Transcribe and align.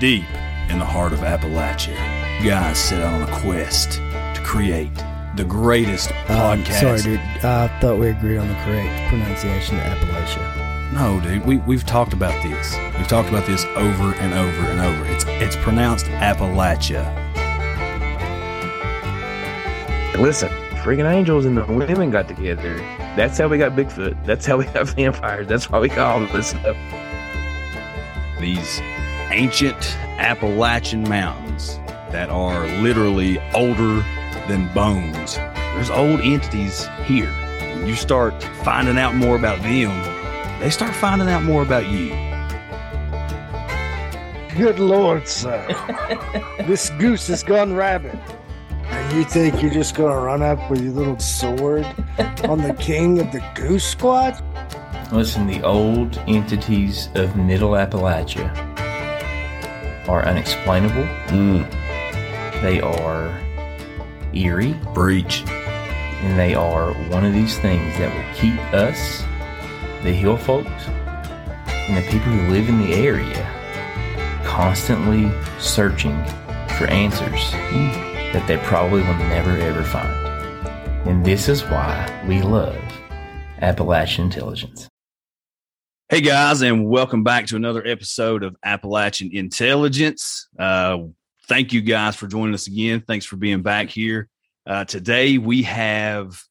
Deep 0.00 0.24
in 0.70 0.78
the 0.78 0.84
heart 0.84 1.12
of 1.12 1.20
Appalachia, 1.20 1.96
guys 2.44 2.78
set 2.78 3.00
out 3.02 3.14
on 3.14 3.22
a 3.28 3.40
quest 3.40 3.92
to 3.94 4.40
create 4.44 4.90
the 5.34 5.44
greatest 5.44 6.10
Um, 6.28 6.62
podcast. 6.62 6.80
sorry, 6.80 7.02
dude. 7.02 7.20
I 7.44 7.66
thought 7.80 7.98
we 7.98 8.08
agreed 8.10 8.38
on 8.38 8.46
the 8.48 8.54
correct 8.64 9.08
pronunciation 9.08 9.76
of 9.80 9.82
Appalachia. 9.84 10.92
No, 10.94 11.20
dude, 11.20 11.44
we, 11.44 11.56
we've 11.58 11.84
talked 11.84 12.12
about 12.12 12.32
this. 12.44 12.76
We've 12.96 13.08
talked 13.08 13.28
about 13.28 13.46
this 13.46 13.64
over 13.76 14.14
and 14.14 14.32
over 14.34 14.62
and 14.70 14.80
over. 14.80 15.06
It's 15.12 15.24
it's 15.26 15.56
pronounced 15.56 16.06
Appalachia. 16.06 17.04
Listen, 20.16 20.48
freaking 20.82 21.10
angels 21.12 21.44
and 21.44 21.56
the 21.56 21.64
women 21.64 22.10
got 22.10 22.28
together. 22.28 22.76
That's 23.16 23.38
how 23.38 23.48
we 23.48 23.58
got 23.58 23.72
Bigfoot. 23.72 24.24
That's 24.24 24.46
how 24.46 24.56
we 24.58 24.64
got 24.66 24.88
vampires. 24.96 25.46
That's 25.48 25.68
why 25.70 25.78
we 25.80 25.88
got 25.88 26.16
all 26.16 26.22
of 26.22 26.32
this 26.32 26.48
stuff. 26.50 26.76
These 28.40 28.80
ancient 29.30 29.96
Appalachian 30.18 31.02
mountains 31.08 31.78
that 32.10 32.30
are 32.30 32.66
literally 32.82 33.38
older 33.52 34.04
than 34.48 34.72
bones. 34.72 35.36
There's 35.36 35.90
old 35.90 36.20
entities 36.20 36.88
here. 37.04 37.30
When 37.76 37.86
you 37.86 37.94
start 37.94 38.42
finding 38.64 38.98
out 38.98 39.14
more 39.14 39.36
about 39.36 39.62
them, 39.62 39.90
they 40.60 40.70
start 40.70 40.94
finding 40.94 41.28
out 41.28 41.42
more 41.44 41.62
about 41.62 41.86
you. 41.88 42.08
Good 44.56 44.80
lord, 44.80 45.28
sir. 45.28 45.64
this 46.66 46.90
goose 46.98 47.28
has 47.28 47.42
gone 47.42 47.74
rabid. 47.74 48.18
And 48.84 49.16
you 49.16 49.24
think 49.24 49.62
you're 49.62 49.70
just 49.70 49.94
gonna 49.94 50.18
run 50.18 50.42
up 50.42 50.70
with 50.70 50.80
your 50.80 50.92
little 50.92 51.18
sword 51.18 51.84
on 52.44 52.62
the 52.62 52.74
king 52.80 53.20
of 53.20 53.30
the 53.30 53.44
goose 53.54 53.84
squad? 53.84 54.42
Listen, 55.12 55.46
the 55.46 55.62
old 55.62 56.18
entities 56.26 57.08
of 57.14 57.36
Middle 57.36 57.70
Appalachia 57.70 58.67
are 60.08 60.24
unexplainable. 60.26 61.04
Mm. 61.28 61.70
They 62.62 62.80
are 62.80 63.40
eerie, 64.32 64.74
Breach. 64.94 65.44
and 65.46 66.38
they 66.38 66.54
are 66.54 66.92
one 67.10 67.24
of 67.24 67.32
these 67.32 67.58
things 67.58 67.96
that 67.98 68.12
will 68.12 68.34
keep 68.34 68.58
us, 68.72 69.22
the 70.02 70.12
hill 70.12 70.36
folks, 70.36 70.88
and 71.88 71.96
the 71.96 72.10
people 72.10 72.32
who 72.32 72.52
live 72.52 72.68
in 72.68 72.80
the 72.80 72.94
area 72.94 73.54
constantly 74.44 75.30
searching 75.60 76.16
for 76.76 76.86
answers 76.86 77.50
mm. 77.52 78.32
that 78.32 78.44
they 78.48 78.56
probably 78.58 79.02
will 79.02 79.14
never 79.14 79.50
ever 79.50 79.84
find. 79.84 80.10
And 81.08 81.24
this 81.24 81.48
is 81.48 81.62
why 81.64 82.24
we 82.26 82.42
love 82.42 82.76
Appalachian 83.60 84.24
Intelligence. 84.24 84.87
Hey 86.10 86.22
guys, 86.22 86.62
and 86.62 86.88
welcome 86.88 87.22
back 87.22 87.48
to 87.48 87.56
another 87.56 87.86
episode 87.86 88.42
of 88.42 88.56
Appalachian 88.64 89.28
Intelligence. 89.30 90.48
Uh, 90.58 91.00
thank 91.48 91.74
you 91.74 91.82
guys 91.82 92.16
for 92.16 92.26
joining 92.26 92.54
us 92.54 92.66
again. 92.66 93.04
Thanks 93.06 93.26
for 93.26 93.36
being 93.36 93.60
back 93.60 93.90
here. 93.90 94.30
Uh, 94.66 94.86
today 94.86 95.36
we 95.36 95.64
have 95.64 96.42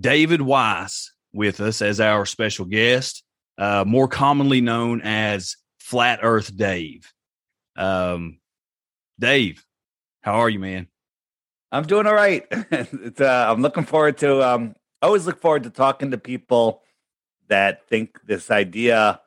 David 0.00 0.40
Weiss 0.40 1.12
with 1.34 1.60
us 1.60 1.82
as 1.82 2.00
our 2.00 2.24
special 2.24 2.64
guest, 2.64 3.24
uh, 3.58 3.84
more 3.86 4.08
commonly 4.08 4.62
known 4.62 5.02
as 5.02 5.56
Flat 5.78 6.20
Earth 6.22 6.56
Dave. 6.56 7.12
Um, 7.76 8.38
Dave, 9.20 9.62
how 10.22 10.36
are 10.36 10.48
you, 10.48 10.60
man? 10.60 10.86
I'm 11.70 11.84
doing 11.84 12.06
all 12.06 12.14
right. 12.14 12.46
uh, 12.72 13.22
I'm 13.52 13.60
looking 13.60 13.84
forward 13.84 14.16
to. 14.18 14.40
Um, 14.40 14.74
I 15.02 15.08
always 15.08 15.26
look 15.26 15.42
forward 15.42 15.64
to 15.64 15.70
talking 15.70 16.12
to 16.12 16.16
people 16.16 16.80
that 17.48 17.86
think 17.88 18.20
this 18.26 18.50
idea 18.50 19.20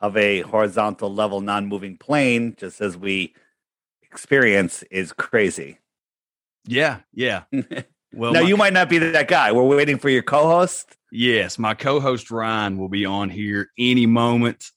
of 0.00 0.16
a 0.16 0.40
horizontal 0.42 1.12
level, 1.12 1.40
non-moving 1.40 1.96
plane, 1.96 2.54
just 2.58 2.80
as 2.80 2.96
we 2.96 3.34
experience, 4.02 4.82
is 4.90 5.12
crazy. 5.12 5.78
Yeah, 6.66 7.00
yeah. 7.12 7.44
Well, 8.16 8.32
now 8.32 8.42
my- 8.42 8.48
you 8.48 8.56
might 8.56 8.72
not 8.72 8.88
be 8.88 8.98
that 8.98 9.26
guy. 9.26 9.50
We're 9.50 9.64
waiting 9.64 9.98
for 9.98 10.08
your 10.08 10.22
co-host. 10.22 10.96
Yes, 11.10 11.58
my 11.58 11.74
co-host 11.74 12.30
Ryan 12.30 12.78
will 12.78 12.88
be 12.88 13.04
on 13.04 13.28
here 13.28 13.70
any 13.76 14.06
moment. 14.06 14.70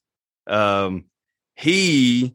Um, 0.48 1.04
he 1.54 2.34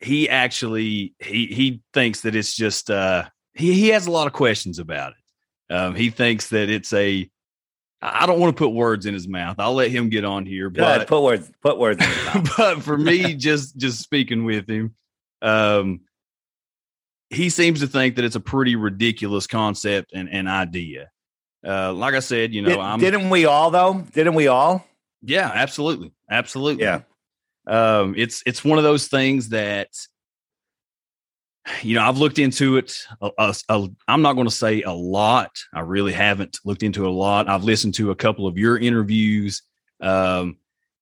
he 0.00 0.30
actually 0.30 1.14
he 1.18 1.46
he 1.48 1.82
thinks 1.92 2.22
that 2.22 2.34
it's 2.34 2.54
just 2.54 2.90
uh 2.90 3.24
he 3.52 3.74
he 3.74 3.88
has 3.88 4.06
a 4.06 4.10
lot 4.10 4.26
of 4.26 4.32
questions 4.32 4.78
about 4.78 5.12
it. 5.12 5.74
Um, 5.74 5.94
he 5.94 6.08
thinks 6.08 6.48
that 6.50 6.70
it's 6.70 6.94
a 6.94 7.28
I 8.02 8.26
don't 8.26 8.38
want 8.38 8.56
to 8.56 8.58
put 8.62 8.70
words 8.70 9.06
in 9.06 9.14
his 9.14 9.26
mouth. 9.26 9.56
I'll 9.58 9.74
let 9.74 9.90
him 9.90 10.10
get 10.10 10.24
on 10.24 10.44
here, 10.46 10.66
ahead, 10.66 10.74
but 11.00 11.08
put 11.08 11.22
words. 11.22 11.50
Put 11.62 11.78
words. 11.78 12.02
In 12.02 12.10
his 12.10 12.24
mouth. 12.34 12.54
but 12.56 12.82
for 12.82 12.96
me, 12.96 13.34
just 13.36 13.76
just 13.76 14.00
speaking 14.00 14.44
with 14.44 14.68
him, 14.68 14.94
um, 15.42 16.00
he 17.30 17.48
seems 17.48 17.80
to 17.80 17.86
think 17.86 18.16
that 18.16 18.24
it's 18.24 18.36
a 18.36 18.40
pretty 18.40 18.76
ridiculous 18.76 19.46
concept 19.46 20.12
and, 20.14 20.28
and 20.30 20.48
idea. 20.48 21.10
Uh, 21.66 21.92
like 21.92 22.14
I 22.14 22.20
said, 22.20 22.54
you 22.54 22.62
know, 22.62 22.68
Did, 22.68 22.78
I'm 22.78 23.00
didn't 23.00 23.30
we 23.30 23.46
all 23.46 23.70
though? 23.70 24.04
Didn't 24.12 24.34
we 24.34 24.46
all? 24.46 24.86
yeah, 25.22 25.50
absolutely, 25.52 26.12
absolutely. 26.30 26.84
Yeah. 26.84 27.00
um, 27.66 28.14
it's 28.16 28.42
it's 28.46 28.64
one 28.64 28.78
of 28.78 28.84
those 28.84 29.08
things 29.08 29.48
that 29.48 29.88
you 31.82 31.94
know 31.94 32.02
I've 32.02 32.18
looked 32.18 32.38
into 32.38 32.76
it. 32.76 32.96
A, 33.20 33.30
a, 33.38 33.54
a, 33.68 33.88
I'm 34.08 34.22
not 34.22 34.34
going 34.34 34.46
to 34.46 34.54
say 34.54 34.82
a 34.82 34.92
lot. 34.92 35.50
I 35.72 35.80
really 35.80 36.12
haven't 36.12 36.58
looked 36.64 36.82
into 36.82 37.04
it 37.04 37.08
a 37.08 37.12
lot. 37.12 37.48
I've 37.48 37.64
listened 37.64 37.94
to 37.94 38.10
a 38.10 38.16
couple 38.16 38.46
of 38.46 38.58
your 38.58 38.78
interviews. 38.78 39.62
Um, 40.00 40.58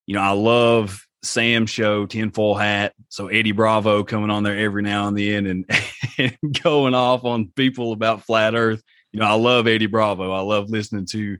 you 0.06 0.14
know, 0.14 0.22
I 0.22 0.30
love 0.30 1.06
Sam's 1.22 1.70
show, 1.70 2.06
Tinfoil 2.06 2.54
Hat. 2.54 2.94
So 3.08 3.28
Eddie 3.28 3.52
Bravo 3.52 4.04
coming 4.04 4.30
on 4.30 4.42
there 4.42 4.58
every 4.58 4.82
now 4.82 5.08
and 5.08 5.16
then 5.16 5.47
and, 5.47 5.70
and 6.19 6.62
going 6.62 6.94
off 6.94 7.25
on 7.25 7.48
people 7.56 7.92
about 7.92 8.25
flat 8.25 8.54
Earth. 8.54 8.82
You 9.12 9.20
know, 9.20 9.26
I 9.26 9.34
love 9.34 9.66
Eddie 9.66 9.86
Bravo. 9.86 10.32
I 10.32 10.41
love 10.41 10.70
listening 10.70 11.06
to 11.06 11.38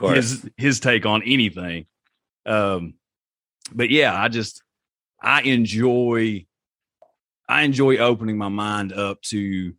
his 0.00 0.48
his 0.56 0.80
take 0.80 1.06
on 1.06 1.22
anything. 1.24 1.86
Um, 2.46 2.94
but 3.72 3.90
yeah, 3.90 4.18
I 4.18 4.28
just 4.28 4.62
I 5.20 5.42
enjoy 5.42 6.46
I 7.48 7.62
enjoy 7.62 7.96
opening 7.96 8.36
my 8.36 8.48
mind 8.48 8.92
up 8.92 9.22
to 9.22 9.72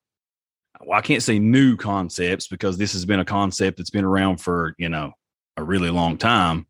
well, 0.82 0.98
I 0.98 1.02
can't 1.02 1.24
say 1.24 1.40
new 1.40 1.76
concepts 1.76 2.48
because 2.48 2.78
this 2.78 2.94
has 2.94 3.06
been 3.06 3.20
a 3.20 3.26
concept 3.26 3.78
that's 3.78 3.90
been 3.90 4.06
around 4.06 4.38
for, 4.38 4.76
you 4.78 4.90
know, 4.90 5.12
a 5.58 5.64
really 5.64 5.90
long 5.90 6.18
time, 6.18 6.68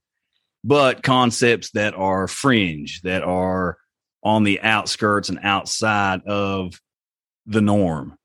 but 0.64 1.04
concepts 1.04 1.72
that 1.72 1.94
are 1.94 2.28
fringe, 2.28 3.02
that 3.04 3.24
are 3.24 3.78
on 4.24 4.44
the 4.44 4.62
outskirts 4.62 5.30
and 5.30 5.40
outside 5.44 6.24
of 6.26 6.82
the 7.46 7.62
norm. 7.62 8.18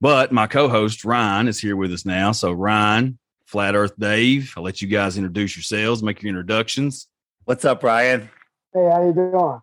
But 0.00 0.32
my 0.32 0.46
co-host 0.46 1.04
Ryan 1.04 1.46
is 1.46 1.60
here 1.60 1.76
with 1.76 1.92
us 1.92 2.06
now. 2.06 2.32
So 2.32 2.52
Ryan, 2.52 3.18
Flat 3.44 3.74
Earth 3.74 3.92
Dave, 3.98 4.54
I'll 4.56 4.62
let 4.62 4.80
you 4.80 4.88
guys 4.88 5.18
introduce 5.18 5.56
yourselves, 5.56 6.02
make 6.02 6.22
your 6.22 6.30
introductions. 6.30 7.06
What's 7.44 7.66
up, 7.66 7.82
Ryan? 7.82 8.30
Hey, 8.72 8.88
how 8.90 9.04
you 9.04 9.12
doing? 9.12 9.60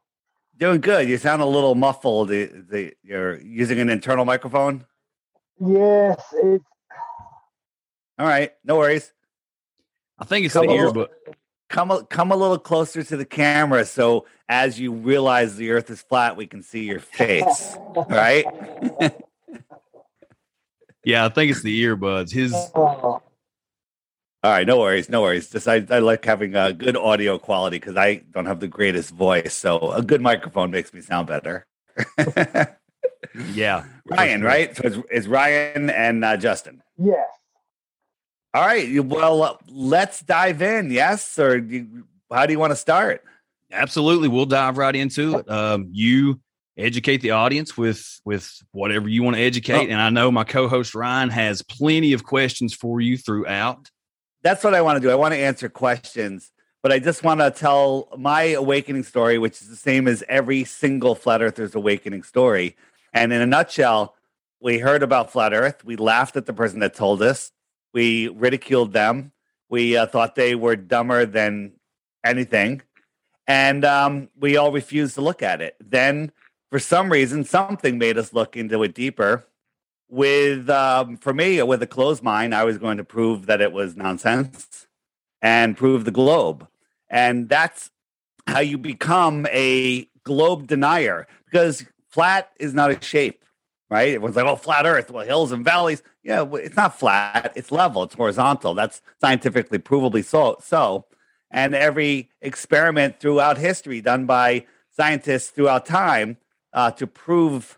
Doing 0.58 0.82
good. 0.82 1.08
You 1.08 1.18
sound 1.18 1.42
a 1.42 1.46
little 1.46 1.76
muffled. 1.76 2.30
The, 2.30 2.46
the, 2.46 2.94
you're 3.04 3.40
using 3.40 3.80
an 3.80 3.90
internal 3.90 4.26
microphone. 4.26 4.86
Yes, 5.60 6.24
it's 6.34 6.64
All 8.18 8.28
right, 8.28 8.52
no 8.64 8.78
worries. 8.78 9.14
I 10.20 10.26
think 10.26 10.46
it's 10.46 10.54
Come 10.54 10.68
the 10.68 10.74
on. 10.74 10.94
earbud. 10.94 11.08
Come 11.70 11.92
a, 11.92 12.04
come 12.06 12.32
a 12.32 12.36
little 12.36 12.58
closer 12.58 13.04
to 13.04 13.18
the 13.18 13.26
camera, 13.26 13.86
so 13.86 14.26
as 14.48 14.80
you 14.80 14.94
realize 14.94 15.58
the 15.58 15.72
Earth 15.72 15.90
is 15.90 16.02
flat, 16.02 16.38
we 16.38 16.48
can 16.48 16.64
see 16.64 16.86
your 16.86 17.00
face. 17.00 17.76
right? 18.10 18.46
Yeah, 21.08 21.26
I 21.26 21.30
think 21.30 21.52
it's 21.52 21.62
the 21.62 21.86
earbuds. 21.86 22.34
His 22.34 22.54
oh, 22.76 23.22
All 24.48 24.54
right, 24.54 24.66
no 24.66 24.80
worries, 24.80 25.10
no 25.10 25.24
worries. 25.24 25.50
Just 25.50 25.68
I, 25.68 25.86
I 25.90 26.00
like 26.00 26.24
having 26.24 26.56
a 26.56 26.72
good 26.72 26.96
audio 26.96 27.38
quality 27.38 27.80
because 27.80 27.98
I 27.98 28.22
don't 28.32 28.46
have 28.46 28.62
the 28.62 28.68
greatest 28.70 29.12
voice, 29.14 29.54
so 29.54 29.92
a 29.92 30.02
good 30.02 30.22
microphone 30.22 30.72
makes 30.72 30.94
me 30.94 31.02
sound 31.02 31.28
better. 31.28 31.68
yeah. 33.54 33.84
Ryan, 34.06 34.42
right? 34.42 34.74
So 34.74 34.84
it's, 34.86 34.98
it's 35.12 35.28
Ryan 35.28 35.90
and 35.90 36.24
uh, 36.24 36.38
Justin. 36.38 36.82
yes. 36.98 37.28
All 38.54 38.66
right. 38.66 39.04
Well, 39.04 39.44
uh, 39.44 39.58
let's 39.68 40.22
dive 40.22 40.62
in. 40.62 40.92
Yes, 40.92 41.38
or 41.38 41.58
you, 41.58 42.06
how 42.32 42.46
do 42.46 42.54
you 42.54 42.60
want 42.60 42.72
to 42.72 42.78
start? 42.78 43.26
Absolutely. 43.70 44.30
We'll 44.30 44.46
dive 44.46 44.78
right 44.78 44.96
into 44.96 45.40
it. 45.40 45.52
Um, 45.52 45.90
you 45.92 46.40
educate 46.78 47.18
the 47.18 47.32
audience 47.32 47.76
with 47.76 48.22
with 48.24 48.50
whatever 48.72 49.10
you 49.10 49.24
want 49.24 49.36
to 49.36 49.42
educate. 49.42 49.90
Oh. 49.90 49.92
And 49.92 50.02
I 50.02 50.10
know 50.10 50.32
my 50.32 50.46
co-host 50.46 50.96
Ryan 50.96 51.32
has 51.32 51.62
plenty 51.64 52.14
of 52.14 52.24
questions 52.24 52.74
for 52.74 53.02
you 53.02 53.18
throughout. 53.18 53.92
That's 54.48 54.64
what 54.64 54.74
I 54.74 54.82
want 54.82 54.96
to 54.96 55.02
do. 55.02 55.12
I 55.12 55.16
want 55.16 55.34
to 55.34 55.38
answer 55.38 55.68
questions, 55.68 56.54
but 56.82 56.94
I 56.94 57.00
just 57.00 57.22
want 57.22 57.42
to 57.42 57.52
tell 57.52 58.08
my 58.18 58.44
awakening 58.44 59.04
story, 59.04 59.38
which 59.38 59.62
is 59.62 59.68
the 59.68 59.76
same 59.76 60.08
as 60.08 60.24
every 60.30 60.64
single 60.64 61.16
flat 61.16 61.42
earther's 61.42 61.76
awakening 61.76 62.24
story. 62.24 62.78
And 63.12 63.34
in 63.34 63.42
a 63.42 63.46
nutshell, 63.46 64.16
we 64.62 64.78
heard 64.78 65.04
about 65.04 65.34
flat 65.34 65.52
earth. 65.54 65.84
We 65.84 65.98
laughed 65.98 66.38
at 66.38 66.46
the 66.46 66.54
person 66.54 66.80
that 66.80 66.94
told 66.94 67.22
us. 67.22 67.52
We 67.94 68.30
ridiculed 68.30 68.94
them. 68.94 69.34
We 69.68 69.98
uh, 69.98 70.06
thought 70.06 70.36
they 70.36 70.56
were 70.56 70.78
dumber 70.78 71.26
than 71.26 71.74
anything. 72.24 72.84
and 73.48 73.84
um, 73.84 74.30
we 74.40 74.56
all 74.56 74.72
refused 74.72 75.16
to 75.16 75.22
look 75.22 75.44
at 75.44 75.62
it. 75.62 75.76
Then, 75.80 76.32
for 76.70 76.80
some 76.80 77.12
reason, 77.12 77.44
something 77.44 77.98
made 77.98 78.18
us 78.18 78.32
look 78.32 78.56
into 78.56 78.82
it 78.84 78.94
deeper. 78.94 79.46
With 80.10 80.70
um, 80.70 81.18
for 81.18 81.34
me, 81.34 81.62
with 81.64 81.84
a 81.84 81.88
closed 81.88 82.24
mind, 82.24 82.56
I 82.56 82.64
was 82.64 82.78
going 82.78 82.98
to 82.98 83.04
prove 83.04 83.46
that 83.48 83.60
it 83.60 83.74
was 83.74 83.98
nonsense 83.98 84.88
and 85.42 85.76
prove 85.76 86.06
the 86.06 86.12
globe, 86.12 86.68
and 87.10 87.50
that's 87.50 87.92
how 88.48 88.60
you 88.60 88.78
become 88.78 89.46
a 89.52 90.08
globe 90.24 90.68
denier 90.68 91.28
because 91.46 91.86
flat 92.10 92.52
is 92.58 92.74
not 92.74 92.90
a 92.90 93.02
shape, 93.04 93.44
right? 93.90 94.14
Everyone's 94.14 94.38
like, 94.38 94.46
"Oh, 94.46 94.56
flat 94.56 94.86
Earth, 94.86 95.12
well, 95.12 95.26
hills 95.26 95.52
and 95.52 95.66
valleys." 95.66 96.02
Yeah, 96.24 96.46
it's 96.54 96.78
not 96.78 96.98
flat; 96.98 97.52
it's 97.56 97.72
level, 97.72 98.04
it's 98.04 98.16
horizontal. 98.16 98.74
That's 98.74 99.02
scientifically 99.20 99.80
provably 99.80 100.24
so. 100.24 100.58
So, 100.62 101.06
and 101.52 101.76
every 101.76 102.30
experiment 102.42 103.20
throughout 103.20 103.58
history 103.58 104.00
done 104.00 104.26
by 104.26 104.66
scientists 104.90 105.50
throughout 105.50 105.86
time 105.86 106.38
uh, 106.72 106.92
to 106.92 107.08
prove 107.08 107.78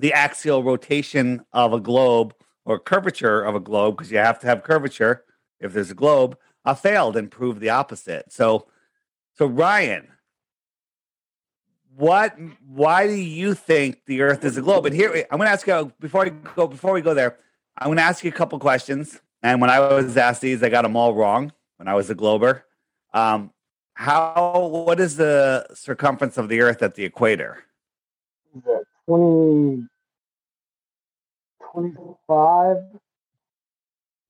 the 0.00 0.12
axial 0.12 0.62
rotation 0.62 1.44
of 1.52 1.72
a 1.72 1.80
globe 1.80 2.34
or 2.64 2.78
curvature 2.78 3.42
of 3.42 3.54
a 3.54 3.60
globe, 3.60 3.96
because 3.96 4.10
you 4.10 4.18
have 4.18 4.38
to 4.40 4.46
have 4.46 4.62
curvature 4.62 5.24
if 5.60 5.72
there's 5.74 5.90
a 5.90 5.94
globe, 5.94 6.38
I 6.64 6.74
failed 6.74 7.16
and 7.16 7.30
proved 7.30 7.60
the 7.60 7.70
opposite. 7.70 8.32
So, 8.32 8.66
so 9.36 9.46
Ryan, 9.46 10.08
what? 11.96 12.36
Why 12.66 13.06
do 13.06 13.14
you 13.14 13.54
think 13.54 14.04
the 14.06 14.22
Earth 14.22 14.44
is 14.44 14.56
a 14.56 14.62
globe? 14.62 14.86
And 14.86 14.94
here, 14.94 15.26
I'm 15.30 15.38
going 15.38 15.46
to 15.46 15.52
ask 15.52 15.66
you 15.66 15.92
before 16.00 16.24
we 16.24 16.30
go. 16.30 16.66
Before 16.66 16.92
we 16.92 17.02
go 17.02 17.14
there, 17.14 17.38
I'm 17.76 17.88
going 17.88 17.98
to 17.98 18.02
ask 18.02 18.24
you 18.24 18.30
a 18.30 18.34
couple 18.34 18.58
questions. 18.58 19.20
And 19.42 19.60
when 19.60 19.70
I 19.70 19.80
was 19.80 20.16
asked 20.16 20.40
these, 20.40 20.62
I 20.62 20.68
got 20.68 20.82
them 20.82 20.96
all 20.96 21.14
wrong 21.14 21.52
when 21.76 21.88
I 21.88 21.94
was 21.94 22.08
a 22.10 22.14
glober. 22.14 22.64
Um, 23.12 23.52
how? 23.94 24.66
What 24.86 24.98
is 25.00 25.16
the 25.16 25.66
circumference 25.74 26.38
of 26.38 26.48
the 26.48 26.60
Earth 26.60 26.82
at 26.82 26.94
the 26.94 27.04
equator? 27.04 27.64
20, 29.06 29.88
25? 31.72 32.76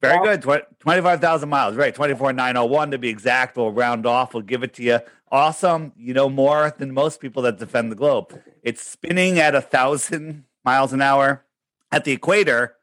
Very 0.02 0.24
good. 0.24 0.42
Tw- 0.42 0.80
25,000 0.80 1.48
miles. 1.48 1.76
Right. 1.76 1.94
24,901 1.94 2.90
to 2.92 2.98
be 2.98 3.08
exact. 3.08 3.56
We'll 3.56 3.72
round 3.72 4.06
off. 4.06 4.34
We'll 4.34 4.42
give 4.42 4.62
it 4.62 4.74
to 4.74 4.82
you. 4.82 5.00
Awesome. 5.30 5.92
You 5.96 6.14
know 6.14 6.28
more 6.28 6.74
than 6.78 6.92
most 6.92 7.20
people 7.20 7.42
that 7.42 7.58
defend 7.58 7.92
the 7.92 7.96
globe. 7.96 8.40
It's 8.62 8.82
spinning 8.82 9.38
at 9.38 9.54
a 9.54 9.60
thousand 9.60 10.44
miles 10.64 10.92
an 10.92 11.02
hour 11.02 11.44
at 11.92 12.04
the 12.04 12.12
equator, 12.12 12.76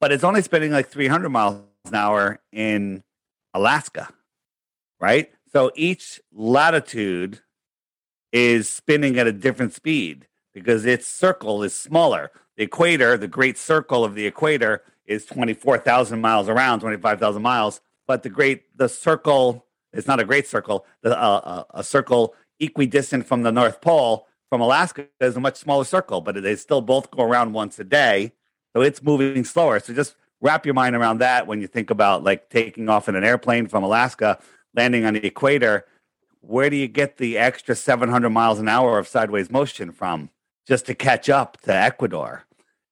but 0.00 0.12
it's 0.12 0.24
only 0.24 0.42
spinning 0.42 0.72
like 0.72 0.88
300 0.88 1.28
miles 1.28 1.62
an 1.86 1.94
hour 1.94 2.40
in 2.52 3.02
Alaska. 3.52 4.08
Right. 5.00 5.30
So 5.52 5.70
each 5.74 6.20
latitude 6.32 7.40
is 8.32 8.68
spinning 8.68 9.18
at 9.18 9.26
a 9.26 9.32
different 9.32 9.74
speed 9.74 10.26
because 10.52 10.84
its 10.84 11.06
circle 11.06 11.62
is 11.62 11.74
smaller. 11.74 12.32
The 12.56 12.64
equator, 12.64 13.16
the 13.16 13.28
great 13.28 13.58
circle 13.58 14.04
of 14.04 14.14
the 14.14 14.26
equator, 14.26 14.82
is 15.06 15.26
24,000 15.26 16.20
miles 16.20 16.48
around, 16.48 16.80
25,000 16.80 17.42
miles. 17.42 17.80
But 18.06 18.22
the 18.22 18.28
great, 18.28 18.76
the 18.76 18.88
circle 18.88 19.66
is 19.92 20.06
not 20.06 20.20
a 20.20 20.24
great 20.24 20.46
circle. 20.46 20.86
The, 21.02 21.18
uh, 21.18 21.40
uh, 21.44 21.64
a 21.70 21.84
circle 21.84 22.34
equidistant 22.60 23.26
from 23.26 23.42
the 23.42 23.52
North 23.52 23.80
Pole 23.80 24.26
from 24.48 24.60
Alaska 24.60 25.06
is 25.20 25.36
a 25.36 25.40
much 25.40 25.56
smaller 25.56 25.84
circle, 25.84 26.20
but 26.20 26.40
they 26.42 26.56
still 26.56 26.80
both 26.80 27.10
go 27.10 27.22
around 27.22 27.52
once 27.52 27.78
a 27.78 27.84
day. 27.84 28.32
So 28.74 28.82
it's 28.82 29.02
moving 29.02 29.44
slower. 29.44 29.80
So 29.80 29.92
just 29.92 30.16
wrap 30.40 30.66
your 30.66 30.74
mind 30.74 30.94
around 30.94 31.18
that 31.18 31.46
when 31.46 31.60
you 31.60 31.66
think 31.66 31.90
about 31.90 32.22
like 32.22 32.50
taking 32.50 32.88
off 32.88 33.08
in 33.08 33.16
an 33.16 33.24
airplane 33.24 33.66
from 33.66 33.82
Alaska, 33.82 34.38
landing 34.74 35.04
on 35.04 35.14
the 35.14 35.26
equator. 35.26 35.86
Where 36.40 36.68
do 36.68 36.76
you 36.76 36.88
get 36.88 37.16
the 37.16 37.38
extra 37.38 37.74
700 37.74 38.30
miles 38.30 38.58
an 38.58 38.68
hour 38.68 38.98
of 38.98 39.08
sideways 39.08 39.50
motion 39.50 39.92
from 39.92 40.30
just 40.66 40.86
to 40.86 40.94
catch 40.94 41.28
up 41.28 41.60
to 41.62 41.74
Ecuador? 41.74 42.44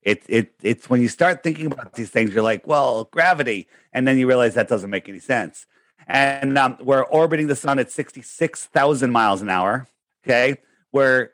It, 0.02 0.24
it, 0.28 0.54
it's 0.62 0.90
when 0.90 1.00
you 1.00 1.08
start 1.08 1.42
thinking 1.42 1.66
about 1.66 1.94
these 1.94 2.10
things, 2.10 2.34
you're 2.34 2.42
like, 2.42 2.66
well, 2.66 3.04
gravity. 3.04 3.68
And 3.92 4.06
then 4.06 4.18
you 4.18 4.26
realize 4.26 4.54
that 4.54 4.68
doesn't 4.68 4.90
make 4.90 5.08
any 5.08 5.20
sense. 5.20 5.66
And 6.06 6.58
um, 6.58 6.76
we're 6.80 7.04
orbiting 7.04 7.46
the 7.46 7.56
sun 7.56 7.78
at 7.78 7.90
66,000 7.90 9.10
miles 9.12 9.42
an 9.42 9.48
hour. 9.48 9.86
Okay. 10.24 10.56
We're 10.90 11.30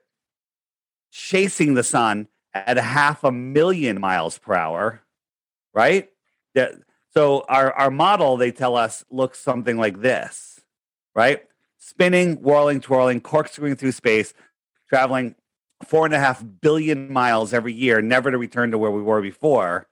chasing 1.11 1.75
the 1.75 1.83
sun 1.83 2.29
at 2.55 2.77
a 2.77 2.83
half 2.83 3.25
a 3.25 3.33
million 3.33 4.01
miles 4.01 4.39
per 4.39 4.55
hour. 4.55 5.03
Right. 5.73 6.11
So 7.11 7.45
our, 7.49 7.73
our 7.73 7.91
model, 7.91 8.37
they 8.37 8.53
tell 8.53 8.77
us, 8.77 9.05
looks 9.11 9.39
something 9.39 9.79
like 9.79 10.03
this. 10.03 10.61
Right. 11.15 11.45
Spinning, 11.79 12.37
whirling, 12.37 12.81
twirling, 12.81 13.21
corkscrewing 13.21 13.77
through 13.77 13.93
space, 13.93 14.35
traveling 14.89 15.35
four 15.85 16.05
and 16.05 16.15
a 16.15 16.19
half 16.19 16.45
billion 16.61 17.13
miles 17.13 17.55
every 17.55 17.73
year, 17.73 18.03
never 18.03 18.31
to 18.31 18.39
return 18.39 18.71
to 18.73 18.79
where 18.79 18.91
we 18.91 19.03
were 19.03 19.23
before. 19.23 19.87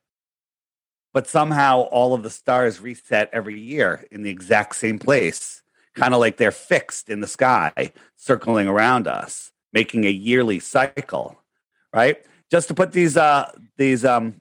But 1.13 1.27
somehow 1.27 1.83
all 1.83 2.13
of 2.13 2.23
the 2.23 2.31
stars 2.31 2.81
reset 2.81 3.31
every 3.33 3.59
year 3.59 4.05
in 4.11 4.23
the 4.23 4.31
exact 4.31 4.77
same 4.77 4.99
place, 4.99 5.63
kind 5.95 6.13
of 6.13 6.21
like 6.21 6.37
they're 6.37 6.51
fixed 6.51 7.09
in 7.09 7.21
the 7.21 7.27
sky, 7.27 7.93
circling 8.17 8.69
around 8.69 9.07
us, 9.07 9.53
making 9.73 10.05
a 10.05 10.11
yearly 10.11 10.61
cycle, 10.61 11.41
right? 11.95 12.23
Just 12.51 12.69
to 12.69 12.75
put 12.75 12.93
these 12.93 13.17
uh, 13.17 13.51
these 13.77 14.05
um, 14.05 14.41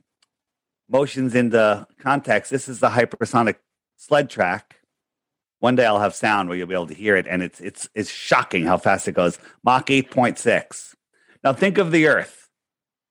motions 0.90 1.34
into 1.34 1.88
context, 1.98 2.52
this 2.52 2.68
is 2.68 2.80
the 2.80 2.90
hypersonic 2.90 3.56
sled 3.96 4.30
track. 4.30 4.82
One 5.60 5.76
day 5.76 5.86
I'll 5.86 6.00
have 6.00 6.14
sound 6.14 6.50
where 6.50 6.58
you'll 6.58 6.68
be 6.68 6.76
able 6.76 6.88
to 6.88 6.94
hear 6.94 7.16
it, 7.16 7.26
and 7.28 7.42
it's 7.42 7.62
it's 7.62 7.88
it's 7.96 8.10
shocking 8.10 8.66
how 8.66 8.78
fast 8.78 9.08
it 9.08 9.14
goes. 9.14 9.40
Mach 9.64 9.90
eight 9.90 10.12
point 10.12 10.38
six. 10.38 10.96
Now 11.46 11.54
think 11.54 11.78
of 11.78 11.92
the 11.92 12.08
Earth, 12.08 12.50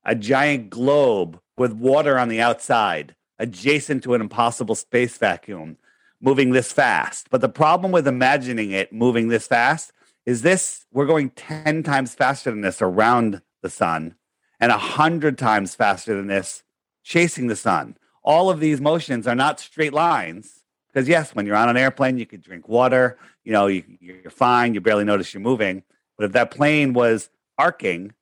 a 0.04 0.16
giant 0.16 0.68
globe 0.68 1.38
with 1.56 1.72
water 1.72 2.18
on 2.18 2.28
the 2.28 2.40
outside, 2.40 3.14
adjacent 3.38 4.02
to 4.02 4.14
an 4.14 4.20
impossible 4.20 4.74
space 4.74 5.16
vacuum, 5.16 5.76
moving 6.20 6.50
this 6.50 6.72
fast. 6.72 7.30
But 7.30 7.42
the 7.42 7.48
problem 7.48 7.92
with 7.92 8.08
imagining 8.08 8.72
it 8.72 8.92
moving 8.92 9.28
this 9.28 9.46
fast 9.46 9.92
is 10.26 10.42
this 10.42 10.84
we're 10.90 11.06
going 11.06 11.30
10 11.30 11.84
times 11.84 12.16
faster 12.16 12.50
than 12.50 12.62
this 12.62 12.82
around 12.82 13.40
the 13.62 13.70
sun 13.70 14.16
and 14.58 14.72
100 14.72 15.38
times 15.38 15.76
faster 15.76 16.16
than 16.16 16.26
this 16.26 16.64
chasing 17.04 17.46
the 17.46 17.54
sun. 17.54 17.96
All 18.24 18.50
of 18.50 18.58
these 18.58 18.80
motions 18.80 19.28
are 19.28 19.36
not 19.36 19.60
straight 19.60 19.92
lines. 19.92 20.64
Because, 20.88 21.08
yes, 21.08 21.36
when 21.36 21.46
you're 21.46 21.54
on 21.54 21.68
an 21.68 21.76
airplane, 21.76 22.18
you 22.18 22.26
could 22.26 22.42
drink 22.42 22.66
water, 22.68 23.16
you 23.44 23.52
know, 23.52 23.68
you, 23.68 23.84
you're 24.00 24.28
fine, 24.28 24.74
you 24.74 24.80
barely 24.80 25.04
notice 25.04 25.32
you're 25.32 25.40
moving. 25.40 25.84
But 26.16 26.26
if 26.26 26.32
that 26.32 26.50
plane 26.50 26.94
was 26.94 27.30
arcing, 27.58 28.12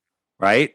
right? 0.43 0.75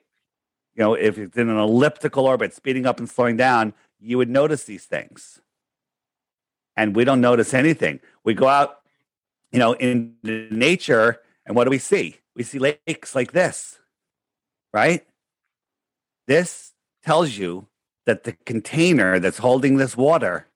You 0.75 0.83
know, 0.83 0.93
if 0.93 1.17
it's 1.17 1.37
in 1.37 1.49
an 1.49 1.57
elliptical 1.57 2.25
orbit, 2.25 2.53
speeding 2.53 2.85
up 2.85 2.99
and 2.99 3.09
slowing 3.09 3.35
down, 3.35 3.73
you 3.99 4.17
would 4.17 4.29
notice 4.29 4.63
these 4.63 4.85
things. 4.85 5.41
And 6.75 6.95
we 6.95 7.03
don't 7.03 7.21
notice 7.21 7.53
anything. 7.53 7.99
We 8.23 8.33
go 8.33 8.47
out, 8.47 8.79
you 9.51 9.59
know, 9.59 9.73
in 9.73 10.15
nature, 10.23 11.19
and 11.45 11.55
what 11.55 11.65
do 11.65 11.69
we 11.69 11.79
see? 11.79 12.17
We 12.35 12.43
see 12.43 12.59
lakes 12.59 13.13
like 13.13 13.33
this, 13.33 13.79
right? 14.73 15.05
This 16.27 16.73
tells 17.03 17.37
you 17.37 17.67
that 18.05 18.23
the 18.23 18.33
container 18.45 19.19
that's 19.19 19.39
holding 19.39 19.77
this 19.77 19.97
water 19.97 20.47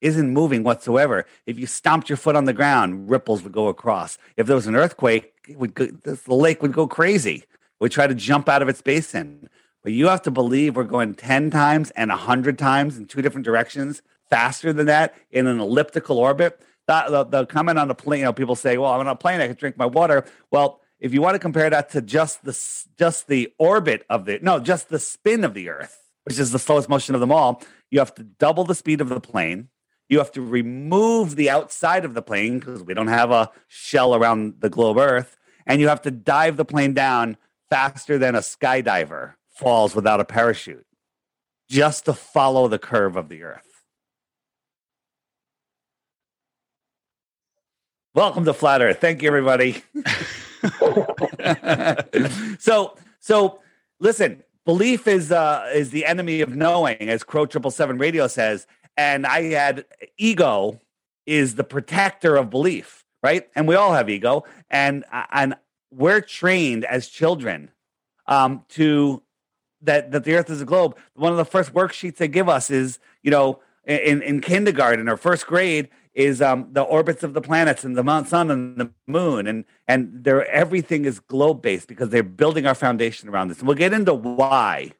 isn't 0.00 0.32
moving 0.32 0.62
whatsoever. 0.62 1.26
If 1.44 1.58
you 1.58 1.66
stomped 1.66 2.08
your 2.08 2.16
foot 2.16 2.36
on 2.36 2.44
the 2.44 2.52
ground, 2.52 3.10
ripples 3.10 3.42
would 3.42 3.52
go 3.52 3.66
across. 3.66 4.16
If 4.36 4.46
there 4.46 4.56
was 4.56 4.68
an 4.68 4.76
earthquake, 4.76 5.34
would 5.56 5.74
go, 5.74 5.86
the 5.86 6.34
lake 6.34 6.62
would 6.62 6.72
go 6.72 6.86
crazy. 6.86 7.44
Would 7.80 7.92
try 7.92 8.06
to 8.06 8.14
jump 8.14 8.48
out 8.48 8.62
of 8.62 8.68
its 8.68 8.82
basin. 8.82 9.48
But 9.82 9.92
you 9.92 10.08
have 10.08 10.22
to 10.22 10.30
believe 10.30 10.76
we're 10.76 10.84
going 10.84 11.14
10 11.14 11.50
times 11.50 11.90
and 11.92 12.10
100 12.10 12.58
times 12.58 12.98
in 12.98 13.06
two 13.06 13.22
different 13.22 13.44
directions 13.44 14.02
faster 14.28 14.72
than 14.72 14.86
that 14.86 15.14
in 15.30 15.46
an 15.46 15.60
elliptical 15.60 16.18
orbit. 16.18 16.60
The, 16.86 17.04
the, 17.08 17.24
the 17.24 17.46
comment 17.46 17.78
on 17.78 17.88
the 17.88 17.94
plane, 17.94 18.20
you 18.20 18.24
know, 18.24 18.32
people 18.32 18.56
say, 18.56 18.78
well, 18.78 18.92
I'm 18.92 19.00
on 19.00 19.06
a 19.08 19.16
plane, 19.16 19.40
I 19.40 19.46
can 19.46 19.56
drink 19.56 19.76
my 19.76 19.86
water. 19.86 20.24
Well, 20.50 20.80
if 21.00 21.14
you 21.14 21.22
want 21.22 21.34
to 21.34 21.38
compare 21.38 21.70
that 21.70 21.90
to 21.90 22.02
just 22.02 22.44
the, 22.44 22.58
just 22.98 23.28
the 23.28 23.52
orbit 23.58 24.04
of 24.10 24.24
the, 24.24 24.38
no, 24.42 24.58
just 24.58 24.88
the 24.88 24.98
spin 24.98 25.44
of 25.44 25.54
the 25.54 25.68
Earth, 25.68 26.08
which 26.24 26.38
is 26.38 26.50
the 26.50 26.58
slowest 26.58 26.88
motion 26.88 27.14
of 27.14 27.20
them 27.20 27.30
all, 27.30 27.62
you 27.90 27.98
have 27.98 28.14
to 28.16 28.24
double 28.24 28.64
the 28.64 28.74
speed 28.74 29.00
of 29.00 29.08
the 29.08 29.20
plane. 29.20 29.68
You 30.08 30.18
have 30.18 30.32
to 30.32 30.42
remove 30.42 31.36
the 31.36 31.50
outside 31.50 32.04
of 32.04 32.14
the 32.14 32.22
plane 32.22 32.58
because 32.58 32.82
we 32.82 32.94
don't 32.94 33.08
have 33.08 33.30
a 33.30 33.50
shell 33.68 34.14
around 34.14 34.54
the 34.60 34.70
globe 34.70 34.98
Earth. 34.98 35.36
And 35.66 35.80
you 35.80 35.88
have 35.88 36.02
to 36.02 36.10
dive 36.10 36.56
the 36.56 36.64
plane 36.64 36.94
down 36.94 37.36
faster 37.70 38.18
than 38.18 38.34
a 38.34 38.40
skydiver 38.40 39.34
falls 39.50 39.94
without 39.94 40.20
a 40.20 40.24
parachute 40.24 40.86
just 41.68 42.06
to 42.06 42.14
follow 42.14 42.68
the 42.68 42.78
curve 42.78 43.16
of 43.16 43.28
the 43.28 43.42
Earth. 43.42 43.62
Welcome 48.14 48.44
to 48.46 48.54
Flat 48.54 48.82
Earth. 48.82 49.00
Thank 49.00 49.22
you, 49.22 49.28
everybody. 49.28 49.82
so, 52.58 52.96
so 53.20 53.60
listen. 54.00 54.42
Belief 54.64 55.06
is 55.06 55.32
uh, 55.32 55.70
is 55.74 55.90
the 55.90 56.04
enemy 56.04 56.42
of 56.42 56.54
knowing, 56.54 56.96
as 57.00 57.22
Crow 57.22 57.46
Triple 57.46 57.70
Seven 57.70 57.96
Radio 57.96 58.26
says. 58.26 58.66
And 58.96 59.26
I 59.26 59.44
had 59.44 59.84
ego 60.18 60.80
is 61.26 61.54
the 61.54 61.64
protector 61.64 62.36
of 62.36 62.50
belief. 62.50 63.04
right? 63.22 63.48
And 63.54 63.66
we 63.68 63.74
all 63.74 63.94
have 63.94 64.08
ego, 64.10 64.44
and 64.70 65.04
and 65.32 65.54
we're 65.90 66.20
trained 66.20 66.84
as 66.84 67.08
children 67.08 67.70
um, 68.26 68.64
to 68.70 69.22
that 69.82 70.10
that 70.10 70.24
the 70.24 70.34
Earth 70.34 70.50
is 70.50 70.60
a 70.60 70.64
globe. 70.64 70.96
One 71.14 71.32
of 71.32 71.38
the 71.38 71.44
first 71.44 71.72
worksheets 71.72 72.16
they 72.16 72.28
give 72.28 72.48
us 72.48 72.70
is, 72.70 72.98
you 73.22 73.30
know, 73.30 73.60
in 73.84 74.22
in 74.22 74.40
kindergarten 74.40 75.08
or 75.08 75.16
first 75.16 75.46
grade 75.46 75.88
is 76.14 76.42
um, 76.42 76.68
the 76.72 76.82
orbits 76.82 77.22
of 77.22 77.32
the 77.32 77.40
planets 77.40 77.84
and 77.84 77.96
the 77.96 78.02
Mount 78.02 78.28
Sun 78.28 78.50
and 78.50 78.76
the 78.76 78.90
Moon, 79.06 79.46
and 79.46 79.64
and 79.86 80.24
they're 80.24 80.46
everything 80.46 81.04
is 81.04 81.20
globe 81.20 81.62
based 81.62 81.88
because 81.88 82.08
they're 82.10 82.22
building 82.22 82.66
our 82.66 82.74
foundation 82.74 83.28
around 83.28 83.48
this. 83.48 83.58
And 83.58 83.68
we'll 83.68 83.76
get 83.76 83.92
into 83.92 84.14
why, 84.14 84.92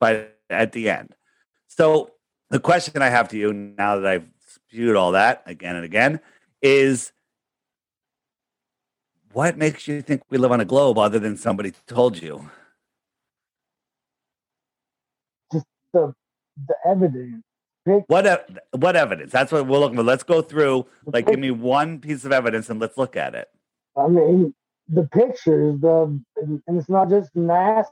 but 0.00 0.38
at 0.48 0.72
the 0.72 0.88
end. 0.88 1.14
So 1.66 2.12
the 2.50 2.60
question 2.60 3.02
I 3.02 3.08
have 3.08 3.28
to 3.30 3.36
you 3.36 3.52
now 3.52 3.98
that 3.98 4.06
I've 4.06 4.28
spewed 4.46 4.94
all 4.94 5.12
that 5.12 5.42
again 5.46 5.74
and 5.74 5.84
again 5.84 6.20
is 6.60 7.12
what 9.32 9.56
makes 9.56 9.88
you 9.88 10.02
think 10.02 10.22
we 10.30 10.38
live 10.38 10.52
on 10.52 10.60
a 10.60 10.64
globe 10.64 10.98
other 10.98 11.18
than 11.18 11.36
somebody 11.36 11.72
told 11.86 12.20
you? 12.20 12.50
Just 15.52 15.66
the 15.92 16.14
the 16.66 16.74
evidence. 16.86 17.42
What 18.06 18.48
what 18.72 18.96
evidence? 18.96 19.32
That's 19.32 19.50
what 19.50 19.66
we're 19.66 19.78
looking 19.78 19.96
for. 19.96 20.04
Let's 20.04 20.22
go 20.22 20.42
through. 20.42 20.86
Like, 21.04 21.26
give 21.26 21.38
me 21.38 21.50
one 21.50 21.98
piece 21.98 22.24
of 22.24 22.32
evidence 22.32 22.70
and 22.70 22.78
let's 22.78 22.96
look 22.96 23.16
at 23.16 23.34
it. 23.34 23.48
I 23.96 24.06
mean, 24.06 24.54
the 24.88 25.04
pictures, 25.04 25.80
the 25.80 26.20
and 26.36 26.62
it's 26.68 26.88
not 26.88 27.10
just 27.10 27.34
NASA 27.34 27.84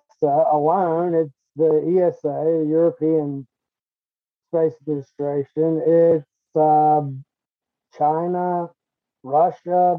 alone. 0.53 1.15
It's 1.15 1.33
the 1.57 2.13
ESA, 2.15 2.29
the 2.29 2.67
European 2.69 3.47
Space 4.49 4.75
Administration. 4.83 5.83
It's 5.87 6.27
um, 6.55 7.25
China, 7.97 8.71
Russia. 9.23 9.99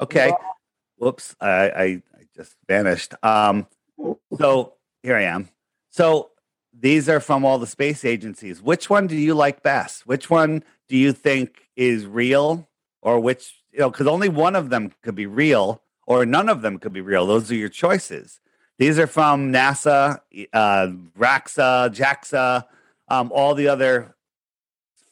Okay. 0.00 0.32
Whoops. 0.96 1.36
I, 1.40 1.48
I, 1.48 1.82
I 1.82 2.02
just 2.34 2.56
vanished. 2.68 3.14
Um, 3.22 3.66
so 4.38 4.74
here 5.02 5.16
I 5.16 5.24
am. 5.24 5.48
So 5.90 6.30
these 6.78 7.08
are 7.08 7.20
from 7.20 7.44
all 7.44 7.58
the 7.58 7.66
space 7.66 8.04
agencies. 8.04 8.62
Which 8.62 8.88
one 8.88 9.06
do 9.06 9.16
you 9.16 9.34
like 9.34 9.62
best? 9.62 10.06
Which 10.06 10.30
one 10.30 10.64
do 10.88 10.96
you 10.96 11.12
think 11.12 11.68
is 11.76 12.06
real, 12.06 12.68
or 13.02 13.20
which 13.20 13.54
you 13.72 13.80
know? 13.80 13.90
Because 13.90 14.06
only 14.06 14.28
one 14.28 14.56
of 14.56 14.70
them 14.70 14.92
could 15.02 15.14
be 15.14 15.26
real, 15.26 15.82
or 16.06 16.24
none 16.24 16.48
of 16.48 16.62
them 16.62 16.78
could 16.78 16.92
be 16.92 17.00
real. 17.00 17.26
Those 17.26 17.50
are 17.50 17.56
your 17.56 17.68
choices. 17.68 18.40
These 18.78 18.98
are 18.98 19.06
from 19.06 19.52
NASA, 19.52 20.20
uh, 20.52 20.88
RAXA, 21.18 21.94
JAXA, 21.94 22.64
um, 23.08 23.30
all 23.32 23.54
the 23.54 23.68
other 23.68 24.14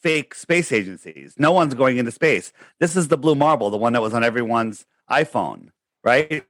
fake 0.01 0.33
space 0.33 0.71
agencies. 0.71 1.35
No 1.37 1.51
one's 1.51 1.73
going 1.73 1.97
into 1.97 2.11
space. 2.11 2.51
This 2.79 2.95
is 2.95 3.07
the 3.07 3.17
blue 3.17 3.35
marble, 3.35 3.69
the 3.69 3.77
one 3.77 3.93
that 3.93 4.01
was 4.01 4.13
on 4.13 4.23
everyone's 4.23 4.85
iPhone, 5.09 5.69
right? 6.03 6.43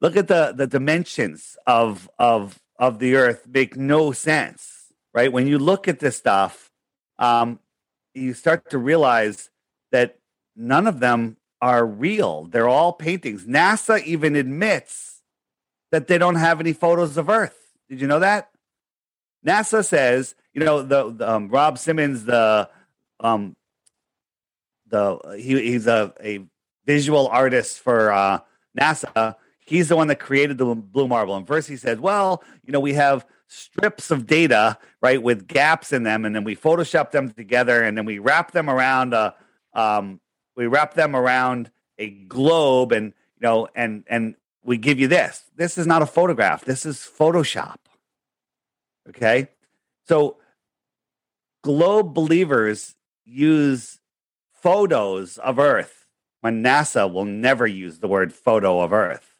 Look 0.00 0.16
at 0.16 0.28
the 0.28 0.52
the 0.56 0.66
dimensions 0.66 1.56
of 1.66 2.08
of 2.18 2.60
of 2.78 2.98
the 2.98 3.16
Earth 3.16 3.46
make 3.48 3.76
no 3.76 4.12
sense, 4.12 4.92
right? 5.12 5.32
When 5.32 5.46
you 5.46 5.58
look 5.58 5.88
at 5.88 5.98
this 5.98 6.16
stuff, 6.16 6.70
um, 7.18 7.58
you 8.14 8.34
start 8.34 8.70
to 8.70 8.78
realize 8.78 9.50
that 9.90 10.18
none 10.54 10.86
of 10.86 11.00
them 11.00 11.36
are 11.60 11.84
real. 11.84 12.44
They're 12.44 12.68
all 12.68 12.92
paintings. 12.92 13.44
NASA 13.44 14.02
even 14.04 14.36
admits 14.36 15.22
that 15.90 16.06
they 16.06 16.18
don't 16.18 16.36
have 16.36 16.60
any 16.60 16.72
photos 16.72 17.16
of 17.16 17.28
Earth. 17.28 17.72
Did 17.88 18.00
you 18.00 18.06
know 18.06 18.20
that? 18.20 18.50
NASA 19.46 19.84
says, 19.84 20.34
you 20.58 20.64
know, 20.64 20.82
the, 20.82 21.12
the 21.12 21.30
um, 21.30 21.48
Rob 21.48 21.78
Simmons, 21.78 22.24
the 22.24 22.68
um, 23.20 23.54
the 24.88 25.18
he, 25.36 25.70
he's 25.70 25.86
a, 25.86 26.12
a 26.20 26.40
visual 26.84 27.28
artist 27.28 27.78
for 27.78 28.10
uh, 28.10 28.40
NASA. 28.76 29.36
He's 29.64 29.88
the 29.88 29.94
one 29.94 30.08
that 30.08 30.18
created 30.18 30.58
the 30.58 30.74
blue 30.74 31.06
marble. 31.06 31.36
And 31.36 31.46
first 31.46 31.68
he 31.68 31.76
said, 31.76 32.00
well, 32.00 32.42
you 32.64 32.72
know, 32.72 32.80
we 32.80 32.94
have 32.94 33.24
strips 33.46 34.10
of 34.10 34.26
data, 34.26 34.78
right, 35.00 35.22
with 35.22 35.46
gaps 35.46 35.92
in 35.92 36.02
them, 36.02 36.24
and 36.24 36.34
then 36.34 36.42
we 36.42 36.56
Photoshop 36.56 37.12
them 37.12 37.30
together, 37.30 37.84
and 37.84 37.96
then 37.96 38.04
we 38.04 38.18
wrap 38.18 38.50
them 38.50 38.68
around 38.68 39.14
a, 39.14 39.34
um, 39.74 40.20
we 40.56 40.66
wrap 40.66 40.94
them 40.94 41.14
around 41.14 41.70
a 41.98 42.10
globe, 42.10 42.90
and 42.90 43.06
you 43.36 43.42
know, 43.42 43.68
and 43.76 44.02
and 44.08 44.34
we 44.64 44.76
give 44.76 44.98
you 44.98 45.06
this. 45.06 45.44
This 45.54 45.78
is 45.78 45.86
not 45.86 46.02
a 46.02 46.06
photograph. 46.06 46.64
This 46.64 46.84
is 46.84 46.96
Photoshop. 46.96 47.76
Okay, 49.08 49.48
so 50.06 50.38
globe 51.68 52.14
believers 52.14 52.94
use 53.26 54.00
photos 54.54 55.36
of 55.36 55.58
Earth 55.58 56.06
when 56.40 56.62
NASA 56.62 57.12
will 57.12 57.26
never 57.26 57.66
use 57.66 57.98
the 57.98 58.08
word 58.08 58.32
photo 58.32 58.80
of 58.80 58.90
Earth. 58.90 59.34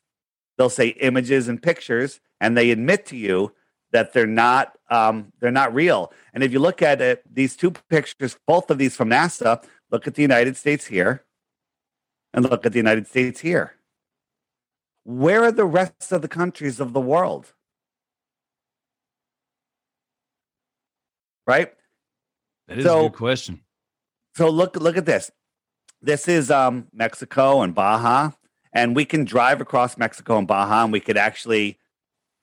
They'll 0.58 0.68
say 0.68 0.88
images 0.88 1.48
and 1.48 1.62
pictures, 1.62 2.20
and 2.38 2.54
they 2.54 2.70
admit 2.70 3.06
to 3.06 3.16
you 3.16 3.54
that 3.92 4.12
they're 4.12 4.26
not 4.26 4.76
um, 4.90 5.32
they're 5.40 5.50
not 5.50 5.72
real. 5.72 6.12
And 6.34 6.44
if 6.44 6.52
you 6.52 6.58
look 6.58 6.82
at 6.82 7.00
it, 7.00 7.22
these 7.34 7.56
two 7.56 7.70
pictures, 7.70 8.36
both 8.46 8.70
of 8.70 8.76
these 8.76 8.94
from 8.94 9.08
NASA, 9.08 9.64
look 9.90 10.06
at 10.06 10.14
the 10.14 10.20
United 10.20 10.58
States 10.58 10.84
here, 10.84 11.24
and 12.34 12.44
look 12.44 12.66
at 12.66 12.72
the 12.72 12.78
United 12.78 13.06
States 13.06 13.40
here. 13.40 13.72
Where 15.04 15.44
are 15.44 15.52
the 15.52 15.64
rest 15.64 16.12
of 16.12 16.20
the 16.20 16.28
countries 16.28 16.78
of 16.78 16.92
the 16.92 17.00
world? 17.00 17.54
Right? 21.46 21.72
That 22.68 22.78
is 22.78 22.84
So- 22.84 23.06
a 23.06 23.08
good 23.10 23.16
question. 23.18 23.60
So 24.34 24.48
look 24.48 24.76
look 24.76 24.96
at 24.96 25.06
this. 25.06 25.30
This 26.00 26.28
is 26.28 26.50
um, 26.50 26.86
Mexico 26.92 27.62
and 27.62 27.74
Baja, 27.74 28.30
and 28.72 28.94
we 28.94 29.04
can 29.04 29.24
drive 29.24 29.60
across 29.60 29.96
Mexico 29.98 30.38
and 30.38 30.46
Baja, 30.46 30.84
and 30.84 30.92
we 30.92 31.00
could 31.00 31.16
actually 31.16 31.78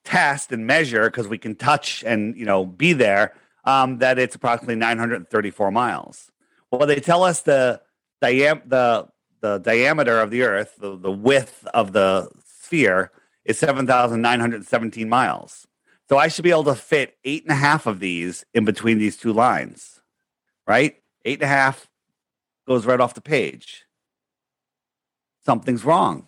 test 0.04 0.52
and 0.52 0.66
measure 0.66 1.08
because 1.10 1.26
we 1.26 1.38
can 1.38 1.54
touch 1.54 2.04
and 2.06 2.36
you 2.36 2.44
know 2.44 2.66
be 2.66 2.92
there. 2.92 3.32
Um, 3.64 3.98
that 3.98 4.18
it's 4.18 4.36
approximately 4.36 4.76
934 4.76 5.72
miles. 5.72 6.30
Well, 6.70 6.86
they 6.86 7.00
tell 7.00 7.24
us 7.24 7.40
the 7.40 7.80
diam- 8.22 8.68
the 8.68 9.08
the 9.40 9.58
diameter 9.58 10.20
of 10.20 10.30
the 10.30 10.42
Earth, 10.42 10.74
the, 10.78 10.96
the 10.96 11.10
width 11.10 11.66
of 11.72 11.92
the 11.92 12.28
sphere, 12.44 13.10
is 13.44 13.58
7,917 13.58 15.08
miles. 15.08 15.66
So 16.08 16.16
I 16.18 16.28
should 16.28 16.42
be 16.44 16.50
able 16.50 16.64
to 16.64 16.74
fit 16.74 17.16
eight 17.24 17.42
and 17.44 17.52
a 17.52 17.56
half 17.56 17.86
of 17.86 18.00
these 18.00 18.44
in 18.54 18.64
between 18.64 18.98
these 18.98 19.16
two 19.16 19.32
lines, 19.32 19.95
right? 20.66 20.96
Eight 21.24 21.40
and 21.40 21.44
a 21.44 21.54
half 21.54 21.88
goes 22.66 22.86
right 22.86 23.00
off 23.00 23.14
the 23.14 23.20
page. 23.20 23.84
Something's 25.44 25.84
wrong. 25.84 26.26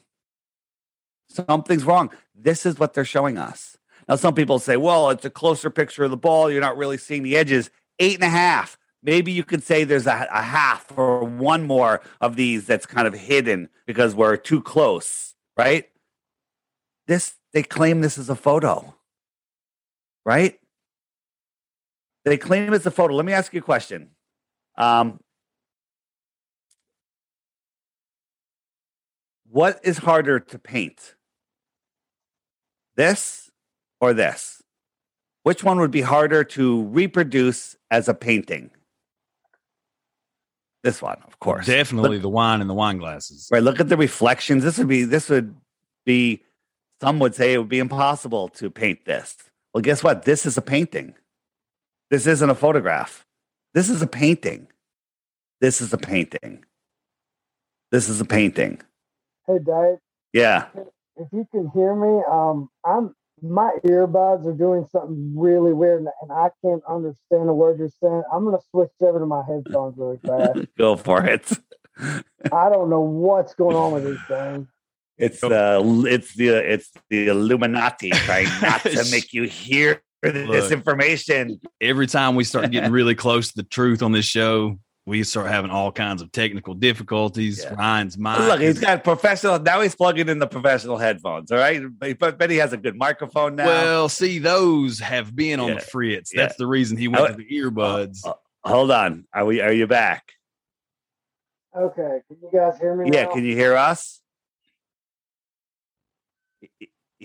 Something's 1.28 1.84
wrong. 1.84 2.10
This 2.34 2.64
is 2.64 2.78
what 2.78 2.94
they're 2.94 3.04
showing 3.04 3.36
us. 3.36 3.76
Now, 4.08 4.16
some 4.16 4.34
people 4.34 4.58
say, 4.58 4.76
well, 4.76 5.10
it's 5.10 5.24
a 5.24 5.30
closer 5.30 5.70
picture 5.70 6.04
of 6.04 6.10
the 6.10 6.16
ball. 6.16 6.50
You're 6.50 6.60
not 6.60 6.76
really 6.76 6.96
seeing 6.96 7.22
the 7.22 7.36
edges. 7.36 7.70
Eight 7.98 8.14
and 8.14 8.24
a 8.24 8.28
half. 8.28 8.78
Maybe 9.02 9.32
you 9.32 9.44
could 9.44 9.62
say 9.62 9.84
there's 9.84 10.06
a, 10.06 10.28
a 10.32 10.42
half 10.42 10.96
or 10.96 11.24
one 11.24 11.64
more 11.64 12.00
of 12.20 12.36
these 12.36 12.66
that's 12.66 12.86
kind 12.86 13.06
of 13.06 13.14
hidden 13.14 13.68
because 13.86 14.14
we're 14.14 14.36
too 14.36 14.62
close, 14.62 15.34
right? 15.56 15.88
This, 17.06 17.34
they 17.52 17.62
claim 17.62 18.00
this 18.00 18.18
is 18.18 18.28
a 18.28 18.34
photo, 18.34 18.94
right? 20.24 20.58
They 22.24 22.36
claim 22.36 22.72
it's 22.72 22.86
a 22.86 22.90
photo. 22.90 23.14
Let 23.14 23.24
me 23.24 23.32
ask 23.32 23.52
you 23.52 23.60
a 23.60 23.62
question. 23.62 24.10
Um, 24.78 25.18
what 29.50 29.80
is 29.82 29.98
harder 29.98 30.40
to 30.40 30.58
paint? 30.58 31.14
This 32.96 33.50
or 34.00 34.14
this? 34.14 34.62
Which 35.42 35.64
one 35.64 35.80
would 35.80 35.90
be 35.90 36.02
harder 36.02 36.44
to 36.44 36.84
reproduce 36.84 37.76
as 37.90 38.08
a 38.08 38.14
painting? 38.14 38.70
This 40.84 41.02
one, 41.02 41.18
of 41.26 41.40
course. 41.40 41.66
Definitely 41.66 42.18
the 42.18 42.28
wine 42.28 42.60
and 42.60 42.70
the 42.70 42.74
wine 42.74 42.98
glasses. 42.98 43.48
Right. 43.50 43.62
Look 43.62 43.80
at 43.80 43.88
the 43.88 43.96
reflections. 43.96 44.62
This 44.62 44.78
would 44.78 44.88
be 44.88 45.04
this 45.04 45.28
would 45.28 45.56
be 46.06 46.44
some 47.00 47.18
would 47.18 47.34
say 47.34 47.52
it 47.52 47.58
would 47.58 47.68
be 47.68 47.80
impossible 47.80 48.48
to 48.50 48.70
paint 48.70 49.04
this. 49.04 49.36
Well, 49.74 49.82
guess 49.82 50.04
what? 50.04 50.22
This 50.22 50.46
is 50.46 50.56
a 50.56 50.62
painting. 50.62 51.14
This 52.10 52.26
isn't 52.26 52.48
a 52.48 52.54
photograph. 52.54 53.26
This 53.78 53.90
is 53.90 54.02
a 54.02 54.08
painting. 54.08 54.66
This 55.60 55.80
is 55.80 55.92
a 55.92 55.98
painting. 55.98 56.64
This 57.92 58.08
is 58.08 58.20
a 58.20 58.24
painting. 58.24 58.80
Hey, 59.46 59.60
Dave, 59.64 59.98
Yeah. 60.32 60.66
if 61.14 61.28
you 61.30 61.46
can 61.52 61.70
hear 61.72 61.94
me, 61.94 62.24
um, 62.28 62.70
I'm 62.84 63.14
my 63.40 63.70
earbuds 63.84 64.44
are 64.48 64.52
doing 64.52 64.84
something 64.90 65.32
really 65.38 65.72
weird, 65.72 66.00
and- 66.00 66.08
and 66.22 66.32
I 66.32 66.50
can't 66.60 66.82
understand 66.88 67.48
a 67.48 67.54
word 67.54 67.78
you're 67.78 67.88
saying. 67.88 68.24
I'm 68.32 68.44
gonna 68.44 68.60
switch 68.72 68.90
over 69.00 69.20
to 69.20 69.26
my 69.26 69.44
headphones 69.44 69.96
really 69.96 70.18
fast. 70.26 70.58
Go 70.76 70.96
for 70.96 71.24
it. 71.24 71.48
I 72.50 72.68
don't 72.70 72.90
know 72.90 73.02
what's 73.02 73.54
going 73.54 73.76
on 73.76 73.92
with 73.92 74.06
these 74.06 74.26
things. 74.26 74.66
It's 75.18 75.40
the 75.40 76.04
it's 76.10 76.34
the 76.34 76.48
it's 76.72 76.90
the 77.10 77.28
Illuminati 77.28 78.10
trying 78.10 78.48
not 78.60 78.80
to 78.82 79.04
make 79.12 79.32
you 79.32 79.44
hear 79.44 80.02
this 80.22 80.46
Look. 80.48 80.72
information. 80.72 81.60
Every 81.80 82.06
time 82.06 82.34
we 82.34 82.44
start 82.44 82.70
getting 82.70 82.90
really 82.98 83.14
close 83.14 83.48
to 83.48 83.56
the 83.56 83.62
truth 83.62 84.02
on 84.02 84.12
this 84.12 84.24
show, 84.24 84.78
we 85.06 85.22
start 85.24 85.46
having 85.48 85.70
all 85.70 85.90
kinds 85.90 86.20
of 86.20 86.30
technical 86.32 86.74
difficulties. 86.74 87.62
Yeah. 87.64 87.74
Ryan's 87.74 88.18
mind. 88.18 88.46
Look, 88.46 88.60
he's 88.60 88.78
got 88.78 89.04
professional. 89.04 89.58
Now 89.58 89.80
he's 89.80 89.94
plugging 89.94 90.28
in 90.28 90.38
the 90.38 90.46
professional 90.46 90.98
headphones. 90.98 91.50
All 91.50 91.58
right, 91.58 91.82
but, 91.98 92.38
but 92.38 92.50
he 92.50 92.58
has 92.58 92.72
a 92.74 92.76
good 92.76 92.96
microphone 92.96 93.56
now. 93.56 93.66
Well, 93.66 94.08
see, 94.10 94.38
those 94.38 94.98
have 94.98 95.34
been 95.34 95.60
on 95.60 95.68
Yeah. 95.68 95.74
the 95.76 95.80
fritz. 95.80 96.32
Yeah. 96.34 96.42
That's 96.42 96.56
the 96.56 96.66
reason 96.66 96.98
he 96.98 97.08
went 97.08 97.22
Oh, 97.24 97.26
to 97.28 97.32
the 97.34 97.48
earbuds. 97.48 98.18
Uh, 98.26 98.34
hold 98.64 98.90
on. 98.90 99.24
Are 99.32 99.46
we? 99.46 99.60
Are 99.62 99.72
you 99.72 99.86
back? 99.86 100.24
Okay, 101.76 102.20
can 102.26 102.36
you 102.42 102.50
guys 102.52 102.78
hear 102.78 102.94
me? 102.94 103.10
Yeah. 103.12 103.24
now? 103.24 103.32
Can 103.32 103.44
you 103.44 103.54
hear 103.54 103.76
us? 103.76 104.17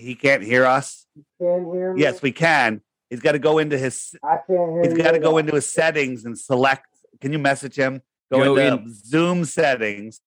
He- 0.04 0.10
He 0.10 0.14
can't 0.14 0.42
hear 0.42 0.64
us. 0.66 1.06
Can 1.40 1.64
hear 1.72 1.94
me? 1.94 2.00
Yes, 2.02 2.20
we 2.22 2.32
can. 2.32 2.80
He's 3.10 3.20
got 3.20 3.32
to 3.32 3.38
go 3.38 3.58
into 3.58 3.78
his. 3.78 4.14
I 4.22 4.36
can't 4.36 4.48
hear 4.48 4.82
He's 4.82 4.92
you. 4.92 5.02
got 5.02 5.12
to 5.12 5.18
go 5.18 5.38
into 5.38 5.54
his 5.54 5.70
settings 5.70 6.24
and 6.24 6.38
select. 6.38 6.86
Can 7.20 7.32
you 7.32 7.38
message 7.38 7.76
him? 7.76 8.02
Go, 8.32 8.42
Go 8.42 8.56
into 8.56 8.82
in- 8.84 8.92
Zoom 8.94 9.44
settings, 9.44 10.20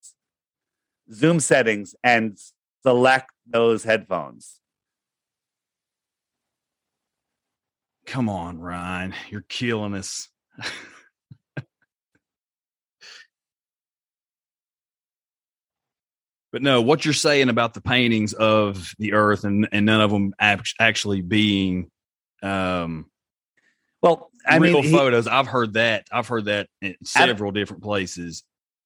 Zoom 1.12 1.40
settings, 1.40 1.96
and 2.04 2.38
select 2.84 3.32
those 3.46 3.84
headphones. 3.84 4.60
Come 8.06 8.30
on, 8.30 8.60
Ryan. 8.60 9.14
You're 9.30 9.46
killing 9.50 9.94
us. 9.94 10.30
but 16.52 16.62
no, 16.62 16.82
what 16.82 17.04
you're 17.06 17.14
saying 17.14 17.50
about 17.50 17.74
the 17.74 17.82
paintings 17.82 18.34
of 18.34 18.94
the 19.00 19.14
earth 19.14 19.44
and, 19.44 19.68
and 19.72 19.86
none 19.86 20.02
of 20.02 20.12
them 20.12 20.34
actually 20.40 21.22
being 21.22 21.90
um, 22.42 23.06
Well, 24.02 24.32
I 24.46 24.58
real 24.58 24.76
mean, 24.76 24.84
he- 24.84 24.92
photos. 24.92 25.28
I've 25.28 25.48
heard 25.48 25.74
that. 25.74 26.08
I've 26.12 26.28
heard 26.28 26.46
that 26.46 26.68
in 26.82 26.96
several 27.04 27.52
different 27.52 27.84
places. 27.84 28.44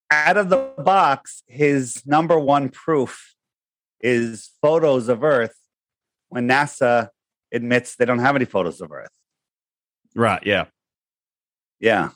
out 0.09 0.37
of 0.37 0.49
the 0.49 0.57
box, 0.79 1.43
his 1.47 2.03
number 2.05 2.37
one 2.39 2.69
proof 2.69 3.35
is 4.01 4.49
photos 4.61 5.07
of 5.09 5.23
Earth 5.23 5.55
when 6.29 6.47
NASA 6.47 7.09
admits 7.53 7.95
they 7.95 8.05
don't 8.05 8.19
have 8.19 8.35
any 8.35 8.45
photos 8.45 8.81
of 8.81 8.91
Earth. 8.91 9.09
Right. 10.15 10.41
Yeah. 10.45 10.65
Yeah. 11.79 12.09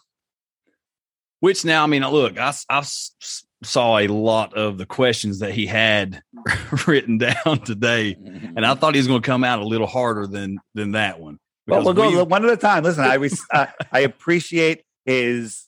Which 1.39 1.63
now, 1.65 1.83
I 1.83 1.87
mean, 1.87 2.01
look, 2.07 2.39
I, 2.39 2.47
s- 2.47 2.65
I 2.69 2.79
s- 2.79 3.11
s- 3.21 3.44
saw 3.63 3.97
a 4.00 4.07
lot 4.07 4.53
of 4.53 4.77
the 4.77 4.85
questions 4.85 5.39
that 5.39 5.53
he 5.53 5.65
had 5.65 6.21
written 6.88 7.17
down 7.17 7.59
today, 7.65 8.15
and 8.19 8.65
I 8.65 8.75
thought 8.75 8.93
he 8.95 9.00
was 9.00 9.07
going 9.07 9.21
to 9.21 9.25
come 9.25 9.43
out 9.43 9.59
a 9.59 9.65
little 9.65 9.88
harder 9.88 10.27
than 10.27 10.59
than 10.74 10.91
that 10.91 11.19
one. 11.19 11.39
Well, 11.67 11.83
we'll 11.83 11.93
go 11.93 12.09
we- 12.09 12.21
one 12.24 12.45
at 12.45 12.51
a 12.51 12.57
time. 12.57 12.83
Listen, 12.83 13.05
I 13.05 13.15
res- 13.15 13.41
uh, 13.53 13.67
I 13.91 14.01
appreciate 14.01 14.83
his 15.05 15.65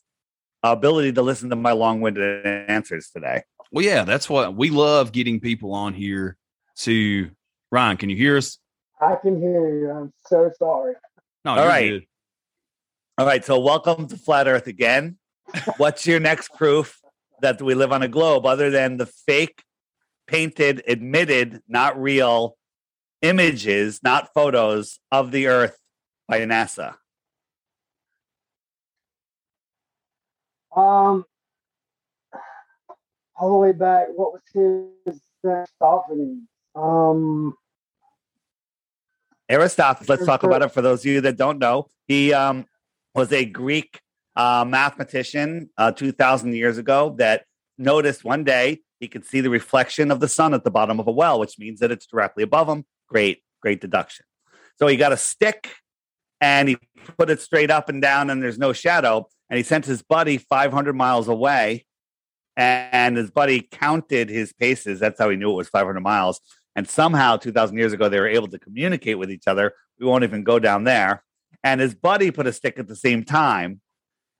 ability 0.64 1.14
to 1.14 1.22
listen 1.22 1.50
to 1.52 1.56
my 1.56 1.72
long-winded 1.72 2.46
answers 2.70 3.10
today. 3.14 3.44
well, 3.72 3.86
yeah, 3.86 4.04
that's 4.04 4.30
what 4.30 4.56
we 4.56 4.70
love 4.70 5.12
getting 5.12 5.40
people 5.40 5.74
on 5.74 5.94
here 5.94 6.38
to. 6.78 7.30
Ryan, 7.72 7.98
can 7.98 8.10
you 8.10 8.16
hear 8.16 8.38
us? 8.38 8.60
I 9.02 9.16
can 9.22 9.40
hear 9.42 9.68
you. 9.80 9.90
I'm 9.92 10.14
so 10.28 10.50
sorry. 10.58 10.94
No, 11.44 11.52
All 11.52 11.58
you're 11.58 11.68
right. 11.68 11.90
good. 11.90 12.06
All 13.18 13.26
right, 13.26 13.44
so 13.44 13.60
welcome 13.60 14.08
to 14.08 14.18
Flat 14.18 14.48
Earth 14.48 14.68
again. 14.68 15.18
What's 15.78 16.06
your 16.08 16.20
next 16.20 16.54
proof 16.54 17.00
that 17.42 17.62
we 17.62 17.76
live 17.76 17.92
on 17.92 18.04
a 18.04 18.08
globe 18.08 18.46
other 18.46 18.70
than 18.70 18.98
the 18.98 19.06
fake, 19.06 19.64
painted, 20.28 20.84
admitted, 20.88 21.62
not 21.68 22.00
real 22.02 22.58
images, 23.22 24.02
not 24.04 24.34
photos 24.34 25.00
of 25.12 25.32
the 25.32 25.48
Earth 25.48 25.78
by 26.28 26.40
NASA? 26.42 26.96
Um, 30.76 31.26
all 33.36 33.52
the 33.52 33.58
way 33.58 33.72
back, 33.72 34.08
what 34.16 34.34
was 34.34 34.42
his 35.06 35.20
Aristophanes? 35.44 36.44
Um, 36.76 37.56
Aristophanes, 39.50 40.10
let's 40.10 40.26
talk 40.26 40.44
about 40.44 40.62
it 40.62 40.72
for 40.72 40.82
those 40.82 41.02
of 41.02 41.06
you 41.06 41.22
that 41.22 41.38
don't 41.38 41.58
know. 41.58 41.88
He 42.08 42.34
um, 42.34 42.66
was 43.16 43.32
a 43.32 43.46
Greek 43.46 44.00
uh, 44.38 44.64
mathematician 44.66 45.70
uh, 45.78 45.92
2,000 45.92 46.54
years 46.54 46.78
ago 46.78 47.16
that 47.18 47.44
noticed 47.78 48.24
one 48.24 48.44
day 48.44 48.80
he 49.00 49.08
could 49.08 49.26
see 49.26 49.42
the 49.42 49.50
reflection 49.50 50.12
of 50.12 50.20
the 50.20 50.28
sun 50.28 50.54
at 50.54 50.64
the 50.64 50.72
bottom 50.72 51.00
of 51.00 51.08
a 51.08 51.12
well, 51.12 51.40
which 51.40 51.60
means 51.60 51.80
that 51.80 51.92
it's 51.92 52.06
directly 52.06 52.44
above 52.44 52.70
him. 52.70 52.86
Great, 53.10 53.44
great 53.62 53.82
deduction. 53.82 54.26
So 54.78 54.88
he 54.88 54.96
got 54.96 55.12
a 55.12 55.18
stick 55.18 55.72
and 56.40 56.70
he 56.70 56.78
put 57.18 57.32
it 57.32 57.42
straight 57.42 57.72
up 57.72 57.90
and 57.90 58.00
down, 58.00 58.30
and 58.30 58.44
there's 58.44 58.60
no 58.60 58.74
shadow. 58.74 59.28
And 59.50 59.58
he 59.58 59.64
sent 59.64 59.86
his 59.86 60.04
buddy 60.04 60.38
500 60.38 60.94
miles 60.96 61.28
away, 61.28 61.86
and 62.56 63.18
his 63.18 63.32
buddy 63.32 63.62
counted 63.62 64.30
his 64.30 64.54
paces. 64.54 65.00
That's 65.00 65.20
how 65.20 65.32
he 65.32 65.36
knew 65.36 65.50
it 65.50 65.56
was 65.56 65.70
500 65.70 66.00
miles. 66.02 66.40
And 66.76 66.88
somehow, 66.88 67.38
2,000 67.38 67.76
years 67.76 67.92
ago, 67.92 68.08
they 68.08 68.20
were 68.20 68.28
able 68.28 68.50
to 68.50 68.60
communicate 68.60 69.18
with 69.18 69.32
each 69.32 69.48
other. 69.48 69.74
We 70.00 70.06
won't 70.06 70.24
even 70.24 70.44
go 70.44 70.60
down 70.60 70.84
there. 70.84 71.24
And 71.64 71.82
his 71.82 71.96
buddy 71.96 72.30
put 72.30 72.46
a 72.46 72.54
stick 72.54 72.78
at 72.78 72.88
the 72.88 72.96
same 72.96 73.24
time 73.24 73.82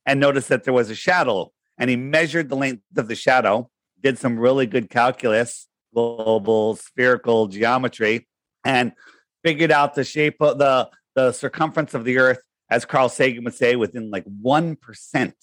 and 0.08 0.20
noticed 0.20 0.50
that 0.50 0.64
there 0.64 0.74
was 0.74 0.90
a 0.90 0.96
shadow. 0.96 1.52
And 1.78 1.92
he 1.92 1.96
measured 1.96 2.50
the 2.50 2.56
length 2.56 2.82
of 2.96 3.08
the 3.08 3.16
shadow, 3.16 3.70
did 4.02 4.18
some 4.18 4.40
really 4.40 4.66
good 4.66 4.90
calculus, 4.90 5.68
global 5.94 6.78
spherical 6.78 7.48
geometry, 7.48 8.28
and 8.64 8.94
figured 9.44 9.72
out 9.72 9.94
the 9.94 10.04
shape 10.04 10.42
of 10.42 10.58
the, 10.58 10.90
the 11.14 11.34
circumference 11.34 11.94
of 11.94 12.06
the 12.06 12.18
earth, 12.18 12.42
as 12.72 12.86
Carl 12.86 13.10
Sagan 13.10 13.44
would 13.44 13.54
say, 13.54 13.76
within 13.76 14.10
like 14.10 14.26
1%. 14.26 15.34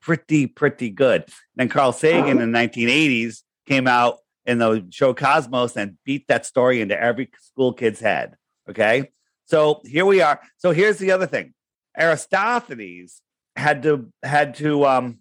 Pretty, 0.00 0.46
pretty 0.46 0.90
good. 0.90 1.24
Then 1.56 1.68
Carl 1.68 1.92
Sagan 1.92 2.40
in 2.40 2.52
the 2.52 2.58
1980s 2.58 3.42
came 3.66 3.86
out 3.86 4.18
in 4.46 4.58
the 4.58 4.86
show 4.90 5.14
Cosmos 5.14 5.76
and 5.76 5.96
beat 6.04 6.26
that 6.28 6.46
story 6.46 6.80
into 6.80 7.00
every 7.00 7.30
school 7.40 7.72
kid's 7.72 8.00
head. 8.00 8.36
Okay. 8.68 9.10
So 9.44 9.80
here 9.84 10.06
we 10.06 10.20
are. 10.20 10.40
So 10.56 10.72
here's 10.72 10.98
the 10.98 11.12
other 11.12 11.26
thing. 11.26 11.54
Aristophanes 11.96 13.22
had 13.56 13.82
to 13.82 14.08
had 14.22 14.54
to 14.56 14.84
um 14.84 15.18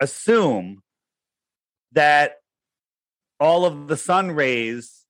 assume 0.00 0.82
that 1.92 2.36
all 3.40 3.64
of 3.64 3.88
the 3.88 3.96
sun 3.96 4.32
rays 4.32 5.04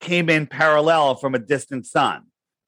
came 0.00 0.30
in 0.30 0.46
parallel 0.46 1.16
from 1.16 1.34
a 1.34 1.38
distant 1.38 1.86
sun, 1.86 2.24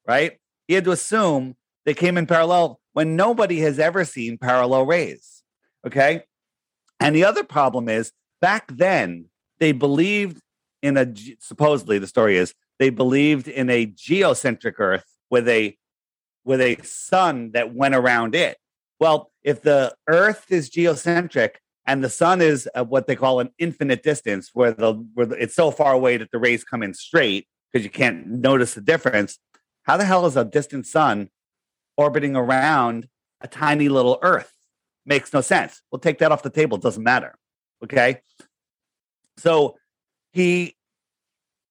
right? 0.07 0.39
He 0.67 0.75
had 0.75 0.85
to 0.85 0.91
assume 0.91 1.57
they 1.85 1.95
came 1.95 2.17
in 2.17 2.27
parallel 2.27 2.81
when 2.93 3.17
nobody 3.17 3.61
has 3.61 3.79
ever 3.79 4.05
seen 4.05 4.39
parallel 4.39 4.87
rays. 4.87 5.43
Okay. 5.87 6.25
And 6.99 7.15
the 7.15 7.25
other 7.25 7.45
problem 7.45 7.89
is 7.89 8.13
back 8.41 8.71
then 8.73 9.27
they 9.59 9.73
believed 9.73 10.41
in 10.83 10.97
a 10.97 11.13
supposedly 11.39 11.99
the 11.99 12.07
story 12.07 12.37
is 12.37 12.55
they 12.79 12.91
believed 12.91 13.49
in 13.49 13.71
a 13.71 13.87
geocentric 13.87 14.75
earth 14.79 15.05
with 15.31 15.49
a 15.49 15.77
with 16.45 16.61
a 16.61 16.79
sun 16.83 17.53
that 17.53 17.75
went 17.75 17.95
around 17.95 18.35
it. 18.35 18.57
Well, 19.01 19.33
if 19.43 19.63
the 19.63 19.95
earth 20.09 20.47
is 20.51 20.69
geocentric 20.69 21.61
and 21.87 22.05
the 22.05 22.11
sun 22.11 22.43
is 22.43 22.69
at 22.75 22.89
what 22.89 23.07
they 23.07 23.17
call 23.17 23.41
an 23.41 23.51
infinite 23.59 24.03
distance 24.03 24.51
where 24.53 24.73
the 24.73 24.93
where 25.15 25.27
the, 25.27 25.43
it's 25.43 25.55
so 25.55 25.71
far 25.71 25.95
away 25.95 26.19
that 26.19 26.31
the 26.31 26.39
rays 26.39 26.63
come 26.63 26.83
in 26.83 26.93
straight 26.93 27.49
because 27.73 27.83
you 27.83 27.91
can't 27.91 28.27
notice 28.27 28.75
the 28.75 28.81
difference, 28.83 29.39
how 29.85 29.97
the 29.97 30.05
hell 30.05 30.27
is 30.27 30.37
a 30.37 30.45
distant 30.45 30.87
sun 30.87 31.31
orbiting 31.97 32.37
around 32.37 33.09
a 33.41 33.49
tiny 33.49 33.89
little 33.89 34.19
earth? 34.23 34.53
Makes 35.07 35.33
no 35.33 35.41
sense. 35.41 35.81
We'll 35.91 36.01
take 36.01 36.19
that 36.19 36.31
off 36.31 36.43
the 36.43 36.51
table. 36.51 36.77
It 36.77 36.83
doesn't 36.83 37.03
matter. 37.03 37.35
Okay. 37.83 38.21
So 39.39 39.77
he 40.33 40.77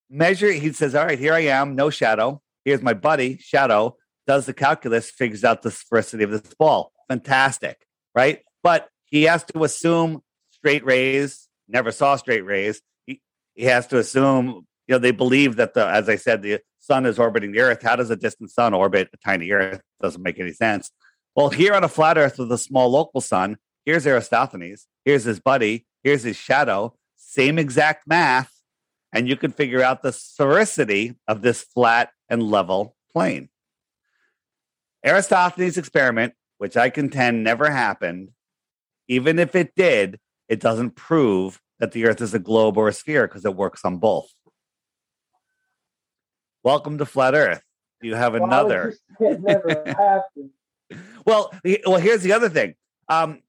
measure 0.10 0.52
he 0.52 0.74
says, 0.74 0.96
All 0.96 1.06
right, 1.06 1.20
here 1.20 1.34
I 1.34 1.42
am, 1.42 1.76
no 1.76 1.92
shadow. 1.92 2.42
Here's 2.66 2.82
my 2.82 2.94
buddy, 2.94 3.38
shadow, 3.38 3.98
does 4.26 4.48
the 4.48 4.54
calculus, 4.54 5.12
figures 5.12 5.44
out 5.44 5.62
the 5.62 5.70
sphericity 5.70 6.24
of 6.24 6.32
this 6.32 6.54
ball. 6.56 6.92
Fantastic, 7.10 7.86
right? 8.16 8.42
But 8.64 8.88
he 9.06 9.24
has 9.24 9.44
to 9.46 9.64
assume 9.64 10.22
straight 10.52 10.86
rays, 10.86 11.48
never 11.68 11.92
saw 11.92 12.16
straight 12.16 12.46
rays. 12.46 12.82
He, 13.06 13.22
he 13.56 13.66
has 13.66 13.88
to 13.88 13.98
assume, 13.98 14.66
you 14.88 14.96
know, 14.96 15.00
they 15.00 15.12
believe 15.12 15.56
that 15.58 15.74
the, 15.74 15.86
as 15.86 16.08
I 16.08 16.16
said, 16.16 16.42
the 16.42 16.62
sun 16.80 17.06
is 17.06 17.20
orbiting 17.20 17.52
the 17.52 17.60
earth. 17.60 17.82
How 17.82 17.96
does 17.96 18.10
a 18.10 18.16
distant 18.16 18.52
sun 18.52 18.74
orbit 18.74 19.10
a 19.14 19.18
tiny 19.18 19.52
earth? 19.52 19.82
Doesn't 20.02 20.22
make 20.22 20.40
any 20.40 20.54
sense. 20.54 20.92
Well, 21.36 21.50
here 21.50 21.74
on 21.74 21.84
a 21.84 21.90
flat 21.90 22.18
earth 22.18 22.38
with 22.38 22.52
a 22.52 22.58
small 22.58 22.90
local 22.90 23.22
sun, 23.22 23.58
here's 23.86 24.06
Aristophanes, 24.06 24.88
here's 25.06 25.24
his 25.24 25.40
buddy, 25.40 25.86
here's 26.04 26.24
his 26.24 26.38
shadow, 26.38 26.96
same 27.16 27.58
exact 27.58 28.08
math, 28.08 28.52
and 29.14 29.28
you 29.28 29.36
can 29.36 29.52
figure 29.52 29.82
out 29.82 30.02
the 30.02 30.10
sphericity 30.10 31.16
of 31.28 31.42
this 31.42 31.64
flat 31.64 32.12
and 32.28 32.44
level 32.44 32.96
plane. 33.12 33.50
Aristophanes' 35.06 35.78
experiment, 35.78 36.34
which 36.60 36.78
I 36.78 36.90
contend 36.90 37.44
never 37.44 37.72
happened, 37.72 38.30
even 39.08 39.40
if 39.40 39.56
it 39.56 39.74
did, 39.76 40.20
it 40.50 40.60
doesn't 40.60 40.92
prove 40.92 41.60
that 41.80 41.94
the 41.94 42.06
Earth 42.06 42.22
is 42.22 42.34
a 42.34 42.40
globe 42.40 42.78
or 42.78 42.90
a 42.90 42.94
sphere 42.94 43.28
because 43.28 43.46
it 43.46 43.56
works 43.56 43.86
on 43.86 43.98
both. 43.98 44.30
Welcome 46.62 46.98
to 46.98 47.06
Flat 47.06 47.34
Earth. 47.34 47.64
You 48.02 48.16
have 48.16 48.34
would 48.34 48.42
another? 48.44 48.94
you 49.20 49.28
It 49.28 49.42
never 49.42 49.70
happened. 49.86 50.50
Well, 51.26 51.52
well, 51.86 52.00
here's 52.00 52.24
the 52.24 52.34
other 52.34 52.50
thing. 52.50 52.76
Um, 53.08 53.40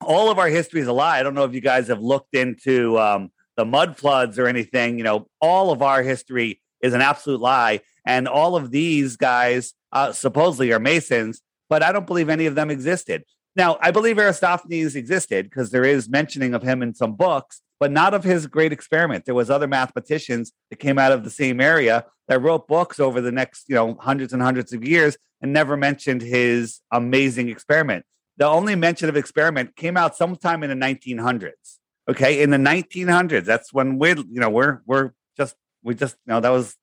all 0.00 0.28
of 0.28 0.40
our 0.40 0.48
history 0.48 0.80
is 0.80 0.88
a 0.88 0.92
lie. 0.92 1.20
I 1.20 1.22
don't 1.22 1.34
know 1.34 1.44
if 1.44 1.54
you 1.54 1.60
guys 1.60 1.86
have 1.86 2.00
looked 2.00 2.34
into 2.34 2.98
um, 2.98 3.30
the 3.56 3.64
mud 3.64 3.96
floods 3.96 4.40
or 4.40 4.48
anything. 4.48 4.98
You 4.98 5.04
know, 5.04 5.28
all 5.40 5.70
of 5.70 5.82
our 5.82 6.02
history 6.02 6.60
is 6.82 6.94
an 6.94 7.00
absolute 7.00 7.40
lie. 7.40 7.80
And 8.04 8.26
all 8.26 8.56
of 8.56 8.72
these 8.72 9.16
guys 9.16 9.74
uh, 9.92 10.10
supposedly 10.10 10.72
are 10.72 10.80
Masons, 10.80 11.42
but 11.70 11.82
I 11.82 11.92
don't 11.92 12.06
believe 12.06 12.28
any 12.28 12.44
of 12.44 12.54
them 12.54 12.70
existed. 12.70 13.24
Now, 13.56 13.78
I 13.80 13.90
believe 13.90 14.18
Aristophanes 14.18 14.94
existed 14.94 15.48
because 15.48 15.70
there 15.70 15.84
is 15.84 16.08
mentioning 16.08 16.52
of 16.52 16.62
him 16.62 16.82
in 16.82 16.94
some 16.94 17.14
books, 17.14 17.62
but 17.78 17.90
not 17.90 18.12
of 18.12 18.24
his 18.24 18.46
great 18.46 18.72
experiment. 18.72 19.24
There 19.24 19.34
was 19.34 19.50
other 19.50 19.66
mathematicians 19.66 20.52
that 20.68 20.76
came 20.76 20.98
out 20.98 21.12
of 21.12 21.24
the 21.24 21.30
same 21.30 21.60
area 21.60 22.04
that 22.28 22.42
wrote 22.42 22.68
books 22.68 23.00
over 23.00 23.20
the 23.20 23.32
next, 23.32 23.68
you 23.68 23.74
know, 23.74 23.96
hundreds 24.00 24.32
and 24.32 24.42
hundreds 24.42 24.72
of 24.72 24.84
years 24.84 25.16
and 25.40 25.52
never 25.52 25.76
mentioned 25.76 26.22
his 26.22 26.80
amazing 26.92 27.48
experiment. 27.48 28.04
The 28.36 28.46
only 28.46 28.74
mention 28.74 29.08
of 29.08 29.16
experiment 29.16 29.76
came 29.76 29.96
out 29.96 30.16
sometime 30.16 30.62
in 30.62 30.70
the 30.70 30.86
1900s. 30.86 31.78
Okay, 32.08 32.42
in 32.42 32.50
the 32.50 32.56
1900s, 32.56 33.44
that's 33.44 33.72
when 33.72 33.98
we're, 33.98 34.16
you 34.16 34.40
know, 34.40 34.50
we're 34.50 34.80
we're 34.86 35.12
just 35.36 35.54
we 35.82 35.94
just, 35.94 36.16
you 36.26 36.32
know, 36.32 36.40
that 36.40 36.50
was 36.50 36.76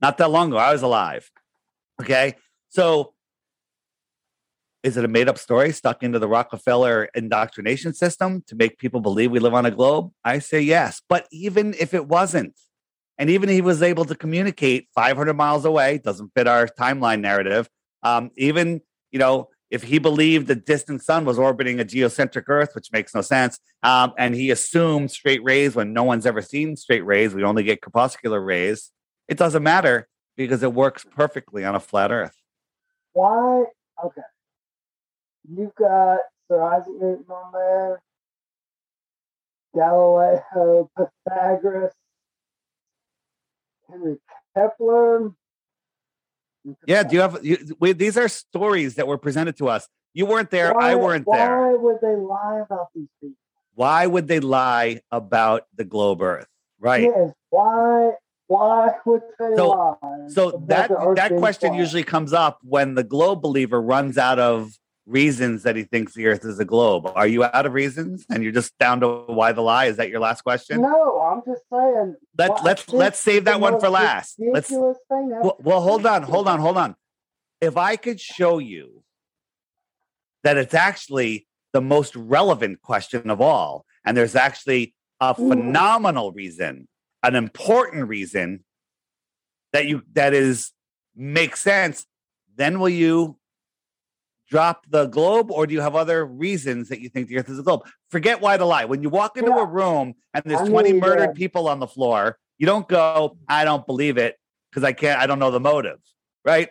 not 0.00 0.18
that 0.18 0.30
long 0.30 0.48
ago. 0.48 0.56
I 0.56 0.72
was 0.72 0.82
alive. 0.82 1.30
Okay, 2.00 2.36
so 2.68 3.14
is 4.82 4.96
it 4.96 5.04
a 5.04 5.08
made 5.08 5.28
up 5.28 5.38
story 5.38 5.72
stuck 5.72 6.02
into 6.02 6.18
the 6.18 6.28
Rockefeller 6.28 7.08
indoctrination 7.14 7.92
system 7.92 8.42
to 8.46 8.54
make 8.54 8.78
people 8.78 9.00
believe 9.00 9.30
we 9.30 9.40
live 9.40 9.54
on 9.54 9.66
a 9.66 9.70
globe? 9.70 10.12
I 10.24 10.38
say 10.38 10.60
yes. 10.60 11.02
But 11.08 11.26
even 11.32 11.74
if 11.78 11.94
it 11.94 12.06
wasn't, 12.06 12.54
and 13.18 13.28
even 13.30 13.48
he 13.48 13.60
was 13.60 13.82
able 13.82 14.04
to 14.04 14.14
communicate 14.14 14.88
500 14.94 15.34
miles 15.34 15.64
away, 15.64 15.98
doesn't 15.98 16.32
fit 16.34 16.46
our 16.46 16.66
timeline 16.66 17.20
narrative. 17.20 17.68
Um, 18.04 18.30
even, 18.36 18.80
you 19.10 19.18
know, 19.18 19.48
if 19.70 19.82
he 19.82 19.98
believed 19.98 20.46
the 20.46 20.54
distant 20.54 21.02
sun 21.02 21.24
was 21.24 21.38
orbiting 21.38 21.80
a 21.80 21.84
geocentric 21.84 22.44
Earth, 22.48 22.70
which 22.74 22.92
makes 22.92 23.14
no 23.14 23.20
sense, 23.20 23.58
um, 23.82 24.12
and 24.16 24.34
he 24.34 24.50
assumed 24.50 25.10
straight 25.10 25.42
rays 25.42 25.74
when 25.74 25.92
no 25.92 26.04
one's 26.04 26.24
ever 26.24 26.40
seen 26.40 26.76
straight 26.76 27.04
rays, 27.04 27.34
we 27.34 27.42
only 27.42 27.64
get 27.64 27.82
corpuscular 27.82 28.40
rays, 28.40 28.92
it 29.26 29.36
doesn't 29.36 29.62
matter 29.62 30.08
because 30.36 30.62
it 30.62 30.72
works 30.72 31.04
perfectly 31.04 31.64
on 31.64 31.74
a 31.74 31.80
flat 31.80 32.10
Earth. 32.10 32.36
Why? 33.12 33.64
Okay. 34.02 34.22
You've 35.50 35.74
got 35.74 36.18
Sir 36.48 36.62
Isaac 36.62 36.92
Newton 37.00 37.24
on 37.30 37.52
there, 37.52 38.02
Galileo, 39.74 40.90
Pythagoras, 41.26 41.94
Henry 43.90 44.16
Kepler. 44.56 45.32
Yeah, 46.86 47.02
do 47.02 47.14
you 47.14 47.22
have 47.22 47.38
you, 47.42 47.76
we, 47.78 47.92
these 47.92 48.18
are 48.18 48.28
stories 48.28 48.96
that 48.96 49.06
were 49.06 49.18
presented 49.18 49.56
to 49.58 49.68
us. 49.68 49.88
You 50.12 50.26
weren't 50.26 50.50
there, 50.50 50.72
why, 50.72 50.90
I 50.90 50.94
weren't 50.96 51.26
why 51.26 51.38
there. 51.38 51.58
Why 51.58 51.74
would 51.74 51.96
they 52.02 52.16
lie 52.16 52.62
about 52.64 52.88
these 52.94 53.08
people? 53.20 53.36
Why 53.74 54.06
would 54.06 54.26
they 54.26 54.40
lie 54.40 55.00
about 55.12 55.62
the 55.76 55.84
globe 55.84 56.20
Earth? 56.20 56.46
Right. 56.80 57.04
Yes. 57.04 57.32
Why? 57.50 58.12
Why 58.48 58.88
would 59.06 59.22
they 59.38 59.54
So- 59.56 59.68
lie? 59.70 60.28
So 60.28 60.62
that 60.66 60.90
that 61.16 61.36
question 61.36 61.70
flat? 61.70 61.78
usually 61.78 62.02
comes 62.02 62.32
up 62.32 62.58
when 62.62 62.94
the 62.94 63.04
globe 63.04 63.40
believer 63.40 63.80
runs 63.80 64.18
out 64.18 64.38
of 64.38 64.72
reasons 65.08 65.62
that 65.62 65.74
he 65.74 65.84
thinks 65.84 66.12
the 66.12 66.26
Earth 66.26 66.44
is 66.44 66.60
a 66.60 66.64
globe. 66.64 67.10
Are 67.14 67.26
you 67.26 67.42
out 67.44 67.66
of 67.66 67.72
reasons 67.72 68.26
and 68.30 68.42
you're 68.42 68.52
just 68.52 68.76
down 68.78 69.00
to 69.00 69.08
why 69.26 69.52
the 69.52 69.62
lie? 69.62 69.86
Is 69.86 69.96
that 69.96 70.10
your 70.10 70.20
last 70.20 70.42
question? 70.42 70.82
No, 70.82 71.20
I'm 71.20 71.42
just 71.46 71.62
saying. 71.72 72.16
Let 72.36 72.50
why- 72.50 72.60
let's 72.62 72.88
let's 72.92 73.18
save 73.18 73.46
that 73.46 73.60
one 73.60 73.80
for 73.80 73.88
last. 73.88 74.38
Let's 74.38 74.70
well, 74.70 75.56
well, 75.60 75.80
hold 75.80 76.06
on, 76.06 76.22
hold 76.22 76.46
on, 76.46 76.60
hold 76.60 76.76
on. 76.76 76.94
If 77.60 77.76
I 77.76 77.96
could 77.96 78.20
show 78.20 78.58
you 78.58 79.02
that 80.44 80.56
it's 80.56 80.74
actually 80.74 81.48
the 81.72 81.80
most 81.80 82.14
relevant 82.14 82.80
question 82.82 83.30
of 83.30 83.40
all, 83.40 83.84
and 84.04 84.16
there's 84.16 84.36
actually 84.36 84.94
a 85.20 85.34
phenomenal 85.34 86.32
reason, 86.32 86.86
an 87.22 87.34
important 87.34 88.08
reason 88.08 88.64
that 89.72 89.86
you 89.86 90.02
that 90.12 90.34
is 90.34 90.72
makes 91.16 91.60
sense, 91.60 92.06
then 92.56 92.78
will 92.78 92.88
you 92.88 93.38
drop 94.48 94.86
the 94.88 95.06
globe 95.06 95.50
or 95.50 95.66
do 95.66 95.74
you 95.74 95.80
have 95.80 95.94
other 95.94 96.24
reasons 96.24 96.88
that 96.88 97.00
you 97.00 97.08
think 97.08 97.28
the 97.28 97.38
earth 97.38 97.48
is 97.48 97.58
a 97.58 97.62
globe? 97.62 97.82
Forget 98.10 98.40
why 98.40 98.56
the 98.56 98.64
lie. 98.64 98.84
When 98.84 99.02
you 99.02 99.10
walk 99.10 99.36
into 99.36 99.50
Yeah. 99.50 99.62
a 99.62 99.66
room 99.66 100.14
and 100.34 100.42
there's 100.46 100.60
I 100.60 100.68
20 100.68 100.92
mean, 100.92 101.00
murdered 101.00 101.30
uh, 101.30 101.32
people 101.32 101.68
on 101.68 101.80
the 101.80 101.86
floor, 101.86 102.38
you 102.58 102.66
don't 102.66 102.88
go, 102.88 103.36
I 103.48 103.64
don't 103.64 103.86
believe 103.86 104.16
it 104.16 104.36
because 104.70 104.84
I 104.84 104.92
can't, 104.92 105.20
I 105.20 105.26
don't 105.26 105.38
know 105.38 105.50
the 105.50 105.60
motive, 105.60 105.98
right? 106.44 106.70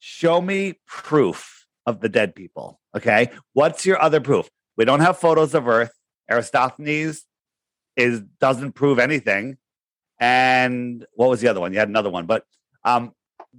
Show 0.00 0.40
me 0.40 0.78
proof 0.86 1.66
of 1.86 2.00
the 2.00 2.08
dead 2.08 2.34
people. 2.34 2.80
Okay. 2.96 3.30
What's 3.52 3.86
your 3.86 4.00
other 4.00 4.20
proof? 4.20 4.48
We 4.76 4.84
don't 4.84 5.00
have 5.00 5.18
photos 5.18 5.54
of 5.54 5.66
Earth. 5.66 5.92
Aristophanes 6.30 7.24
is 7.96 8.20
doesn't 8.40 8.72
prove 8.72 8.98
anything. 8.98 9.56
And 10.20 11.06
what 11.14 11.30
was 11.30 11.40
the 11.40 11.48
other 11.48 11.60
one? 11.60 11.72
You 11.72 11.78
had 11.78 11.88
another 11.88 12.10
one, 12.10 12.26
but 12.26 12.44
um, 12.84 13.12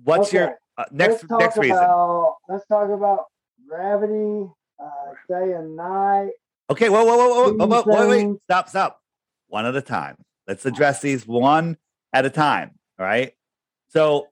what's 0.04 0.32
your 0.32 0.44
Okay, 0.46 0.54
uh, 0.80 0.86
next 0.92 1.12
let's 1.12 1.28
talk 1.28 1.40
next 1.42 1.58
reason? 1.58 1.78
about, 1.78 2.36
Let's 2.48 2.66
talk 2.68 2.90
about 2.90 3.26
gravity, 3.68 4.50
uh, 4.82 5.14
day 5.28 5.54
and 5.54 5.76
night. 5.76 6.32
Okay, 6.70 6.88
whoa, 6.88 7.04
whoa, 7.04 7.18
whoa, 7.18 7.28
whoa, 7.28 7.68
whoa, 7.68 7.84
whoa, 7.84 8.08
wait, 8.08 8.28
wait, 8.28 8.38
stop, 8.46 8.70
stop. 8.70 9.02
One 9.48 9.66
at 9.66 9.76
a 9.76 9.82
time. 9.82 10.16
Let's 10.48 10.66
address 10.66 11.02
these 11.02 11.28
one 11.28 11.78
at 12.14 12.26
a 12.26 12.30
time. 12.30 12.72
All 12.98 13.06
right. 13.06 13.34
So, 13.90 14.28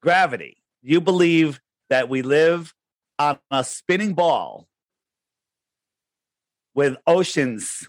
gravity. 0.00 0.62
You 0.82 1.00
believe 1.00 1.60
that 1.90 2.08
we 2.08 2.22
live 2.22 2.72
on 3.18 3.38
a 3.50 3.62
spinning 3.62 4.14
ball 4.14 4.68
with 6.74 6.96
oceans 7.06 7.88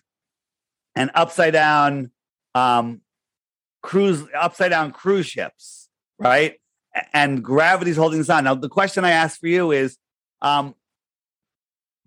and 0.95 1.11
upside 1.13 1.53
down 1.53 2.11
um, 2.55 3.01
cruise, 3.81 4.25
upside 4.37 4.71
down 4.71 4.91
cruise 4.91 5.27
ships, 5.27 5.87
right? 6.19 6.60
And 7.13 7.43
gravity's 7.43 7.97
holding 7.97 8.19
us 8.19 8.29
on. 8.29 8.43
Now, 8.43 8.55
the 8.55 8.69
question 8.69 9.05
I 9.05 9.11
ask 9.11 9.39
for 9.39 9.47
you 9.47 9.71
is, 9.71 9.97
um, 10.41 10.75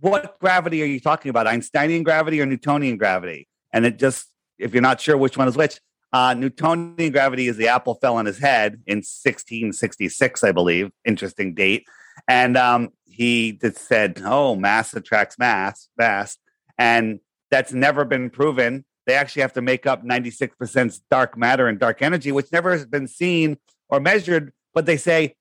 what 0.00 0.38
gravity 0.38 0.82
are 0.82 0.86
you 0.86 1.00
talking 1.00 1.30
about? 1.30 1.46
Einsteinian 1.46 2.02
gravity 2.02 2.40
or 2.40 2.46
Newtonian 2.46 2.98
gravity? 2.98 3.48
And 3.72 3.86
it 3.86 3.98
just, 3.98 4.28
if 4.58 4.74
you're 4.74 4.82
not 4.82 5.00
sure 5.00 5.16
which 5.16 5.38
one 5.38 5.48
is 5.48 5.56
which, 5.56 5.80
uh, 6.12 6.34
Newtonian 6.34 7.12
gravity 7.12 7.48
is 7.48 7.56
the 7.56 7.68
apple 7.68 7.94
fell 7.94 8.16
on 8.16 8.26
his 8.26 8.38
head 8.38 8.74
in 8.86 8.98
1666, 8.98 10.44
I 10.44 10.52
believe. 10.52 10.90
Interesting 11.04 11.54
date. 11.54 11.86
And 12.28 12.56
um, 12.56 12.90
he 13.04 13.52
just 13.52 13.78
said, 13.88 14.22
"Oh, 14.24 14.54
mass 14.54 14.94
attracts 14.94 15.38
mass, 15.38 15.88
mass," 15.96 16.38
and 16.78 17.20
that's 17.50 17.72
never 17.72 18.04
been 18.04 18.30
proven. 18.30 18.84
They 19.06 19.14
actually 19.14 19.42
have 19.42 19.52
to 19.54 19.62
make 19.62 19.86
up 19.86 20.04
96% 20.04 21.00
dark 21.10 21.36
matter 21.36 21.66
and 21.68 21.78
dark 21.78 22.00
energy, 22.00 22.32
which 22.32 22.50
never 22.52 22.70
has 22.72 22.86
been 22.86 23.06
seen 23.06 23.58
or 23.88 24.00
measured. 24.00 24.52
But 24.74 24.86
they 24.86 24.96
say 24.96 25.36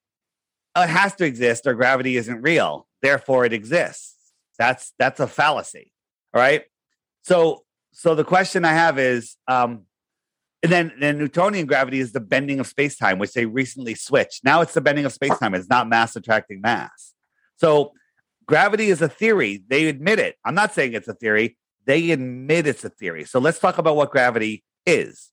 "Oh, 0.76 0.84
it 0.84 0.90
has 0.90 1.16
to 1.16 1.26
exist, 1.26 1.68
or 1.68 1.74
gravity 1.74 2.18
isn't 2.18 2.42
real. 2.42 2.88
Therefore, 3.02 3.46
it 3.46 3.54
exists. 3.54 4.16
That's 4.58 4.94
that's 5.00 5.20
a 5.20 5.28
fallacy. 5.28 5.92
All 6.34 6.42
right. 6.42 6.64
So 7.24 7.64
so 7.92 8.16
the 8.16 8.24
question 8.24 8.66
I 8.66 8.74
have 8.74 8.98
is, 8.98 9.38
um, 9.48 9.84
and 10.62 10.72
then 10.72 10.94
then 11.00 11.18
Newtonian 11.18 11.66
gravity 11.66 12.00
is 12.00 12.12
the 12.12 12.20
bending 12.20 12.60
of 12.60 12.68
space 12.68 12.98
time, 12.98 13.20
which 13.20 13.34
they 13.34 13.46
recently 13.46 13.96
switched. 13.96 14.44
Now 14.44 14.62
it's 14.62 14.74
the 14.74 14.82
bending 14.82 15.06
of 15.06 15.14
space 15.14 15.38
time. 15.38 15.54
It's 15.54 15.70
not 15.70 15.90
mass 15.90 16.16
attracting 16.16 16.62
mass. 16.62 17.14
So 17.58 17.94
gravity 18.46 18.90
is 18.90 19.02
a 19.02 19.10
theory. 19.10 19.64
They 19.68 19.88
admit 19.88 20.20
it. 20.20 20.36
I'm 20.46 20.56
not 20.56 20.74
saying 20.74 20.94
it's 20.94 21.08
a 21.08 21.14
theory. 21.14 21.58
They 21.86 22.12
admit 22.12 22.68
it's 22.68 22.84
a 22.84 22.90
theory. 22.90 23.26
So 23.26 23.40
let's 23.40 23.60
talk 23.60 23.78
about 23.78 23.96
what 23.96 24.12
gravity 24.12 24.64
is. 24.86 25.30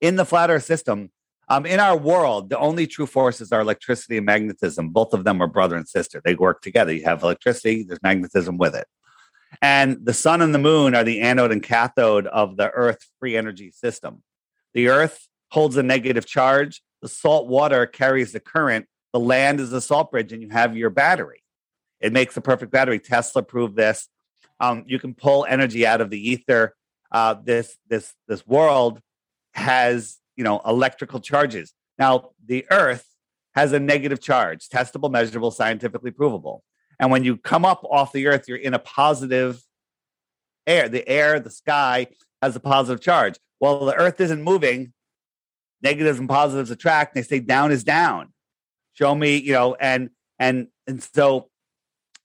In 0.00 0.16
the 0.16 0.24
flat 0.24 0.50
Earth 0.50 0.64
system, 0.64 1.10
um, 1.48 1.64
in 1.66 1.80
our 1.80 1.96
world, 1.96 2.50
the 2.50 2.58
only 2.58 2.86
true 2.86 3.06
forces 3.06 3.52
are 3.52 3.60
electricity 3.60 4.18
and 4.18 4.26
magnetism. 4.26 4.90
Both 4.90 5.14
of 5.14 5.24
them 5.24 5.40
are 5.42 5.46
brother 5.46 5.76
and 5.76 5.88
sister. 5.88 6.20
They 6.24 6.34
work 6.34 6.60
together. 6.60 6.92
You 6.92 7.04
have 7.04 7.22
electricity, 7.22 7.84
there's 7.84 8.02
magnetism 8.02 8.58
with 8.58 8.74
it. 8.74 8.86
And 9.62 10.04
the 10.04 10.12
sun 10.12 10.42
and 10.42 10.54
the 10.54 10.58
moon 10.58 10.94
are 10.94 11.04
the 11.04 11.20
anode 11.20 11.52
and 11.52 11.62
cathode 11.62 12.26
of 12.26 12.56
the 12.56 12.70
Earth 12.70 12.98
free 13.18 13.36
energy 13.36 13.70
system. 13.70 14.22
The 14.74 14.88
Earth 14.88 15.26
holds 15.50 15.76
a 15.76 15.82
negative 15.82 16.26
charge. 16.26 16.82
The 17.00 17.08
salt 17.08 17.48
water 17.48 17.86
carries 17.86 18.32
the 18.32 18.40
current. 18.40 18.86
The 19.12 19.20
land 19.20 19.60
is 19.60 19.72
a 19.72 19.80
salt 19.80 20.10
bridge, 20.10 20.32
and 20.32 20.42
you 20.42 20.50
have 20.50 20.76
your 20.76 20.90
battery. 20.90 21.42
It 22.00 22.12
makes 22.12 22.36
a 22.36 22.40
perfect 22.42 22.70
battery. 22.70 22.98
Tesla 22.98 23.42
proved 23.42 23.74
this. 23.74 24.08
Um, 24.60 24.84
you 24.86 24.98
can 24.98 25.14
pull 25.14 25.46
energy 25.48 25.86
out 25.86 26.00
of 26.00 26.10
the 26.10 26.30
ether. 26.30 26.74
Uh, 27.10 27.34
this 27.42 27.78
this 27.88 28.14
this 28.26 28.46
world 28.46 29.00
has 29.54 30.18
you 30.38 30.44
know 30.44 30.62
electrical 30.64 31.20
charges. 31.20 31.74
Now 31.98 32.30
the 32.46 32.64
Earth 32.70 33.04
has 33.54 33.72
a 33.72 33.80
negative 33.80 34.20
charge, 34.20 34.68
testable, 34.68 35.10
measurable, 35.10 35.50
scientifically 35.50 36.12
provable. 36.12 36.62
And 37.00 37.10
when 37.10 37.24
you 37.24 37.36
come 37.36 37.64
up 37.64 37.84
off 37.84 38.12
the 38.12 38.28
Earth, 38.28 38.48
you're 38.48 38.56
in 38.56 38.72
a 38.72 38.78
positive 38.78 39.60
air. 40.66 40.88
The 40.88 41.06
air, 41.06 41.40
the 41.40 41.50
sky 41.50 42.06
has 42.40 42.54
a 42.56 42.60
positive 42.60 43.02
charge. 43.02 43.38
Well, 43.60 43.84
the 43.84 43.94
Earth 43.94 44.20
isn't 44.20 44.42
moving. 44.42 44.92
Negatives 45.82 46.18
and 46.18 46.28
positives 46.28 46.70
attract. 46.70 47.14
They 47.14 47.22
say 47.22 47.40
down 47.40 47.72
is 47.72 47.84
down. 47.84 48.32
Show 48.94 49.14
me, 49.14 49.36
you 49.36 49.52
know, 49.52 49.74
and 49.74 50.10
and 50.38 50.68
and 50.86 51.02
so 51.02 51.50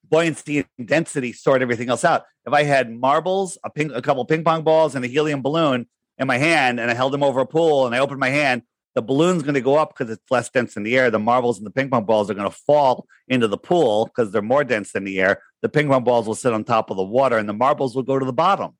buoyancy 0.03 0.65
and 0.77 0.87
density 0.87 1.33
sort 1.33 1.63
everything 1.63 1.89
else 1.89 2.05
out. 2.05 2.25
If 2.45 2.53
I 2.53 2.63
had 2.63 2.91
marbles, 2.91 3.57
a 3.63 3.69
ping, 3.69 3.91
a 3.91 4.01
couple 4.01 4.25
ping 4.25 4.43
pong 4.43 4.63
balls, 4.63 4.93
and 4.93 5.03
a 5.03 5.07
helium 5.07 5.41
balloon 5.41 5.87
in 6.23 6.27
my 6.27 6.39
hand, 6.39 6.79
and 6.79 6.89
I 6.89 6.95
held 6.95 7.13
them 7.13 7.21
over 7.21 7.39
a 7.41 7.45
pool, 7.45 7.85
and 7.85 7.93
I 7.93 7.99
opened 7.99 8.19
my 8.19 8.29
hand, 8.29 8.63
the 8.95 9.01
balloon's 9.01 9.43
going 9.43 9.55
to 9.55 9.61
go 9.61 9.75
up 9.75 9.93
because 9.93 10.11
it's 10.11 10.23
less 10.29 10.49
dense 10.49 10.75
in 10.77 10.83
the 10.83 10.97
air. 10.97 11.09
The 11.09 11.19
marbles 11.19 11.57
and 11.57 11.65
the 11.65 11.71
ping 11.71 11.89
pong 11.89 12.05
balls 12.05 12.29
are 12.29 12.33
going 12.33 12.49
to 12.49 12.55
fall 12.55 13.07
into 13.27 13.47
the 13.47 13.57
pool 13.57 14.05
because 14.05 14.31
they're 14.31 14.41
more 14.41 14.63
dense 14.63 14.93
in 14.95 15.03
the 15.03 15.19
air. 15.19 15.41
The 15.61 15.69
ping 15.69 15.87
pong 15.87 16.03
balls 16.03 16.27
will 16.27 16.35
sit 16.35 16.53
on 16.53 16.63
top 16.63 16.89
of 16.89 16.97
the 16.97 17.03
water, 17.03 17.37
and 17.37 17.47
the 17.47 17.53
marbles 17.53 17.95
will 17.95 18.03
go 18.03 18.17
to 18.17 18.25
the 18.25 18.33
bottom 18.33 18.71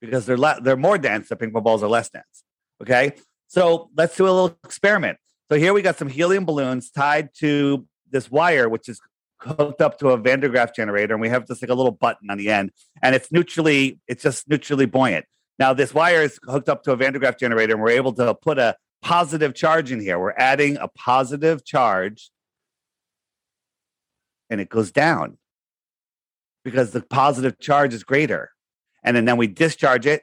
because 0.00 0.26
they're 0.26 0.38
le- 0.38 0.60
they're 0.62 0.76
more 0.76 0.98
dense. 0.98 1.28
The 1.28 1.36
ping 1.36 1.52
pong 1.52 1.62
balls 1.62 1.82
are 1.82 1.88
less 1.88 2.08
dense. 2.10 2.44
Okay, 2.80 3.12
so 3.46 3.90
let's 3.96 4.16
do 4.16 4.24
a 4.24 4.26
little 4.26 4.58
experiment. 4.64 5.18
So 5.50 5.58
here 5.58 5.72
we 5.72 5.82
got 5.82 5.98
some 5.98 6.08
helium 6.08 6.44
balloons 6.44 6.90
tied 6.90 7.30
to 7.38 7.86
this 8.10 8.30
wire, 8.30 8.68
which 8.68 8.88
is 8.88 9.00
hooked 9.40 9.80
up 9.80 9.98
to 9.98 10.10
a 10.10 10.16
Van 10.16 10.40
de 10.40 10.48
Graaff 10.48 10.74
generator, 10.74 11.14
and 11.14 11.20
we 11.20 11.28
have 11.28 11.46
just 11.46 11.62
like 11.62 11.70
a 11.70 11.74
little 11.74 11.92
button 11.92 12.30
on 12.30 12.38
the 12.38 12.48
end, 12.48 12.70
and 13.02 13.14
it's 13.14 13.32
neutrally, 13.32 13.98
it's 14.06 14.22
just 14.22 14.48
neutrally 14.48 14.86
buoyant. 14.86 15.26
Now 15.58 15.72
this 15.72 15.94
wire 15.94 16.22
is 16.22 16.38
hooked 16.44 16.68
up 16.68 16.82
to 16.84 16.92
a 16.92 16.96
Van 16.96 17.12
de 17.12 17.18
Graaff 17.18 17.38
generator, 17.38 17.74
and 17.74 17.82
we're 17.82 17.90
able 17.90 18.12
to 18.14 18.34
put 18.34 18.58
a 18.58 18.76
positive 19.02 19.54
charge 19.54 19.92
in 19.92 20.00
here. 20.00 20.18
We're 20.18 20.34
adding 20.36 20.76
a 20.76 20.88
positive 20.88 21.64
charge, 21.64 22.30
and 24.50 24.60
it 24.60 24.68
goes 24.68 24.90
down 24.90 25.38
because 26.64 26.92
the 26.92 27.02
positive 27.02 27.58
charge 27.58 27.92
is 27.94 28.04
greater, 28.04 28.50
and 29.02 29.16
then, 29.16 29.24
then 29.24 29.36
we 29.36 29.46
discharge 29.46 30.06
it, 30.06 30.22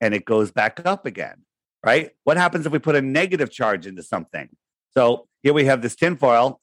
and 0.00 0.14
it 0.14 0.24
goes 0.24 0.52
back 0.52 0.80
up 0.84 1.06
again. 1.06 1.44
Right? 1.84 2.12
What 2.24 2.38
happens 2.38 2.64
if 2.64 2.72
we 2.72 2.78
put 2.78 2.96
a 2.96 3.02
negative 3.02 3.50
charge 3.50 3.86
into 3.86 4.02
something? 4.02 4.48
So 4.94 5.26
here 5.42 5.52
we 5.52 5.66
have 5.66 5.82
this 5.82 5.94
tinfoil 5.94 6.60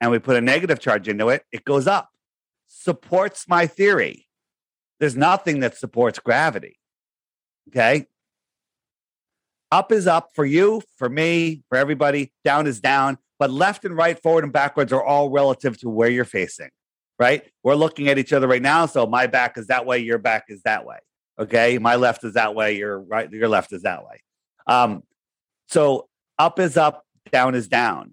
and 0.00 0.10
we 0.10 0.18
put 0.18 0.36
a 0.36 0.40
negative 0.40 0.78
charge 0.78 1.08
into 1.08 1.28
it, 1.28 1.44
it 1.50 1.64
goes 1.64 1.86
up. 1.86 2.10
Supports 2.68 3.48
my 3.48 3.66
theory. 3.66 4.28
There's 5.00 5.16
nothing 5.16 5.60
that 5.60 5.76
supports 5.76 6.18
gravity. 6.18 6.78
Okay. 7.68 8.06
Up 9.70 9.90
is 9.90 10.06
up 10.06 10.30
for 10.34 10.44
you, 10.44 10.82
for 10.96 11.08
me, 11.08 11.62
for 11.68 11.78
everybody. 11.78 12.32
Down 12.44 12.66
is 12.66 12.80
down. 12.80 13.18
But 13.38 13.50
left 13.50 13.84
and 13.84 13.96
right, 13.96 14.20
forward 14.20 14.44
and 14.44 14.52
backwards 14.52 14.92
are 14.92 15.02
all 15.02 15.30
relative 15.30 15.78
to 15.80 15.88
where 15.88 16.10
you're 16.10 16.24
facing, 16.24 16.70
right? 17.18 17.42
We're 17.62 17.74
looking 17.74 18.08
at 18.08 18.18
each 18.18 18.32
other 18.32 18.46
right 18.46 18.62
now. 18.62 18.86
So 18.86 19.06
my 19.06 19.26
back 19.26 19.58
is 19.58 19.66
that 19.68 19.86
way, 19.86 19.98
your 19.98 20.18
back 20.18 20.44
is 20.48 20.62
that 20.62 20.84
way. 20.84 20.98
Okay. 21.40 21.78
My 21.78 21.96
left 21.96 22.22
is 22.22 22.34
that 22.34 22.54
way, 22.54 22.76
your 22.76 23.00
right, 23.00 23.30
your 23.32 23.48
left 23.48 23.72
is 23.72 23.82
that 23.82 24.04
way. 24.04 24.22
Um, 24.66 25.02
so 25.68 26.08
up 26.38 26.60
is 26.60 26.76
up, 26.76 27.04
down 27.32 27.54
is 27.54 27.66
down. 27.66 28.12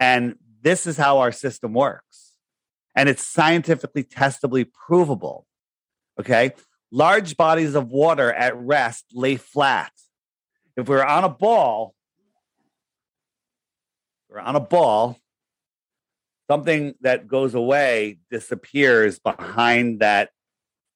And 0.00 0.34
this 0.60 0.86
is 0.86 0.96
how 0.96 1.18
our 1.18 1.32
system 1.32 1.72
works. 1.72 2.32
And 2.96 3.08
it's 3.08 3.26
scientifically 3.26 4.02
testably 4.02 4.64
provable. 4.64 5.46
Okay. 6.18 6.52
Large 6.94 7.36
bodies 7.36 7.74
of 7.74 7.88
water 7.88 8.32
at 8.32 8.56
rest 8.56 9.06
lay 9.12 9.36
flat. 9.36 9.90
If 10.76 10.88
we're 10.88 11.04
on 11.04 11.24
a 11.24 11.28
ball, 11.28 11.94
we're 14.28 14.38
on 14.38 14.54
a 14.54 14.60
ball, 14.60 15.18
something 16.48 16.94
that 17.00 17.26
goes 17.26 17.54
away 17.54 18.18
disappears 18.30 19.18
behind 19.18 20.00
that 20.00 20.30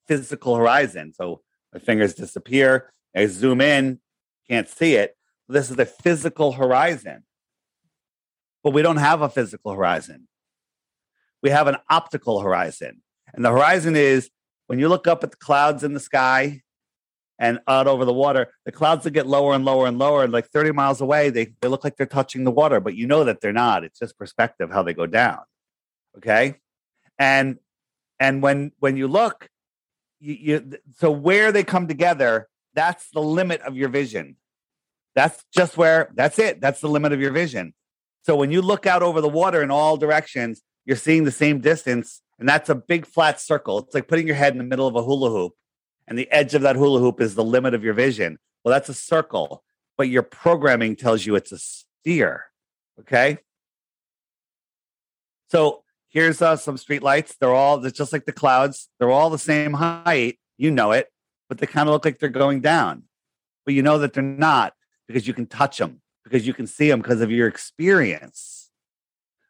physical 0.07 0.55
horizon. 0.55 1.13
So 1.15 1.43
my 1.73 1.81
fingers 1.81 2.15
disappear. 2.15 2.93
I 3.15 3.27
zoom 3.27 3.61
in, 3.61 3.99
can't 4.49 4.69
see 4.69 4.95
it. 4.95 5.17
This 5.49 5.71
is 5.71 5.79
a 5.79 5.87
physical 5.87 6.53
horizon 6.53 7.25
but 8.63 8.75
we 8.75 8.83
don't 8.83 8.97
have 8.97 9.23
a 9.23 9.29
physical 9.29 9.73
horizon. 9.73 10.29
We 11.43 11.51
have 11.51 11.69
an 11.69 11.77
optical 11.89 12.41
horizon. 12.41 13.03
And 13.33 13.45
the 13.45 13.51
horizon 13.51 13.97
is 13.97 14.31
when 14.69 14.79
you 14.79 14.89
look 14.89 15.07
up 15.07 15.25
at 15.25 15.33
the 15.33 15.37
clouds 15.37 15.83
in 15.83 15.95
the 15.95 16.01
sky 16.01 16.63
and 17.39 17.59
out 17.67 17.87
over 17.87 18.05
the 18.05 18.13
water, 18.13 18.53
the 18.65 18.73
clouds 18.73 19.05
that 19.05 19.13
get 19.13 19.27
lower 19.27 19.55
and 19.55 19.65
lower 19.65 19.87
and 19.87 19.99
lower, 19.99 20.25
And 20.25 20.33
like 20.33 20.49
30 20.49 20.73
miles 20.73 21.01
away, 21.01 21.31
they, 21.31 21.55
they 21.61 21.69
look 21.69 21.85
like 21.85 21.97
they're 21.97 22.07
touching 22.07 22.45
the 22.45 22.51
water, 22.51 22.79
but 22.79 22.95
you 22.95 23.07
know 23.07 23.25
that 23.25 23.41
they're 23.41 23.53
not. 23.53 23.83
It's 23.83 23.99
just 23.99 24.19
perspective 24.19 24.71
how 24.71 24.83
they 24.83 24.93
go 24.93 25.07
down. 25.07 25.41
Okay. 26.19 26.57
And 27.19 27.59
and 28.21 28.43
when 28.43 28.73
when 28.79 28.97
you 28.97 29.09
look, 29.09 29.49
you, 30.21 30.35
you 30.35 30.79
so 30.97 31.11
where 31.11 31.51
they 31.51 31.65
come 31.65 31.89
together, 31.89 32.49
that's 32.75 33.11
the 33.11 33.23
limit 33.23 33.61
of 33.63 33.77
your 33.77 33.89
vision. 33.89 34.37
That's 35.15 35.45
just 35.55 35.77
where 35.77 36.11
that's 36.15 36.39
it. 36.39 36.61
That's 36.61 36.81
the 36.81 36.89
limit 36.89 37.13
of 37.13 37.21
your 37.21 37.33
vision. 37.33 37.75
So 38.23 38.37
when 38.37 38.51
you 38.51 38.61
look 38.61 38.87
out 38.87 39.03
over 39.03 39.21
the 39.21 39.29
water 39.29 39.63
in 39.63 39.71
all 39.71 39.97
directions, 39.97 40.63
you're 40.85 40.97
seeing 40.97 41.25
the 41.25 41.33
same 41.33 41.61
distance. 41.61 42.21
And 42.39 42.49
that's 42.49 42.69
a 42.69 42.75
big 42.75 43.07
flat 43.07 43.41
circle. 43.41 43.79
It's 43.79 43.95
like 43.95 44.09
putting 44.09 44.27
your 44.27 44.37
head 44.37 44.53
in 44.53 44.59
the 44.59 44.65
middle 44.65 44.87
of 44.87 44.95
a 44.95 45.03
hula 45.03 45.31
hoop, 45.31 45.55
and 46.07 46.19
the 46.19 46.31
edge 46.31 46.55
of 46.55 46.63
that 46.63 46.77
hula 46.77 47.01
hoop 47.01 47.21
is 47.21 47.35
the 47.35 47.45
limit 47.45 47.75
of 47.75 47.85
your 47.85 47.95
vision. 47.95 48.39
Well, 48.65 48.73
that's 48.73 48.89
a 48.89 48.95
circle, 48.95 49.65
but 49.97 50.09
your 50.09 50.23
programming 50.23 50.97
tells 50.97 51.27
you 51.27 51.35
it's 51.35 51.53
a 51.53 51.59
sphere. 51.59 52.45
Okay. 53.01 53.39
So 55.51 55.83
here's 56.09 56.43
uh, 56.43 56.57
some 56.57 56.77
street 56.77 57.03
lights. 57.03 57.37
They're 57.41 57.55
all 57.55 57.79
they're 57.79 57.91
just 57.91 58.13
like 58.13 58.27
the 58.27 58.33
clouds. 58.33 58.89
They're 58.99 59.11
all 59.11 59.31
the 59.31 59.39
same 59.39 59.73
height. 59.73 60.39
You 60.57 60.71
know 60.71 60.93
it, 60.93 61.09
but 61.49 61.59
they 61.59 61.67
kind 61.67 61.89
of 61.89 61.93
look 61.93 62.05
like 62.05 62.19
they're 62.19 62.29
going 62.29 62.61
down. 62.61 63.05
But 63.65 63.75
you 63.75 63.83
know 63.83 63.99
that 63.99 64.13
they're 64.13 64.23
not 64.23 64.75
because 65.07 65.27
you 65.27 65.35
can 65.35 65.47
touch 65.47 65.79
them 65.79 66.01
because 66.25 66.47
you 66.47 66.55
can 66.55 66.67
see 66.67 66.89
them 66.89 67.01
because 67.01 67.21
of 67.21 67.31
your 67.31 67.49
experience, 67.49 68.58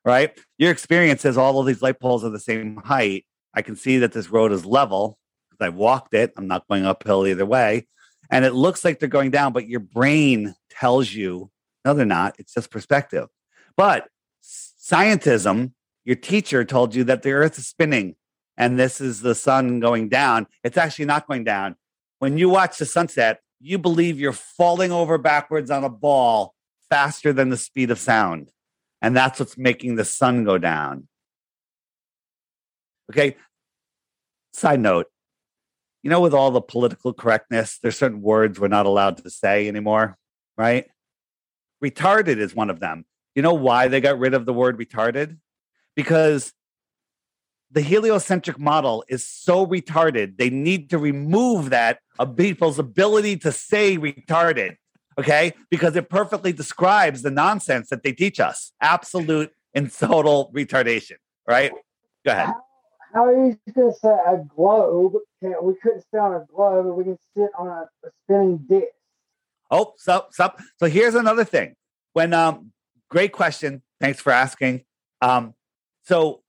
right? 0.09 0.31
Your 0.57 0.71
experience 0.71 1.21
says 1.21 1.37
all 1.37 1.61
of 1.61 1.66
these 1.66 1.83
light 1.83 2.01
poles 2.01 2.25
are 2.25 2.31
the 2.31 2.40
same 2.40 2.77
height. 2.77 3.27
I 3.53 3.61
can 3.61 3.77
see 3.77 3.99
that 3.99 4.12
this 4.12 4.31
road 4.31 4.53
is 4.53 4.64
level 4.64 5.18
because 5.51 5.66
I 5.66 5.68
walked 5.68 6.14
it. 6.14 6.33
I'm 6.38 6.49
not 6.49 6.66
going 6.66 6.87
uphill 6.87 7.27
either 7.27 7.44
way. 7.44 7.87
And 8.31 8.47
it 8.47 8.55
looks 8.55 8.87
like 8.87 8.99
they're 8.99 9.09
going 9.11 9.31
down, 9.31 9.53
but 9.53 9.68
your 9.68 9.81
brain 9.81 10.55
tells 10.71 11.12
you, 11.12 11.51
no, 11.85 11.92
they're 11.92 12.07
not. 12.07 12.37
It's 12.38 12.55
just 12.55 12.71
perspective. 12.71 13.29
But 13.77 14.09
scientism, 14.42 15.73
your 16.07 16.16
teacher 16.16 16.64
told 16.64 16.94
you 16.94 17.05
that 17.05 17.21
the 17.21 17.33
earth 17.33 17.59
is 17.59 17.66
spinning 17.66 18.16
and 18.57 18.79
this 18.79 19.03
is 19.03 19.21
the 19.21 19.35
sun 19.35 19.79
going 19.79 20.09
down. 20.09 20.47
It's 20.64 20.79
actually 20.79 21.05
not 21.05 21.27
going 21.27 21.44
down. 21.44 21.77
When 22.18 22.38
you 22.38 22.49
watch 22.49 22.79
the 22.79 22.87
sunset, 22.87 23.40
you 23.61 23.77
believe 23.77 24.18
you're 24.18 24.33
falling 24.33 24.90
over 24.90 25.18
backwards 25.18 25.71
on 25.71 25.85
a 25.85 25.90
ball 25.90 26.55
faster 26.88 27.35
than 27.35 27.51
the 27.51 27.59
speed 27.59 27.90
of 27.90 27.99
sound. 27.99 28.51
And 29.00 29.16
that's 29.16 29.38
what's 29.38 29.56
making 29.56 29.96
the 29.96 30.04
sun 30.04 30.44
go 30.44 30.58
down. 30.58 31.08
Okay. 33.11 33.37
Side 34.52 34.80
note, 34.80 35.06
you 36.02 36.11
know, 36.11 36.20
with 36.20 36.34
all 36.34 36.50
the 36.50 36.61
political 36.61 37.12
correctness, 37.12 37.78
there's 37.82 37.96
certain 37.96 38.22
words 38.22 38.58
we're 38.58 38.68
not 38.68 38.87
allowed 38.87 39.18
to 39.18 39.30
say 39.30 39.68
anymore, 39.68 40.16
right? 40.56 40.87
Retarded 41.82 42.38
is 42.38 42.54
one 42.54 42.70
of 42.70 42.80
them. 42.80 43.04
You 43.34 43.42
know 43.42 43.54
why 43.54 43.88
they 43.88 44.00
got 44.00 44.18
rid 44.18 44.34
of 44.34 44.46
the 44.46 44.52
word 44.52 44.78
retarded? 44.78 45.38
Because 45.94 46.52
the 47.70 47.82
heliocentric 47.82 48.58
model 48.58 49.04
is 49.08 49.28
so 49.28 49.66
retarded, 49.66 50.38
they 50.38 50.50
need 50.50 50.90
to 50.90 50.98
remove 50.98 51.70
that 51.70 51.98
of 52.18 52.37
people's 52.37 52.78
ability 52.78 53.37
to 53.37 53.52
say 53.52 53.96
retarded 53.98 54.76
okay? 55.18 55.52
Because 55.70 55.96
it 55.96 56.09
perfectly 56.09 56.52
describes 56.52 57.22
the 57.22 57.31
nonsense 57.31 57.88
that 57.90 58.02
they 58.02 58.12
teach 58.12 58.40
us. 58.40 58.72
Absolute 58.81 59.52
and 59.74 59.92
total 59.92 60.50
retardation, 60.54 61.16
right? 61.46 61.72
Go 62.24 62.33
ahead. 62.33 62.54
How, 63.12 63.24
are 63.24 63.33
you 63.33 63.59
going 63.74 63.92
to 63.92 63.98
say 63.98 64.09
a 64.09 64.38
globe? 64.54 65.14
Can, 65.42 65.54
we 65.62 65.74
couldn't 65.83 66.04
sit 66.11 66.20
on 66.20 66.35
a 66.35 66.44
globe, 66.54 66.87
but 66.87 66.94
we 66.94 67.04
can 67.04 67.18
sit 67.37 67.50
on 67.59 67.66
a, 67.66 67.88
a 68.07 68.11
spinning 68.24 68.59
disc. 68.68 68.87
Oh, 69.70 69.94
so, 69.96 70.26
so, 70.31 70.52
so 70.78 70.87
here's 70.87 71.14
another 71.14 71.44
thing. 71.44 71.74
When, 72.12 72.33
um, 72.33 72.72
great 73.11 73.33
question. 73.33 73.83
Thanks 74.00 74.20
for 74.20 74.33
asking. 74.33 74.85
Um, 75.20 75.54
so 76.04 76.42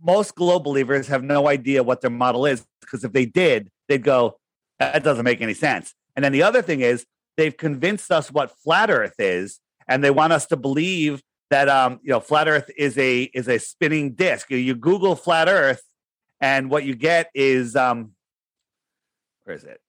most 0.00 0.34
globe 0.34 0.64
believers 0.64 1.08
have 1.08 1.22
no 1.22 1.48
idea 1.48 1.82
what 1.82 2.00
their 2.00 2.10
model 2.10 2.46
is 2.46 2.64
because 2.80 3.04
if 3.04 3.12
they 3.12 3.26
did, 3.26 3.70
they'd 3.88 4.02
go, 4.02 4.38
that 4.78 5.02
doesn't 5.02 5.24
make 5.24 5.40
any 5.40 5.54
sense. 5.54 5.94
And 6.14 6.24
then 6.24 6.32
the 6.32 6.42
other 6.42 6.62
thing 6.62 6.80
is 6.80 7.06
they've 7.36 7.56
convinced 7.56 8.10
us 8.10 8.30
what 8.30 8.56
flat 8.58 8.90
Earth 8.90 9.14
is, 9.18 9.60
and 9.88 10.02
they 10.02 10.10
want 10.10 10.32
us 10.32 10.46
to 10.46 10.56
believe 10.56 11.22
that 11.50 11.68
um, 11.68 12.00
you 12.02 12.10
know 12.10 12.20
flat 12.20 12.48
Earth 12.48 12.70
is 12.76 12.96
a 12.98 13.22
is 13.22 13.48
a 13.48 13.58
spinning 13.58 14.12
disk. 14.12 14.50
You, 14.50 14.58
you 14.58 14.74
Google 14.74 15.14
flat 15.14 15.48
Earth, 15.48 15.82
and 16.40 16.70
what 16.70 16.84
you 16.84 16.94
get 16.94 17.30
is 17.34 17.76
um, 17.76 18.12
where 19.44 19.56
is 19.56 19.64
it? 19.64 19.80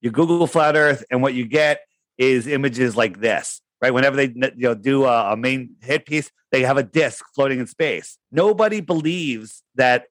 You 0.00 0.10
Google 0.10 0.46
flat 0.46 0.76
Earth, 0.76 1.04
and 1.10 1.22
what 1.22 1.34
you 1.34 1.44
get 1.44 1.80
is 2.16 2.46
images 2.46 2.96
like 2.96 3.20
this. 3.20 3.60
Right, 3.80 3.94
whenever 3.94 4.16
they 4.16 4.32
you 4.34 4.52
know 4.56 4.74
do 4.74 5.04
a, 5.04 5.32
a 5.32 5.36
main 5.36 5.76
hit 5.80 6.04
piece, 6.04 6.30
they 6.50 6.62
have 6.62 6.76
a 6.76 6.82
disc 6.82 7.24
floating 7.34 7.60
in 7.60 7.66
space. 7.66 8.18
Nobody 8.32 8.80
believes 8.80 9.62
that 9.76 10.06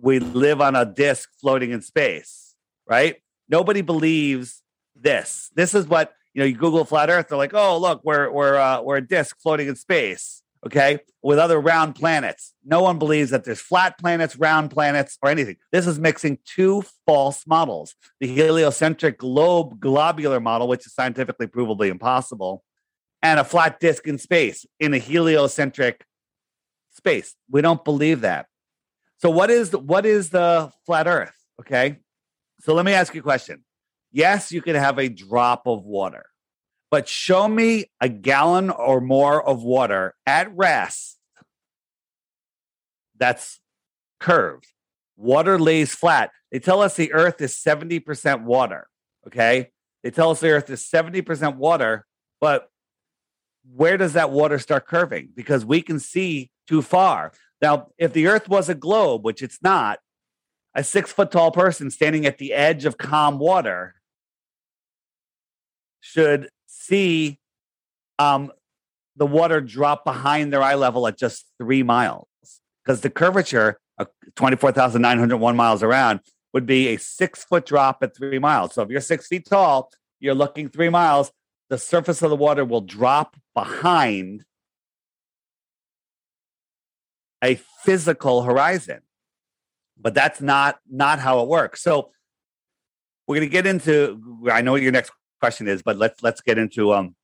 we 0.00 0.18
live 0.18 0.60
on 0.60 0.74
a 0.74 0.84
disc 0.84 1.28
floating 1.40 1.70
in 1.70 1.82
space. 1.82 2.54
Right? 2.86 3.16
Nobody 3.48 3.80
believes 3.80 4.61
this. 5.02 5.50
This 5.54 5.74
is 5.74 5.86
what 5.86 6.14
you 6.34 6.40
know. 6.40 6.46
You 6.46 6.56
Google 6.56 6.84
flat 6.84 7.10
Earth, 7.10 7.28
they're 7.28 7.38
like, 7.38 7.54
"Oh, 7.54 7.78
look, 7.78 8.02
we're 8.04 8.30
we're 8.30 8.56
uh, 8.56 8.82
we're 8.82 8.96
a 8.96 9.06
disk 9.06 9.38
floating 9.40 9.68
in 9.68 9.76
space." 9.76 10.42
okay, 10.64 11.00
with 11.22 11.38
other 11.38 11.60
round 11.60 11.94
planets. 11.94 12.54
No 12.64 12.82
one 12.82 12.98
believes 12.98 13.30
that 13.30 13.44
there's 13.44 13.60
flat 13.60 13.98
planets, 13.98 14.36
round 14.36 14.70
planets, 14.70 15.18
or 15.22 15.30
anything. 15.30 15.56
This 15.72 15.86
is 15.86 15.98
mixing 15.98 16.38
two 16.44 16.84
false 17.06 17.46
models 17.46 17.94
the 18.20 18.28
heliocentric 18.28 19.18
globe 19.18 19.80
globular 19.80 20.40
model, 20.40 20.68
which 20.68 20.86
is 20.86 20.94
scientifically 20.94 21.46
provably 21.46 21.88
impossible, 21.88 22.62
and 23.22 23.40
a 23.40 23.44
flat 23.44 23.80
disk 23.80 24.06
in 24.06 24.18
space 24.18 24.66
in 24.78 24.94
a 24.94 24.98
heliocentric 24.98 26.04
space. 26.90 27.34
We 27.50 27.62
don't 27.62 27.84
believe 27.84 28.20
that. 28.20 28.46
So, 29.18 29.30
what 29.30 29.50
is 29.50 29.72
what 29.72 30.06
is 30.06 30.30
the 30.30 30.72
flat 30.86 31.06
Earth? 31.06 31.34
Okay, 31.60 31.98
so 32.60 32.74
let 32.74 32.84
me 32.84 32.92
ask 32.92 33.14
you 33.14 33.20
a 33.20 33.24
question. 33.24 33.64
Yes, 34.12 34.52
you 34.52 34.62
can 34.62 34.76
have 34.76 34.98
a 34.98 35.08
drop 35.08 35.66
of 35.66 35.84
water 35.84 36.26
but 36.92 37.08
show 37.08 37.48
me 37.48 37.86
a 38.02 38.08
gallon 38.10 38.68
or 38.68 39.00
more 39.00 39.42
of 39.42 39.62
water 39.62 40.14
at 40.26 40.54
rest 40.54 41.18
that's 43.16 43.60
curved. 44.20 44.66
Water 45.16 45.58
lays 45.58 45.94
flat. 45.94 46.32
They 46.50 46.58
tell 46.58 46.82
us 46.82 46.94
the 46.94 47.14
earth 47.14 47.40
is 47.40 47.54
70% 47.54 48.42
water. 48.42 48.88
Okay. 49.26 49.70
They 50.02 50.10
tell 50.10 50.30
us 50.30 50.40
the 50.40 50.50
earth 50.50 50.68
is 50.68 50.82
70% 50.82 51.56
water, 51.56 52.04
but 52.42 52.68
where 53.74 53.96
does 53.96 54.12
that 54.12 54.30
water 54.30 54.58
start 54.58 54.86
curving? 54.86 55.30
Because 55.34 55.64
we 55.64 55.80
can 55.80 55.98
see 55.98 56.50
too 56.68 56.82
far. 56.82 57.32
Now, 57.62 57.88
if 57.96 58.12
the 58.12 58.26
earth 58.26 58.50
was 58.50 58.68
a 58.68 58.74
globe, 58.74 59.24
which 59.24 59.40
it's 59.40 59.60
not, 59.62 60.00
a 60.74 60.84
six 60.84 61.10
foot 61.10 61.30
tall 61.30 61.52
person 61.52 61.90
standing 61.90 62.26
at 62.26 62.36
the 62.36 62.52
edge 62.52 62.84
of 62.84 62.98
calm 62.98 63.38
water 63.38 63.94
should 66.02 66.50
see 66.66 67.38
um, 68.18 68.52
the 69.16 69.24
water 69.24 69.60
drop 69.60 70.04
behind 70.04 70.52
their 70.52 70.62
eye 70.62 70.74
level 70.74 71.06
at 71.06 71.16
just 71.16 71.46
three 71.58 71.82
miles 71.82 72.28
because 72.84 73.00
the 73.00 73.08
curvature 73.08 73.78
of 73.98 74.08
24,901 74.36 75.56
miles 75.56 75.82
around 75.82 76.20
would 76.52 76.66
be 76.66 76.88
a 76.88 76.98
six 76.98 77.44
foot 77.44 77.64
drop 77.64 78.02
at 78.02 78.14
three 78.14 78.38
miles. 78.38 78.74
So 78.74 78.82
if 78.82 78.90
you're 78.90 79.00
six 79.00 79.28
feet 79.28 79.46
tall, 79.48 79.90
you're 80.20 80.34
looking 80.34 80.68
three 80.68 80.88
miles, 80.88 81.32
the 81.70 81.78
surface 81.78 82.20
of 82.20 82.30
the 82.30 82.36
water 82.36 82.64
will 82.64 82.80
drop 82.80 83.36
behind 83.54 84.44
a 87.42 87.60
physical 87.84 88.42
horizon. 88.42 89.00
But 89.98 90.14
that's 90.14 90.40
not 90.40 90.78
not 90.90 91.20
how 91.20 91.40
it 91.40 91.48
works. 91.48 91.80
So 91.80 92.10
we're 93.26 93.36
going 93.36 93.48
to 93.48 93.52
get 93.52 93.66
into 93.66 94.20
I 94.50 94.62
know 94.62 94.72
what 94.72 94.82
your 94.82 94.92
next 94.92 95.12
question 95.42 95.66
is, 95.66 95.82
but 95.82 95.96
let's 95.96 96.22
let's 96.22 96.40
get 96.40 96.56
into 96.56 96.92
um 96.92 97.16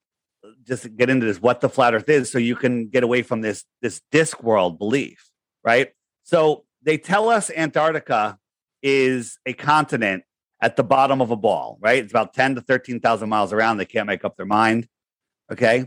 just 0.66 0.96
get 0.96 1.08
into 1.08 1.24
this 1.24 1.40
what 1.40 1.60
the 1.60 1.68
flat 1.68 1.94
earth 1.94 2.08
is 2.08 2.32
so 2.32 2.38
you 2.38 2.56
can 2.56 2.88
get 2.88 3.04
away 3.04 3.22
from 3.22 3.42
this 3.42 3.64
this 3.80 4.02
disc 4.10 4.42
world 4.42 4.76
belief, 4.76 5.30
right? 5.62 5.90
So 6.24 6.64
they 6.82 6.98
tell 6.98 7.28
us 7.28 7.48
Antarctica 7.64 8.38
is 8.82 9.38
a 9.46 9.52
continent 9.52 10.24
at 10.60 10.74
the 10.74 10.82
bottom 10.82 11.20
of 11.20 11.30
a 11.30 11.36
ball, 11.36 11.78
right? 11.80 12.02
It's 12.02 12.12
about 12.12 12.34
10 12.34 12.56
to 12.56 12.60
13,000 12.60 13.28
miles 13.28 13.52
around. 13.52 13.76
They 13.76 13.84
can't 13.84 14.08
make 14.08 14.24
up 14.24 14.36
their 14.36 14.46
mind. 14.46 14.88
Okay. 15.52 15.86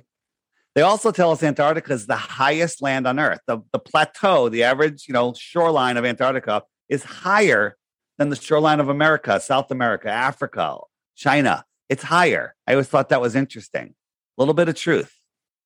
They 0.73 0.81
also 0.81 1.11
tell 1.11 1.31
us 1.31 1.43
Antarctica 1.43 1.91
is 1.91 2.07
the 2.07 2.15
highest 2.15 2.81
land 2.81 3.05
on 3.05 3.19
Earth. 3.19 3.41
The, 3.45 3.59
the 3.73 3.79
plateau, 3.79 4.47
the 4.47 4.63
average, 4.63 5.05
you 5.07 5.13
know, 5.13 5.33
shoreline 5.37 5.97
of 5.97 6.05
Antarctica 6.05 6.63
is 6.87 7.03
higher 7.03 7.75
than 8.17 8.29
the 8.29 8.37
shoreline 8.37 8.79
of 8.79 8.87
America, 8.87 9.41
South 9.41 9.69
America, 9.69 10.09
Africa, 10.09 10.77
China. 11.15 11.65
It's 11.91 12.04
higher. 12.04 12.56
I 12.65 12.71
always 12.71 12.88
thought 12.88 13.10
that 13.10 13.19
was 13.19 13.36
interesting. 13.36 13.95
A 14.38 14.41
little 14.41 14.54
bit 14.54 14.69
of 14.69 14.75
truth. 14.75 15.13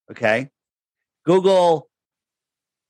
Okay. 0.09 0.49
Google 1.23 1.87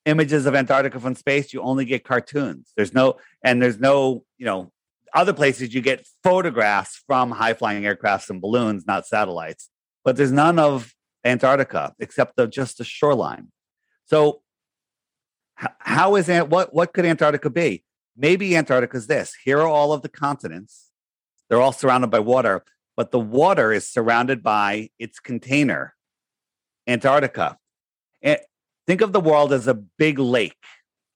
images 0.05 0.45
of 0.45 0.55
Antarctica 0.55 1.01
from 1.01 1.15
space, 1.15 1.51
you 1.51 1.61
only 1.61 1.83
get 1.83 2.05
cartoons. 2.05 2.71
There's 2.77 2.93
no, 2.93 3.17
and 3.43 3.61
there's 3.61 3.77
no, 3.77 4.23
you 4.37 4.45
know, 4.45 4.71
other 5.13 5.33
places 5.33 5.73
you 5.73 5.81
get 5.81 6.07
photographs 6.23 7.03
from 7.05 7.31
high 7.31 7.53
flying 7.53 7.83
aircrafts 7.83 8.29
and 8.29 8.39
balloons, 8.39 8.87
not 8.87 9.05
satellites. 9.05 9.69
But 10.05 10.15
there's 10.15 10.31
none 10.31 10.57
of 10.57 10.93
Antarctica 11.25 11.93
except 11.99 12.37
the, 12.37 12.47
just 12.47 12.77
the 12.77 12.85
shoreline. 12.85 13.51
So, 14.05 14.43
how 15.55 16.15
is 16.15 16.29
what 16.29 16.73
what 16.73 16.93
could 16.93 17.05
Antarctica 17.05 17.49
be? 17.49 17.83
Maybe 18.15 18.55
Antarctica 18.55 18.95
is 18.95 19.07
this. 19.07 19.33
Here 19.43 19.59
are 19.59 19.67
all 19.67 19.91
of 19.91 20.03
the 20.03 20.09
continents. 20.09 20.91
They're 21.49 21.61
all 21.61 21.73
surrounded 21.73 22.11
by 22.11 22.19
water 22.19 22.63
but 22.95 23.11
the 23.11 23.19
water 23.19 23.71
is 23.73 23.87
surrounded 23.87 24.41
by 24.41 24.89
its 24.97 25.19
container, 25.19 25.95
Antarctica. 26.87 27.57
And 28.21 28.39
think 28.87 29.01
of 29.01 29.13
the 29.13 29.19
world 29.19 29.51
as 29.53 29.67
a 29.67 29.73
big 29.73 30.19
lake, 30.19 30.63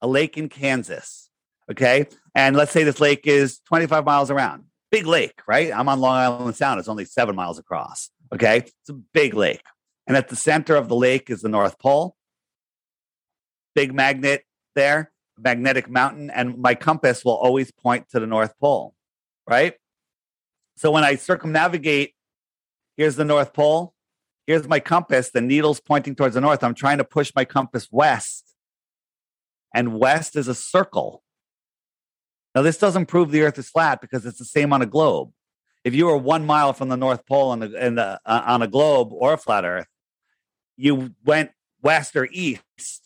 a 0.02 0.08
lake 0.08 0.38
in 0.38 0.50
Kansas. 0.50 1.30
Okay. 1.72 2.08
And 2.36 2.56
let's 2.56 2.72
say 2.72 2.84
this 2.84 3.00
lake 3.00 3.28
is 3.28 3.60
25 3.68 4.06
miles 4.06 4.32
around. 4.32 4.66
Big 4.92 5.06
lake, 5.06 5.42
right? 5.48 5.72
I'm 5.72 5.88
on 5.88 6.00
Long 6.00 6.18
Island 6.18 6.56
Sound. 6.56 6.80
It's 6.80 6.90
only 6.90 7.06
seven 7.06 7.36
miles 7.36 7.60
across. 7.60 8.10
Okay. 8.34 8.58
It's 8.58 8.90
a 8.90 8.94
big 8.94 9.34
lake. 9.34 9.64
And 10.08 10.18
at 10.18 10.30
the 10.30 10.36
center 10.36 10.76
of 10.76 10.90
the 10.90 10.96
lake 10.96 11.30
is 11.30 11.42
the 11.42 11.50
North 11.50 11.78
Pole. 11.78 12.16
Big 13.76 13.94
magnet 13.94 14.44
there, 14.76 15.12
magnetic 15.38 15.88
mountain. 15.90 16.32
And 16.32 16.58
my 16.58 16.74
compass 16.74 17.24
will 17.24 17.36
always 17.36 17.72
point 17.72 18.10
to 18.10 18.20
the 18.20 18.26
North 18.26 18.58
Pole, 18.60 18.96
right? 19.48 19.76
So 20.80 20.92
when 20.92 21.04
I 21.04 21.16
circumnavigate, 21.16 22.14
here's 22.96 23.18
the 23.18 23.26
North 23.26 23.52
Pole. 23.52 23.94
Here's 24.48 24.66
my 24.66 24.80
compass. 24.80 25.30
The 25.30 25.42
needle's 25.42 25.82
pointing 25.82 26.16
towards 26.16 26.36
the 26.36 26.42
north. 26.42 26.64
I'm 26.64 26.74
trying 26.74 27.00
to 27.00 27.04
push 27.04 27.34
my 27.36 27.44
compass 27.44 27.90
west. 27.92 28.56
And 29.76 30.00
west 30.00 30.38
is 30.38 30.48
a 30.48 30.56
circle. 30.56 31.22
Now, 32.56 32.62
this 32.62 32.78
doesn't 32.78 33.08
prove 33.08 33.30
the 33.30 33.42
earth 33.42 33.60
is 33.60 33.70
flat 33.70 34.00
because 34.00 34.26
it's 34.26 34.40
the 34.40 34.46
same 34.46 34.72
on 34.72 34.82
a 34.82 34.86
globe. 34.86 35.34
If 35.84 35.94
you 35.94 36.06
were 36.06 36.16
one 36.16 36.46
mile 36.46 36.72
from 36.72 36.88
the 36.88 36.96
North 36.96 37.26
Pole 37.26 37.50
on, 37.50 37.60
the, 37.60 37.68
the, 37.68 38.22
uh, 38.26 38.44
on 38.46 38.62
a 38.62 38.68
globe 38.68 39.10
or 39.12 39.34
a 39.34 39.38
flat 39.38 39.66
earth, 39.66 39.88
you 40.78 41.14
went 41.26 41.52
west 41.82 42.16
or 42.16 42.30
east, 42.32 43.02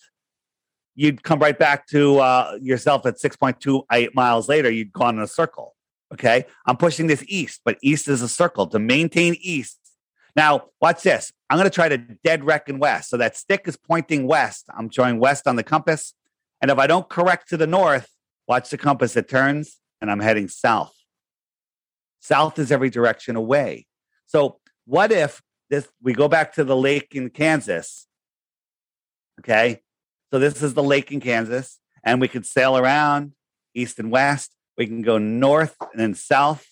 you'd 0.94 1.24
come 1.24 1.40
right 1.40 1.58
back 1.58 1.88
to 1.88 2.20
uh, 2.20 2.60
yourself 2.62 3.08
at 3.08 3.16
6.28 3.16 4.14
miles 4.14 4.48
later. 4.48 4.70
You'd 4.70 4.94
gone 4.94 5.18
in 5.18 5.24
a 5.24 5.28
circle. 5.28 5.73
Okay. 6.14 6.46
I'm 6.66 6.78
pushing 6.78 7.08
this 7.08 7.24
east, 7.28 7.62
but 7.66 7.78
east 7.82 8.08
is 8.08 8.22
a 8.22 8.30
circle 8.30 8.68
to 8.68 8.80
maintain 8.80 9.36
east. 9.40 9.80
Now, 10.36 10.66
watch 10.82 11.04
this. 11.04 11.32
I'm 11.50 11.58
going 11.58 11.70
to 11.70 11.74
try 11.74 11.90
to 11.90 11.98
dead 11.98 12.44
reckon 12.44 12.80
west. 12.80 13.10
So 13.10 13.18
that 13.18 13.36
stick 13.36 13.64
is 13.68 13.78
pointing 13.78 14.28
west. 14.28 14.66
I'm 14.76 14.90
showing 14.90 15.20
west 15.20 15.48
on 15.48 15.56
the 15.56 15.64
compass. 15.64 16.14
And 16.62 16.72
if 16.72 16.78
I 16.78 16.88
don't 16.88 17.10
correct 17.10 17.50
to 17.50 17.58
the 17.58 17.68
north, 17.68 18.10
watch 18.48 18.70
the 18.70 18.78
compass. 18.78 19.16
It 19.16 19.28
turns 19.30 19.80
and 20.02 20.10
I'm 20.10 20.20
heading 20.20 20.48
south. 20.48 20.94
South 22.20 22.58
is 22.58 22.72
every 22.72 22.90
direction 22.90 23.36
away. 23.36 23.86
So 24.26 24.60
what 24.86 25.12
if 25.12 25.42
this 25.70 25.88
we 26.02 26.14
go 26.14 26.28
back 26.28 26.54
to 26.54 26.64
the 26.64 26.76
lake 26.76 27.16
in 27.16 27.30
Kansas? 27.30 28.08
Okay. 29.40 29.82
So 30.32 30.40
this 30.40 30.64
is 30.64 30.74
the 30.74 30.84
lake 30.84 31.12
in 31.12 31.20
Kansas, 31.20 31.80
and 32.04 32.20
we 32.20 32.28
could 32.28 32.46
sail 32.46 32.76
around 32.76 33.34
east 33.76 34.00
and 34.00 34.10
west. 34.12 34.52
We 34.78 34.88
can 34.88 35.02
go 35.02 35.18
north 35.18 35.76
and 35.80 36.00
then 36.00 36.14
south. 36.14 36.66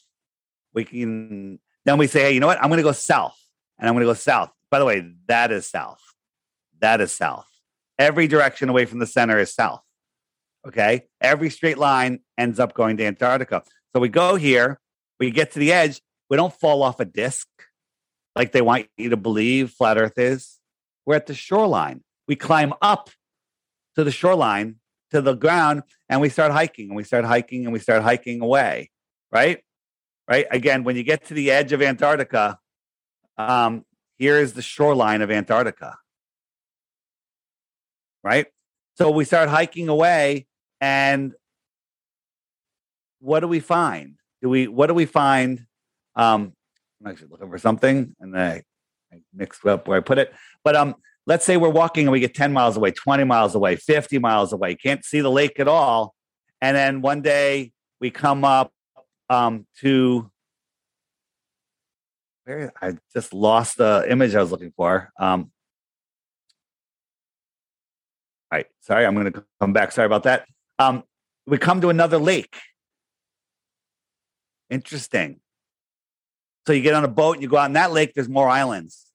We 0.73 0.85
can 0.85 1.59
then 1.85 1.97
we 1.97 2.07
say, 2.07 2.21
hey, 2.21 2.31
you 2.33 2.39
know 2.39 2.47
what? 2.47 2.61
I'm 2.61 2.69
going 2.69 2.77
to 2.77 2.83
go 2.83 2.91
south, 2.91 3.37
and 3.79 3.87
I'm 3.87 3.95
going 3.95 4.05
to 4.05 4.09
go 4.09 4.13
south. 4.13 4.51
By 4.69 4.79
the 4.79 4.85
way, 4.85 5.13
that 5.27 5.51
is 5.51 5.67
south. 5.67 6.01
That 6.79 7.01
is 7.01 7.11
south. 7.11 7.47
Every 7.97 8.27
direction 8.27 8.69
away 8.69 8.85
from 8.85 8.99
the 8.99 9.07
center 9.07 9.37
is 9.39 9.53
south. 9.53 9.81
Okay. 10.67 11.03
Every 11.19 11.49
straight 11.49 11.77
line 11.77 12.19
ends 12.37 12.59
up 12.59 12.73
going 12.73 12.97
to 12.97 13.05
Antarctica. 13.05 13.63
So 13.93 13.99
we 13.99 14.09
go 14.09 14.35
here, 14.35 14.79
we 15.19 15.31
get 15.31 15.51
to 15.53 15.59
the 15.59 15.73
edge, 15.73 16.01
we 16.29 16.37
don't 16.37 16.53
fall 16.53 16.83
off 16.83 16.99
a 16.99 17.05
disc 17.05 17.47
like 18.35 18.51
they 18.51 18.61
want 18.61 18.87
you 18.95 19.09
to 19.09 19.17
believe 19.17 19.71
flat 19.71 19.97
Earth 19.97 20.17
is. 20.17 20.59
We're 21.05 21.15
at 21.15 21.27
the 21.27 21.33
shoreline. 21.33 22.03
We 22.27 22.35
climb 22.35 22.73
up 22.81 23.09
to 23.95 24.03
the 24.03 24.11
shoreline 24.11 24.75
to 25.11 25.21
the 25.21 25.33
ground 25.33 25.83
and 26.09 26.21
we 26.21 26.29
start 26.29 26.51
hiking 26.51 26.87
and 26.87 26.95
we 26.95 27.03
start 27.03 27.25
hiking 27.25 27.65
and 27.65 27.73
we 27.73 27.79
start 27.79 28.01
hiking 28.03 28.41
away 28.41 28.89
right? 29.31 29.63
Right? 30.27 30.45
Again 30.51 30.83
when 30.83 30.95
you 30.95 31.03
get 31.03 31.25
to 31.25 31.33
the 31.33 31.51
edge 31.51 31.71
of 31.71 31.81
antarctica 31.81 32.59
um 33.37 33.85
here 34.17 34.37
is 34.37 34.53
the 34.53 34.61
shoreline 34.61 35.21
of 35.21 35.31
antarctica. 35.31 35.97
Right? 38.23 38.47
So 38.95 39.09
we 39.09 39.25
start 39.25 39.49
hiking 39.49 39.89
away 39.89 40.45
and 40.79 41.33
what 43.19 43.39
do 43.39 43.47
we 43.47 43.59
find? 43.59 44.15
Do 44.41 44.49
we 44.49 44.67
what 44.67 44.87
do 44.87 44.93
we 44.93 45.05
find? 45.05 45.65
Um 46.15 46.53
i'm 46.99 47.11
actually 47.11 47.29
looking 47.29 47.49
for 47.49 47.57
something 47.57 48.15
and 48.19 48.37
i, 48.37 48.63
I 49.11 49.21
mixed 49.33 49.65
up 49.65 49.87
where 49.87 49.97
i 49.97 50.01
put 50.01 50.19
it. 50.19 50.33
But 50.63 50.75
um 50.75 50.95
let's 51.31 51.45
say 51.45 51.55
we're 51.55 51.69
walking 51.69 52.07
and 52.07 52.11
we 52.11 52.19
get 52.19 52.35
10 52.35 52.51
miles 52.51 52.75
away, 52.75 52.91
20 52.91 53.23
miles 53.23 53.55
away, 53.55 53.77
50 53.77 54.19
miles 54.19 54.51
away, 54.51 54.75
can't 54.75 55.05
see 55.05 55.21
the 55.21 55.31
lake 55.31 55.61
at 55.61 55.67
all. 55.69 56.13
And 56.59 56.75
then 56.75 57.01
one 57.01 57.21
day 57.21 57.71
we 58.01 58.11
come 58.11 58.43
up 58.43 58.73
um, 59.29 59.65
to 59.79 60.29
where 62.43 62.73
I 62.81 62.97
just 63.13 63.33
lost 63.33 63.77
the 63.77 64.05
image 64.09 64.35
I 64.35 64.41
was 64.41 64.51
looking 64.51 64.73
for. 64.75 65.09
Um, 65.17 65.53
right. 68.51 68.65
Sorry, 68.81 69.05
I'm 69.05 69.13
going 69.13 69.31
to 69.31 69.45
come 69.61 69.71
back. 69.71 69.93
Sorry 69.93 70.07
about 70.07 70.23
that. 70.23 70.49
Um, 70.79 71.03
we 71.47 71.57
come 71.57 71.79
to 71.79 71.87
another 71.87 72.17
lake. 72.17 72.57
Interesting. 74.69 75.39
So 76.67 76.73
you 76.73 76.81
get 76.81 76.93
on 76.93 77.05
a 77.05 77.07
boat 77.07 77.37
and 77.37 77.41
you 77.41 77.47
go 77.47 77.55
out 77.55 77.67
in 77.67 77.73
that 77.73 77.93
lake. 77.93 78.15
There's 78.15 78.27
more 78.27 78.49
islands. 78.49 79.10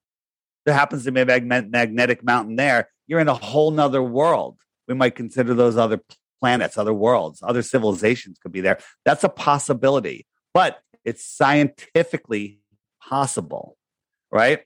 There 0.67 0.75
happens 0.75 1.05
to 1.05 1.13
be 1.13 1.21
a 1.21 1.25
mag- 1.25 1.71
magnetic 1.71 2.23
mountain 2.23 2.57
there. 2.57 2.91
You're 3.07 3.21
in 3.21 3.29
a 3.29 3.35
whole 3.35 3.71
nother 3.71 4.03
world. 4.03 4.59
We 4.89 4.95
might 4.95 5.15
consider 5.15 5.55
those 5.55 5.77
other 5.77 6.01
planets, 6.41 6.77
other 6.77 6.93
worlds, 6.93 7.41
other 7.43 7.63
civilizations 7.63 8.39
could 8.39 8.53
be 8.53 8.61
there. 8.61 8.79
That's 9.05 9.25
a 9.25 9.29
possibility, 9.29 10.27
but 10.53 10.81
it's 11.05 11.25
scientifically 11.25 12.61
possible, 13.03 13.77
right? 14.31 14.65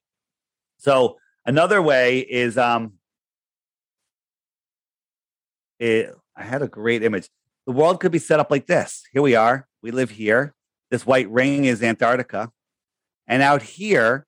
So 0.78 1.18
another 1.46 1.80
way 1.80 2.20
is 2.20 2.58
um, 2.58 2.94
it, 5.78 6.14
I 6.36 6.42
had 6.42 6.62
a 6.62 6.68
great 6.68 7.02
image. 7.02 7.28
The 7.66 7.72
world 7.72 8.00
could 8.00 8.12
be 8.12 8.18
set 8.18 8.40
up 8.40 8.50
like 8.50 8.66
this. 8.66 9.02
Here 9.12 9.22
we 9.22 9.34
are. 9.34 9.68
We 9.82 9.90
live 9.90 10.10
here. 10.10 10.54
This 10.90 11.06
white 11.06 11.30
ring 11.30 11.66
is 11.66 11.82
Antarctica. 11.82 12.50
And 13.26 13.42
out 13.42 13.62
here, 13.62 14.26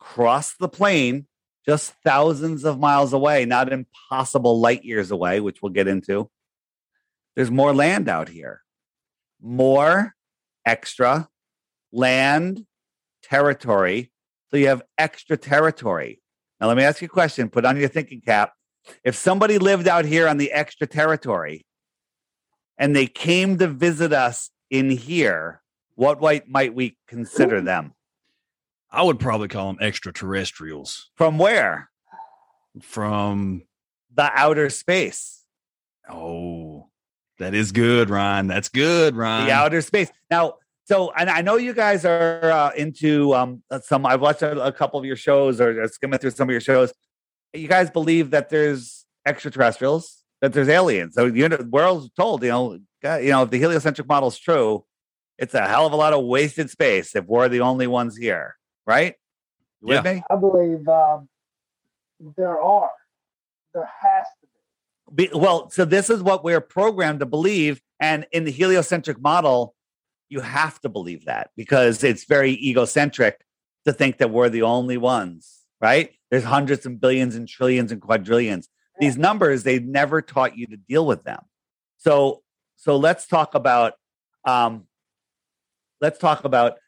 across 0.00 0.54
the 0.56 0.68
plane, 0.68 1.26
just 1.66 1.92
thousands 2.04 2.64
of 2.64 2.80
miles 2.80 3.12
away, 3.12 3.44
not 3.44 3.72
impossible 3.72 4.58
light 4.58 4.84
years 4.84 5.10
away, 5.10 5.40
which 5.40 5.62
we'll 5.62 5.72
get 5.72 5.86
into, 5.86 6.30
there's 7.36 7.50
more 7.50 7.74
land 7.74 8.08
out 8.08 8.28
here. 8.28 8.62
More 9.40 10.14
extra 10.66 11.28
land 11.92 12.66
territory. 13.22 14.10
So 14.50 14.56
you 14.56 14.68
have 14.68 14.82
extra 14.98 15.36
territory. 15.36 16.20
Now, 16.60 16.68
let 16.68 16.76
me 16.76 16.82
ask 16.82 17.00
you 17.00 17.06
a 17.06 17.08
question. 17.08 17.48
Put 17.48 17.64
on 17.64 17.76
your 17.76 17.88
thinking 17.88 18.20
cap. 18.20 18.52
If 19.04 19.14
somebody 19.14 19.58
lived 19.58 19.86
out 19.86 20.04
here 20.04 20.26
on 20.26 20.38
the 20.38 20.52
extra 20.52 20.86
territory 20.86 21.64
and 22.76 22.96
they 22.96 23.06
came 23.06 23.58
to 23.58 23.68
visit 23.68 24.12
us 24.12 24.50
in 24.70 24.90
here, 24.90 25.62
what 25.94 26.20
might 26.48 26.74
we 26.74 26.96
consider 27.06 27.60
them? 27.60 27.94
I 28.92 29.02
would 29.02 29.20
probably 29.20 29.48
call 29.48 29.68
them 29.68 29.78
extraterrestrials. 29.80 31.10
From 31.16 31.38
where? 31.38 31.90
From 32.82 33.62
the 34.14 34.30
outer 34.34 34.70
space. 34.70 35.44
Oh, 36.08 36.88
that 37.38 37.54
is 37.54 37.72
good, 37.72 38.10
Ryan. 38.10 38.48
That's 38.48 38.68
good, 38.68 39.16
Ryan. 39.16 39.46
The 39.46 39.52
outer 39.52 39.80
space. 39.80 40.10
Now, 40.30 40.54
so, 40.84 41.12
and 41.16 41.30
I 41.30 41.42
know 41.42 41.56
you 41.56 41.72
guys 41.72 42.04
are 42.04 42.50
uh, 42.50 42.70
into 42.76 43.32
um, 43.34 43.62
some. 43.82 44.04
I've 44.04 44.20
watched 44.20 44.42
a, 44.42 44.60
a, 44.60 44.72
couple 44.72 44.98
of 44.98 45.06
your 45.06 45.14
shows 45.14 45.60
or 45.60 45.86
skimming 45.86 46.18
through 46.18 46.32
some 46.32 46.48
of 46.48 46.52
your 46.52 46.60
shows. 46.60 46.92
You 47.52 47.68
guys 47.68 47.90
believe 47.90 48.30
that 48.30 48.48
there's 48.48 49.06
extraterrestrials, 49.24 50.24
that 50.40 50.52
there's 50.52 50.68
aliens. 50.68 51.14
So, 51.14 51.26
you 51.26 51.48
know, 51.48 51.58
the 51.58 51.64
world's 51.64 52.10
told, 52.10 52.42
you 52.42 52.48
know, 52.48 52.78
God, 53.02 53.22
you 53.22 53.30
know, 53.30 53.44
if 53.44 53.50
the 53.50 53.58
heliocentric 53.58 54.08
model 54.08 54.28
is 54.28 54.38
true, 54.38 54.84
it's 55.38 55.54
a 55.54 55.66
hell 55.66 55.86
of 55.86 55.92
a 55.92 55.96
lot 55.96 56.12
of 56.12 56.24
wasted 56.24 56.70
space 56.70 57.14
if 57.14 57.24
we're 57.24 57.48
the 57.48 57.60
only 57.60 57.86
ones 57.86 58.16
here, 58.16 58.56
right? 58.90 59.14
You 59.82 59.94
yeah. 59.94 60.20
I 60.28 60.36
believe 60.36 60.86
um, 60.88 61.28
there 62.36 62.60
are. 62.60 62.90
There 63.72 63.88
has 64.02 64.26
to 64.40 64.46
be. 65.14 65.28
be. 65.28 65.30
Well, 65.32 65.70
so 65.70 65.84
this 65.84 66.10
is 66.10 66.22
what 66.22 66.42
we're 66.42 66.60
programmed 66.60 67.20
to 67.20 67.26
believe. 67.26 67.80
And 68.00 68.26
in 68.32 68.44
the 68.44 68.50
heliocentric 68.50 69.20
model, 69.20 69.74
you 70.28 70.40
have 70.40 70.80
to 70.80 70.88
believe 70.88 71.26
that 71.26 71.50
because 71.56 72.02
it's 72.02 72.24
very 72.24 72.52
egocentric 72.52 73.40
to 73.86 73.92
think 73.92 74.18
that 74.18 74.30
we're 74.30 74.48
the 74.48 74.62
only 74.62 74.96
ones, 74.96 75.60
right? 75.80 76.10
There's 76.30 76.44
hundreds 76.44 76.84
and 76.84 77.00
billions 77.00 77.36
and 77.36 77.46
trillions 77.46 77.92
and 77.92 78.00
quadrillions. 78.00 78.68
These 78.98 79.16
numbers, 79.16 79.62
they 79.62 79.78
never 79.78 80.20
taught 80.20 80.58
you 80.58 80.66
to 80.66 80.76
deal 80.76 81.06
with 81.06 81.22
them. 81.24 81.40
So, 81.96 82.42
so 82.76 82.96
let's 82.96 83.26
talk 83.26 83.54
about 83.54 83.94
um, 84.44 84.84
let's 86.00 86.18
talk 86.18 86.44
about 86.44 86.78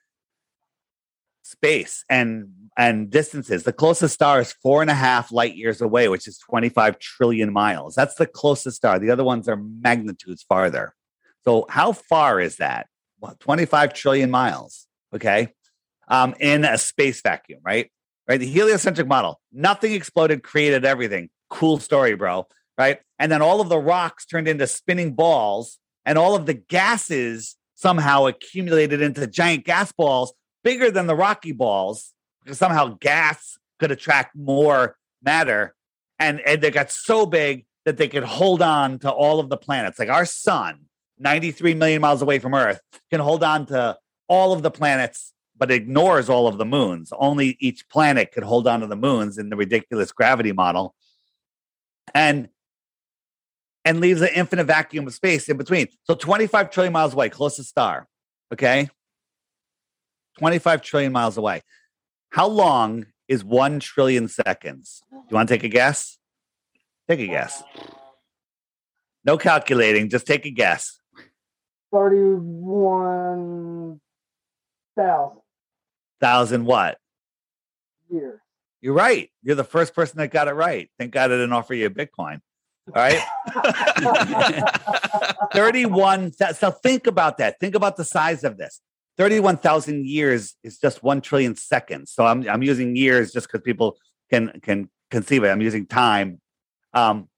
space 1.43 2.05
and 2.09 2.49
and 2.77 3.11
distances. 3.11 3.65
The 3.65 3.73
closest 3.73 4.15
star 4.15 4.41
is 4.41 4.53
four 4.53 4.81
and 4.81 4.91
a 4.91 4.95
half 4.95 5.31
light 5.31 5.55
years 5.57 5.81
away, 5.81 6.09
which 6.09 6.27
is 6.27 6.39
25 6.39 6.99
trillion 6.99 7.53
miles. 7.53 7.95
That's 7.95 8.15
the 8.15 8.27
closest 8.27 8.77
star. 8.77 8.99
The 8.99 9.11
other 9.11 9.25
ones 9.25 9.49
are 9.49 9.57
magnitudes 9.57 10.43
farther. 10.43 10.95
So, 11.45 11.67
how 11.69 11.93
far 11.93 12.41
is 12.41 12.57
that? 12.57 12.87
Well, 13.21 13.37
25 13.41 13.95
trillion 13.95 14.31
miles. 14.31 14.87
Okay. 15.15 15.49
Um, 16.09 16.35
in 16.41 16.65
a 16.65 16.79
space 16.79 17.21
vacuum, 17.23 17.61
right? 17.65 17.91
Right. 18.29 18.39
The 18.39 18.47
heliocentric 18.47 19.07
model, 19.07 19.41
nothing 19.53 19.93
exploded, 19.93 20.43
created 20.43 20.85
everything. 20.85 21.29
Cool 21.51 21.79
story, 21.79 22.15
bro. 22.15 22.47
Right. 22.79 23.01
And 23.19 23.31
then 23.31 23.43
all 23.43 23.61
of 23.61 23.69
the 23.69 23.79
rocks 23.79 24.25
turned 24.25 24.49
into 24.49 24.67
spinning 24.67 25.15
balls, 25.15 25.79
and 26.05 26.19
all 26.19 26.35
of 26.35 26.47
the 26.47 26.55
gases 26.55 27.57
somehow 27.75 28.27
accumulated 28.27 29.03
into 29.03 29.27
giant 29.27 29.65
gas 29.65 29.93
balls 29.93 30.33
bigger 30.65 30.91
than 30.91 31.07
the 31.07 31.15
rocky 31.15 31.53
balls 31.53 32.13
because 32.43 32.59
somehow 32.59 32.97
gas 33.01 33.59
could 33.79 33.91
attract 33.91 34.37
more 34.37 34.97
matter. 35.23 35.75
And, 36.19 36.41
and 36.41 36.61
they 36.61 36.71
got 36.71 36.91
so 36.91 37.27
big 37.27 37.67
that 37.85 37.97
they 37.97 38.09
could 38.09 38.25
hold 38.25 38.63
on 38.63 38.99
to 39.01 39.11
all 39.11 39.41
of 39.41 39.49
the 39.49 39.57
planets. 39.57 39.99
Like 39.99 40.09
our 40.09 40.25
sun 40.25 40.87
93 41.23 41.75
million 41.75 42.01
miles 42.01 42.21
away 42.21 42.39
from 42.39 42.55
Earth, 42.55 42.81
can 43.11 43.21
hold 43.21 43.43
on 43.43 43.67
to 43.67 43.97
all 44.29 44.53
of 44.53 44.63
the 44.63 44.71
planets, 44.71 45.33
but 45.57 45.71
ignores 45.71 46.29
all 46.29 46.47
of 46.47 46.59
the 46.59 46.65
moons. 46.65 47.13
Only 47.17 47.57
each 47.61 47.89
planet 47.89 48.33
could 48.33 48.43
hold 48.43 48.67
on 48.67 48.81
to 48.81 48.87
the 48.87 48.97
moons 48.97 49.39
in 49.39 49.49
the 49.49 49.57
ridiculous 49.57 50.13
gravity 50.13 50.53
model. 50.53 50.95
And 52.15 52.49
and 53.85 54.01
leaves 54.01 54.21
an 54.21 54.29
infinite 54.35 54.65
vacuum 54.65 55.09
of 55.09 55.15
space 55.15 55.49
in 55.49 55.57
between. 55.57 55.89
So 56.05 56.15
25 56.15 56.71
trillion 56.71 56.93
miles 56.93 57.15
away, 57.15 57.29
closest 57.31 57.69
star. 57.69 58.07
Okay. 58.53 58.89
25 60.39 60.83
trillion 60.83 61.13
miles 61.13 61.37
away. 61.37 61.63
How 62.31 62.49
long 62.49 63.07
is 63.29 63.45
1 63.45 63.81
trillion 63.81 64.29
seconds? 64.29 65.03
Do 65.11 65.19
you 65.31 65.35
want 65.35 65.49
to 65.49 65.55
take 65.55 65.65
a 65.65 65.69
guess? 65.69 66.19
Take 67.09 67.21
a 67.21 67.27
guess. 67.27 67.63
No 69.25 69.39
calculating, 69.39 70.09
just 70.09 70.27
take 70.27 70.47
a 70.47 70.51
guess. 70.51 70.99
31,000. 71.93 74.01
Thousand 76.21 76.65
what? 76.65 76.99
Years. 78.11 78.41
You're 78.81 78.95
right. 78.95 79.31
You're 79.43 79.57
the 79.57 79.65
first 79.65 79.95
person 79.95 80.19
that 80.19 80.31
got 80.31 80.49
it 80.49 80.53
right. 80.53 80.91
Thank 80.99 81.13
God 81.13 81.31
I 81.31 81.35
didn't 81.35 81.53
offer 81.53 81.75
you 81.75 81.87
a 81.87 81.91
Bitcoin. 81.91 82.41
All 82.89 82.95
right. 82.95 83.23
31. 85.53 86.33
So 86.33 86.71
think 86.71 87.07
about 87.07 87.39
that. 87.39 87.61
Think 87.61 87.77
about 87.77 87.97
the 87.97 88.05
size 88.05 88.43
of 88.43 88.57
this. 88.57 88.81
31,000 89.19 90.07
years 90.07 90.57
is 90.63 90.79
just 90.79 91.03
1 91.03 91.21
trillion 91.21 91.55
seconds. 91.55 92.13
So 92.13 92.25
I'm, 92.25 92.49
I'm 92.49 92.63
using 92.63 92.97
years 92.97 93.33
just 93.33 93.47
because 93.47 93.63
people 93.63 93.97
can, 94.31 94.61
can 94.63 94.89
conceive 95.11 95.45
it. 95.45 95.49
I'm 95.49 95.61
using 95.61 95.87
time. 95.87 96.41
Um, 96.95 97.29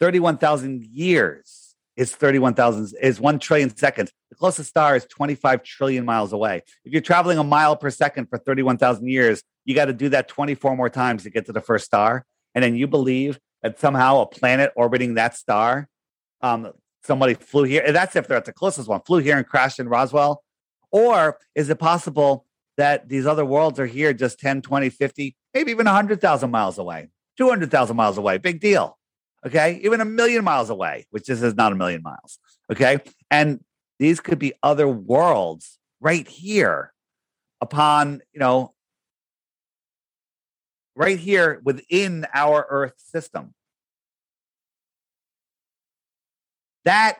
31,000 0.00 0.84
years 0.84 1.74
is 1.96 2.14
31,000 2.14 2.94
is 3.02 3.20
1 3.20 3.38
trillion 3.40 3.76
seconds. 3.76 4.12
The 4.30 4.36
closest 4.36 4.68
star 4.68 4.94
is 4.94 5.04
25 5.06 5.64
trillion 5.64 6.04
miles 6.04 6.32
away. 6.32 6.62
If 6.84 6.92
you're 6.92 7.02
traveling 7.02 7.38
a 7.38 7.44
mile 7.44 7.76
per 7.76 7.90
second 7.90 8.26
for 8.26 8.38
31,000 8.38 9.08
years, 9.08 9.42
you 9.64 9.74
got 9.74 9.86
to 9.86 9.92
do 9.92 10.08
that 10.10 10.28
24 10.28 10.76
more 10.76 10.88
times 10.88 11.24
to 11.24 11.30
get 11.30 11.46
to 11.46 11.52
the 11.52 11.60
first 11.60 11.86
star. 11.86 12.24
And 12.54 12.62
then 12.62 12.76
you 12.76 12.86
believe 12.86 13.38
that 13.62 13.80
somehow 13.80 14.20
a 14.20 14.26
planet 14.26 14.72
orbiting 14.76 15.14
that 15.14 15.36
star, 15.36 15.88
um, 16.40 16.72
somebody 17.02 17.34
flew 17.34 17.64
here. 17.64 17.90
That's 17.90 18.14
if 18.14 18.28
they're 18.28 18.36
at 18.36 18.44
the 18.44 18.52
closest 18.52 18.88
one, 18.88 19.00
flew 19.00 19.18
here 19.18 19.36
and 19.36 19.46
crashed 19.46 19.80
in 19.80 19.88
Roswell. 19.88 20.42
Or 20.90 21.38
is 21.54 21.68
it 21.70 21.78
possible 21.78 22.46
that 22.76 23.08
these 23.08 23.26
other 23.26 23.44
worlds 23.44 23.78
are 23.78 23.86
here 23.86 24.12
just 24.12 24.38
10, 24.40 24.62
20, 24.62 24.88
50, 24.90 25.36
maybe 25.54 25.70
even 25.70 25.86
100,000 25.86 26.50
miles 26.50 26.78
away, 26.78 27.08
200,000 27.36 27.96
miles 27.96 28.18
away? 28.18 28.38
Big 28.38 28.60
deal. 28.60 28.98
Okay. 29.46 29.80
Even 29.82 30.00
a 30.00 30.04
million 30.04 30.44
miles 30.44 30.70
away, 30.70 31.06
which 31.10 31.26
this 31.26 31.42
is 31.42 31.54
not 31.54 31.72
a 31.72 31.76
million 31.76 32.02
miles. 32.02 32.38
Okay. 32.70 32.98
And 33.30 33.60
these 33.98 34.20
could 34.20 34.38
be 34.38 34.52
other 34.62 34.88
worlds 34.88 35.78
right 36.00 36.26
here 36.26 36.92
upon, 37.60 38.20
you 38.32 38.40
know, 38.40 38.74
right 40.94 41.18
here 41.18 41.60
within 41.64 42.26
our 42.34 42.66
Earth 42.68 42.94
system. 42.96 43.54
That 46.84 47.18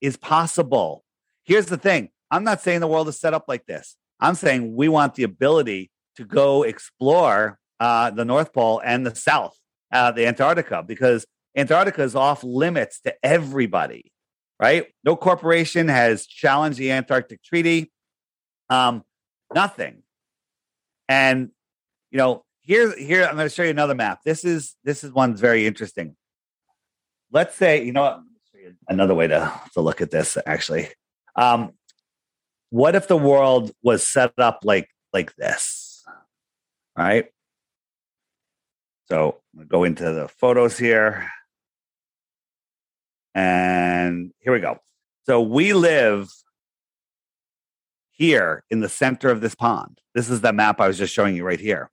is 0.00 0.16
possible. 0.16 1.04
Here's 1.44 1.66
the 1.66 1.76
thing 1.76 2.10
I'm 2.30 2.44
not 2.44 2.60
saying 2.60 2.80
the 2.80 2.86
world 2.86 3.08
is 3.08 3.18
set 3.18 3.34
up 3.34 3.44
like 3.48 3.66
this. 3.66 3.96
I'm 4.20 4.34
saying 4.34 4.76
we 4.76 4.88
want 4.88 5.14
the 5.14 5.22
ability 5.24 5.90
to 6.16 6.24
go 6.24 6.62
explore 6.62 7.58
uh, 7.80 8.10
the 8.10 8.24
North 8.24 8.52
Pole 8.52 8.80
and 8.84 9.06
the 9.06 9.14
South, 9.14 9.56
uh, 9.92 10.12
the 10.12 10.26
Antarctica, 10.26 10.82
because 10.82 11.26
Antarctica 11.56 12.02
is 12.02 12.14
off 12.14 12.44
limits 12.44 13.00
to 13.00 13.14
everybody, 13.24 14.12
right? 14.60 14.86
No 15.04 15.16
corporation 15.16 15.88
has 15.88 16.26
challenged 16.26 16.78
the 16.78 16.92
Antarctic 16.92 17.42
Treaty. 17.42 17.90
Um, 18.68 19.02
nothing. 19.54 20.02
And 21.08 21.50
you 22.10 22.18
know, 22.18 22.44
here, 22.60 22.94
here 22.96 23.24
I'm 23.24 23.36
going 23.36 23.48
to 23.48 23.54
show 23.54 23.62
you 23.62 23.70
another 23.70 23.94
map. 23.94 24.20
This 24.24 24.44
is 24.44 24.76
this 24.84 25.02
is 25.02 25.12
one's 25.12 25.40
very 25.40 25.66
interesting. 25.66 26.16
let's 27.32 27.54
say 27.56 27.84
you 27.84 27.92
know 27.92 28.22
another 28.88 29.14
way 29.14 29.26
to 29.26 29.52
to 29.74 29.80
look 29.80 30.00
at 30.00 30.10
this 30.10 30.36
actually. 30.46 30.88
Um, 31.36 31.72
what 32.70 32.94
if 32.94 33.08
the 33.08 33.16
world 33.16 33.72
was 33.82 34.06
set 34.06 34.32
up 34.38 34.60
like 34.64 34.88
like 35.12 35.34
this? 35.36 36.04
Right. 36.96 37.26
So 39.08 39.40
I'm 39.52 39.60
gonna 39.60 39.68
go 39.68 39.84
into 39.84 40.04
the 40.12 40.28
photos 40.28 40.78
here. 40.78 41.28
And 43.34 44.32
here 44.38 44.52
we 44.52 44.60
go. 44.60 44.78
So 45.26 45.40
we 45.40 45.72
live 45.72 46.30
here 48.10 48.64
in 48.70 48.80
the 48.80 48.88
center 48.88 49.30
of 49.30 49.40
this 49.40 49.54
pond. 49.54 50.00
This 50.14 50.30
is 50.30 50.40
the 50.40 50.52
map 50.52 50.80
I 50.80 50.88
was 50.88 50.98
just 50.98 51.14
showing 51.14 51.36
you 51.36 51.44
right 51.44 51.60
here. 51.60 51.90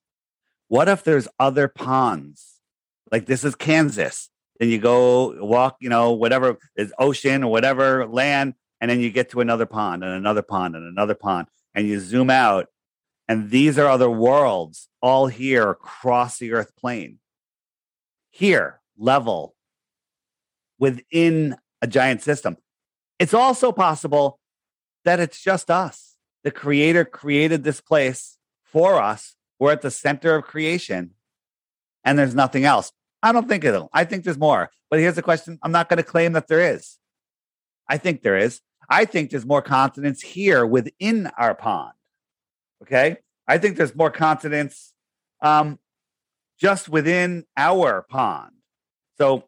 What 0.67 0.89
if 0.89 1.03
there's 1.03 1.27
other 1.39 1.67
ponds? 1.67 2.55
Like 3.11 3.25
this 3.25 3.43
is 3.43 3.55
Kansas. 3.55 4.29
Then 4.59 4.69
you 4.69 4.79
go 4.79 5.43
walk, 5.43 5.77
you 5.79 5.89
know, 5.89 6.11
whatever 6.11 6.57
is 6.75 6.93
ocean 6.99 7.43
or 7.43 7.51
whatever 7.51 8.05
land, 8.07 8.55
and 8.79 8.89
then 8.89 8.99
you 8.99 9.09
get 9.09 9.29
to 9.31 9.41
another 9.41 9.65
pond 9.65 10.03
and 10.03 10.13
another 10.13 10.41
pond 10.41 10.75
and 10.75 10.85
another 10.85 11.15
pond, 11.15 11.47
and 11.73 11.87
you 11.87 11.99
zoom 11.99 12.29
out, 12.29 12.67
and 13.27 13.49
these 13.49 13.77
are 13.77 13.87
other 13.87 14.09
worlds 14.09 14.89
all 15.01 15.27
here 15.27 15.69
across 15.69 16.37
the 16.37 16.53
earth 16.53 16.75
plane. 16.75 17.19
Here, 18.29 18.81
level 18.97 19.55
within 20.79 21.55
a 21.81 21.87
giant 21.87 22.21
system. 22.21 22.57
It's 23.19 23.33
also 23.33 23.71
possible 23.71 24.39
that 25.05 25.19
it's 25.19 25.41
just 25.41 25.71
us. 25.71 26.15
The 26.43 26.51
creator 26.51 27.03
created 27.03 27.63
this 27.63 27.81
place 27.81 28.37
for 28.63 29.01
us. 29.01 29.35
We're 29.59 29.71
at 29.71 29.81
the 29.81 29.91
center 29.91 30.35
of 30.35 30.43
creation 30.43 31.11
and 32.03 32.17
there's 32.17 32.35
nothing 32.35 32.63
else. 32.63 32.91
I 33.21 33.31
don't 33.31 33.47
think 33.47 33.63
it'll. 33.63 33.89
I 33.91 34.05
think 34.05 34.23
there's 34.23 34.37
more. 34.37 34.69
But 34.89 34.99
here's 34.99 35.15
the 35.15 35.21
question 35.21 35.59
I'm 35.63 35.71
not 35.71 35.89
going 35.89 35.97
to 35.97 36.03
claim 36.03 36.33
that 36.33 36.47
there 36.47 36.73
is. 36.73 36.97
I 37.89 37.97
think 37.97 38.21
there 38.21 38.37
is. 38.37 38.61
I 38.89 39.05
think 39.05 39.31
there's 39.31 39.45
more 39.45 39.61
continents 39.61 40.21
here 40.21 40.65
within 40.65 41.27
our 41.37 41.53
pond. 41.53 41.93
Okay. 42.83 43.17
I 43.47 43.57
think 43.57 43.77
there's 43.77 43.95
more 43.95 44.11
continents 44.11 44.93
um, 45.41 45.79
just 46.59 46.89
within 46.89 47.45
our 47.55 48.01
pond. 48.01 48.51
So 49.17 49.45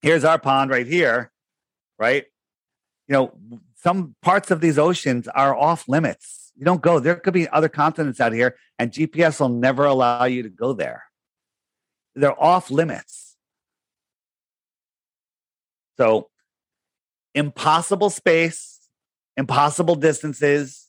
here's 0.00 0.24
our 0.24 0.38
pond 0.38 0.70
right 0.70 0.86
here, 0.86 1.32
right? 1.98 2.24
You 3.08 3.12
know, 3.12 3.32
some 3.76 4.14
parts 4.22 4.50
of 4.50 4.60
these 4.60 4.78
oceans 4.78 5.28
are 5.28 5.56
off 5.56 5.88
limits. 5.88 6.52
You 6.56 6.64
don't 6.64 6.82
go. 6.82 7.00
There 7.00 7.16
could 7.16 7.34
be 7.34 7.48
other 7.48 7.68
continents 7.68 8.20
out 8.20 8.32
here, 8.32 8.56
and 8.78 8.92
GPS 8.92 9.40
will 9.40 9.48
never 9.48 9.84
allow 9.86 10.24
you 10.24 10.42
to 10.42 10.48
go 10.48 10.72
there. 10.72 11.04
They're 12.14 12.40
off 12.40 12.70
limits. 12.70 13.36
So, 15.96 16.28
impossible 17.34 18.10
space, 18.10 18.80
impossible 19.36 19.94
distances, 19.94 20.88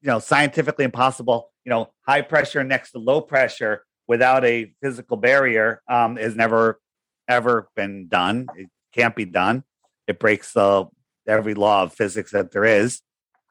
you 0.00 0.08
know, 0.08 0.18
scientifically 0.18 0.84
impossible, 0.84 1.50
you 1.64 1.70
know, 1.70 1.90
high 2.06 2.22
pressure 2.22 2.62
next 2.62 2.92
to 2.92 2.98
low 2.98 3.20
pressure 3.20 3.84
without 4.06 4.44
a 4.44 4.72
physical 4.82 5.16
barrier 5.16 5.82
um, 5.88 6.16
has 6.16 6.36
never 6.36 6.80
ever 7.28 7.68
been 7.74 8.06
done. 8.08 8.46
It 8.56 8.68
can't 8.92 9.16
be 9.16 9.24
done. 9.24 9.64
It 10.06 10.18
breaks 10.18 10.56
uh, 10.56 10.84
every 11.26 11.54
law 11.54 11.84
of 11.84 11.94
physics 11.94 12.32
that 12.32 12.52
there 12.52 12.64
is. 12.64 13.00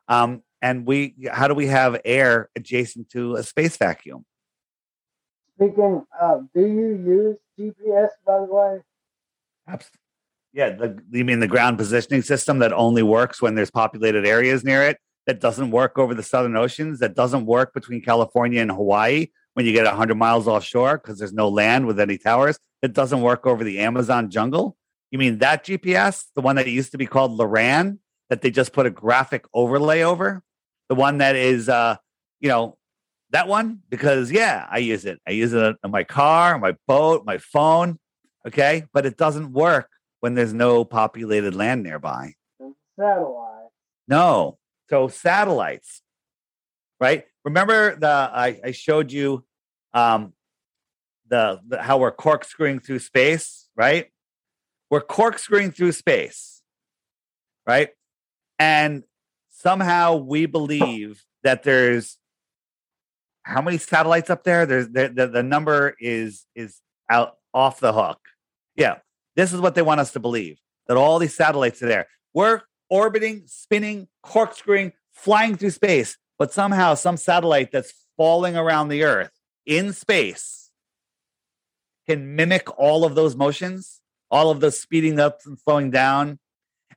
Um, 0.07 0.43
and 0.61 0.85
we, 0.85 1.15
how 1.31 1.47
do 1.47 1.55
we 1.55 1.67
have 1.67 1.99
air 2.05 2.49
adjacent 2.55 3.09
to 3.09 3.35
a 3.35 3.43
space 3.43 3.75
vacuum? 3.77 4.25
Speaking, 5.55 6.05
uh, 6.19 6.39
do 6.53 6.61
you 6.61 7.37
use 7.57 7.73
GPS 7.75 8.09
by 8.25 8.39
the 8.39 8.45
way? 8.45 8.79
Yeah, 10.53 10.69
the, 10.69 11.01
you 11.11 11.25
mean 11.25 11.39
the 11.39 11.47
ground 11.47 11.79
positioning 11.79 12.21
system 12.21 12.59
that 12.59 12.71
only 12.73 13.01
works 13.01 13.41
when 13.41 13.55
there's 13.55 13.71
populated 13.71 14.25
areas 14.25 14.63
near 14.63 14.83
it? 14.83 14.97
That 15.25 15.39
doesn't 15.39 15.71
work 15.71 15.97
over 15.97 16.13
the 16.13 16.21
southern 16.21 16.55
oceans. 16.55 16.99
That 16.99 17.15
doesn't 17.15 17.45
work 17.45 17.73
between 17.73 18.01
California 18.01 18.61
and 18.61 18.69
Hawaii 18.69 19.27
when 19.53 19.65
you 19.65 19.71
get 19.71 19.85
100 19.85 20.15
miles 20.15 20.47
offshore 20.47 20.97
because 20.99 21.17
there's 21.17 21.33
no 21.33 21.49
land 21.49 21.87
with 21.87 21.99
any 21.99 22.17
towers. 22.17 22.59
It 22.83 22.93
doesn't 22.93 23.21
work 23.21 23.47
over 23.47 23.63
the 23.63 23.79
Amazon 23.79 24.29
jungle. 24.29 24.77
You 25.11 25.17
mean 25.17 25.39
that 25.39 25.65
GPS, 25.65 26.25
the 26.35 26.41
one 26.41 26.55
that 26.57 26.67
used 26.67 26.91
to 26.91 26.97
be 26.97 27.05
called 27.05 27.39
Loran, 27.39 27.99
that 28.29 28.41
they 28.41 28.51
just 28.51 28.73
put 28.73 28.85
a 28.85 28.89
graphic 28.89 29.45
overlay 29.53 30.01
over? 30.01 30.43
The 30.89 30.95
one 30.95 31.19
that 31.19 31.35
is, 31.35 31.69
uh, 31.69 31.95
you 32.39 32.49
know, 32.49 32.77
that 33.31 33.47
one? 33.47 33.79
Because, 33.89 34.31
yeah, 34.31 34.67
I 34.69 34.79
use 34.79 35.05
it. 35.05 35.19
I 35.27 35.31
use 35.31 35.53
it 35.53 35.75
in 35.83 35.91
my 35.91 36.03
car, 36.03 36.59
my 36.59 36.75
boat, 36.87 37.23
my 37.25 37.37
phone. 37.39 37.97
Okay. 38.45 38.85
But 38.93 39.05
it 39.05 39.17
doesn't 39.17 39.51
work 39.53 39.89
when 40.23 40.35
there's 40.35 40.53
no 40.53 40.85
populated 40.85 41.53
land 41.53 41.83
nearby. 41.83 42.33
Satellite. 42.97 43.67
No. 44.07 44.57
So 44.89 45.09
satellites, 45.09 46.01
right? 46.97 47.25
Remember 47.43 47.97
the 47.97 48.07
I, 48.07 48.61
I 48.63 48.71
showed 48.71 49.11
you 49.11 49.43
um 49.93 50.31
the, 51.27 51.59
the 51.67 51.81
how 51.81 51.97
we're 51.97 52.13
corkscrewing 52.13 52.79
through 52.79 52.99
space, 52.99 53.67
right? 53.75 54.11
We're 54.89 55.01
corkscrewing 55.01 55.71
through 55.71 55.91
space, 55.91 56.61
right? 57.67 57.89
And 58.57 59.03
somehow 59.49 60.15
we 60.15 60.45
believe 60.45 61.25
that 61.43 61.63
there's 61.63 62.17
how 63.41 63.61
many 63.61 63.77
satellites 63.77 64.29
up 64.29 64.45
there? 64.45 64.65
There's 64.65 64.87
the, 64.87 65.11
the, 65.13 65.27
the 65.27 65.43
number 65.43 65.97
is 65.99 66.45
is 66.55 66.79
out 67.09 67.35
off 67.53 67.81
the 67.81 67.91
hook. 67.91 68.19
Yeah, 68.77 68.99
this 69.35 69.53
is 69.53 69.61
what 69.61 69.75
they 69.75 69.81
want 69.81 69.99
us 69.99 70.11
to 70.13 70.19
believe 70.19 70.59
that 70.87 70.97
all 70.97 71.19
these 71.19 71.35
satellites 71.35 71.81
are 71.81 71.87
there. 71.87 72.07
We're 72.33 72.61
orbiting, 72.89 73.43
spinning, 73.45 74.07
corkscrewing, 74.21 74.93
flying 75.11 75.57
through 75.57 75.71
space, 75.71 76.17
but 76.37 76.51
somehow 76.51 76.95
some 76.95 77.17
satellite 77.17 77.71
that's 77.71 77.93
falling 78.17 78.57
around 78.57 78.89
the 78.89 79.03
Earth 79.03 79.31
in 79.65 79.93
space 79.93 80.71
can 82.07 82.35
mimic 82.35 82.77
all 82.77 83.05
of 83.05 83.15
those 83.15 83.35
motions, 83.35 84.01
all 84.29 84.51
of 84.51 84.59
those 84.59 84.79
speeding 84.79 85.19
up 85.19 85.39
and 85.45 85.57
slowing 85.59 85.89
down. 85.89 86.39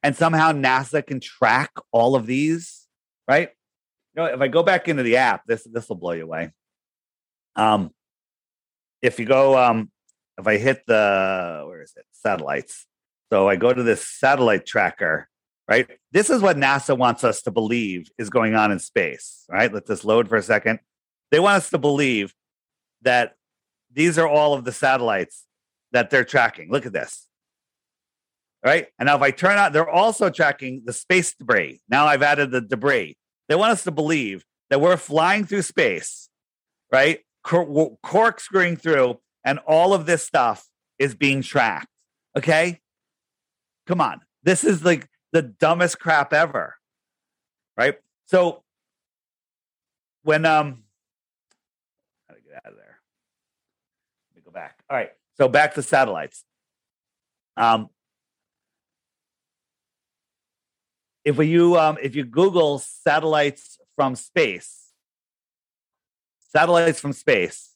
And 0.03 0.17
somehow 0.17 0.53
NASA 0.53 1.05
can 1.07 1.21
track 1.21 1.71
all 1.91 2.15
of 2.15 2.27
these, 2.27 2.87
right? 3.27 3.51
You 4.15 4.23
know, 4.23 4.27
if 4.27 4.41
I 4.41 4.49
go 4.49 4.63
back 4.63 4.89
into 4.89 5.03
the 5.03 5.17
app, 5.17 5.47
this 5.47 5.65
this 5.65 5.89
will 5.89 5.97
blow 5.97 6.13
you 6.13 6.25
away. 6.25 6.51
Um, 7.55 7.91
if 9.03 9.19
you 9.19 9.27
go, 9.27 9.59
um, 9.59 9.91
if 10.39 10.47
I 10.47 10.59
hit 10.59 10.83
the 10.87 11.65
where 11.67 11.83
is 11.83 11.93
it? 11.97 12.05
Satellites. 12.13 12.87
So 13.33 13.49
I 13.49 13.57
go 13.57 13.73
to 13.73 13.83
this 13.83 14.07
satellite 14.07 14.67
tracker, 14.67 15.29
right? 15.69 15.89
This 16.13 16.31
is 16.31 16.43
what 16.43 16.57
NASA 16.57 16.97
wants 16.97 17.25
us 17.25 17.43
to 17.43 17.51
believe 17.51 18.11
is 18.19 18.31
going 18.31 18.55
on 18.55 18.71
in 18.71 18.79
space, 18.79 19.45
right? 19.49 19.73
Let 19.73 19.87
this 19.87 20.05
load 20.05 20.29
for 20.29 20.37
a 20.37 20.43
second. 20.43 20.79
They 21.31 21.41
want 21.41 21.57
us 21.57 21.71
to 21.71 21.79
believe 21.79 22.35
that 23.03 23.35
these 23.93 24.19
are 24.19 24.29
all 24.29 24.55
of 24.55 24.65
the 24.65 24.73
satellites 24.73 25.45
that 25.93 26.11
they're 26.11 26.25
tracking. 26.25 26.71
Look 26.71 26.87
at 26.87 26.93
this. 26.93 27.27
Right. 28.65 28.89
And 28.99 29.07
now 29.07 29.17
if 29.17 29.23
I 29.23 29.31
turn 29.31 29.59
out, 29.59 29.73
they're 29.73 29.89
also 29.89 30.29
tracking 30.29 30.83
the 30.85 30.93
space 30.93 31.35
debris. 31.35 31.81
Now 31.89 32.07
I've 32.07 32.23
added 32.23 32.51
the 32.51 32.61
debris. 32.61 33.17
They 33.49 33.55
want 33.55 33.73
us 33.73 33.85
to 33.85 33.93
believe 33.93 34.45
that 34.71 34.81
we're 34.81 34.97
flying 34.97 35.45
through 35.45 35.63
space, 35.63 36.29
right? 36.91 37.21
Cor- 37.45 37.97
corkscrewing 38.03 38.77
through, 38.77 39.21
and 39.47 39.61
all 39.61 39.95
of 39.95 40.05
this 40.05 40.25
stuff 40.25 40.69
is 40.99 41.15
being 41.15 41.41
tracked. 41.41 41.89
Okay. 42.37 42.81
Come 43.87 44.01
on. 44.01 44.21
This 44.43 44.65
is 44.65 44.85
like 44.85 45.09
the 45.33 45.41
dumbest 45.41 46.01
crap 46.01 46.33
ever. 46.33 46.75
Right. 47.77 47.95
So 48.27 48.65
when, 50.25 50.45
um, 50.45 50.83
how 52.29 52.35
to 52.35 52.41
get 52.41 52.57
out 52.57 52.73
of 52.73 52.77
there? 52.77 52.99
Let 54.31 54.37
me 54.37 54.43
go 54.45 54.51
back. 54.51 54.83
All 54.91 54.97
right. 54.97 55.13
So 55.37 55.49
back 55.49 55.75
to 55.75 55.83
satellites. 55.83 56.45
Um, 57.57 57.89
if 61.25 61.39
you 61.39 61.77
um, 61.77 61.99
if 62.03 62.15
you 62.15 62.25
Google 62.25 62.79
satellites 62.79 63.79
from 63.97 64.15
space, 64.15 64.93
satellites 66.53 67.01
from 67.01 67.13
space, 67.13 67.76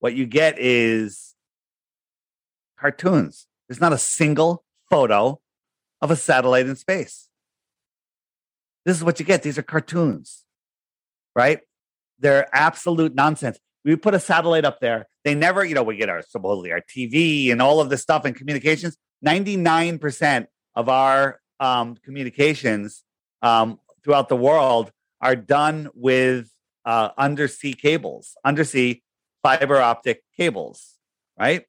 what 0.00 0.14
you 0.14 0.26
get 0.26 0.58
is 0.58 1.34
cartoons. 2.78 3.46
There's 3.68 3.80
not 3.80 3.92
a 3.92 3.98
single 3.98 4.64
photo 4.88 5.40
of 6.00 6.10
a 6.10 6.16
satellite 6.16 6.66
in 6.66 6.74
space. 6.76 7.28
This 8.84 8.96
is 8.96 9.04
what 9.04 9.20
you 9.20 9.26
get. 9.26 9.42
These 9.42 9.58
are 9.58 9.62
cartoons, 9.62 10.44
right? 11.36 11.60
They're 12.18 12.48
absolute 12.54 13.14
nonsense. 13.14 13.58
We 13.84 13.96
put 13.96 14.14
a 14.14 14.20
satellite 14.20 14.64
up 14.64 14.80
there. 14.80 15.06
They 15.24 15.34
never, 15.34 15.64
you 15.64 15.74
know, 15.74 15.82
we 15.82 15.96
get 15.96 16.08
our 16.08 16.22
supposedly 16.22 16.72
our 16.72 16.80
TV 16.80 17.52
and 17.52 17.60
all 17.62 17.80
of 17.80 17.90
this 17.90 18.02
stuff 18.02 18.24
and 18.24 18.34
communications. 18.34 18.96
99% 19.24 20.46
of 20.74 20.88
our 20.88 21.40
um, 21.60 21.96
communications 21.96 23.04
um, 23.42 23.78
throughout 24.02 24.28
the 24.28 24.36
world 24.36 24.90
are 25.20 25.36
done 25.36 25.88
with 25.94 26.50
uh, 26.86 27.10
undersea 27.18 27.74
cables, 27.74 28.36
undersea 28.44 29.02
fiber 29.42 29.80
optic 29.80 30.22
cables, 30.36 30.94
right? 31.38 31.64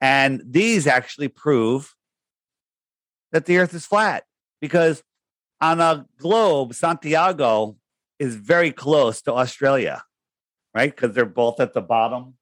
And 0.00 0.42
these 0.46 0.86
actually 0.86 1.28
prove 1.28 1.94
that 3.32 3.46
the 3.46 3.58
earth 3.58 3.74
is 3.74 3.86
flat 3.86 4.24
because 4.60 5.02
on 5.60 5.80
a 5.80 6.06
globe, 6.18 6.74
Santiago 6.74 7.76
is 8.18 8.36
very 8.36 8.72
close 8.72 9.22
to 9.22 9.32
Australia, 9.32 10.02
right? 10.74 10.94
Because 10.94 11.14
they're 11.14 11.26
both 11.26 11.60
at 11.60 11.74
the 11.74 11.80
bottom 11.80 12.34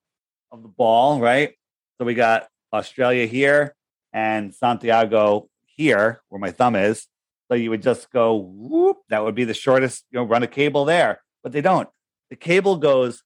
of 0.52 0.62
the 0.62 0.68
ball, 0.68 1.20
right? 1.20 1.54
So 1.98 2.04
we 2.04 2.14
got 2.14 2.48
Australia 2.72 3.26
here 3.26 3.74
and 4.12 4.54
Santiago 4.54 5.48
here, 5.64 6.20
where 6.28 6.38
my 6.38 6.50
thumb 6.50 6.76
is. 6.76 7.06
So 7.48 7.54
you 7.54 7.70
would 7.70 7.82
just 7.82 8.10
go 8.10 8.34
whoop, 8.34 8.98
that 9.08 9.24
would 9.24 9.34
be 9.34 9.44
the 9.44 9.54
shortest, 9.54 10.04
you 10.10 10.18
know, 10.18 10.24
run 10.24 10.42
a 10.42 10.48
cable 10.48 10.84
there, 10.84 11.22
but 11.42 11.52
they 11.52 11.60
don't. 11.60 11.88
The 12.30 12.36
cable 12.36 12.76
goes 12.76 13.22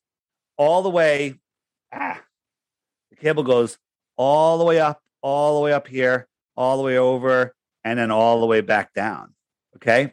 all 0.60 0.82
the 0.82 0.90
way, 0.90 1.36
ah, 1.90 2.20
the 3.08 3.16
cable 3.16 3.42
goes 3.42 3.78
all 4.18 4.58
the 4.58 4.64
way 4.64 4.78
up, 4.78 5.00
all 5.22 5.58
the 5.58 5.64
way 5.64 5.72
up 5.72 5.88
here, 5.88 6.28
all 6.54 6.76
the 6.76 6.82
way 6.82 6.98
over, 6.98 7.54
and 7.82 7.98
then 7.98 8.10
all 8.10 8.40
the 8.40 8.46
way 8.46 8.60
back 8.60 8.92
down. 8.92 9.32
Okay. 9.76 10.12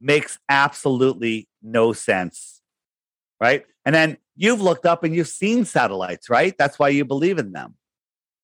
Makes 0.00 0.38
absolutely 0.48 1.48
no 1.60 1.92
sense. 1.92 2.62
Right. 3.40 3.66
And 3.84 3.92
then 3.92 4.18
you've 4.36 4.60
looked 4.60 4.86
up 4.86 5.02
and 5.02 5.16
you've 5.16 5.26
seen 5.26 5.64
satellites, 5.64 6.30
right? 6.30 6.54
That's 6.56 6.78
why 6.78 6.90
you 6.90 7.04
believe 7.04 7.38
in 7.38 7.50
them. 7.50 7.74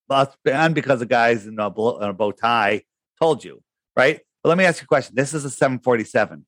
But, 0.09 0.35
and 0.45 0.75
because 0.75 0.99
the 0.99 1.07
guys 1.07 1.47
in 1.47 1.57
a, 1.61 1.69
in 1.69 2.09
a 2.09 2.13
bow 2.13 2.33
tie 2.33 2.83
told 3.21 3.45
you, 3.45 3.63
right? 3.95 4.21
But 4.43 4.49
let 4.49 4.59
me 4.59 4.65
ask 4.65 4.83
you 4.83 4.87
a 4.87 4.89
question. 4.89 5.15
This 5.15 5.35
is 5.35 5.45
a 5.45 5.51
747. 5.51 6.45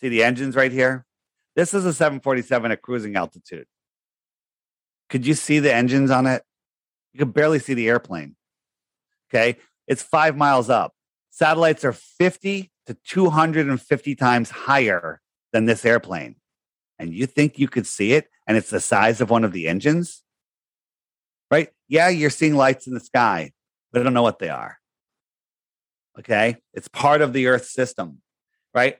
See 0.00 0.08
the 0.08 0.24
engines 0.24 0.56
right 0.56 0.72
here? 0.72 1.04
This 1.56 1.74
is 1.74 1.84
a 1.84 1.92
747 1.92 2.72
at 2.72 2.82
cruising 2.82 3.16
altitude. 3.16 3.66
Could 5.08 5.26
you 5.26 5.34
see 5.34 5.60
the 5.60 5.72
engines 5.72 6.10
on 6.10 6.26
it? 6.26 6.42
You 7.12 7.18
could 7.18 7.34
barely 7.34 7.58
see 7.58 7.74
the 7.74 7.88
airplane. 7.88 8.36
Okay. 9.30 9.58
It's 9.86 10.02
five 10.02 10.36
miles 10.36 10.70
up. 10.70 10.92
Satellites 11.30 11.84
are 11.84 11.92
50 11.92 12.70
to 12.86 12.94
250 12.94 14.14
times 14.14 14.50
higher 14.50 15.20
than 15.52 15.66
this 15.66 15.84
airplane. 15.84 16.36
And 16.98 17.12
you 17.12 17.26
think 17.26 17.58
you 17.58 17.68
could 17.68 17.86
see 17.86 18.12
it 18.12 18.28
and 18.46 18.56
it's 18.56 18.70
the 18.70 18.80
size 18.80 19.20
of 19.20 19.30
one 19.30 19.44
of 19.44 19.52
the 19.52 19.68
engines? 19.68 20.22
Right? 21.50 21.70
Yeah, 21.88 22.08
you're 22.08 22.30
seeing 22.30 22.56
lights 22.56 22.86
in 22.86 22.94
the 22.94 23.00
sky, 23.00 23.52
but 23.92 24.00
I 24.00 24.04
don't 24.04 24.14
know 24.14 24.22
what 24.22 24.38
they 24.38 24.48
are. 24.48 24.78
Okay. 26.18 26.56
It's 26.72 26.88
part 26.88 27.20
of 27.20 27.32
the 27.32 27.46
Earth 27.46 27.66
system, 27.66 28.22
right? 28.72 28.98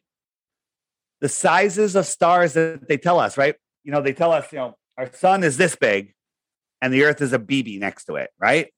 The 1.25 1.31
sizes 1.31 1.97
of 1.97 2.05
stars 2.05 2.53
that 2.53 2.87
they 2.87 2.99
tell 2.99 3.19
us, 3.19 3.39
right? 3.39 3.55
You 3.83 3.93
know, 3.93 4.03
they 4.03 4.13
tell 4.13 4.31
us, 4.31 4.53
you 4.53 4.59
know, 4.59 4.77
our 4.99 5.11
sun 5.11 5.43
is 5.43 5.57
this 5.57 5.75
big 5.75 6.13
and 6.83 6.93
the 6.93 7.05
Earth 7.05 7.23
is 7.23 7.33
a 7.33 7.39
BB 7.39 7.81
next 7.81 8.05
to 8.05 8.17
it, 8.17 8.29
right? 8.39 8.71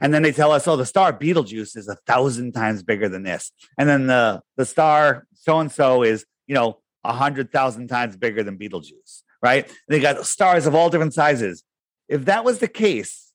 And 0.00 0.12
then 0.12 0.22
they 0.22 0.32
tell 0.32 0.50
us, 0.50 0.66
oh, 0.66 0.74
the 0.74 0.84
star 0.84 1.12
Betelgeuse 1.12 1.76
is 1.76 1.86
a 1.86 1.94
thousand 2.04 2.50
times 2.50 2.82
bigger 2.82 3.08
than 3.08 3.22
this. 3.22 3.52
And 3.78 3.88
then 3.88 4.08
the, 4.08 4.42
the 4.56 4.66
star 4.66 5.24
so 5.34 5.60
and 5.60 5.70
so 5.70 6.02
is, 6.02 6.26
you 6.48 6.56
know, 6.56 6.80
a 7.04 7.12
hundred 7.12 7.52
thousand 7.52 7.86
times 7.86 8.16
bigger 8.16 8.42
than 8.42 8.56
Betelgeuse, 8.56 9.22
right? 9.40 9.64
And 9.68 9.76
they 9.86 10.00
got 10.00 10.26
stars 10.26 10.66
of 10.66 10.74
all 10.74 10.90
different 10.90 11.14
sizes. 11.14 11.62
If 12.08 12.24
that 12.24 12.44
was 12.44 12.58
the 12.58 12.66
case, 12.66 13.30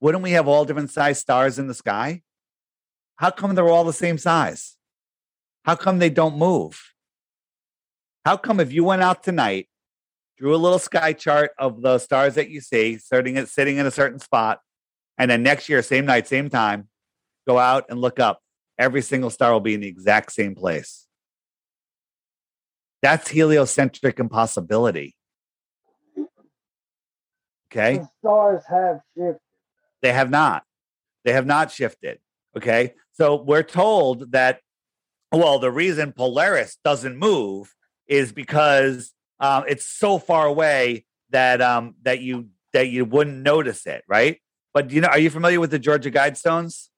wouldn't 0.00 0.24
we 0.24 0.32
have 0.32 0.48
all 0.48 0.64
different 0.64 0.90
size 0.90 1.20
stars 1.20 1.60
in 1.60 1.68
the 1.68 1.74
sky? 1.74 2.22
How 3.14 3.30
come 3.30 3.54
they're 3.54 3.68
all 3.68 3.84
the 3.84 3.92
same 3.92 4.18
size? 4.18 4.76
How 5.62 5.76
come 5.76 6.00
they 6.00 6.10
don't 6.10 6.36
move? 6.36 6.91
How 8.24 8.36
come 8.36 8.60
if 8.60 8.72
you 8.72 8.84
went 8.84 9.02
out 9.02 9.22
tonight, 9.22 9.68
drew 10.38 10.54
a 10.54 10.56
little 10.56 10.78
sky 10.78 11.12
chart 11.12 11.52
of 11.58 11.82
the 11.82 11.98
stars 11.98 12.34
that 12.34 12.50
you 12.50 12.60
see, 12.60 12.98
sitting 12.98 13.36
at 13.36 13.48
sitting 13.48 13.78
in 13.78 13.86
a 13.86 13.90
certain 13.90 14.18
spot, 14.18 14.60
and 15.18 15.30
then 15.30 15.42
next 15.42 15.68
year, 15.68 15.82
same 15.82 16.06
night, 16.06 16.26
same 16.28 16.48
time, 16.48 16.88
go 17.46 17.58
out 17.58 17.86
and 17.88 18.00
look 18.00 18.20
up. 18.20 18.40
Every 18.78 19.02
single 19.02 19.30
star 19.30 19.52
will 19.52 19.60
be 19.60 19.74
in 19.74 19.80
the 19.80 19.88
exact 19.88 20.32
same 20.32 20.54
place. 20.54 21.06
That's 23.02 23.28
heliocentric 23.28 24.20
impossibility. 24.20 25.16
Okay. 27.70 27.98
The 27.98 28.08
stars 28.20 28.62
have 28.68 29.00
shifted. 29.16 29.40
They 30.00 30.12
have 30.12 30.30
not. 30.30 30.64
They 31.24 31.32
have 31.32 31.46
not 31.46 31.70
shifted. 31.70 32.18
Okay. 32.56 32.94
So 33.12 33.42
we're 33.42 33.62
told 33.62 34.32
that, 34.32 34.60
well, 35.32 35.58
the 35.58 35.70
reason 35.70 36.12
Polaris 36.12 36.78
doesn't 36.84 37.16
move 37.16 37.74
is 38.12 38.30
because 38.30 39.12
um, 39.40 39.64
it's 39.66 39.86
so 39.86 40.18
far 40.18 40.46
away 40.46 41.06
that 41.30 41.62
um, 41.62 41.94
that 42.02 42.20
you 42.20 42.48
that 42.74 42.88
you 42.88 43.04
wouldn't 43.06 43.42
notice 43.42 43.86
it, 43.86 44.04
right? 44.06 44.38
But 44.74 44.90
you 44.90 45.00
know, 45.00 45.08
are 45.08 45.18
you 45.18 45.30
familiar 45.30 45.58
with 45.58 45.70
the 45.70 45.78
Georgia 45.78 46.10
Guidestones? 46.10 46.88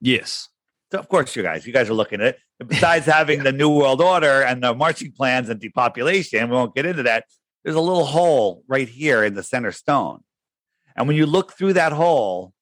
Yes. 0.00 0.48
So 0.92 0.98
of 0.98 1.08
course, 1.08 1.34
you 1.34 1.42
guys, 1.42 1.66
you 1.66 1.72
guys 1.72 1.90
are 1.90 1.94
looking 1.94 2.20
at 2.20 2.36
it. 2.60 2.66
Besides 2.66 3.04
having 3.18 3.42
the 3.42 3.52
New 3.52 3.68
World 3.68 4.00
Order 4.00 4.42
and 4.42 4.62
the 4.62 4.74
marching 4.74 5.12
plans 5.12 5.48
and 5.48 5.60
depopulation, 5.60 6.48
we 6.48 6.54
won't 6.54 6.74
get 6.74 6.86
into 6.86 7.02
that. 7.02 7.24
There's 7.64 7.76
a 7.76 7.80
little 7.80 8.04
hole 8.04 8.62
right 8.68 8.88
here 8.88 9.24
in 9.24 9.34
the 9.34 9.42
center 9.42 9.72
stone. 9.72 10.20
And 10.96 11.08
when 11.08 11.16
you 11.16 11.26
look 11.26 11.52
through 11.52 11.74
that 11.74 11.92
hole, 11.92 12.52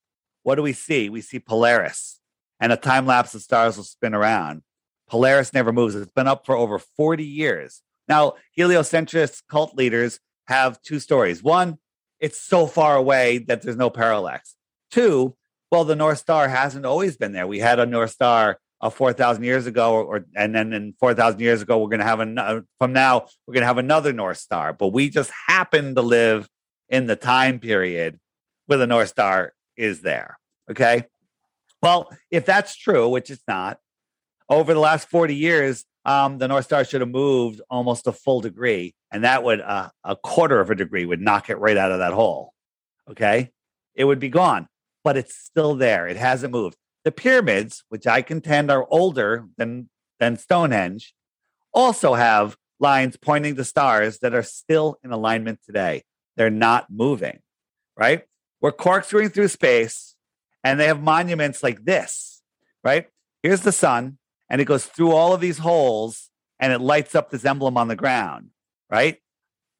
what 0.42 0.54
do 0.54 0.62
we 0.62 0.72
see? 0.72 1.10
We 1.10 1.20
see 1.20 1.38
Polaris 1.38 2.20
and 2.58 2.72
a 2.72 2.76
time 2.76 3.06
lapse 3.06 3.34
of 3.34 3.42
stars 3.42 3.76
will 3.76 3.84
spin 3.84 4.14
around. 4.14 4.62
Polaris 5.08 5.52
never 5.52 5.72
moves. 5.72 5.94
It's 5.94 6.10
been 6.12 6.28
up 6.28 6.46
for 6.46 6.56
over 6.56 6.78
40 6.78 7.24
years. 7.24 7.82
Now, 8.08 8.34
heliocentrist 8.52 9.44
cult 9.48 9.76
leaders 9.76 10.20
have 10.46 10.80
two 10.82 11.00
stories. 11.00 11.42
One, 11.42 11.78
it's 12.20 12.40
so 12.40 12.66
far 12.66 12.96
away 12.96 13.38
that 13.38 13.62
there's 13.62 13.76
no 13.76 13.90
parallax. 13.90 14.54
Two, 14.90 15.36
well, 15.70 15.84
the 15.84 15.96
North 15.96 16.18
Star 16.18 16.48
hasn't 16.48 16.86
always 16.86 17.16
been 17.16 17.32
there. 17.32 17.46
We 17.46 17.58
had 17.58 17.78
a 17.78 17.86
North 17.86 18.12
Star 18.12 18.58
uh, 18.80 18.90
4,000 18.90 19.42
years 19.42 19.66
ago, 19.66 19.94
or, 19.94 20.04
or 20.04 20.26
and 20.36 20.54
then 20.54 20.72
in 20.72 20.94
4,000 21.00 21.40
years 21.40 21.62
ago, 21.62 21.78
we're 21.78 21.88
going 21.88 22.00
to 22.00 22.06
have 22.06 22.20
another, 22.20 22.64
from 22.78 22.92
now, 22.92 23.26
we're 23.46 23.54
going 23.54 23.62
to 23.62 23.66
have 23.68 23.78
another 23.78 24.12
North 24.12 24.38
Star. 24.38 24.72
But 24.72 24.88
we 24.88 25.10
just 25.10 25.30
happen 25.46 25.94
to 25.94 26.02
live 26.02 26.48
in 26.88 27.06
the 27.06 27.16
time 27.16 27.58
period 27.58 28.18
where 28.66 28.78
the 28.78 28.86
North 28.86 29.08
Star 29.08 29.54
is 29.76 30.02
there. 30.02 30.38
Okay. 30.70 31.04
Well, 31.82 32.10
if 32.30 32.46
that's 32.46 32.74
true, 32.76 33.08
which 33.08 33.30
it's 33.30 33.42
not, 33.46 33.78
over 34.48 34.74
the 34.74 34.80
last 34.80 35.08
40 35.08 35.34
years, 35.34 35.84
um, 36.04 36.38
the 36.38 36.46
North 36.46 36.64
Star 36.64 36.84
should 36.84 37.00
have 37.00 37.10
moved 37.10 37.60
almost 37.68 38.06
a 38.06 38.12
full 38.12 38.40
degree, 38.40 38.94
and 39.10 39.24
that 39.24 39.42
would 39.42 39.60
uh, 39.60 39.90
a 40.04 40.14
quarter 40.14 40.60
of 40.60 40.70
a 40.70 40.76
degree 40.76 41.04
would 41.04 41.20
knock 41.20 41.50
it 41.50 41.58
right 41.58 41.76
out 41.76 41.90
of 41.90 41.98
that 41.98 42.12
hole. 42.12 42.52
Okay, 43.10 43.50
it 43.94 44.04
would 44.04 44.20
be 44.20 44.28
gone, 44.28 44.68
but 45.02 45.16
it's 45.16 45.34
still 45.36 45.74
there. 45.74 46.06
It 46.06 46.16
hasn't 46.16 46.52
moved. 46.52 46.76
The 47.04 47.10
pyramids, 47.10 47.82
which 47.88 48.06
I 48.06 48.22
contend 48.22 48.70
are 48.70 48.86
older 48.88 49.46
than 49.56 49.90
than 50.20 50.36
Stonehenge, 50.36 51.12
also 51.74 52.14
have 52.14 52.56
lines 52.78 53.16
pointing 53.16 53.56
to 53.56 53.64
stars 53.64 54.20
that 54.20 54.34
are 54.34 54.44
still 54.44 54.98
in 55.02 55.10
alignment 55.10 55.60
today. 55.64 56.04
They're 56.36 56.50
not 56.50 56.86
moving. 56.88 57.40
Right? 57.96 58.24
We're 58.60 58.72
corkscrewing 58.72 59.30
through 59.30 59.48
space, 59.48 60.14
and 60.62 60.78
they 60.78 60.86
have 60.86 61.02
monuments 61.02 61.64
like 61.64 61.84
this. 61.84 62.42
Right? 62.84 63.08
Here's 63.42 63.62
the 63.62 63.72
sun 63.72 64.18
and 64.48 64.60
it 64.60 64.66
goes 64.66 64.86
through 64.86 65.12
all 65.12 65.32
of 65.32 65.40
these 65.40 65.58
holes 65.58 66.30
and 66.58 66.72
it 66.72 66.80
lights 66.80 67.14
up 67.14 67.30
this 67.30 67.44
emblem 67.44 67.76
on 67.76 67.88
the 67.88 67.96
ground, 67.96 68.50
right? 68.90 69.18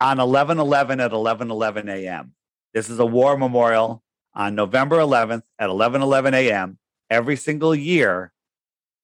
On 0.01 0.21
11 0.21 0.59
11 0.59 1.01
at 1.01 1.13
11 1.13 1.51
11 1.51 1.89
a.m. 1.89 2.35
This 2.75 2.91
is 2.91 2.99
a 2.99 3.07
war 3.07 3.37
memorial 3.39 4.03
on 4.35 4.55
November 4.55 4.97
11th 4.99 5.43
at 5.59 5.71
11 5.71 6.03
11 6.03 6.35
a.m. 6.35 6.79
Every 7.09 7.37
single 7.37 7.75
year, 7.75 8.33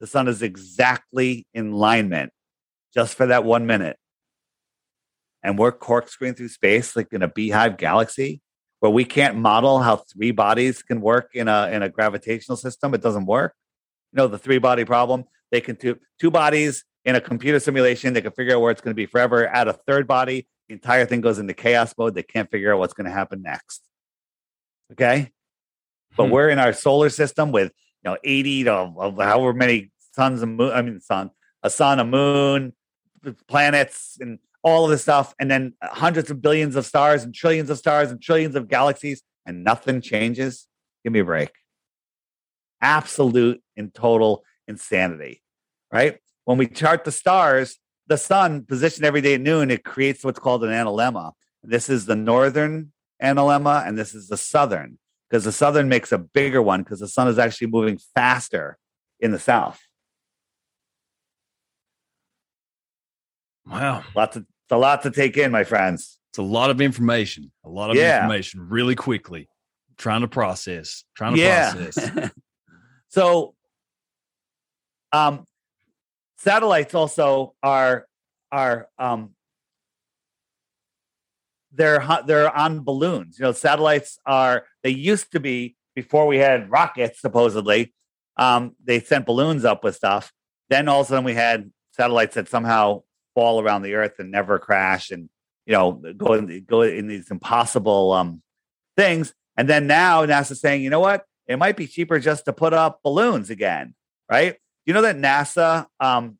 the 0.01 0.07
sun 0.07 0.29
is 0.29 0.43
exactly 0.43 1.47
in 1.55 1.71
alignment 1.71 2.33
just 2.93 3.15
for 3.15 3.27
that 3.27 3.45
one 3.45 3.67
minute. 3.67 3.97
And 5.43 5.59
we're 5.59 5.73
corkscrewing 5.73 6.35
through 6.35 6.49
space 6.49 6.95
like 6.95 7.09
in 7.13 7.23
a 7.23 7.29
beehive 7.29 7.77
galaxy 7.77 8.43
where 8.81 8.93
we 8.93 9.05
can't 9.05 9.37
model 9.37 9.81
how 9.81 9.97
three 9.97 10.33
bodies 10.33 10.83
can 10.83 11.01
work 11.01 11.31
in 11.35 11.49
a, 11.49 11.69
in 11.69 11.83
a 11.83 11.89
gravitational 11.89 12.57
system. 12.57 12.95
It 12.95 13.01
doesn't 13.01 13.27
work. 13.27 13.55
You 14.13 14.19
know, 14.19 14.27
the 14.27 14.39
three 14.39 14.59
body 14.59 14.85
problem. 14.85 15.25
They 15.53 15.61
can 15.61 15.76
do 15.76 15.98
two 16.18 16.32
bodies 16.32 16.84
in 17.05 17.14
a 17.14 17.20
computer 17.20 17.61
simulation. 17.61 18.14
They 18.14 18.22
can 18.22 18.32
figure 18.32 18.57
out 18.57 18.62
where 18.62 18.72
it's 18.72 18.80
going 18.80 18.92
to 18.92 18.96
be 18.96 19.07
forever. 19.07 19.46
Add 19.46 19.68
a 19.68 19.74
third 19.74 20.09
body, 20.09 20.48
the 20.68 20.74
entire 20.74 21.05
thing 21.05 21.20
goes 21.20 21.38
into 21.38 21.55
chaos 21.55 21.94
mode. 21.96 22.14
They 22.14 22.22
can't 22.22 22.50
figure 22.50 22.72
out 22.72 22.78
what's 22.78 22.94
going 22.94 23.05
to 23.05 23.12
happen 23.12 23.42
next. 23.42 23.82
Okay, 24.92 25.30
but 26.16 26.26
hmm. 26.26 26.32
we're 26.32 26.48
in 26.48 26.59
our 26.59 26.72
solar 26.72 27.11
system 27.11 27.53
with 27.53 27.72
you 28.03 28.11
know 28.11 28.16
eighty 28.24 28.64
to 28.64 28.72
of 28.72 29.18
however 29.18 29.53
many 29.53 29.90
suns 30.12 30.42
and 30.42 30.57
moon. 30.57 30.72
I 30.72 30.82
mean, 30.82 31.00
sun, 31.00 31.30
a 31.62 31.70
sun, 31.70 31.98
a 31.98 32.05
moon, 32.05 32.72
planets, 33.48 34.16
and 34.20 34.38
all 34.62 34.84
of 34.84 34.90
this 34.90 35.03
stuff, 35.03 35.34
and 35.38 35.50
then 35.50 35.74
hundreds 35.82 36.30
of 36.30 36.40
billions 36.40 36.76
of 36.76 36.86
stars 36.86 37.24
and 37.24 37.34
trillions 37.34 37.68
of 37.68 37.78
stars 37.78 38.11
and 38.11 38.22
trillions 38.22 38.55
of 38.55 38.68
galaxies, 38.68 39.22
and 39.44 39.64
nothing 39.64 40.00
changes. 40.00 40.68
Give 41.05 41.12
me 41.12 41.20
a 41.20 41.24
break. 41.24 41.50
Absolute 42.80 43.62
and 43.76 43.92
total 43.92 44.44
insanity 44.68 45.41
right? 45.93 46.18
When 46.45 46.59
we 46.59 46.66
chart 46.66 47.05
the 47.05 47.12
stars, 47.12 47.78
the 48.09 48.16
sun 48.16 48.64
positioned 48.64 49.05
every 49.05 49.20
day 49.20 49.34
at 49.34 49.40
noon, 49.40 49.70
it 49.70 49.84
creates 49.84 50.24
what's 50.24 50.38
called 50.38 50.64
an 50.64 50.70
analemma. 50.70 51.32
This 51.62 51.88
is 51.88 52.07
the 52.07 52.16
northern 52.16 52.93
analemma, 53.22 53.86
and 53.86 53.97
this 53.97 54.14
is 54.14 54.28
the 54.28 54.36
southern 54.36 54.99
because 55.30 55.45
the 55.45 55.53
southern 55.53 55.88
makes 55.88 56.11
a 56.12 56.18
bigger 56.18 56.61
one 56.61 56.82
because 56.82 57.01
the 57.01 57.09
sun 57.09 57.28
is 57.28 57.38
actually 57.38 57.68
moving 57.68 57.99
faster 58.14 58.76
in 59.20 59.30
the 59.30 59.38
south. 59.38 59.80
Wow. 63.66 64.03
Lots 64.14 64.36
of, 64.36 64.43
it's 64.43 64.72
a 64.72 64.76
lot 64.76 65.03
to 65.03 65.11
take 65.11 65.36
in, 65.36 65.53
my 65.53 65.64
friends. 65.64 66.18
It's 66.30 66.38
a 66.38 66.43
lot 66.43 66.70
of 66.70 66.80
information. 66.80 67.53
A 67.64 67.68
lot 67.68 67.90
of 67.90 67.97
Yeah. 67.97 68.18
information 68.18 68.68
really 68.68 68.95
quickly. 68.95 69.49
Trying 69.97 70.22
to 70.22 70.28
process. 70.28 71.05
Trying 71.16 71.36
to 71.36 71.40
yeah. 71.40 71.72
process. 71.72 72.30
so, 73.09 73.55
um, 75.12 75.47
satellites 76.43 76.95
also 76.95 77.55
are 77.62 78.07
are 78.51 78.88
um 78.99 79.30
they're 81.72 82.05
they're 82.26 82.55
on 82.55 82.84
balloons. 82.84 83.38
You 83.38 83.45
know, 83.45 83.53
satellites 83.53 84.18
are 84.26 84.64
they 84.82 84.90
used 84.90 85.32
to 85.32 85.40
be 85.40 85.76
before 85.95 86.26
we 86.26 86.38
had 86.38 86.70
rockets. 86.70 87.20
Supposedly, 87.20 87.95
um, 88.36 88.74
they 88.84 89.01
sent 89.01 89.26
balloons 89.26 89.64
up 89.64 89.84
with 89.84 89.97
stuff. 89.97 90.32
Then 90.68 90.88
all 90.88 91.01
of 91.01 91.07
a 91.07 91.09
sudden 91.11 91.24
we 91.24 91.34
had 91.34 91.70
satellites 91.93 92.34
that 92.34 92.49
somehow 92.49 93.03
fall 93.34 93.61
around 93.61 93.82
the 93.82 93.95
Earth 93.95 94.14
and 94.18 94.30
never 94.30 94.59
crash, 94.59 95.11
and 95.11 95.30
you 95.64 95.72
know 95.72 95.93
go 96.16 96.34
in, 96.34 96.64
go 96.68 96.82
in 96.82 97.07
these 97.07 97.30
impossible 97.30 98.12
um 98.12 98.43
things. 98.97 99.32
And 99.57 99.68
then 99.68 99.86
now 99.86 100.24
NASA's 100.26 100.61
saying, 100.61 100.82
you 100.82 100.90
know 100.90 101.01
what? 101.01 101.24
It 101.47 101.59
might 101.59 101.76
be 101.76 101.86
cheaper 101.86 102.18
just 102.18 102.47
to 102.47 102.53
put 102.53 102.72
up 102.72 103.01
balloons 103.03 103.51
again, 103.51 103.95
right? 104.30 104.57
You 104.87 104.95
know 104.95 105.03
that 105.03 105.16
NASA 105.16 105.87
um, 106.01 106.39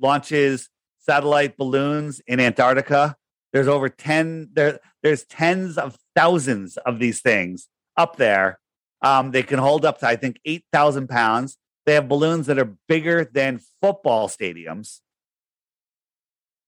launches 0.00 0.68
satellite 0.98 1.56
balloons 1.56 2.20
in 2.26 2.40
Antarctica. 2.40 3.16
There's 3.52 3.68
over 3.68 3.88
10 3.88 4.50
there 4.52 4.80
there's 5.02 5.24
tens 5.24 5.78
of 5.78 5.96
thousands 6.14 6.76
of 6.78 6.98
these 6.98 7.20
things 7.20 7.68
up 7.96 8.16
there. 8.16 8.60
Um, 9.02 9.30
they 9.30 9.42
can 9.42 9.58
hold 9.58 9.84
up 9.84 9.98
to 10.00 10.06
I 10.06 10.16
think 10.16 10.38
8,000 10.44 11.08
pounds. 11.08 11.56
They 11.86 11.94
have 11.94 12.08
balloons 12.08 12.46
that 12.46 12.58
are 12.58 12.76
bigger 12.86 13.24
than 13.24 13.60
football 13.80 14.28
stadiums. 14.28 15.00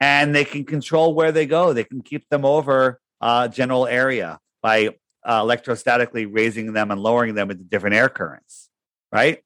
And 0.00 0.34
they 0.34 0.44
can 0.44 0.64
control 0.64 1.14
where 1.14 1.30
they 1.30 1.46
go. 1.46 1.72
They 1.72 1.84
can 1.84 2.02
keep 2.02 2.28
them 2.28 2.44
over 2.44 3.00
uh, 3.20 3.46
general 3.48 3.86
area 3.86 4.40
by 4.62 4.96
uh, 5.24 5.42
electrostatically 5.42 6.26
raising 6.28 6.72
them 6.72 6.90
and 6.90 7.00
lowering 7.00 7.34
them 7.34 7.50
into 7.50 7.62
different 7.62 7.94
air 7.94 8.08
currents, 8.08 8.68
right? 9.12 9.44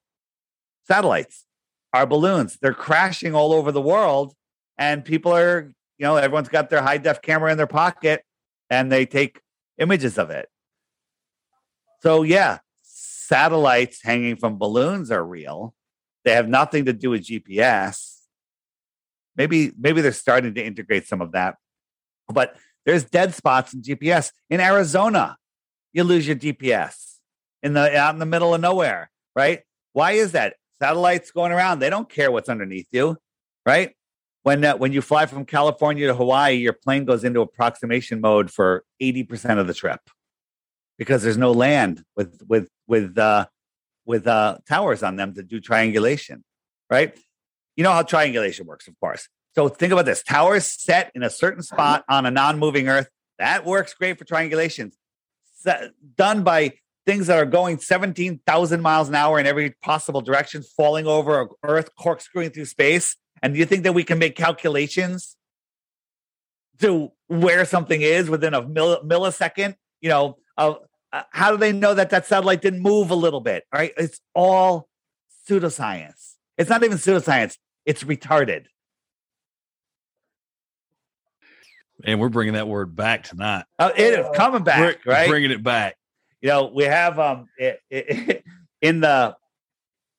Satellites 0.86 1.44
are 1.92 2.06
balloons. 2.06 2.58
They're 2.60 2.74
crashing 2.74 3.34
all 3.34 3.52
over 3.52 3.72
the 3.72 3.80
world, 3.80 4.34
and 4.78 5.04
people 5.04 5.32
are, 5.32 5.72
you 5.98 6.04
know, 6.04 6.16
everyone's 6.16 6.48
got 6.48 6.70
their 6.70 6.82
high 6.82 6.98
def 6.98 7.22
camera 7.22 7.50
in 7.50 7.56
their 7.56 7.66
pocket 7.66 8.22
and 8.70 8.90
they 8.90 9.06
take 9.06 9.40
images 9.78 10.18
of 10.18 10.30
it. 10.30 10.48
So, 12.02 12.22
yeah, 12.22 12.58
satellites 12.82 14.02
hanging 14.02 14.36
from 14.36 14.58
balloons 14.58 15.10
are 15.10 15.24
real. 15.24 15.74
They 16.24 16.32
have 16.32 16.48
nothing 16.48 16.86
to 16.86 16.92
do 16.92 17.10
with 17.10 17.24
GPS. 17.24 18.20
Maybe, 19.36 19.72
maybe 19.78 20.00
they're 20.00 20.12
starting 20.12 20.54
to 20.54 20.64
integrate 20.64 21.06
some 21.06 21.20
of 21.20 21.32
that, 21.32 21.56
but 22.28 22.56
there's 22.84 23.04
dead 23.04 23.34
spots 23.34 23.74
in 23.74 23.82
GPS 23.82 24.32
in 24.48 24.60
Arizona. 24.60 25.36
You 25.92 26.04
lose 26.04 26.26
your 26.26 26.36
GPS 26.36 27.16
in 27.62 27.74
the 27.74 27.96
out 27.96 28.14
in 28.14 28.18
the 28.18 28.26
middle 28.26 28.54
of 28.54 28.60
nowhere, 28.60 29.10
right? 29.34 29.62
Why 29.92 30.12
is 30.12 30.32
that? 30.32 30.54
Satellites 30.80 31.30
going 31.30 31.52
around, 31.52 31.78
they 31.78 31.90
don't 31.90 32.08
care 32.08 32.30
what's 32.30 32.48
underneath 32.48 32.88
you, 32.90 33.16
right? 33.64 33.94
When 34.42 34.64
uh, 34.64 34.76
when 34.76 34.92
you 34.92 35.02
fly 35.02 35.26
from 35.26 35.44
California 35.44 36.06
to 36.06 36.14
Hawaii, 36.14 36.54
your 36.54 36.72
plane 36.72 37.04
goes 37.04 37.24
into 37.24 37.40
approximation 37.40 38.20
mode 38.20 38.50
for 38.50 38.84
80% 39.02 39.58
of 39.58 39.66
the 39.66 39.74
trip 39.74 40.00
because 40.98 41.22
there's 41.22 41.38
no 41.38 41.52
land 41.52 42.04
with 42.16 42.42
with 42.46 42.68
with 42.86 43.18
uh 43.18 43.46
with 44.04 44.26
uh 44.26 44.58
towers 44.68 45.02
on 45.02 45.16
them 45.16 45.34
to 45.34 45.42
do 45.42 45.60
triangulation, 45.60 46.44
right? 46.90 47.18
You 47.74 47.84
know 47.84 47.92
how 47.92 48.02
triangulation 48.02 48.66
works, 48.66 48.86
of 48.88 48.98
course. 49.00 49.28
So 49.54 49.68
think 49.68 49.92
about 49.92 50.04
this 50.04 50.22
towers 50.22 50.66
set 50.66 51.10
in 51.14 51.22
a 51.22 51.30
certain 51.30 51.62
spot 51.62 52.04
on 52.08 52.26
a 52.26 52.30
non 52.30 52.58
moving 52.58 52.88
Earth. 52.88 53.08
That 53.38 53.64
works 53.64 53.94
great 53.94 54.18
for 54.18 54.24
triangulations. 54.24 54.92
Done 56.16 56.44
by 56.44 56.74
things 57.06 57.28
that 57.28 57.38
are 57.38 57.46
going 57.46 57.78
17,000 57.78 58.82
miles 58.82 59.08
an 59.08 59.14
hour 59.14 59.38
in 59.38 59.46
every 59.46 59.70
possible 59.82 60.20
direction, 60.20 60.62
falling 60.76 61.06
over 61.06 61.48
Earth, 61.62 61.90
corkscrewing 61.96 62.50
through 62.50 62.64
space. 62.64 63.16
And 63.42 63.54
do 63.54 63.60
you 63.60 63.64
think 63.64 63.84
that 63.84 63.92
we 63.92 64.02
can 64.02 64.18
make 64.18 64.34
calculations 64.34 65.36
to 66.80 67.12
where 67.28 67.64
something 67.64 68.02
is 68.02 68.28
within 68.28 68.54
a 68.54 68.66
mill- 68.66 69.02
millisecond? 69.04 69.76
You 70.00 70.08
know, 70.08 70.38
uh, 70.58 70.74
uh, 71.12 71.22
how 71.30 71.52
do 71.52 71.56
they 71.56 71.72
know 71.72 71.94
that 71.94 72.10
that 72.10 72.26
satellite 72.26 72.60
didn't 72.60 72.80
move 72.80 73.10
a 73.10 73.14
little 73.14 73.40
bit? 73.40 73.64
All 73.72 73.78
right. 73.78 73.92
It's 73.96 74.20
all 74.34 74.88
pseudoscience. 75.48 76.34
It's 76.58 76.68
not 76.68 76.82
even 76.82 76.98
pseudoscience, 76.98 77.56
it's 77.84 78.02
retarded. 78.02 78.64
And 82.04 82.20
we're 82.20 82.28
bringing 82.28 82.54
that 82.54 82.68
word 82.68 82.94
back 82.94 83.24
tonight. 83.24 83.64
Uh, 83.78 83.90
it 83.96 84.18
is 84.18 84.26
coming 84.34 84.64
back, 84.64 85.00
We're 85.06 85.12
right? 85.12 85.28
Bringing 85.28 85.50
it 85.50 85.62
back. 85.62 85.96
You 86.46 86.52
know, 86.52 86.70
we 86.72 86.84
have 86.84 87.18
um 87.18 87.48
it, 87.58 87.80
it, 87.90 88.44
in 88.80 89.00
the 89.00 89.34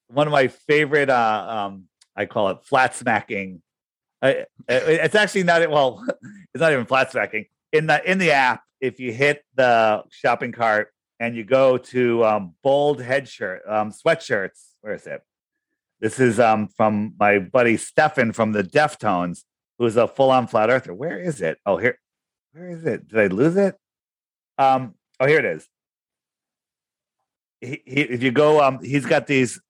one 0.08 0.26
of 0.26 0.32
my 0.32 0.48
favorite 0.48 1.08
uh 1.08 1.46
um 1.48 1.84
I 2.14 2.26
call 2.26 2.50
it 2.50 2.58
flat 2.64 2.94
smacking. 2.94 3.62
It's 4.20 5.14
actually 5.14 5.44
not 5.44 5.70
well, 5.70 6.04
it's 6.54 6.60
not 6.60 6.70
even 6.72 6.84
flat 6.84 7.12
smacking. 7.12 7.46
In 7.72 7.86
the 7.86 8.10
in 8.10 8.18
the 8.18 8.32
app, 8.32 8.62
if 8.78 9.00
you 9.00 9.10
hit 9.10 9.42
the 9.54 10.04
shopping 10.10 10.52
cart 10.52 10.92
and 11.18 11.34
you 11.34 11.44
go 11.44 11.78
to 11.78 12.22
um 12.26 12.54
bold 12.62 13.00
head 13.00 13.26
shirt, 13.26 13.62
um 13.66 13.90
sweatshirts, 13.90 14.74
where 14.82 14.92
is 14.92 15.06
it? 15.06 15.22
This 15.98 16.20
is 16.20 16.38
um 16.38 16.68
from 16.76 17.14
my 17.18 17.38
buddy 17.38 17.78
Stefan 17.78 18.32
from 18.32 18.52
the 18.52 18.62
Deftones, 18.62 19.44
who's 19.78 19.96
a 19.96 20.06
full-on 20.06 20.46
flat 20.46 20.68
earther. 20.68 20.92
Where 20.92 21.18
is 21.18 21.40
it? 21.40 21.56
Oh, 21.64 21.78
here, 21.78 21.98
where 22.52 22.68
is 22.68 22.84
it? 22.84 23.08
Did 23.08 23.18
I 23.18 23.26
lose 23.28 23.56
it? 23.56 23.76
Um, 24.58 24.94
oh, 25.20 25.26
here 25.26 25.38
it 25.38 25.46
is 25.46 25.66
he, 27.60 27.82
he, 27.84 28.00
if 28.02 28.22
you 28.22 28.30
go, 28.30 28.62
um, 28.62 28.82
he's 28.82 29.06
got 29.06 29.26
these 29.26 29.60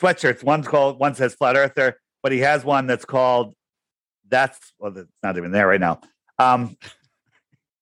sweatshirts. 0.00 0.42
One's 0.42 0.68
called, 0.68 0.98
one 0.98 1.14
says 1.14 1.34
Flat 1.34 1.56
Earther, 1.56 1.98
but 2.22 2.32
he 2.32 2.40
has 2.40 2.64
one 2.64 2.86
that's 2.86 3.04
called. 3.04 3.54
That's 4.28 4.58
well, 4.78 4.96
it's 4.96 5.10
not 5.22 5.36
even 5.36 5.52
there 5.52 5.66
right 5.66 5.80
now. 5.80 6.00
Um, 6.38 6.76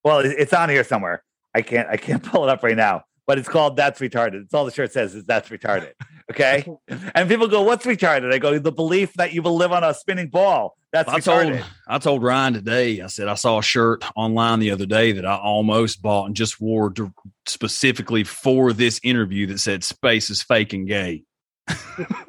well, 0.02 0.20
it's 0.20 0.52
on 0.52 0.68
here 0.68 0.82
somewhere. 0.82 1.22
I 1.54 1.62
can't, 1.62 1.88
I 1.88 1.96
can't 1.96 2.22
pull 2.30 2.44
it 2.44 2.50
up 2.50 2.62
right 2.62 2.76
now. 2.76 3.04
But 3.26 3.38
it's 3.38 3.48
called 3.48 3.76
"That's 3.76 4.00
Retarded." 4.00 4.42
It's 4.42 4.54
all 4.54 4.64
the 4.64 4.72
shirt 4.72 4.92
says 4.92 5.14
is 5.14 5.24
"That's 5.24 5.50
retarded." 5.50 5.92
Okay, 6.32 6.66
and 7.14 7.28
people 7.28 7.46
go, 7.46 7.62
"What's 7.62 7.86
retarded?" 7.86 8.32
I 8.32 8.38
go, 8.38 8.58
"The 8.58 8.72
belief 8.72 9.14
that 9.14 9.32
you 9.32 9.42
will 9.42 9.54
live 9.56 9.70
on 9.70 9.84
a 9.84 9.94
spinning 9.94 10.28
ball." 10.28 10.76
That's 10.92 11.08
I 11.08 11.20
told. 11.20 11.64
I 11.86 11.98
told 11.98 12.22
Ryan 12.22 12.54
today. 12.54 13.00
I 13.00 13.06
said 13.06 13.28
I 13.28 13.34
saw 13.34 13.58
a 13.58 13.62
shirt 13.62 14.04
online 14.16 14.58
the 14.58 14.72
other 14.72 14.86
day 14.86 15.12
that 15.12 15.24
I 15.24 15.36
almost 15.36 16.02
bought 16.02 16.26
and 16.26 16.34
just 16.34 16.60
wore 16.60 16.90
to, 16.94 17.12
specifically 17.46 18.24
for 18.24 18.72
this 18.72 19.00
interview 19.04 19.46
that 19.48 19.60
said 19.60 19.84
"Space 19.84 20.30
is 20.30 20.42
fake 20.42 20.72
and 20.72 20.88
gay." 20.88 21.22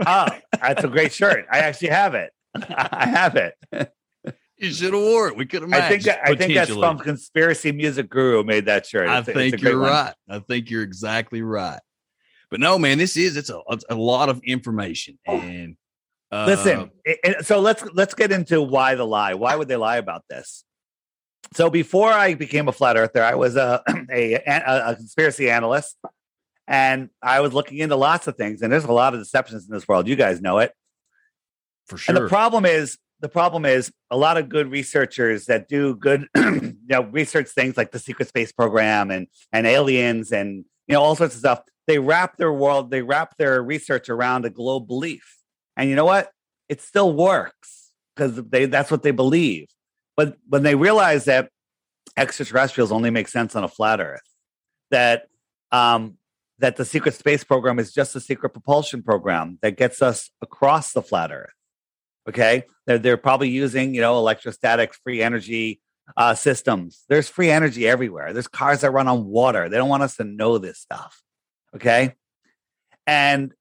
oh, 0.05 0.27
that's 0.61 0.83
a 0.83 0.87
great 0.87 1.11
shirt. 1.11 1.47
I 1.51 1.59
actually 1.59 1.89
have 1.89 2.13
it. 2.13 2.31
I 2.55 3.07
have 3.07 3.35
it. 3.35 3.55
You 4.57 4.71
should 4.71 4.93
have 4.93 5.01
wore 5.01 5.27
it. 5.27 5.35
We 5.35 5.47
could 5.47 5.63
have 5.63 5.73
I 5.73 5.89
think 5.89 6.07
I 6.07 6.35
think 6.35 6.53
that's 6.53 6.71
from 6.71 6.99
Conspiracy 6.99 7.71
Music 7.71 8.07
Guru 8.11 8.43
made 8.43 8.65
that 8.65 8.85
shirt. 8.85 9.09
I 9.09 9.17
It's 9.17 9.29
a 9.29 9.33
think 9.33 9.59
you're 9.59 9.79
one. 9.79 9.89
right. 9.89 10.13
I 10.29 10.37
think 10.37 10.69
you're 10.69 10.83
exactly 10.83 11.41
right. 11.41 11.79
But 12.51 12.59
no, 12.59 12.77
man, 12.77 12.99
this 12.99 13.17
is 13.17 13.37
it's 13.37 13.49
a, 13.49 13.59
it's 13.69 13.85
a 13.89 13.95
lot 13.95 14.29
of 14.29 14.39
information 14.43 15.17
oh. 15.27 15.37
and 15.37 15.77
uh, 16.31 16.45
Listen, 16.47 16.91
i- 17.07 17.17
i- 17.25 17.41
so 17.41 17.59
let's 17.59 17.83
let's 17.93 18.13
get 18.13 18.31
into 18.31 18.61
why 18.61 18.95
the 18.95 19.05
lie. 19.05 19.33
Why 19.33 19.55
would 19.55 19.67
they 19.67 19.75
lie 19.75 19.97
about 19.97 20.23
this? 20.29 20.63
So 21.53 21.69
before 21.69 22.09
I 22.11 22.33
became 22.35 22.67
a 22.67 22.71
flat 22.71 22.95
earther, 22.97 23.23
I 23.23 23.35
was 23.35 23.55
a 23.55 23.83
a, 24.11 24.35
a, 24.35 24.89
a 24.91 24.95
conspiracy 24.95 25.49
analyst, 25.49 25.97
and 26.67 27.09
I 27.21 27.41
was 27.41 27.53
looking 27.53 27.79
into 27.79 27.95
lots 27.95 28.27
of 28.27 28.37
things. 28.37 28.61
And 28.61 28.71
there's 28.71 28.85
a 28.85 28.91
lot 28.93 29.13
of 29.13 29.19
deceptions 29.19 29.67
in 29.67 29.73
this 29.73 29.87
world. 29.87 30.07
You 30.07 30.15
guys 30.15 30.41
know 30.41 30.59
it. 30.59 30.71
for 31.87 31.97
sure. 31.97 32.15
And 32.15 32.25
the 32.25 32.29
problem 32.29 32.65
is, 32.65 32.97
the 33.19 33.29
problem 33.29 33.65
is 33.65 33.91
a 34.09 34.17
lot 34.17 34.37
of 34.37 34.47
good 34.49 34.71
researchers 34.71 35.45
that 35.45 35.67
do 35.67 35.95
good, 35.95 36.27
you 36.35 36.75
know, 36.87 37.03
research 37.03 37.49
things 37.49 37.75
like 37.77 37.91
the 37.91 37.99
secret 37.99 38.29
space 38.29 38.51
program 38.51 39.11
and 39.11 39.27
and 39.51 39.67
aliens 39.67 40.31
and 40.31 40.63
you 40.87 40.93
know 40.93 41.01
all 41.01 41.15
sorts 41.15 41.33
of 41.35 41.39
stuff. 41.39 41.61
They 41.87 41.99
wrap 41.99 42.37
their 42.37 42.53
world, 42.53 42.91
they 42.91 43.01
wrap 43.01 43.35
their 43.37 43.61
research 43.61 44.07
around 44.07 44.45
a 44.45 44.49
globe 44.49 44.87
belief, 44.87 45.37
and 45.77 45.89
you 45.89 45.95
know 45.95 46.05
what? 46.05 46.31
It 46.69 46.81
still 46.81 47.13
works 47.13 47.91
because 48.15 48.35
they 48.35 48.65
that's 48.65 48.91
what 48.91 49.03
they 49.03 49.11
believe. 49.11 49.67
But 50.15 50.37
when 50.47 50.63
they 50.63 50.75
realize 50.75 51.25
that 51.25 51.49
extraterrestrials 52.17 52.91
only 52.91 53.09
make 53.09 53.27
sense 53.27 53.55
on 53.55 53.63
a 53.63 53.67
flat 53.67 53.99
Earth, 53.99 54.21
that 54.89 55.27
um, 55.71 56.17
that 56.59 56.75
the 56.75 56.85
secret 56.85 57.13
space 57.15 57.43
program 57.43 57.79
is 57.79 57.93
just 57.93 58.15
a 58.15 58.19
secret 58.19 58.51
propulsion 58.51 59.01
program 59.03 59.57
that 59.61 59.77
gets 59.77 60.01
us 60.01 60.29
across 60.41 60.93
the 60.93 61.01
flat 61.01 61.31
Earth 61.31 61.49
okay 62.29 62.63
they're, 62.85 62.99
they're 62.99 63.17
probably 63.17 63.49
using 63.49 63.95
you 63.95 64.01
know 64.01 64.15
electrostatic 64.15 64.93
free 64.93 65.23
energy 65.23 65.81
uh, 66.17 66.35
systems. 66.35 67.03
There's 67.09 67.29
free 67.29 67.49
energy 67.49 67.87
everywhere. 67.87 68.33
There's 68.33 68.47
cars 68.47 68.81
that 68.81 68.91
run 68.91 69.07
on 69.07 69.25
water. 69.25 69.69
They 69.69 69.77
don't 69.77 69.89
want 69.89 70.03
us 70.03 70.17
to 70.17 70.23
know 70.23 70.57
this 70.57 70.79
stuff. 70.79 71.21
Okay. 71.75 72.15
And 73.07 73.53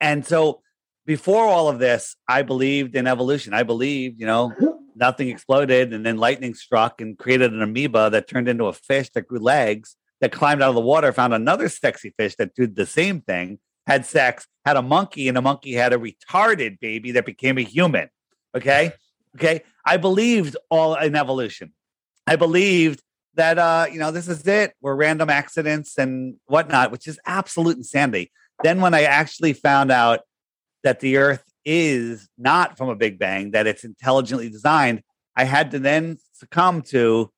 and 0.00 0.26
so 0.26 0.60
before 1.06 1.44
all 1.44 1.68
of 1.68 1.78
this, 1.78 2.16
I 2.28 2.42
believed 2.42 2.96
in 2.96 3.06
evolution. 3.06 3.54
I 3.54 3.62
believed, 3.62 4.20
you 4.20 4.26
know, 4.26 4.52
nothing 4.96 5.28
exploded 5.28 5.92
and 5.92 6.04
then 6.04 6.16
lightning 6.16 6.54
struck 6.54 7.00
and 7.00 7.18
created 7.18 7.52
an 7.52 7.62
amoeba 7.62 8.10
that 8.10 8.28
turned 8.28 8.48
into 8.48 8.66
a 8.66 8.72
fish 8.72 9.10
that 9.10 9.26
grew 9.26 9.40
legs, 9.40 9.96
that 10.20 10.32
climbed 10.32 10.62
out 10.62 10.70
of 10.70 10.74
the 10.74 10.80
water, 10.80 11.12
found 11.12 11.34
another 11.34 11.68
sexy 11.68 12.14
fish 12.16 12.36
that 12.36 12.54
did 12.54 12.76
the 12.76 12.86
same 12.86 13.20
thing, 13.20 13.58
had 13.86 14.06
sex, 14.06 14.46
had 14.64 14.76
a 14.76 14.82
monkey, 14.82 15.28
and 15.28 15.36
the 15.36 15.42
monkey 15.42 15.72
had 15.72 15.92
a 15.92 15.98
retarded 15.98 16.80
baby 16.80 17.12
that 17.12 17.26
became 17.26 17.58
a 17.58 17.62
human. 17.62 18.08
Okay. 18.56 18.92
Okay. 19.36 19.62
I 19.84 19.96
believed 19.96 20.56
all 20.70 20.94
in 20.94 21.16
evolution. 21.16 21.72
I 22.26 22.36
believed 22.36 23.02
that 23.34 23.58
uh, 23.58 23.86
you 23.90 23.98
know, 23.98 24.10
this 24.10 24.28
is 24.28 24.46
it. 24.46 24.74
We're 24.80 24.94
random 24.94 25.28
accidents 25.28 25.98
and 25.98 26.36
whatnot, 26.46 26.92
which 26.92 27.08
is 27.08 27.18
absolute 27.26 27.76
insanity. 27.76 28.30
Then 28.62 28.80
when 28.80 28.94
I 28.94 29.02
actually 29.02 29.52
found 29.52 29.90
out 29.90 30.20
that 30.84 31.00
the 31.00 31.16
earth 31.16 31.42
is 31.64 32.28
not 32.38 32.78
from 32.78 32.88
a 32.88 32.94
big 32.94 33.18
bang, 33.18 33.50
that 33.52 33.66
it's 33.66 33.84
intelligently 33.84 34.48
designed, 34.48 35.02
I 35.36 35.44
had 35.44 35.72
to 35.72 35.78
then 35.78 36.18
succumb 36.32 36.82
to 36.82 37.30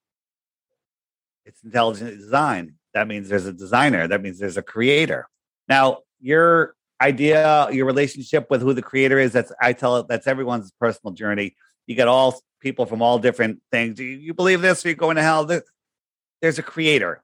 it's 1.47 1.63
intelligently 1.63 2.17
designed. 2.17 2.73
That 2.93 3.07
means 3.07 3.29
there's 3.29 3.47
a 3.47 3.53
designer. 3.53 4.09
That 4.09 4.21
means 4.21 4.39
there's 4.39 4.57
a 4.57 4.63
creator. 4.63 5.29
Now, 5.69 5.99
your 6.21 6.75
idea, 7.01 7.69
your 7.71 7.87
relationship 7.87 8.51
with 8.51 8.63
who 8.63 8.75
the 8.75 8.83
creator 8.83 9.19
is, 9.19 9.33
that's 9.33 9.53
I 9.61 9.73
tell 9.73 9.99
it 9.99 10.09
that's 10.09 10.27
everyone's 10.27 10.73
personal 10.81 11.15
journey. 11.15 11.55
You 11.87 11.95
get 11.95 12.09
all 12.09 12.41
people 12.61 12.85
from 12.85 13.01
all 13.01 13.19
different 13.19 13.61
things. 13.71 14.01
You, 14.01 14.07
you 14.07 14.35
believe 14.35 14.61
this, 14.61 14.85
or 14.85 14.89
you're 14.89 14.97
going 14.97 15.17
to 15.17 15.23
hell. 15.23 15.45
There's 15.45 16.59
a 16.59 16.63
creator. 16.63 17.23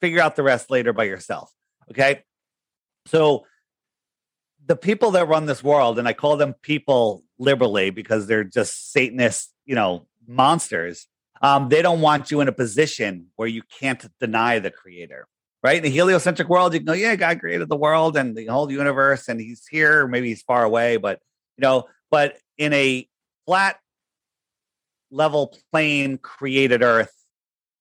Figure 0.00 0.20
out 0.20 0.34
the 0.34 0.42
rest 0.42 0.68
later 0.68 0.92
by 0.92 1.04
yourself. 1.04 1.52
Okay. 1.90 2.24
So 3.06 3.44
the 4.66 4.76
people 4.76 5.12
that 5.12 5.28
run 5.28 5.46
this 5.46 5.62
world, 5.62 5.98
and 5.98 6.06
I 6.06 6.12
call 6.12 6.36
them 6.36 6.54
people 6.62 7.24
liberally 7.38 7.90
because 7.90 8.26
they're 8.26 8.44
just 8.44 8.92
Satanist, 8.92 9.52
you 9.64 9.74
know, 9.74 10.06
monsters. 10.26 11.06
Um, 11.40 11.68
they 11.68 11.82
don't 11.82 12.00
want 12.00 12.30
you 12.30 12.40
in 12.40 12.48
a 12.48 12.52
position 12.52 13.26
where 13.36 13.48
you 13.48 13.62
can't 13.80 14.04
deny 14.20 14.60
the 14.60 14.70
creator, 14.70 15.26
right? 15.62 15.78
In 15.78 15.82
the 15.82 15.90
heliocentric 15.90 16.48
world, 16.48 16.72
you 16.72 16.80
can 16.80 16.86
go, 16.86 16.92
yeah, 16.92 17.16
God 17.16 17.40
created 17.40 17.68
the 17.68 17.76
world 17.76 18.16
and 18.16 18.36
the 18.36 18.46
whole 18.46 18.70
universe, 18.70 19.28
and 19.28 19.40
he's 19.40 19.66
here, 19.68 20.06
maybe 20.06 20.28
he's 20.28 20.42
far 20.42 20.64
away, 20.64 20.96
but 20.96 21.18
you 21.56 21.62
know, 21.62 21.84
but 22.10 22.36
in 22.58 22.72
a 22.72 23.08
flat 23.46 23.76
level 25.10 25.56
plane 25.72 26.18
created 26.18 26.82
earth, 26.82 27.12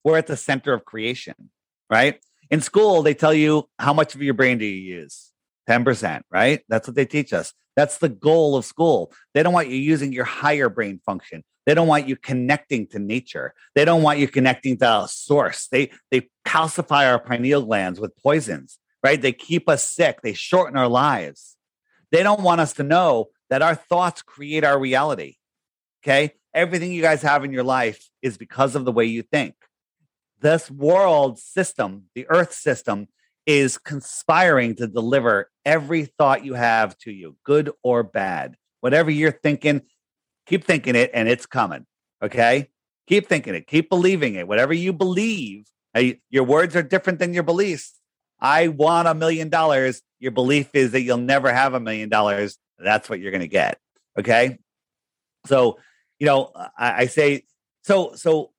we're 0.03 0.17
at 0.17 0.27
the 0.27 0.37
center 0.37 0.73
of 0.73 0.83
creation, 0.85 1.51
right? 1.89 2.19
In 2.49 2.61
school, 2.61 3.03
they 3.03 3.13
tell 3.13 3.33
you 3.33 3.69
how 3.77 3.93
much 3.93 4.15
of 4.15 4.21
your 4.21 4.33
brain 4.33 4.57
do 4.57 4.65
you 4.65 4.95
use? 5.01 5.30
10%, 5.69 6.21
right? 6.31 6.61
That's 6.69 6.87
what 6.87 6.95
they 6.95 7.05
teach 7.05 7.33
us. 7.33 7.53
That's 7.75 7.97
the 7.97 8.09
goal 8.09 8.55
of 8.55 8.65
school. 8.65 9.11
They 9.33 9.43
don't 9.43 9.53
want 9.53 9.69
you 9.69 9.77
using 9.77 10.11
your 10.11 10.25
higher 10.25 10.69
brain 10.69 10.99
function. 11.05 11.43
They 11.65 11.73
don't 11.73 11.87
want 11.87 12.07
you 12.07 12.15
connecting 12.15 12.87
to 12.87 12.99
nature. 12.99 13.53
They 13.75 13.85
don't 13.85 14.01
want 14.01 14.19
you 14.19 14.27
connecting 14.27 14.77
to 14.79 15.03
a 15.03 15.07
source. 15.07 15.67
They 15.67 15.91
they 16.09 16.29
calcify 16.45 17.09
our 17.09 17.19
pineal 17.19 17.63
glands 17.63 17.99
with 17.99 18.17
poisons, 18.17 18.79
right? 19.03 19.21
They 19.21 19.31
keep 19.31 19.69
us 19.69 19.83
sick. 19.83 20.21
They 20.21 20.33
shorten 20.33 20.75
our 20.75 20.87
lives. 20.87 21.57
They 22.11 22.23
don't 22.23 22.41
want 22.41 22.61
us 22.61 22.73
to 22.73 22.83
know 22.83 23.29
that 23.49 23.61
our 23.61 23.75
thoughts 23.75 24.21
create 24.21 24.63
our 24.63 24.79
reality. 24.79 25.35
Okay? 26.03 26.33
Everything 26.53 26.91
you 26.91 27.01
guys 27.01 27.21
have 27.21 27.45
in 27.45 27.53
your 27.53 27.63
life 27.63 28.09
is 28.21 28.37
because 28.37 28.75
of 28.75 28.83
the 28.83 28.91
way 28.91 29.05
you 29.05 29.21
think. 29.21 29.55
This 30.41 30.69
world 30.69 31.39
system, 31.39 32.05
the 32.15 32.27
earth 32.29 32.53
system, 32.53 33.07
is 33.45 33.77
conspiring 33.77 34.75
to 34.75 34.87
deliver 34.87 35.49
every 35.65 36.05
thought 36.05 36.45
you 36.45 36.53
have 36.53 36.97
to 36.99 37.11
you, 37.11 37.35
good 37.43 37.71
or 37.83 38.03
bad. 38.03 38.55
Whatever 38.81 39.11
you're 39.11 39.31
thinking, 39.31 39.81
keep 40.45 40.65
thinking 40.65 40.95
it 40.95 41.11
and 41.13 41.27
it's 41.27 41.45
coming. 41.45 41.85
Okay? 42.21 42.69
Keep 43.07 43.27
thinking 43.27 43.55
it, 43.55 43.67
keep 43.67 43.89
believing 43.89 44.35
it. 44.35 44.47
Whatever 44.47 44.73
you 44.73 44.93
believe, 44.93 45.65
your 46.29 46.43
words 46.43 46.75
are 46.75 46.83
different 46.83 47.19
than 47.19 47.33
your 47.33 47.43
beliefs. 47.43 47.93
I 48.39 48.69
want 48.69 49.07
a 49.07 49.13
million 49.13 49.49
dollars. 49.49 50.01
Your 50.19 50.31
belief 50.31 50.69
is 50.73 50.91
that 50.91 51.01
you'll 51.01 51.17
never 51.17 51.51
have 51.53 51.73
a 51.73 51.79
million 51.79 52.09
dollars. 52.09 52.57
That's 52.79 53.09
what 53.09 53.19
you're 53.19 53.31
going 53.31 53.41
to 53.41 53.47
get. 53.47 53.77
Okay? 54.17 54.57
So, 55.45 55.79
you 56.19 56.27
know, 56.27 56.51
I, 56.55 57.01
I 57.01 57.05
say 57.07 57.43
so 57.83 58.13
so 58.15 58.51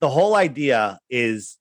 the 0.00 0.08
whole 0.08 0.34
idea 0.34 0.98
is 1.08 1.58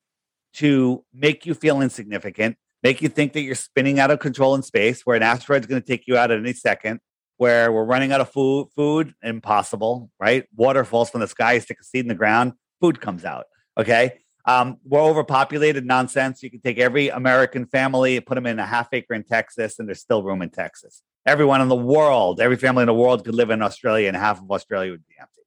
to 0.54 1.04
make 1.14 1.46
you 1.46 1.54
feel 1.54 1.82
insignificant, 1.82 2.58
make 2.84 3.02
you 3.02 3.10
think 3.10 3.34
that 3.34 3.42
you're 3.42 3.56
spinning 3.56 4.00
out 4.00 4.12
of 4.12 4.20
control 4.20 4.56
in 4.56 4.64
space, 4.64 5.06
where 5.06 5.16
an 5.16 5.24
asteroid's 5.24 5.68
going 5.68 5.82
to 5.82 5.88
take 5.88 6.08
you 6.08 6.18
out 6.18 6.32
at 6.32 6.40
any 6.40 6.54
second, 6.54 7.00
where 7.38 7.72
we're 7.72 7.86
running 7.86 8.12
out 8.12 8.22
of 8.22 8.30
food, 8.30 8.68
food, 8.76 9.14
impossible, 9.24 10.10
right? 10.20 10.46
Water 10.56 10.84
falls 10.84 11.10
from 11.10 11.22
the 11.22 11.28
sky, 11.28 11.54
you 11.54 11.60
stick 11.60 11.78
a 11.80 11.84
seed 11.84 12.06
in 12.06 12.10
the 12.10 12.16
ground, 12.16 12.54
food 12.82 13.00
comes 13.00 13.26
out. 13.26 13.46
Okay. 13.78 14.20
Um, 14.46 14.78
we're 14.84 15.02
overpopulated 15.02 15.86
nonsense. 15.86 16.42
You 16.42 16.50
can 16.50 16.62
take 16.62 16.80
every 16.80 17.10
American 17.10 17.66
family, 17.66 18.20
put 18.20 18.36
them 18.36 18.46
in 18.46 18.58
a 18.58 18.66
half 18.66 18.88
acre 18.94 19.14
in 19.14 19.24
Texas, 19.24 19.78
and 19.78 19.88
there's 19.88 20.00
still 20.02 20.24
room 20.24 20.42
in 20.42 20.50
Texas. 20.50 21.04
Everyone 21.26 21.62
in 21.62 21.68
the 21.68 21.76
world, 21.76 22.42
every 22.42 22.58
family 22.58 22.82
in 22.82 22.88
the 22.88 22.94
world 22.94 23.24
could 23.24 23.36
live 23.36 23.52
in 23.52 23.62
Australia, 23.62 24.08
and 24.08 24.18
half 24.18 24.42
of 24.42 24.50
Australia 24.50 24.92
would 24.92 25.06
be 25.08 25.16
empty. 25.20 25.42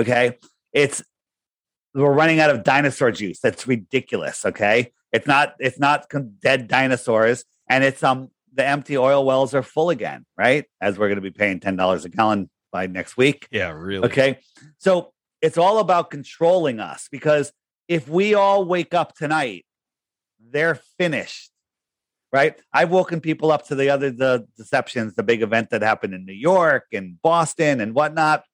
Okay. 0.00 0.38
It's 0.72 1.02
we're 1.96 2.12
running 2.12 2.40
out 2.40 2.50
of 2.50 2.62
dinosaur 2.62 3.10
juice. 3.10 3.40
That's 3.40 3.66
ridiculous. 3.66 4.44
Okay, 4.44 4.92
it's 5.12 5.26
not 5.26 5.54
it's 5.58 5.78
not 5.78 6.06
dead 6.40 6.68
dinosaurs, 6.68 7.44
and 7.68 7.82
it's 7.82 8.02
um 8.02 8.30
the 8.52 8.66
empty 8.66 8.96
oil 8.96 9.24
wells 9.24 9.54
are 9.54 9.62
full 9.62 9.90
again, 9.90 10.24
right? 10.36 10.66
As 10.80 10.98
we're 10.98 11.08
going 11.08 11.16
to 11.16 11.22
be 11.22 11.30
paying 11.30 11.60
ten 11.60 11.76
dollars 11.76 12.04
a 12.04 12.08
gallon 12.08 12.50
by 12.72 12.86
next 12.86 13.16
week. 13.16 13.48
Yeah, 13.50 13.70
really. 13.70 14.06
Okay, 14.06 14.38
so 14.78 15.12
it's 15.40 15.58
all 15.58 15.78
about 15.78 16.10
controlling 16.10 16.80
us 16.80 17.08
because 17.10 17.52
if 17.88 18.08
we 18.08 18.34
all 18.34 18.64
wake 18.64 18.94
up 18.94 19.14
tonight, 19.14 19.64
they're 20.50 20.80
finished. 20.98 21.50
Right. 22.32 22.60
I've 22.72 22.90
woken 22.90 23.20
people 23.20 23.50
up 23.50 23.66
to 23.68 23.74
the 23.74 23.88
other 23.88 24.10
the 24.10 24.46
deceptions, 24.58 25.14
the 25.14 25.22
big 25.22 25.42
event 25.42 25.70
that 25.70 25.80
happened 25.80 26.12
in 26.12 26.26
New 26.26 26.34
York 26.34 26.84
and 26.92 27.22
Boston 27.22 27.80
and 27.80 27.94
whatnot. 27.94 28.44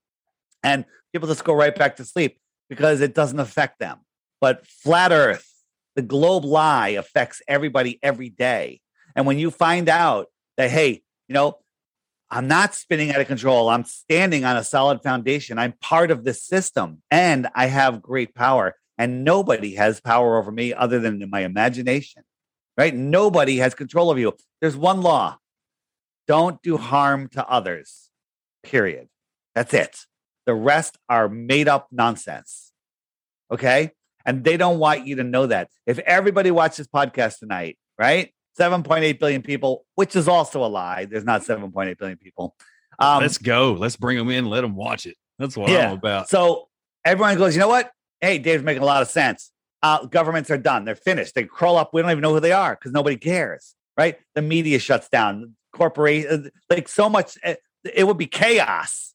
And 0.62 0.84
people 1.12 1.26
just 1.26 1.42
go 1.42 1.54
right 1.54 1.74
back 1.74 1.96
to 1.96 2.04
sleep 2.04 2.38
because 2.72 3.02
it 3.02 3.14
doesn't 3.14 3.38
affect 3.38 3.78
them. 3.80 3.98
But 4.40 4.66
flat 4.66 5.12
earth, 5.12 5.46
the 5.94 6.00
globe 6.00 6.42
lie 6.42 6.88
affects 6.88 7.42
everybody 7.46 7.98
every 8.02 8.30
day. 8.30 8.80
And 9.14 9.26
when 9.26 9.38
you 9.38 9.50
find 9.50 9.90
out 9.90 10.28
that, 10.56 10.70
hey, 10.70 11.02
you 11.28 11.34
know, 11.34 11.58
I'm 12.30 12.48
not 12.48 12.74
spinning 12.74 13.10
out 13.10 13.20
of 13.20 13.26
control, 13.26 13.68
I'm 13.68 13.84
standing 13.84 14.46
on 14.46 14.56
a 14.56 14.64
solid 14.64 15.02
foundation, 15.02 15.58
I'm 15.58 15.74
part 15.82 16.10
of 16.10 16.24
this 16.24 16.42
system, 16.42 17.02
and 17.10 17.46
I 17.54 17.66
have 17.66 18.00
great 18.00 18.34
power. 18.34 18.74
And 18.96 19.22
nobody 19.22 19.74
has 19.74 20.00
power 20.00 20.38
over 20.38 20.50
me 20.50 20.72
other 20.72 20.98
than 20.98 21.28
my 21.28 21.40
imagination, 21.40 22.22
right? 22.78 22.94
Nobody 22.94 23.58
has 23.58 23.74
control 23.74 24.10
of 24.10 24.18
you. 24.18 24.32
There's 24.62 24.78
one 24.78 25.02
law 25.02 25.36
don't 26.26 26.62
do 26.62 26.78
harm 26.78 27.28
to 27.28 27.46
others, 27.46 28.08
period. 28.62 29.08
That's 29.54 29.74
it. 29.74 30.06
The 30.46 30.54
rest 30.54 30.98
are 31.08 31.28
made 31.28 31.68
up 31.68 31.88
nonsense. 31.90 32.72
Okay. 33.50 33.92
And 34.24 34.44
they 34.44 34.56
don't 34.56 34.78
want 34.78 35.06
you 35.06 35.16
to 35.16 35.24
know 35.24 35.46
that. 35.46 35.68
If 35.86 35.98
everybody 36.00 36.50
watched 36.50 36.78
this 36.78 36.86
podcast 36.86 37.38
tonight, 37.38 37.78
right? 37.98 38.32
7.8 38.58 39.18
billion 39.18 39.42
people, 39.42 39.84
which 39.94 40.14
is 40.14 40.28
also 40.28 40.64
a 40.64 40.66
lie. 40.66 41.06
There's 41.06 41.24
not 41.24 41.42
7.8 41.42 41.98
billion 41.98 42.18
people. 42.18 42.54
Um, 42.98 43.22
Let's 43.22 43.38
go. 43.38 43.72
Let's 43.72 43.96
bring 43.96 44.18
them 44.18 44.30
in. 44.30 44.46
Let 44.46 44.60
them 44.60 44.76
watch 44.76 45.06
it. 45.06 45.16
That's 45.38 45.56
what 45.56 45.70
yeah. 45.70 45.88
I'm 45.88 45.98
about. 45.98 46.28
So 46.28 46.68
everyone 47.04 47.36
goes, 47.38 47.54
you 47.54 47.60
know 47.60 47.68
what? 47.68 47.90
Hey, 48.20 48.38
Dave's 48.38 48.62
making 48.62 48.82
a 48.82 48.86
lot 48.86 49.02
of 49.02 49.08
sense. 49.08 49.50
Uh, 49.82 50.06
governments 50.06 50.50
are 50.50 50.58
done. 50.58 50.84
They're 50.84 50.94
finished. 50.94 51.34
They 51.34 51.44
crawl 51.44 51.76
up. 51.76 51.90
We 51.92 52.02
don't 52.02 52.10
even 52.10 52.22
know 52.22 52.32
who 52.32 52.40
they 52.40 52.52
are 52.52 52.74
because 52.74 52.92
nobody 52.92 53.16
cares, 53.16 53.74
right? 53.96 54.16
The 54.34 54.42
media 54.42 54.78
shuts 54.78 55.08
down. 55.08 55.56
Corporation, 55.72 56.50
like 56.70 56.86
so 56.86 57.08
much. 57.08 57.36
It, 57.42 57.60
eh, 57.84 57.90
it 57.94 58.04
would 58.04 58.18
be 58.18 58.26
chaos 58.26 59.11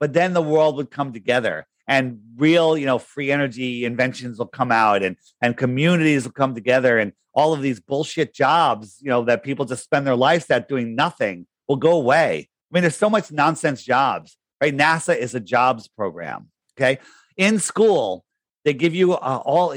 but 0.00 0.14
then 0.14 0.32
the 0.32 0.42
world 0.42 0.76
would 0.76 0.90
come 0.90 1.12
together 1.12 1.66
and 1.86 2.20
real 2.36 2.76
you 2.76 2.86
know 2.86 2.98
free 2.98 3.30
energy 3.30 3.84
inventions 3.84 4.38
will 4.38 4.46
come 4.46 4.72
out 4.72 5.02
and 5.02 5.16
and 5.42 5.56
communities 5.56 6.24
will 6.24 6.32
come 6.32 6.54
together 6.54 6.98
and 6.98 7.12
all 7.34 7.52
of 7.52 7.62
these 7.62 7.78
bullshit 7.78 8.34
jobs 8.34 8.98
you 9.00 9.10
know 9.10 9.22
that 9.24 9.44
people 9.44 9.64
just 9.64 9.84
spend 9.84 10.06
their 10.06 10.16
lives 10.16 10.50
at 10.50 10.68
doing 10.68 10.94
nothing 10.94 11.46
will 11.68 11.76
go 11.76 11.92
away. 11.92 12.48
I 12.48 12.74
mean 12.74 12.82
there's 12.82 12.96
so 12.96 13.10
much 13.10 13.30
nonsense 13.30 13.82
jobs 13.82 14.36
right? 14.60 14.76
Nasa 14.76 15.16
is 15.16 15.34
a 15.34 15.40
jobs 15.40 15.88
program 15.88 16.48
okay? 16.76 16.98
In 17.36 17.58
school 17.58 18.24
they 18.64 18.72
give 18.72 18.94
you 18.94 19.14
uh, 19.14 19.42
all 19.44 19.74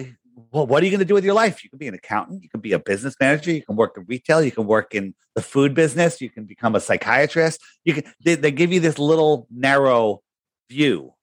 well, 0.52 0.66
what 0.66 0.82
are 0.82 0.86
you 0.86 0.92
going 0.92 1.00
to 1.00 1.06
do 1.06 1.14
with 1.14 1.26
your 1.26 1.34
life? 1.34 1.64
You 1.64 1.70
can 1.70 1.80
be 1.80 1.88
an 1.88 1.94
accountant, 1.94 2.44
you 2.44 2.50
can 2.50 2.60
be 2.60 2.74
a 2.74 2.80
business 2.80 3.16
manager, 3.20 3.52
you 3.52 3.64
can 3.64 3.76
work 3.76 3.98
in 3.98 4.06
retail, 4.08 4.42
you 4.42 4.52
can 4.52 4.66
work 4.66 4.96
in 4.96 5.14
the 5.36 5.42
food 5.42 5.74
business, 5.74 6.22
you 6.22 6.30
can 6.30 6.46
become 6.46 6.76
a 6.76 6.80
psychiatrist. 6.80 7.62
You 7.84 7.96
can 7.96 8.04
they, 8.24 8.36
they 8.36 8.52
give 8.52 8.72
you 8.72 8.80
this 8.80 9.00
little 9.00 9.48
narrow 9.52 10.22
view, 10.70 11.14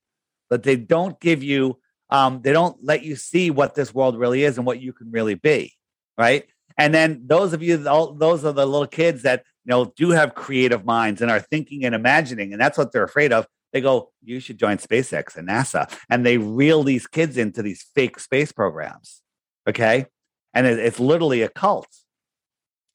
but 0.49 0.63
they 0.63 0.77
don't 0.77 1.19
give 1.21 1.43
you 1.43 1.79
um, 2.11 2.43
they 2.43 2.53
don't 2.53 2.77
let 2.83 3.05
you 3.05 3.17
see 3.17 3.51
what 3.51 3.75
this 3.75 3.95
world 3.95 4.19
really 4.19 4.43
is 4.43 4.59
and 4.59 4.67
what 4.67 4.81
you 4.81 4.93
can 4.93 5.11
really 5.11 5.35
be, 5.35 5.75
right? 6.19 6.45
And 6.77 6.93
then 6.93 7.23
those 7.27 7.53
of 7.53 7.63
you, 7.63 7.77
those 7.77 8.45
are 8.45 8.53
the 8.53 8.67
little 8.67 8.87
kids 8.87 9.23
that 9.23 9.45
you 9.65 9.71
know 9.71 9.93
do 9.97 10.11
have 10.11 10.35
creative 10.35 10.85
minds 10.85 11.23
and 11.23 11.31
are 11.31 11.41
thinking 11.41 11.85
and 11.85 11.95
imagining, 11.95 12.53
and 12.53 12.61
that's 12.61 12.79
what 12.79 12.93
they're 12.93 13.05
afraid 13.05 13.33
of. 13.33 13.47
They 13.73 13.81
go, 13.81 14.11
"You 14.23 14.41
should 14.41 14.59
join 14.59 14.79
SpaceX 14.79 15.37
and 15.37 15.49
NASA," 15.49 15.93
and 16.09 16.25
they 16.27 16.39
reel 16.39 16.83
these 16.83 17.07
kids 17.07 17.37
into 17.37 17.63
these 17.63 17.85
fake 17.95 18.19
space 18.19 18.53
programs. 18.53 19.23
Okay, 19.69 20.07
and 20.55 20.67
it, 20.67 20.79
it's 20.79 21.01
literally 21.01 21.43
a 21.43 21.49
cult. 21.49 21.89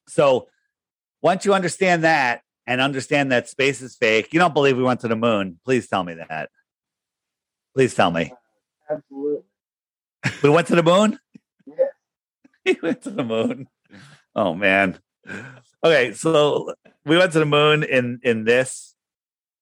So 0.08 0.48
once 1.22 1.46
you 1.46 1.54
understand 1.54 2.04
that 2.04 2.42
and 2.68 2.82
understand 2.82 3.32
that 3.32 3.50
space 3.50 3.82
is 3.82 3.96
fake, 3.96 4.34
you 4.34 4.40
don't 4.40 4.54
believe 4.54 4.78
we 4.78 4.84
went 4.84 5.00
to 5.02 5.08
the 5.08 5.16
moon. 5.16 5.60
Please 5.66 5.88
tell 5.88 6.04
me 6.04 6.16
that. 6.16 6.50
Please 7.74 7.94
tell 7.94 8.12
me. 8.12 8.32
Uh, 8.90 8.96
absolutely. 8.96 9.44
We 10.44 10.50
went 10.50 10.68
to 10.68 10.76
the 10.76 10.84
moon? 10.84 11.20
Yeah. 11.66 11.76
we 12.66 12.78
went 12.82 13.02
to 13.04 13.10
the 13.10 13.24
moon. 13.24 13.68
Oh 14.36 14.54
man. 14.54 15.00
Okay, 15.84 16.14
so 16.14 16.74
we 17.06 17.18
went 17.18 17.32
to 17.34 17.40
the 17.40 17.46
moon 17.46 17.84
in 17.84 18.20
in 18.24 18.44
this 18.44 18.95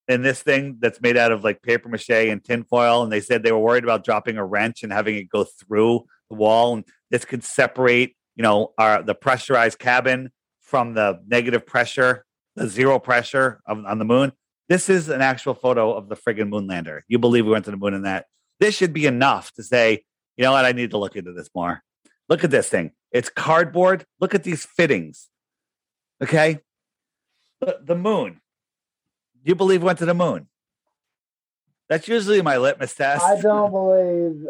in 0.08 0.22
this 0.22 0.42
thing 0.42 0.76
that's 0.80 1.00
made 1.00 1.16
out 1.16 1.32
of 1.32 1.44
like 1.44 1.62
paper 1.62 1.88
mache 1.88 2.10
and 2.10 2.44
tinfoil, 2.44 3.02
and 3.02 3.12
they 3.12 3.20
said 3.20 3.42
they 3.42 3.52
were 3.52 3.58
worried 3.58 3.84
about 3.84 4.04
dropping 4.04 4.36
a 4.36 4.44
wrench 4.44 4.82
and 4.82 4.92
having 4.92 5.16
it 5.16 5.28
go 5.28 5.44
through 5.44 6.04
the 6.30 6.36
wall, 6.36 6.74
and 6.74 6.84
this 7.10 7.24
could 7.24 7.44
separate, 7.44 8.16
you 8.36 8.42
know, 8.42 8.72
our 8.78 9.02
the 9.02 9.14
pressurized 9.14 9.78
cabin 9.78 10.30
from 10.60 10.94
the 10.94 11.20
negative 11.26 11.66
pressure, 11.66 12.24
the 12.56 12.68
zero 12.68 12.98
pressure 12.98 13.60
of, 13.66 13.84
on 13.84 13.98
the 13.98 14.04
moon. 14.04 14.32
This 14.68 14.88
is 14.88 15.08
an 15.08 15.20
actual 15.20 15.54
photo 15.54 15.92
of 15.92 16.08
the 16.08 16.16
friggin' 16.16 16.48
moon 16.48 16.66
lander. 16.66 17.04
You 17.06 17.18
believe 17.18 17.44
we 17.44 17.52
went 17.52 17.66
to 17.66 17.70
the 17.70 17.76
moon 17.76 17.94
in 17.94 18.02
that? 18.02 18.26
This 18.60 18.74
should 18.74 18.92
be 18.92 19.06
enough 19.06 19.52
to 19.52 19.62
say, 19.62 20.04
you 20.36 20.44
know 20.44 20.52
what, 20.52 20.64
I 20.64 20.72
need 20.72 20.90
to 20.90 20.98
look 20.98 21.16
into 21.16 21.32
this 21.32 21.50
more. 21.54 21.82
Look 22.28 22.44
at 22.44 22.50
this 22.50 22.68
thing. 22.68 22.92
It's 23.12 23.28
cardboard. 23.28 24.06
Look 24.20 24.34
at 24.34 24.42
these 24.42 24.64
fittings. 24.64 25.28
Okay. 26.22 26.60
The, 27.60 27.80
the 27.84 27.94
moon. 27.94 28.40
Do 29.44 29.50
you 29.50 29.54
believe 29.54 29.82
went 29.82 29.98
to 29.98 30.06
the 30.06 30.14
moon? 30.14 30.48
That's 31.88 32.08
usually 32.08 32.40
my 32.40 32.56
litmus 32.56 32.94
test. 32.94 33.22
I 33.22 33.40
don't 33.40 33.70
believe 33.70 34.46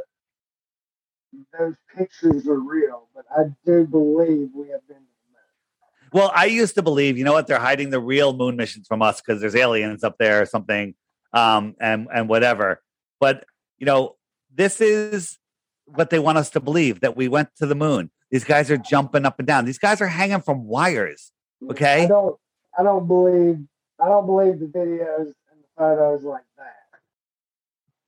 those 1.58 1.74
pictures 1.96 2.46
are 2.46 2.58
real, 2.58 3.08
but 3.12 3.24
I 3.36 3.46
do 3.66 3.86
believe 3.86 4.50
we 4.54 4.68
have 4.68 4.86
been 4.86 4.96
to 4.96 5.02
the 5.02 5.32
moon. 5.32 6.10
Well, 6.12 6.30
I 6.32 6.44
used 6.44 6.76
to 6.76 6.82
believe, 6.82 7.18
you 7.18 7.24
know 7.24 7.32
what, 7.32 7.48
they're 7.48 7.58
hiding 7.58 7.90
the 7.90 7.98
real 7.98 8.32
moon 8.34 8.54
missions 8.54 8.86
from 8.86 9.02
us 9.02 9.20
because 9.20 9.40
there's 9.40 9.56
aliens 9.56 10.04
up 10.04 10.16
there 10.18 10.42
or 10.42 10.46
something, 10.46 10.94
um, 11.32 11.74
and 11.80 12.06
and 12.14 12.28
whatever. 12.28 12.80
But 13.18 13.44
you 13.78 13.86
know, 13.86 14.14
this 14.54 14.80
is 14.80 15.38
what 15.86 16.10
they 16.10 16.20
want 16.20 16.38
us 16.38 16.50
to 16.50 16.60
believe 16.60 17.00
that 17.00 17.16
we 17.16 17.26
went 17.26 17.48
to 17.56 17.66
the 17.66 17.74
moon. 17.74 18.10
These 18.30 18.44
guys 18.44 18.70
are 18.70 18.78
jumping 18.78 19.26
up 19.26 19.38
and 19.38 19.46
down. 19.46 19.64
These 19.64 19.78
guys 19.78 20.00
are 20.00 20.06
hanging 20.06 20.40
from 20.40 20.64
wires. 20.64 21.32
Okay. 21.68 22.04
I 22.04 22.06
don't. 22.06 22.36
I 22.78 22.82
don't 22.84 23.08
believe. 23.08 23.58
I 24.04 24.08
don't 24.08 24.26
believe 24.26 24.60
the 24.60 24.66
videos 24.66 25.32
and 25.50 25.62
the 25.62 25.68
photos 25.78 26.24
like 26.24 26.44
that. 26.58 26.76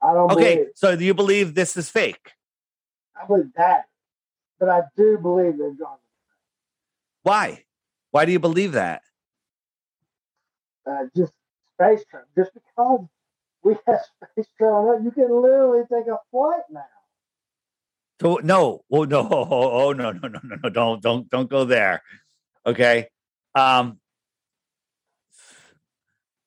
I 0.02 0.12
don't 0.12 0.30
Okay. 0.30 0.56
believe. 0.56 0.66
So 0.74 0.94
do 0.94 1.04
you 1.04 1.14
believe 1.14 1.54
this 1.54 1.74
is 1.76 1.88
fake? 1.88 2.32
I 3.20 3.26
believe 3.26 3.50
that, 3.56 3.86
but 4.60 4.68
I 4.68 4.82
do 4.94 5.16
believe 5.16 5.56
they've 5.56 5.78
gone. 5.78 5.96
Why? 7.22 7.64
Why 8.10 8.26
do 8.26 8.32
you 8.32 8.38
believe 8.38 8.72
that? 8.72 9.02
Uh, 10.86 11.04
just 11.16 11.32
space 11.72 12.04
travel. 12.10 12.28
Just 12.36 12.50
because 12.52 13.06
we 13.64 13.76
have 13.86 14.00
space 14.34 14.48
travel, 14.58 15.00
you 15.02 15.10
can 15.10 15.30
literally 15.30 15.84
take 15.90 16.08
a 16.08 16.18
flight 16.30 16.60
now. 16.70 16.84
So 18.20 18.38
no, 18.42 18.84
oh 18.92 19.04
no, 19.04 19.28
oh 19.32 19.92
no, 19.92 20.12
no, 20.12 20.28
no, 20.28 20.40
no, 20.44 20.56
no, 20.62 20.68
don't, 20.68 21.02
don't, 21.02 21.30
don't 21.30 21.48
go 21.48 21.64
there. 21.64 22.02
Okay. 22.66 23.08
Um. 23.54 23.98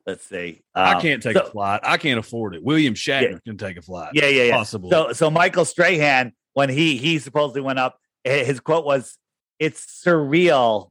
Let's 0.10 0.26
see. 0.26 0.62
I 0.74 0.94
Um, 0.96 1.02
can't 1.02 1.22
take 1.22 1.38
so- 1.38 1.44
a 1.44 1.50
flight. 1.52 1.82
I 1.84 1.98
can't 1.98 2.18
afford 2.20 2.56
it. 2.56 2.64
William 2.64 2.96
Shatner 2.96 3.44
can 3.44 3.58
take 3.58 3.78
a 3.78 3.82
flight. 3.84 4.10
Yeah, 4.16 4.26
yeah, 4.26 4.44
yeah. 4.46 4.58
Possibly. 4.58 4.90
So, 4.90 5.14
so 5.14 5.30
Michael 5.30 5.66
Strahan, 5.66 6.34
when 6.54 6.70
he 6.70 6.98
he 6.98 7.20
supposedly 7.20 7.62
went 7.62 7.78
up, 7.78 8.00
his 8.24 8.60
quote 8.60 8.86
was, 8.86 9.18
"It's 9.60 9.86
surreal." 10.04 10.90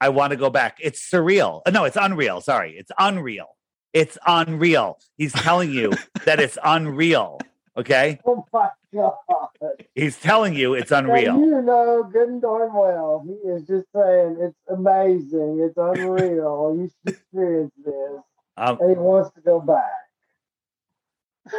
I 0.00 0.08
want 0.10 0.30
to 0.30 0.36
go 0.36 0.48
back. 0.50 0.78
It's 0.80 1.00
surreal. 1.10 1.62
Uh, 1.66 1.70
No, 1.70 1.84
it's 1.84 1.96
unreal. 1.96 2.40
Sorry, 2.40 2.76
it's 2.78 2.90
unreal. 2.98 3.56
It's 3.92 4.16
unreal. 4.26 4.98
He's 5.18 5.32
telling 5.32 5.70
you 5.70 5.92
that 6.24 6.40
it's 6.40 6.56
unreal. 6.64 7.40
Okay, 7.76 8.18
Oh 8.24 8.44
my 8.52 8.68
god! 8.94 9.12
he's 9.94 10.16
telling 10.18 10.54
you 10.54 10.72
it's 10.74 10.90
unreal. 10.90 11.36
you 11.38 11.60
know 11.62 12.08
good 12.10 12.28
and 12.28 12.40
darn 12.40 12.72
well 12.72 13.22
he 13.26 13.34
is 13.50 13.66
just 13.66 13.86
saying 13.94 14.38
it's 14.40 14.56
amazing, 14.70 15.60
it's 15.62 15.76
unreal. 15.76 16.74
you 16.78 16.88
should 17.04 17.14
experience 17.16 17.72
this, 17.84 18.20
Um, 18.56 18.78
and 18.80 18.90
he 18.90 18.96
wants 18.96 19.30
to 19.34 19.40
go 19.42 19.60
back. 19.60 19.82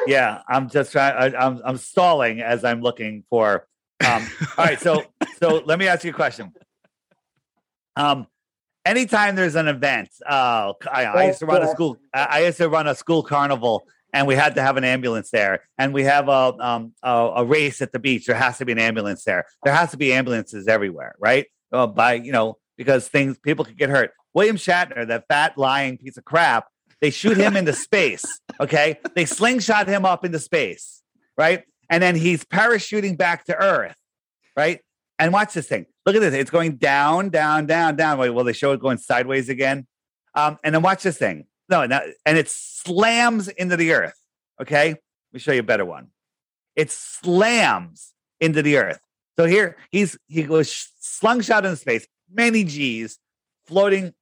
yeah, 0.07 0.41
I'm 0.49 0.69
just 0.69 0.91
trying. 0.91 1.35
I, 1.35 1.37
I'm 1.37 1.61
I'm 1.63 1.77
stalling 1.77 2.41
as 2.41 2.63
I'm 2.65 2.81
looking 2.81 3.23
for. 3.29 3.67
Um, 4.05 4.27
all 4.57 4.65
right, 4.65 4.79
so 4.79 5.03
so 5.39 5.61
let 5.65 5.77
me 5.79 5.87
ask 5.87 6.03
you 6.03 6.11
a 6.11 6.13
question. 6.13 6.51
Um, 7.95 8.27
anytime 8.85 9.35
there's 9.35 9.55
an 9.55 9.67
event, 9.67 10.09
uh, 10.27 10.73
I, 10.91 11.05
I 11.05 11.23
used 11.27 11.39
to 11.39 11.45
run 11.45 11.61
a 11.63 11.67
school. 11.67 11.97
I 12.13 12.23
I 12.25 12.39
used 12.45 12.57
to 12.57 12.69
run 12.69 12.87
a 12.87 12.95
school 12.95 13.23
carnival, 13.23 13.87
and 14.13 14.27
we 14.27 14.35
had 14.35 14.55
to 14.55 14.61
have 14.61 14.77
an 14.77 14.83
ambulance 14.83 15.29
there. 15.31 15.61
And 15.77 15.93
we 15.93 16.03
have 16.03 16.29
a 16.29 16.55
um 16.59 16.93
a, 17.03 17.31
a 17.37 17.45
race 17.45 17.81
at 17.81 17.91
the 17.91 17.99
beach. 17.99 18.25
There 18.25 18.35
has 18.35 18.57
to 18.59 18.65
be 18.65 18.71
an 18.71 18.79
ambulance 18.79 19.23
there. 19.23 19.45
There 19.63 19.73
has 19.73 19.91
to 19.91 19.97
be 19.97 20.13
ambulances 20.13 20.67
everywhere, 20.67 21.15
right? 21.19 21.47
Uh, 21.71 21.87
by 21.87 22.13
you 22.13 22.31
know 22.31 22.57
because 22.77 23.07
things 23.07 23.37
people 23.39 23.65
could 23.65 23.77
get 23.77 23.89
hurt. 23.89 24.11
William 24.33 24.55
Shatner, 24.55 25.07
that 25.07 25.25
fat 25.27 25.57
lying 25.57 25.97
piece 25.97 26.17
of 26.17 26.23
crap, 26.23 26.67
they 27.01 27.09
shoot 27.09 27.37
him 27.37 27.57
into 27.57 27.73
space. 27.87 28.23
Okay, 28.59 28.99
they 29.15 29.25
slingshot 29.25 29.87
him 29.87 30.05
up 30.05 30.23
into 30.23 30.39
space, 30.39 31.01
right? 31.37 31.63
And 31.89 32.03
then 32.03 32.15
he's 32.15 32.43
parachuting 32.43 33.17
back 33.17 33.45
to 33.45 33.55
Earth, 33.55 33.95
right? 34.55 34.81
And 35.19 35.33
watch 35.33 35.53
this 35.53 35.67
thing. 35.67 35.85
Look 36.05 36.15
at 36.15 36.19
this. 36.19 36.33
It's 36.33 36.51
going 36.51 36.75
down, 36.77 37.29
down, 37.29 37.65
down, 37.65 37.95
down. 37.95 38.19
Wait, 38.19 38.29
will 38.29 38.43
they 38.43 38.53
show 38.53 38.71
it 38.73 38.79
going 38.79 38.97
sideways 38.97 39.49
again? 39.49 39.87
Um, 40.35 40.57
and 40.63 40.75
then 40.75 40.81
watch 40.81 41.03
this 41.03 41.17
thing. 41.17 41.45
No, 41.69 41.85
no, 41.85 41.99
and 42.25 42.37
it 42.37 42.49
slams 42.49 43.47
into 43.47 43.75
the 43.75 43.93
earth. 43.93 44.15
Okay, 44.61 44.89
let 44.89 44.99
me 45.33 45.39
show 45.39 45.51
you 45.51 45.59
a 45.59 45.63
better 45.63 45.85
one. 45.85 46.07
It 46.75 46.91
slams 46.91 48.13
into 48.39 48.61
the 48.61 48.77
earth. 48.77 48.99
So 49.37 49.45
here 49.45 49.77
he's 49.91 50.17
he 50.27 50.43
goes 50.43 50.91
slung 50.99 51.41
shot 51.41 51.65
into 51.65 51.77
space, 51.77 52.07
many 52.31 52.63
G's, 52.63 53.19
floating 53.65 54.13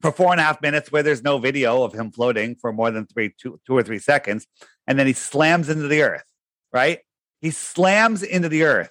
for 0.00 0.12
four 0.12 0.30
and 0.30 0.40
a 0.40 0.44
half 0.44 0.62
minutes, 0.62 0.92
where 0.92 1.02
there's 1.02 1.22
no 1.22 1.38
video 1.38 1.82
of 1.82 1.92
him 1.92 2.12
floating 2.12 2.54
for 2.54 2.72
more 2.72 2.90
than 2.90 3.06
three, 3.06 3.34
two, 3.40 3.60
two 3.66 3.76
or 3.76 3.82
three 3.82 3.98
seconds, 3.98 4.46
and 4.86 4.98
then 4.98 5.06
he 5.06 5.12
slams 5.12 5.68
into 5.68 5.88
the 5.88 6.02
earth. 6.02 6.24
Right? 6.72 7.00
He 7.40 7.50
slams 7.50 8.22
into 8.22 8.48
the 8.48 8.64
earth, 8.64 8.90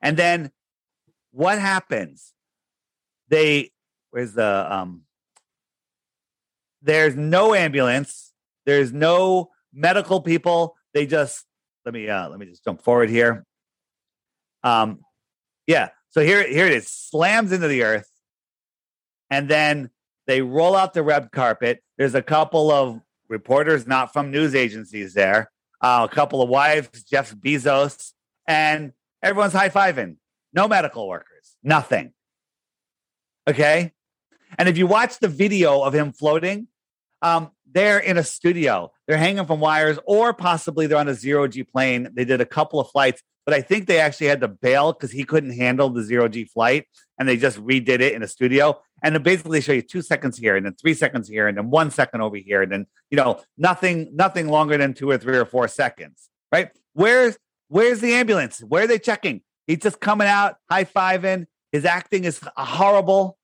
and 0.00 0.16
then 0.16 0.50
what 1.30 1.58
happens? 1.58 2.32
They 3.28 3.70
where's 4.10 4.32
the 4.32 4.66
um 4.68 5.02
there's 6.82 7.16
no 7.16 7.54
ambulance, 7.54 8.32
there's 8.66 8.92
no 8.92 9.50
medical 9.72 10.20
people. 10.20 10.76
They 10.94 11.06
just 11.06 11.44
let 11.84 11.94
me 11.94 12.08
uh 12.08 12.28
let 12.28 12.38
me 12.38 12.46
just 12.46 12.64
jump 12.64 12.82
forward 12.82 13.10
here. 13.10 13.44
Um 14.62 15.00
yeah, 15.66 15.90
so 16.10 16.20
here 16.20 16.46
here 16.46 16.66
it 16.66 16.72
is, 16.72 16.88
slams 16.88 17.52
into 17.52 17.68
the 17.68 17.82
earth, 17.82 18.10
and 19.30 19.48
then 19.48 19.90
they 20.26 20.42
roll 20.42 20.76
out 20.76 20.94
the 20.94 21.02
red 21.02 21.30
carpet. 21.32 21.82
There's 21.98 22.14
a 22.14 22.22
couple 22.22 22.70
of 22.70 23.00
reporters 23.28 23.86
not 23.86 24.12
from 24.12 24.30
news 24.30 24.54
agencies 24.54 25.14
there, 25.14 25.50
uh, 25.80 26.06
a 26.10 26.14
couple 26.14 26.42
of 26.42 26.48
wives, 26.48 27.02
Jeff 27.04 27.34
Bezos, 27.34 28.12
and 28.46 28.92
everyone's 29.22 29.52
high 29.52 29.68
fiving. 29.68 30.16
No 30.52 30.68
medical 30.68 31.08
workers, 31.08 31.56
nothing. 31.62 32.12
Okay. 33.48 33.92
And 34.58 34.68
if 34.68 34.76
you 34.76 34.86
watch 34.86 35.18
the 35.18 35.28
video 35.28 35.80
of 35.80 35.94
him 35.94 36.12
floating, 36.12 36.68
um, 37.22 37.50
they're 37.70 37.98
in 37.98 38.18
a 38.18 38.24
studio. 38.24 38.92
They're 39.06 39.16
hanging 39.16 39.46
from 39.46 39.60
wires, 39.60 39.98
or 40.04 40.34
possibly 40.34 40.86
they're 40.86 40.98
on 40.98 41.08
a 41.08 41.14
zero 41.14 41.48
G 41.48 41.62
plane. 41.64 42.08
They 42.12 42.24
did 42.24 42.40
a 42.40 42.46
couple 42.46 42.80
of 42.80 42.90
flights, 42.90 43.22
but 43.46 43.54
I 43.54 43.62
think 43.62 43.86
they 43.86 43.98
actually 43.98 44.26
had 44.26 44.40
to 44.42 44.48
bail 44.48 44.92
because 44.92 45.10
he 45.10 45.24
couldn't 45.24 45.56
handle 45.56 45.88
the 45.88 46.02
zero 46.02 46.28
G 46.28 46.44
flight, 46.44 46.86
and 47.18 47.28
they 47.28 47.36
just 47.36 47.58
redid 47.58 48.00
it 48.00 48.12
in 48.12 48.22
a 48.22 48.28
studio. 48.28 48.80
And 49.02 49.14
then 49.14 49.22
basically 49.22 49.60
show 49.60 49.72
you 49.72 49.82
two 49.82 50.02
seconds 50.02 50.38
here, 50.38 50.56
and 50.56 50.66
then 50.66 50.74
three 50.74 50.94
seconds 50.94 51.28
here, 51.28 51.48
and 51.48 51.56
then 51.56 51.70
one 51.70 51.90
second 51.90 52.20
over 52.20 52.36
here, 52.36 52.62
and 52.62 52.70
then 52.70 52.86
you 53.10 53.16
know 53.16 53.40
nothing, 53.56 54.10
nothing 54.12 54.48
longer 54.48 54.76
than 54.76 54.94
two 54.94 55.10
or 55.10 55.18
three 55.18 55.36
or 55.36 55.44
four 55.44 55.66
seconds. 55.68 56.28
Right? 56.52 56.70
Where's 56.92 57.38
where's 57.68 58.00
the 58.00 58.12
ambulance? 58.12 58.60
Where 58.60 58.84
are 58.84 58.86
they 58.86 58.98
checking? 58.98 59.42
He's 59.66 59.78
just 59.78 60.00
coming 60.00 60.28
out, 60.28 60.56
high 60.70 60.84
fiving. 60.84 61.46
His 61.72 61.84
acting 61.86 62.24
is 62.24 62.38
horrible, 62.56 63.38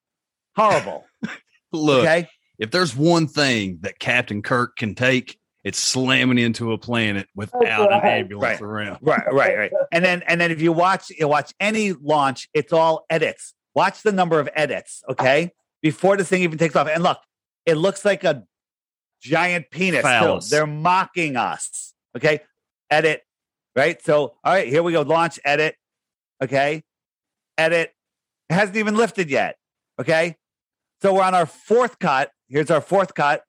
horrible. 0.54 1.06
Look, 1.72 2.00
Okay. 2.00 2.28
If 2.58 2.70
there's 2.70 2.94
one 2.96 3.26
thing 3.28 3.78
that 3.82 3.98
Captain 3.98 4.42
Kirk 4.42 4.76
can 4.76 4.94
take, 4.94 5.38
it's 5.64 5.78
slamming 5.78 6.38
into 6.38 6.72
a 6.72 6.78
planet 6.78 7.26
without 7.34 7.92
an 7.92 8.00
ambulance 8.02 8.60
Right. 8.60 8.60
around. 8.60 8.98
Right, 9.02 9.32
right, 9.32 9.56
right. 9.58 9.72
And 9.92 10.04
then 10.04 10.22
and 10.26 10.40
then 10.40 10.50
if 10.50 10.60
you 10.60 10.72
watch 10.72 11.10
you 11.10 11.28
watch 11.28 11.52
any 11.60 11.92
launch, 11.92 12.48
it's 12.54 12.72
all 12.72 13.04
edits. 13.10 13.54
Watch 13.74 14.02
the 14.02 14.12
number 14.12 14.40
of 14.40 14.48
edits, 14.54 15.02
okay? 15.08 15.52
Before 15.82 16.16
this 16.16 16.28
thing 16.28 16.42
even 16.42 16.58
takes 16.58 16.74
off. 16.74 16.88
And 16.88 17.02
look, 17.02 17.18
it 17.66 17.74
looks 17.74 18.04
like 18.04 18.24
a 18.24 18.44
giant 19.20 19.66
penis. 19.70 20.02
too. 20.02 20.40
They're 20.50 20.66
mocking 20.66 21.36
us. 21.36 21.92
Okay. 22.16 22.40
Edit. 22.90 23.22
Right. 23.76 24.02
So 24.02 24.34
all 24.44 24.52
right, 24.52 24.66
here 24.68 24.82
we 24.82 24.92
go. 24.92 25.02
Launch, 25.02 25.38
edit. 25.44 25.76
Okay. 26.42 26.82
Edit. 27.58 27.92
It 28.48 28.54
hasn't 28.54 28.76
even 28.76 28.96
lifted 28.96 29.28
yet. 29.30 29.56
Okay. 30.00 30.36
So 31.02 31.14
we're 31.14 31.22
on 31.22 31.34
our 31.34 31.46
fourth 31.46 31.98
cut. 31.98 32.30
Here's 32.48 32.70
our 32.70 32.80
fourth 32.80 33.14
cut. 33.14 33.42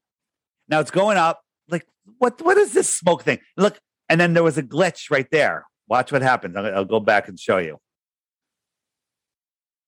Now 0.67 0.79
it's 0.79 0.91
going 0.91 1.17
up. 1.17 1.41
Like, 1.69 1.85
what 2.17 2.41
what 2.41 2.57
is 2.57 2.73
this 2.73 2.89
smoke 2.89 3.23
thing? 3.23 3.39
Look, 3.57 3.79
and 4.07 4.19
then 4.19 4.33
there 4.33 4.43
was 4.43 4.57
a 4.57 4.63
glitch 4.63 5.09
right 5.09 5.27
there. 5.31 5.65
Watch 5.87 6.11
what 6.11 6.21
happens. 6.21 6.55
I'll, 6.55 6.65
I'll 6.65 6.85
go 6.85 6.99
back 6.99 7.27
and 7.27 7.39
show 7.39 7.57
you. 7.57 7.77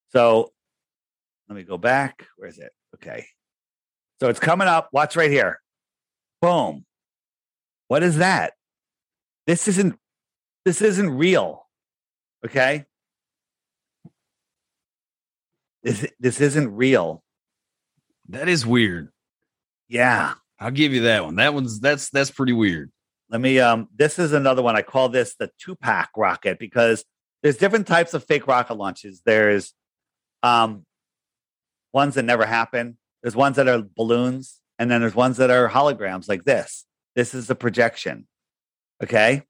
So 0.09 0.51
let 1.47 1.55
me 1.55 1.63
go 1.63 1.77
back. 1.77 2.25
Where 2.37 2.49
is 2.49 2.57
it? 2.57 2.71
Okay. 2.95 3.25
So 4.19 4.29
it's 4.29 4.39
coming 4.39 4.67
up. 4.67 4.89
Watch 4.93 5.15
right 5.15 5.31
here. 5.31 5.61
Boom. 6.41 6.85
What 7.87 8.03
is 8.03 8.17
that? 8.17 8.53
This 9.47 9.67
isn't 9.67 9.97
this 10.63 10.81
isn't 10.81 11.09
real. 11.09 11.67
Okay? 12.45 12.85
This 15.83 16.05
this 16.19 16.39
isn't 16.41 16.75
real. 16.75 17.23
That 18.31 18.47
is 18.47 18.65
weird. 18.65 19.09
Yeah. 19.87 20.35
I'll 20.59 20.71
give 20.71 20.93
you 20.93 21.01
that 21.01 21.25
one. 21.25 21.35
That 21.35 21.53
one's 21.53 21.79
that's 21.79 22.09
that's 22.09 22.31
pretty 22.31 22.53
weird. 22.53 22.91
Let 23.29 23.41
me 23.41 23.59
um 23.59 23.89
this 23.95 24.19
is 24.19 24.31
another 24.31 24.61
one. 24.61 24.75
I 24.75 24.83
call 24.83 25.09
this 25.09 25.35
the 25.35 25.51
two-pack 25.59 26.11
rocket 26.15 26.59
because 26.59 27.03
there's 27.43 27.57
different 27.57 27.87
types 27.87 28.13
of 28.13 28.23
fake 28.23 28.47
rocket 28.47 28.75
launches. 28.75 29.21
There's 29.25 29.73
um 30.43 30.85
ones 31.93 32.15
that 32.15 32.23
never 32.23 32.45
happen. 32.45 32.97
There's 33.21 33.35
ones 33.35 33.57
that 33.57 33.67
are 33.67 33.83
balloons, 33.95 34.61
and 34.79 34.89
then 34.89 35.01
there's 35.01 35.15
ones 35.15 35.37
that 35.37 35.51
are 35.51 35.69
holograms 35.69 36.29
like 36.29 36.45
this. 36.45 36.85
This 37.15 37.33
is 37.33 37.49
a 37.49 37.55
projection. 37.55 38.27
Okay? 39.03 39.43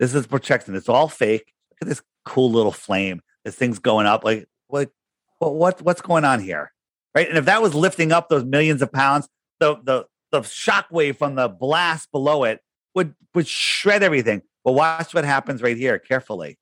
This 0.00 0.14
is 0.14 0.26
projection. 0.26 0.74
It's 0.74 0.88
all 0.88 1.08
fake. 1.08 1.52
Look 1.70 1.78
at 1.82 1.88
this 1.88 2.02
cool 2.24 2.50
little 2.50 2.72
flame. 2.72 3.20
This 3.44 3.54
thing's 3.54 3.78
going 3.78 4.06
up. 4.06 4.24
Like 4.24 4.48
what 4.66 4.90
what 5.38 5.80
what's 5.82 6.02
going 6.02 6.24
on 6.24 6.40
here? 6.40 6.73
Right? 7.14 7.28
And 7.28 7.38
if 7.38 7.44
that 7.44 7.62
was 7.62 7.74
lifting 7.74 8.12
up 8.12 8.28
those 8.28 8.44
millions 8.44 8.82
of 8.82 8.92
pounds, 8.92 9.28
the 9.60 9.76
the 9.82 10.06
the 10.32 10.40
shockwave 10.40 11.16
from 11.16 11.36
the 11.36 11.48
blast 11.48 12.10
below 12.10 12.44
it 12.44 12.60
would 12.94 13.14
would 13.34 13.46
shred 13.46 14.02
everything. 14.02 14.42
But 14.64 14.72
watch 14.72 15.14
what 15.14 15.24
happens 15.24 15.62
right 15.62 15.76
here 15.76 15.98
carefully. 15.98 16.58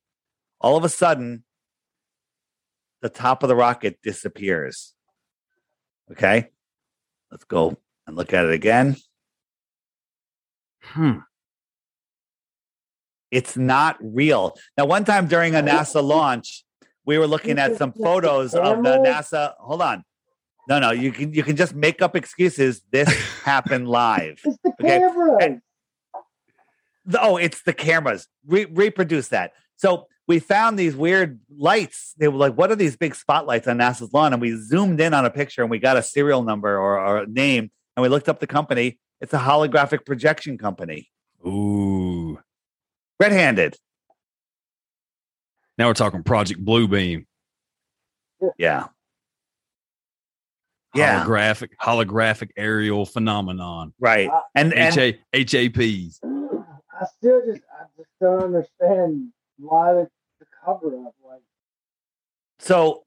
All 0.61 0.77
of 0.77 0.85
a 0.85 0.89
sudden, 0.89 1.45
the 3.01 3.09
top 3.09 3.43
of 3.43 3.49
the 3.49 3.57
rocket 3.57 3.99
disappears. 4.03 4.95
Okay. 6.11 6.51
Let's 7.31 7.45
go 7.45 7.79
and 8.07 8.17
look 8.17 8.35
at 8.35 8.45
it 8.45 8.53
again. 8.53 8.97
Hmm. 10.83 11.19
It's 13.31 13.57
not 13.57 13.97
real. 14.01 14.55
Now, 14.77 14.85
one 14.85 15.05
time 15.05 15.27
during 15.27 15.55
a 15.55 15.63
NASA 15.63 16.05
launch, 16.05 16.65
we 17.07 17.17
were 17.17 17.27
looking 17.27 17.59
at 17.59 17.77
some 17.77 17.93
photos 17.93 18.55
of 18.55 18.83
the 18.83 18.99
NASA. 18.99 19.55
Hold 19.59 19.81
on. 19.81 20.05
No, 20.69 20.79
no, 20.79 20.91
you 20.93 21.11
can 21.13 21.33
you 21.35 21.43
can 21.43 21.57
just 21.57 21.75
make 21.75 22.01
up 22.03 22.15
excuses. 22.15 22.83
This 22.91 23.09
happened 23.45 23.89
live. 23.89 24.41
It's 24.45 24.57
the 24.63 24.71
Okay. 24.81 24.99
camera. 25.01 25.37
And- 25.43 25.61
The- 27.05 27.21
oh, 27.21 27.37
it's 27.37 27.63
the 27.63 27.73
cameras. 27.73 28.29
Re- 28.47 28.67
reproduce 28.67 29.29
that. 29.29 29.53
So 29.77 30.07
we 30.29 30.39
found 30.39 30.79
these 30.79 30.95
weird 30.95 31.41
lights. 31.57 32.15
They 32.17 32.29
were 32.29 32.39
like, 32.39 32.55
what 32.55 32.71
are 32.71 32.77
these 32.77 32.97
big 32.97 33.17
spotlights 33.17 33.67
on 33.67 33.79
NASA's 33.79 34.13
lawn? 34.13 34.33
And 34.33 34.41
we 34.41 34.57
zoomed 34.57 35.01
in 35.01 35.13
on 35.15 35.25
a 35.27 35.31
picture 35.31 35.63
and 35.63 35.71
we 35.71 35.81
got 35.81 35.97
a 35.97 36.03
serial 36.03 36.43
number 36.45 36.77
or, 36.79 37.01
or 37.01 37.19
a 37.19 37.27
name. 37.27 37.73
And 37.97 38.03
we 38.03 38.09
looked 38.09 38.29
up 38.29 38.39
the 38.39 38.47
company. 38.47 39.01
It's 39.21 39.35
a 39.35 39.39
holographic 39.39 40.07
projection 40.07 40.59
company. 40.59 41.11
Ooh. 41.45 42.39
Red 43.19 43.33
handed. 43.33 43.77
Now 45.77 45.89
we're 45.89 45.95
talking 45.95 46.23
Project 46.23 46.65
Bluebeam. 46.65 47.27
Yeah. 48.59 48.89
Yeah. 50.95 51.25
Holographic 51.25 51.71
holographic 51.81 52.51
aerial 52.57 53.07
phenomenon. 53.07 53.95
Right. 53.99 54.31
And, 54.55 54.75
and 54.75 54.97
HA, 54.97 55.19
HAPs. 55.33 56.21
I 56.23 57.07
still 57.17 57.41
just 57.47 57.63
I 57.73 57.85
just 57.97 58.11
don't 58.21 58.43
understand 58.43 59.29
why 59.59 59.95
the, 59.95 60.09
the 60.39 60.47
cover 60.65 60.89
up. 61.07 61.15
Like 61.27 61.41
so 62.59 63.05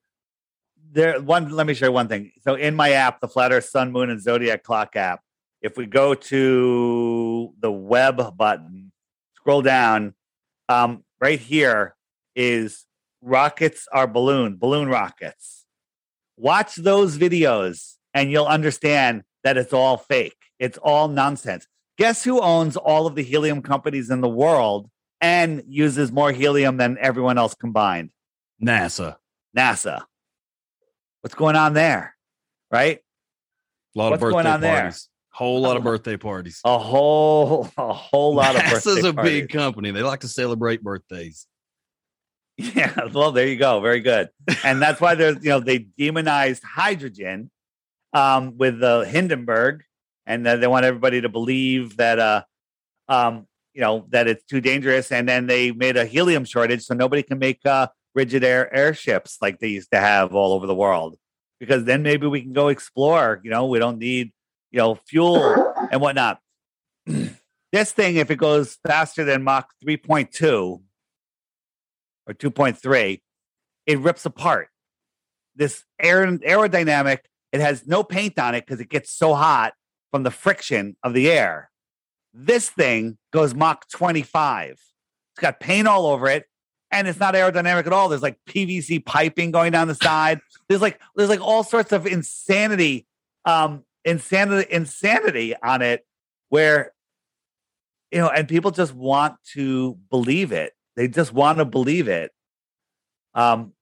there 0.91 1.21
one 1.21 1.49
let 1.49 1.67
me 1.67 1.73
show 1.73 1.85
you 1.87 1.91
one 1.91 2.07
thing 2.07 2.31
so 2.41 2.55
in 2.55 2.75
my 2.75 2.91
app 2.91 3.19
the 3.19 3.27
flat 3.27 3.51
earth 3.51 3.65
sun 3.65 3.91
moon 3.91 4.09
and 4.09 4.21
zodiac 4.21 4.63
clock 4.63 4.95
app 4.95 5.21
if 5.61 5.77
we 5.77 5.85
go 5.85 6.13
to 6.13 7.53
the 7.59 7.71
web 7.71 8.37
button 8.37 8.91
scroll 9.35 9.61
down 9.61 10.13
um, 10.69 11.03
right 11.19 11.39
here 11.39 11.95
is 12.35 12.85
rockets 13.21 13.87
are 13.91 14.07
balloon 14.07 14.55
balloon 14.55 14.87
rockets 14.87 15.64
watch 16.37 16.75
those 16.75 17.17
videos 17.17 17.95
and 18.13 18.31
you'll 18.31 18.45
understand 18.45 19.23
that 19.43 19.57
it's 19.57 19.73
all 19.73 19.97
fake 19.97 20.37
it's 20.59 20.77
all 20.79 21.07
nonsense 21.07 21.67
guess 21.97 22.23
who 22.23 22.41
owns 22.41 22.75
all 22.77 23.07
of 23.07 23.15
the 23.15 23.23
helium 23.23 23.61
companies 23.61 24.09
in 24.09 24.21
the 24.21 24.29
world 24.29 24.89
and 25.21 25.63
uses 25.67 26.11
more 26.11 26.31
helium 26.31 26.77
than 26.77 26.97
everyone 26.99 27.37
else 27.37 27.55
combined 27.55 28.11
NASA. 28.61 29.15
NASA. 29.57 30.03
What's 31.21 31.35
going 31.35 31.55
on 31.55 31.73
there? 31.73 32.15
Right? 32.71 32.99
A 33.95 33.99
lot 33.99 34.11
What's 34.11 34.23
of 34.23 34.31
going 34.31 34.43
birthday 34.43 34.53
on 34.53 34.61
there? 34.61 34.81
parties. 34.81 35.09
Whole 35.31 35.61
lot 35.61 35.77
of 35.77 35.83
oh. 35.83 35.91
birthday 35.91 36.17
parties. 36.17 36.61
A 36.63 36.77
whole 36.77 37.69
a 37.77 37.93
whole 37.93 38.35
lot 38.35 38.55
of 38.55 38.61
NASA's 38.63 39.03
a 39.03 39.13
big 39.13 39.49
company. 39.49 39.91
They 39.91 40.03
like 40.03 40.21
to 40.21 40.27
celebrate 40.27 40.83
birthdays. 40.83 41.47
Yeah, 42.75 43.09
well, 43.13 43.31
there 43.31 43.47
you 43.47 43.57
go. 43.57 43.81
Very 43.81 43.99
good. 43.99 44.29
And 44.63 44.81
that's 44.81 45.01
why 45.01 45.15
there's 45.15 45.43
you 45.43 45.49
know 45.49 45.59
they 45.59 45.79
demonized 45.79 46.63
hydrogen 46.63 47.51
um, 48.13 48.57
with 48.57 48.79
the 48.79 49.05
Hindenburg, 49.05 49.83
and 50.25 50.45
then 50.45 50.61
they 50.61 50.67
want 50.67 50.85
everybody 50.85 51.21
to 51.21 51.29
believe 51.29 51.97
that 51.97 52.17
uh 52.19 52.43
um 53.09 53.45
you 53.73 53.81
know 53.81 54.05
that 54.09 54.27
it's 54.27 54.45
too 54.45 54.61
dangerous, 54.61 55.11
and 55.11 55.27
then 55.27 55.47
they 55.47 55.71
made 55.71 55.97
a 55.97 56.05
helium 56.05 56.45
shortage, 56.45 56.83
so 56.85 56.93
nobody 56.93 57.23
can 57.23 57.39
make 57.39 57.59
uh 57.65 57.87
rigid 58.13 58.43
air 58.43 58.73
airships 58.73 59.37
like 59.41 59.59
they 59.59 59.67
used 59.67 59.91
to 59.91 59.99
have 59.99 60.33
all 60.33 60.53
over 60.53 60.65
the 60.65 60.75
world. 60.75 61.17
Because 61.59 61.83
then 61.83 62.03
maybe 62.03 62.27
we 62.27 62.41
can 62.41 62.53
go 62.53 62.69
explore. 62.69 63.41
You 63.43 63.51
know, 63.51 63.65
we 63.65 63.79
don't 63.79 63.99
need 63.99 64.31
you 64.71 64.77
know 64.77 64.95
fuel 64.95 65.73
and 65.91 65.99
whatnot. 65.99 66.39
this 67.05 67.91
thing, 67.91 68.15
if 68.15 68.31
it 68.31 68.37
goes 68.37 68.77
faster 68.87 69.25
than 69.25 69.43
Mach 69.43 69.69
3.2 69.85 70.81
or 72.27 72.33
2.3, 72.33 73.21
it 73.85 73.99
rips 73.99 74.25
apart. 74.25 74.69
This 75.55 75.83
aer- 75.99 76.37
aerodynamic, 76.37 77.19
it 77.51 77.61
has 77.61 77.87
no 77.87 78.03
paint 78.03 78.37
on 78.39 78.55
it 78.55 78.65
because 78.65 78.79
it 78.79 78.89
gets 78.89 79.11
so 79.11 79.33
hot 79.33 79.73
from 80.11 80.23
the 80.23 80.31
friction 80.31 80.95
of 81.03 81.13
the 81.13 81.29
air. 81.29 81.69
This 82.33 82.69
thing 82.69 83.17
goes 83.31 83.53
Mach 83.53 83.87
25. 83.89 84.71
It's 84.71 85.41
got 85.41 85.59
paint 85.59 85.87
all 85.87 86.07
over 86.07 86.27
it, 86.27 86.45
and 86.91 87.07
it's 87.07 87.19
not 87.19 87.33
aerodynamic 87.33 87.85
at 87.85 87.93
all. 87.93 88.09
There's 88.09 88.21
like 88.21 88.37
PVC 88.47 89.05
piping 89.05 89.51
going 89.51 89.71
down 89.71 89.87
the 89.87 89.95
side. 89.95 90.39
There's 90.67 90.81
like 90.81 90.99
there's 91.15 91.29
like 91.29 91.41
all 91.41 91.63
sorts 91.63 91.91
of 91.91 92.05
insanity, 92.05 93.07
um, 93.45 93.83
insanity, 94.03 94.67
insanity 94.71 95.55
on 95.61 95.81
it, 95.81 96.05
where 96.49 96.93
you 98.11 98.19
know, 98.19 98.29
and 98.29 98.47
people 98.47 98.71
just 98.71 98.93
want 98.93 99.35
to 99.53 99.97
believe 100.09 100.51
it. 100.51 100.73
They 100.95 101.07
just 101.07 101.33
want 101.33 101.57
to 101.57 101.65
believe 101.65 102.07
it. 102.07 102.31
Um, 103.33 103.73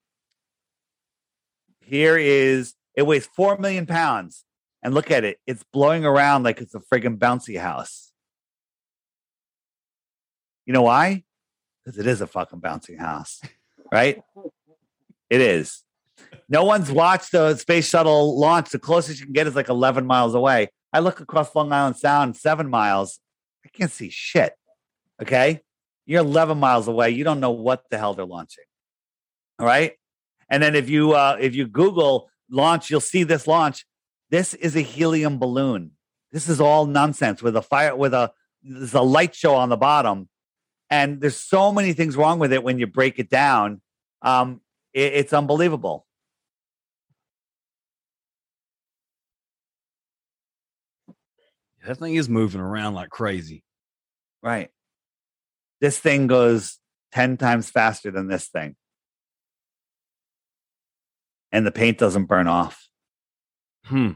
here 1.82 2.18
is 2.18 2.74
it 2.96 3.04
weighs 3.04 3.26
four 3.26 3.58
million 3.58 3.86
pounds, 3.86 4.46
and 4.82 4.94
look 4.94 5.12
at 5.12 5.24
it. 5.24 5.40
It's 5.46 5.64
blowing 5.72 6.06
around 6.06 6.44
like 6.44 6.62
it's 6.62 6.76
a 6.76 6.80
friggin' 6.80 7.18
bouncy 7.18 7.60
house. 7.60 8.12
You 10.66 10.74
know 10.74 10.84
why? 10.84 11.24
Because 11.84 12.00
it 12.00 12.08
is 12.08 12.22
a 12.22 12.28
fucking 12.28 12.62
bouncy 12.62 12.98
house, 12.98 13.42
right? 13.92 14.22
It 15.30 15.42
is. 15.42 15.84
No 16.48 16.64
one's 16.64 16.92
watched 16.92 17.32
the 17.32 17.56
space 17.56 17.90
shuttle 17.90 18.40
launch. 18.40 18.70
The 18.70 18.80
closest 18.80 19.20
you 19.20 19.26
can 19.26 19.34
get 19.34 19.48
is 19.48 19.56
like 19.56 19.70
11 19.70 20.06
miles 20.06 20.36
away. 20.36 20.70
I 20.92 21.00
look 21.00 21.20
across 21.20 21.54
Long 21.56 21.72
Island 21.72 21.98
Sound, 21.98 22.38
seven 22.38 22.70
miles. 22.70 23.20
I 23.66 23.70
can't 23.70 23.92
see 23.92 24.10
shit. 24.10 24.54
Okay. 25.22 25.62
You're 26.06 26.22
11 26.22 26.58
miles 26.58 26.88
away. 26.88 27.12
You 27.12 27.24
don't 27.24 27.40
know 27.40 27.52
what 27.52 27.84
the 27.90 27.98
hell 27.98 28.14
they're 28.14 28.26
launching. 28.26 28.66
All 29.60 29.66
right. 29.66 29.94
And 30.50 30.62
then 30.62 30.76
if 30.76 30.90
you 30.90 31.14
uh, 31.14 31.38
if 31.40 31.56
you 31.56 31.68
Google 31.68 32.30
launch, 32.50 32.90
you'll 32.90 33.00
see 33.00 33.24
this 33.24 33.48
launch. 33.48 33.86
This 34.30 34.54
is 34.54 34.76
a 34.76 34.82
helium 34.82 35.40
balloon. 35.40 35.92
This 36.32 36.50
is 36.50 36.60
all 36.60 36.86
nonsense 36.86 37.42
with 37.42 37.56
a 37.56 37.62
fire 37.62 37.96
with 37.96 38.14
a 38.14 38.32
there's 38.62 38.94
a 38.94 39.02
light 39.02 39.36
show 39.36 39.56
on 39.56 39.70
the 39.70 39.78
bottom, 39.78 40.30
and 40.90 41.22
there's 41.22 41.38
so 41.38 41.72
many 41.72 41.94
things 41.94 42.16
wrong 42.16 42.40
with 42.40 42.54
it 42.54 42.64
when 42.64 42.80
you 42.80 42.88
break 42.88 43.20
it 43.20 43.30
down. 43.30 43.82
Um, 44.22 44.62
it- 44.94 45.14
it's 45.14 45.34
unbelievable. 45.34 46.06
That 51.86 51.98
thing 51.98 52.16
is 52.16 52.30
moving 52.30 52.62
around 52.62 52.94
like 52.94 53.10
crazy. 53.10 53.64
Right. 54.42 54.70
This 55.82 56.00
thing 56.00 56.28
goes 56.28 56.80
10 57.12 57.38
times 57.38 57.70
faster 57.70 58.12
than 58.12 58.28
this 58.28 58.48
thing. 58.48 58.76
And 61.52 61.66
the 61.66 61.72
paint 61.72 61.98
doesn't 61.98 62.26
burn 62.26 62.48
off. 62.48 62.88
Hmm. 63.86 64.12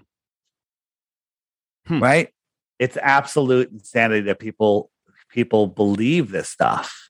Hmm. 1.85 2.01
Right? 2.01 2.29
It's 2.79 2.97
absolute 2.97 3.71
insanity 3.71 4.21
that 4.21 4.39
people 4.39 4.91
people 5.29 5.67
believe 5.67 6.31
this 6.31 6.49
stuff. 6.49 7.09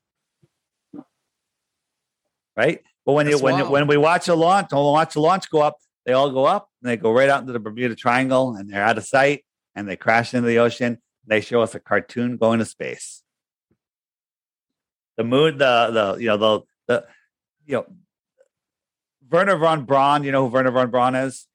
Right? 2.55 2.81
But 3.05 3.13
when 3.13 3.27
you 3.27 3.39
when 3.39 3.55
you, 3.55 3.63
wild. 3.63 3.71
when 3.71 3.87
we 3.87 3.97
watch 3.97 4.27
a 4.27 4.35
launch, 4.35 4.71
when 4.71 4.81
we 4.81 4.91
watch 4.91 5.15
a 5.15 5.21
launch 5.21 5.49
go 5.49 5.61
up, 5.61 5.77
they 6.05 6.13
all 6.13 6.31
go 6.31 6.45
up 6.45 6.69
and 6.81 6.89
they 6.89 6.97
go 6.97 7.11
right 7.11 7.29
out 7.29 7.41
into 7.41 7.53
the 7.53 7.59
Bermuda 7.59 7.95
Triangle 7.95 8.55
and 8.55 8.69
they're 8.69 8.83
out 8.83 8.97
of 8.97 9.05
sight 9.05 9.45
and 9.75 9.87
they 9.87 9.95
crash 9.95 10.33
into 10.33 10.47
the 10.47 10.59
ocean. 10.59 10.99
They 11.25 11.41
show 11.41 11.61
us 11.61 11.75
a 11.75 11.79
cartoon 11.79 12.37
going 12.37 12.59
to 12.59 12.65
space. 12.65 13.23
The 15.17 15.23
moon, 15.23 15.57
the 15.57 15.89
the 15.91 16.21
you 16.21 16.27
know 16.27 16.37
the 16.37 16.61
the 16.87 17.05
you 17.65 17.75
know 17.75 17.85
Wernher 19.29 19.57
von 19.57 19.85
Braun. 19.85 20.23
You 20.23 20.31
know 20.31 20.47
who 20.47 20.53
Wernher 20.53 20.71
von 20.71 20.89
Braun 20.89 21.15
is? 21.15 21.47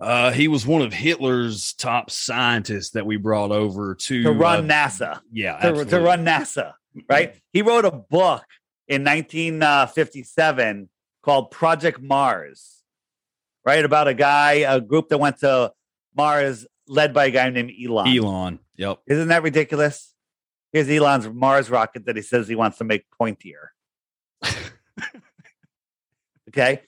Uh, 0.00 0.30
he 0.32 0.48
was 0.48 0.66
one 0.66 0.80
of 0.80 0.94
Hitler's 0.94 1.74
top 1.74 2.10
scientists 2.10 2.90
that 2.90 3.04
we 3.04 3.18
brought 3.18 3.50
over 3.50 3.94
to 3.94 4.22
To 4.22 4.32
run 4.32 4.70
uh, 4.70 4.74
NASA. 4.74 5.20
Yeah, 5.30 5.58
to, 5.58 5.84
to 5.84 6.00
run 6.00 6.24
NASA, 6.24 6.72
right? 7.08 7.34
He 7.52 7.60
wrote 7.60 7.84
a 7.84 7.90
book 7.90 8.44
in 8.88 9.04
1957 9.04 10.88
called 11.22 11.50
Project 11.50 12.00
Mars, 12.00 12.82
right? 13.64 13.84
About 13.84 14.08
a 14.08 14.14
guy, 14.14 14.52
a 14.52 14.80
group 14.80 15.08
that 15.08 15.18
went 15.18 15.38
to 15.40 15.72
Mars 16.16 16.66
led 16.88 17.12
by 17.12 17.26
a 17.26 17.30
guy 17.30 17.50
named 17.50 17.72
Elon. 17.82 18.08
Elon. 18.08 18.58
Yep. 18.76 19.00
Isn't 19.06 19.28
that 19.28 19.42
ridiculous? 19.42 20.09
Here's 20.72 20.88
Elon's 20.88 21.28
Mars 21.28 21.68
rocket 21.68 22.06
that 22.06 22.16
he 22.16 22.22
says 22.22 22.46
he 22.46 22.54
wants 22.54 22.78
to 22.78 22.84
make 22.84 23.04
pointier. 23.20 23.68
okay. 26.48 26.82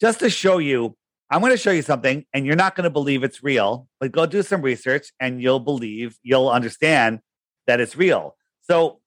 Just 0.00 0.20
to 0.20 0.30
show 0.30 0.58
you, 0.58 0.96
I'm 1.30 1.40
going 1.40 1.52
to 1.52 1.58
show 1.58 1.70
you 1.70 1.82
something, 1.82 2.24
and 2.32 2.46
you're 2.46 2.56
not 2.56 2.76
going 2.76 2.84
to 2.84 2.90
believe 2.90 3.24
it's 3.24 3.42
real, 3.42 3.88
but 4.00 4.12
go 4.12 4.26
do 4.26 4.42
some 4.42 4.62
research 4.62 5.12
and 5.20 5.42
you'll 5.42 5.60
believe, 5.60 6.18
you'll 6.22 6.48
understand 6.48 7.20
that 7.66 7.80
it's 7.80 7.96
real. 7.96 8.36
So 8.62 9.00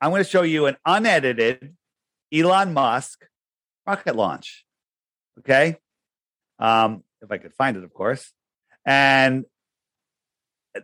I'm 0.00 0.10
going 0.10 0.22
to 0.22 0.28
show 0.28 0.42
you 0.42 0.66
an 0.66 0.76
unedited 0.86 1.74
Elon 2.32 2.72
Musk 2.72 3.26
rocket 3.86 4.16
launch. 4.16 4.64
Okay. 5.40 5.76
Um, 6.58 7.02
if 7.22 7.30
I 7.30 7.38
could 7.38 7.54
find 7.54 7.76
it, 7.76 7.84
of 7.84 7.92
course. 7.92 8.32
And 8.86 9.44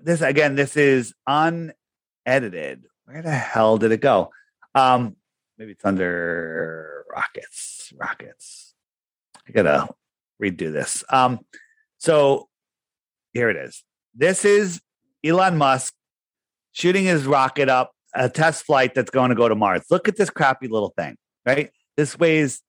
this 0.03 0.21
again, 0.21 0.55
this 0.55 0.77
is 0.77 1.15
unedited. 1.27 2.85
Where 3.11 3.23
the 3.23 3.31
hell 3.31 3.77
did 3.77 3.91
it 3.91 4.01
go? 4.01 4.31
Um, 4.73 5.17
maybe 5.59 5.73
it's 5.73 5.85
under 5.85 7.05
rockets. 7.13 7.93
Rockets. 7.99 8.75
I 9.49 9.51
gotta 9.51 9.89
redo 10.41 10.73
this. 10.73 11.03
Um, 11.09 11.41
so 11.99 12.49
here 13.33 13.51
it 13.51 13.57
is. 13.57 13.83
This 14.15 14.45
is 14.45 14.81
Elon 15.25 15.59
Musk 15.59 15.93
shooting 16.71 17.05
his 17.05 17.27
rocket 17.27 17.69
up 17.69 17.91
a 18.15 18.29
test 18.29 18.65
flight 18.65 18.95
that's 18.95 19.11
going 19.11 19.31
to 19.31 19.35
go 19.35 19.49
to 19.49 19.57
Mars. 19.57 19.83
Look 19.91 20.07
at 20.07 20.17
this 20.17 20.31
crappy 20.31 20.69
little 20.69 20.95
thing, 20.97 21.17
right? 21.45 21.71
This 21.97 22.17
weighs 22.17 22.63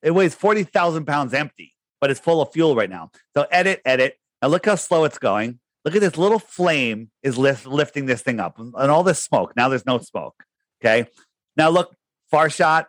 it 0.00 0.12
weighs 0.12 0.34
40,000 0.34 1.04
pounds 1.04 1.34
empty, 1.34 1.74
but 2.00 2.10
it's 2.10 2.18
full 2.18 2.40
of 2.40 2.50
fuel 2.50 2.74
right 2.74 2.90
now. 2.90 3.10
So 3.36 3.46
edit, 3.50 3.82
edit. 3.84 4.16
Now 4.40 4.48
look 4.48 4.64
how 4.64 4.76
slow 4.76 5.04
it's 5.04 5.18
going. 5.18 5.60
Look 5.84 5.96
at 5.96 6.00
this 6.00 6.16
little 6.16 6.38
flame 6.38 7.10
is 7.22 7.36
lift, 7.36 7.66
lifting 7.66 8.06
this 8.06 8.22
thing 8.22 8.38
up 8.38 8.58
and 8.58 8.74
all 8.74 9.02
this 9.02 9.22
smoke. 9.22 9.54
Now 9.56 9.68
there's 9.68 9.86
no 9.86 9.98
smoke. 9.98 10.44
Okay. 10.82 11.08
Now 11.56 11.70
look, 11.70 11.94
far 12.30 12.48
shot. 12.48 12.88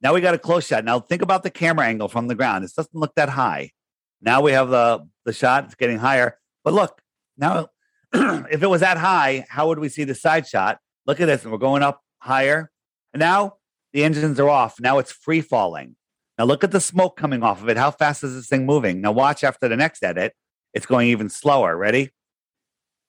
Now 0.00 0.14
we 0.14 0.20
got 0.20 0.34
a 0.34 0.38
close 0.38 0.66
shot. 0.66 0.84
Now 0.84 1.00
think 1.00 1.22
about 1.22 1.42
the 1.42 1.50
camera 1.50 1.86
angle 1.86 2.08
from 2.08 2.28
the 2.28 2.34
ground. 2.34 2.64
It 2.64 2.72
doesn't 2.76 2.94
look 2.94 3.14
that 3.16 3.30
high. 3.30 3.72
Now 4.20 4.42
we 4.42 4.52
have 4.52 4.68
the, 4.68 5.06
the 5.24 5.32
shot. 5.32 5.64
It's 5.64 5.74
getting 5.74 5.98
higher. 5.98 6.38
But 6.62 6.74
look, 6.74 7.00
now 7.36 7.68
if 8.12 8.62
it 8.62 8.68
was 8.68 8.80
that 8.80 8.98
high, 8.98 9.46
how 9.48 9.68
would 9.68 9.78
we 9.78 9.88
see 9.88 10.04
the 10.04 10.14
side 10.14 10.46
shot? 10.46 10.78
Look 11.06 11.20
at 11.20 11.26
this. 11.26 11.42
And 11.42 11.52
we're 11.52 11.58
going 11.58 11.82
up 11.82 12.02
higher. 12.18 12.70
And 13.12 13.20
now 13.20 13.54
the 13.92 14.04
engines 14.04 14.38
are 14.38 14.48
off. 14.48 14.78
Now 14.78 14.98
it's 14.98 15.12
free 15.12 15.40
falling. 15.40 15.96
Now 16.38 16.44
look 16.44 16.62
at 16.62 16.70
the 16.70 16.80
smoke 16.80 17.16
coming 17.16 17.42
off 17.42 17.62
of 17.62 17.68
it. 17.68 17.76
How 17.76 17.90
fast 17.90 18.22
is 18.22 18.34
this 18.34 18.46
thing 18.46 18.66
moving? 18.66 19.00
Now 19.00 19.12
watch 19.12 19.42
after 19.42 19.68
the 19.68 19.76
next 19.76 20.04
edit. 20.04 20.34
It's 20.78 20.86
going 20.86 21.08
even 21.08 21.28
slower. 21.28 21.76
Ready? 21.76 22.10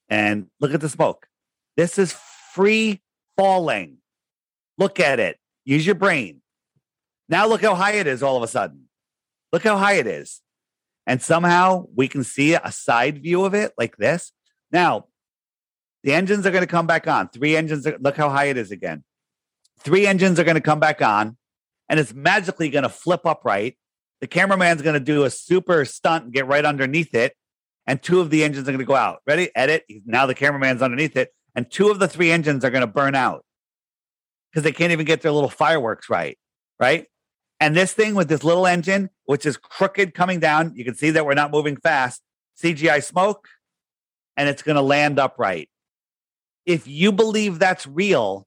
And 0.08 0.48
look 0.58 0.74
at 0.74 0.80
the 0.80 0.88
smoke. 0.88 1.28
This 1.76 1.98
is 1.98 2.12
free 2.52 3.00
falling. 3.36 3.98
Look 4.76 4.98
at 4.98 5.20
it. 5.20 5.38
Use 5.64 5.86
your 5.86 5.94
brain. 5.94 6.42
Now 7.28 7.46
look 7.46 7.62
how 7.62 7.76
high 7.76 7.92
it 7.92 8.08
is 8.08 8.24
all 8.24 8.36
of 8.36 8.42
a 8.42 8.48
sudden. 8.48 8.88
Look 9.52 9.62
how 9.62 9.76
high 9.76 9.94
it 9.94 10.08
is. 10.08 10.40
And 11.06 11.22
somehow 11.22 11.86
we 11.94 12.08
can 12.08 12.24
see 12.24 12.54
a 12.54 12.72
side 12.72 13.22
view 13.22 13.44
of 13.44 13.54
it 13.54 13.72
like 13.78 13.96
this. 13.98 14.32
Now, 14.72 15.06
the 16.02 16.12
engines 16.12 16.46
are 16.46 16.50
going 16.50 16.64
to 16.64 16.66
come 16.66 16.88
back 16.88 17.06
on. 17.06 17.28
Three 17.28 17.54
engines. 17.54 17.86
Are, 17.86 17.96
look 18.00 18.16
how 18.16 18.30
high 18.30 18.46
it 18.46 18.56
is 18.56 18.72
again. 18.72 19.04
Three 19.78 20.08
engines 20.08 20.40
are 20.40 20.44
going 20.44 20.56
to 20.56 20.60
come 20.60 20.80
back 20.80 21.02
on 21.02 21.36
and 21.88 22.00
it's 22.00 22.12
magically 22.12 22.68
going 22.68 22.82
to 22.82 22.88
flip 22.88 23.24
upright. 23.24 23.76
The 24.20 24.26
cameraman's 24.26 24.82
going 24.82 24.94
to 24.94 25.00
do 25.04 25.22
a 25.22 25.30
super 25.30 25.84
stunt 25.84 26.24
and 26.24 26.32
get 26.32 26.48
right 26.48 26.64
underneath 26.64 27.14
it. 27.14 27.36
And 27.90 28.00
two 28.00 28.20
of 28.20 28.30
the 28.30 28.44
engines 28.44 28.68
are 28.68 28.70
going 28.70 28.78
to 28.78 28.84
go 28.84 28.94
out. 28.94 29.18
Ready? 29.26 29.50
Edit. 29.56 29.84
Now 30.06 30.26
the 30.26 30.34
cameraman's 30.36 30.80
underneath 30.80 31.16
it. 31.16 31.34
And 31.56 31.68
two 31.68 31.90
of 31.90 31.98
the 31.98 32.06
three 32.06 32.30
engines 32.30 32.64
are 32.64 32.70
going 32.70 32.82
to 32.82 32.86
burn 32.86 33.16
out 33.16 33.44
because 34.48 34.62
they 34.62 34.70
can't 34.70 34.92
even 34.92 35.06
get 35.06 35.22
their 35.22 35.32
little 35.32 35.50
fireworks 35.50 36.08
right. 36.08 36.38
Right. 36.78 37.06
And 37.58 37.76
this 37.76 37.92
thing 37.92 38.14
with 38.14 38.28
this 38.28 38.44
little 38.44 38.64
engine, 38.64 39.10
which 39.24 39.44
is 39.44 39.56
crooked 39.56 40.14
coming 40.14 40.38
down, 40.38 40.76
you 40.76 40.84
can 40.84 40.94
see 40.94 41.10
that 41.10 41.26
we're 41.26 41.34
not 41.34 41.50
moving 41.50 41.76
fast. 41.76 42.22
CGI 42.62 43.02
smoke, 43.02 43.48
and 44.36 44.48
it's 44.48 44.62
going 44.62 44.76
to 44.76 44.82
land 44.82 45.18
upright. 45.18 45.68
If 46.66 46.86
you 46.86 47.10
believe 47.10 47.58
that's 47.58 47.88
real, 47.88 48.46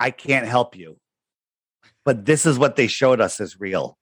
I 0.00 0.10
can't 0.10 0.46
help 0.48 0.74
you 0.74 0.98
but 2.04 2.24
this 2.24 2.46
is 2.46 2.58
what 2.58 2.76
they 2.76 2.86
showed 2.86 3.20
us 3.20 3.40
as 3.40 3.60
real. 3.60 3.98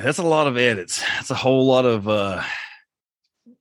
Yeah, 0.00 0.06
that's 0.06 0.18
a 0.18 0.22
lot 0.22 0.46
of 0.46 0.56
edits. 0.56 1.04
That's 1.16 1.30
a 1.30 1.34
whole 1.34 1.66
lot 1.66 1.84
of 1.84 2.08
uh 2.08 2.42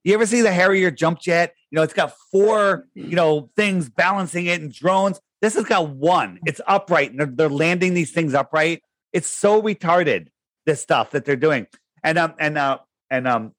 You 0.06 0.14
ever 0.14 0.26
see 0.26 0.40
the 0.40 0.54
Harrier 0.54 0.90
jump 0.90 1.20
jet? 1.20 1.54
You 1.70 1.76
know, 1.76 1.82
it's 1.82 1.92
got 1.92 2.14
four, 2.32 2.88
you 2.96 3.18
know, 3.18 3.50
things 3.58 3.90
balancing 3.90 4.46
it 4.46 4.62
and 4.62 4.74
drones. 4.74 5.20
This 5.42 5.56
has 5.56 5.66
got 5.66 5.90
one. 5.90 6.40
It's 6.46 6.62
upright 6.66 7.12
and 7.12 7.20
they're, 7.20 7.28
they're 7.28 7.50
landing 7.50 7.94
these 7.94 8.12
things 8.12 8.34
upright. 8.34 8.82
It's 9.12 9.28
so 9.28 9.62
retarded, 9.62 10.30
this 10.66 10.82
stuff 10.82 11.12
that 11.12 11.26
they're 11.26 11.36
doing. 11.36 11.68
And 12.06 12.18
um 12.18 12.36
and 12.40 12.58
uh 12.58 12.78
and 13.12 13.28
um 13.28 13.54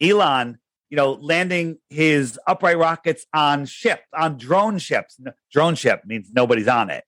Elon, 0.00 0.60
you 0.90 0.96
know, 0.96 1.14
landing 1.14 1.78
his 1.90 2.38
upright 2.46 2.78
rockets 2.78 3.26
on 3.34 3.66
ship, 3.66 4.02
on 4.16 4.38
drone 4.38 4.78
ships. 4.78 5.18
Drone 5.50 5.74
ship 5.74 6.02
means 6.06 6.30
nobody's 6.32 6.68
on 6.68 6.90
it. 6.90 7.02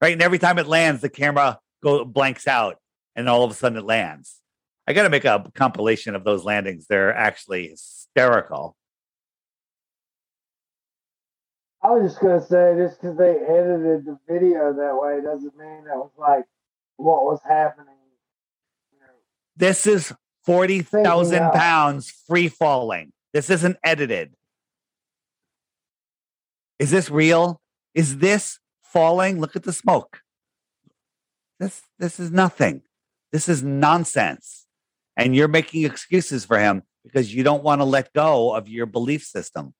Right. 0.00 0.12
And 0.12 0.22
every 0.22 0.38
time 0.38 0.60
it 0.60 0.68
lands, 0.68 1.00
the 1.00 1.08
camera 1.08 1.58
go 1.82 2.04
blanks 2.04 2.46
out 2.46 2.78
and 3.16 3.28
all 3.28 3.42
of 3.42 3.50
a 3.50 3.54
sudden 3.54 3.78
it 3.78 3.84
lands. 3.84 4.40
I 4.86 4.92
got 4.92 5.02
to 5.02 5.10
make 5.10 5.24
a 5.24 5.44
compilation 5.54 6.14
of 6.14 6.22
those 6.22 6.44
landings. 6.44 6.86
They're 6.88 7.12
actually 7.14 7.68
hysterical. 7.68 8.76
I 11.82 11.90
was 11.90 12.10
just 12.12 12.20
gonna 12.20 12.44
say, 12.44 12.74
just 12.76 13.00
because 13.00 13.16
they 13.16 13.30
edited 13.30 14.06
the 14.06 14.18
video 14.28 14.72
that 14.72 14.98
way 15.00 15.20
doesn't 15.22 15.56
mean 15.56 15.84
that 15.84 15.96
was 15.96 16.10
like 16.18 16.44
what 16.96 17.24
was 17.24 17.38
happening. 17.46 17.94
You 18.92 18.98
know, 19.00 19.12
This 19.56 19.86
is 19.86 20.12
40,000 20.46 21.30
Thinking 21.30 21.50
pounds 21.52 22.10
free 22.26 22.48
falling. 22.48 23.12
This 23.32 23.50
isn't 23.50 23.76
edited. 23.84 24.34
Is 26.80 26.90
this 26.90 27.08
real? 27.08 27.60
Is 27.94 28.18
this 28.18 28.58
falling? 28.82 29.40
Look 29.40 29.54
at 29.54 29.62
the 29.62 29.72
smoke. 29.72 30.22
This 31.60 31.82
this 31.98 32.18
is 32.18 32.32
nothing. 32.32 32.82
This 33.32 33.48
is 33.48 33.62
nonsense. 33.62 34.66
And 35.16 35.34
you're 35.34 35.48
making 35.48 35.84
excuses 35.84 36.44
for 36.44 36.58
him 36.58 36.82
because 37.04 37.34
you 37.34 37.42
don't 37.42 37.62
want 37.62 37.80
to 37.80 37.84
let 37.84 38.12
go 38.12 38.54
of 38.54 38.68
your 38.68 38.86
belief 38.86 39.24
system. 39.24 39.74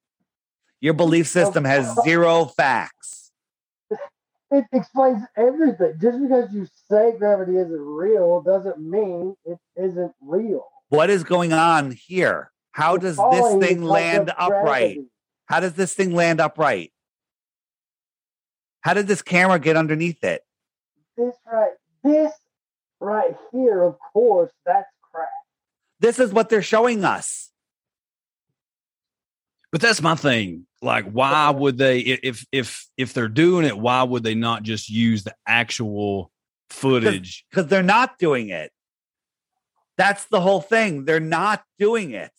Your 0.81 0.95
belief 0.95 1.27
system 1.27 1.65
has 1.65 1.95
zero 2.05 2.47
facts. 2.47 3.33
it 4.51 4.65
explains 4.73 5.23
everything. 5.37 5.95
Just 6.01 6.21
because 6.21 6.53
you 6.53 6.67
say 6.91 7.17
gravity 7.19 7.57
isn't 7.57 7.81
real 7.81 8.41
doesn't 8.43 8.79
mean 8.79 9.37
it 9.45 9.59
isn't 9.77 10.13
real. 10.21 10.65
What 10.89 11.11
is 11.11 11.25
going 11.25 11.53
on 11.53 11.91
here? 11.91 12.53
How 12.71 12.97
does 12.97 13.17
this 13.17 13.67
thing 13.67 13.83
land 13.83 14.33
upright? 14.37 14.99
How 15.47 15.61
does 15.61 15.75
this 15.75 15.95
thing 15.95 16.13
land 16.13 16.41
upright? 16.41 16.93
How 18.83 18.95
did 18.95 19.09
this 19.09 19.23
camera 19.23 19.59
get 19.59 19.77
underneath 19.77 20.23
it? 20.23 20.43
This 21.17 21.35
right, 21.51 21.71
this 22.05 22.33
right 23.01 23.37
here, 23.53 23.83
of 23.83 23.97
course, 24.13 24.51
that's 24.65 24.89
crap. 25.13 25.29
This 26.01 26.19
is 26.19 26.33
what 26.33 26.49
they're 26.49 26.63
showing 26.63 27.05
us. 27.05 27.51
But 29.73 29.81
that's 29.81 30.01
my 30.01 30.15
thing. 30.15 30.67
Like, 30.81 31.11
why 31.11 31.51
would 31.51 31.79
they? 31.79 31.99
If 31.99 32.47
if 32.53 32.87
if 32.97 33.13
they're 33.13 33.29
doing 33.29 33.67
it, 33.67 33.77
why 33.77 34.03
would 34.03 34.23
they 34.23 34.35
not 34.35 34.63
just 34.63 34.89
use 34.89 35.25
the 35.25 35.35
actual 35.47 36.31
footage? 36.71 37.45
because 37.51 37.67
they're 37.67 37.83
not 37.83 38.19
doing 38.19 38.51
it. 38.51 38.71
That's 39.99 40.25
the 40.27 40.41
whole 40.41 40.61
thing. 40.61 41.05
They're 41.05 41.21
not 41.21 41.65
doing 41.79 42.13
it. 42.13 42.31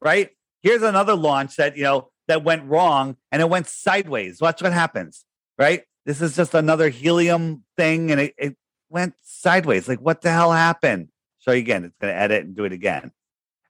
Right? 0.00 0.30
Here's 0.62 0.82
another 0.82 1.14
launch 1.14 1.56
that, 1.56 1.76
you 1.76 1.82
know, 1.82 2.10
that 2.28 2.44
went 2.44 2.64
wrong 2.64 3.16
and 3.30 3.42
it 3.42 3.48
went 3.48 3.66
sideways. 3.66 4.40
Watch 4.40 4.62
what 4.62 4.72
happens. 4.72 5.24
Right? 5.58 5.82
This 6.06 6.20
is 6.20 6.34
just 6.34 6.54
another 6.54 6.88
helium 6.88 7.64
thing 7.76 8.10
and 8.10 8.20
it, 8.20 8.34
it 8.38 8.56
went 8.92 9.14
sideways. 9.22 9.88
Like, 9.88 10.00
what 10.00 10.20
the 10.20 10.30
hell 10.30 10.52
happened? 10.52 11.08
Show 11.38 11.52
you 11.52 11.58
again. 11.60 11.84
It's 11.84 11.96
going 11.98 12.12
to 12.12 12.18
edit 12.20 12.44
and 12.44 12.54
do 12.54 12.64
it 12.64 12.72
again. 12.72 13.10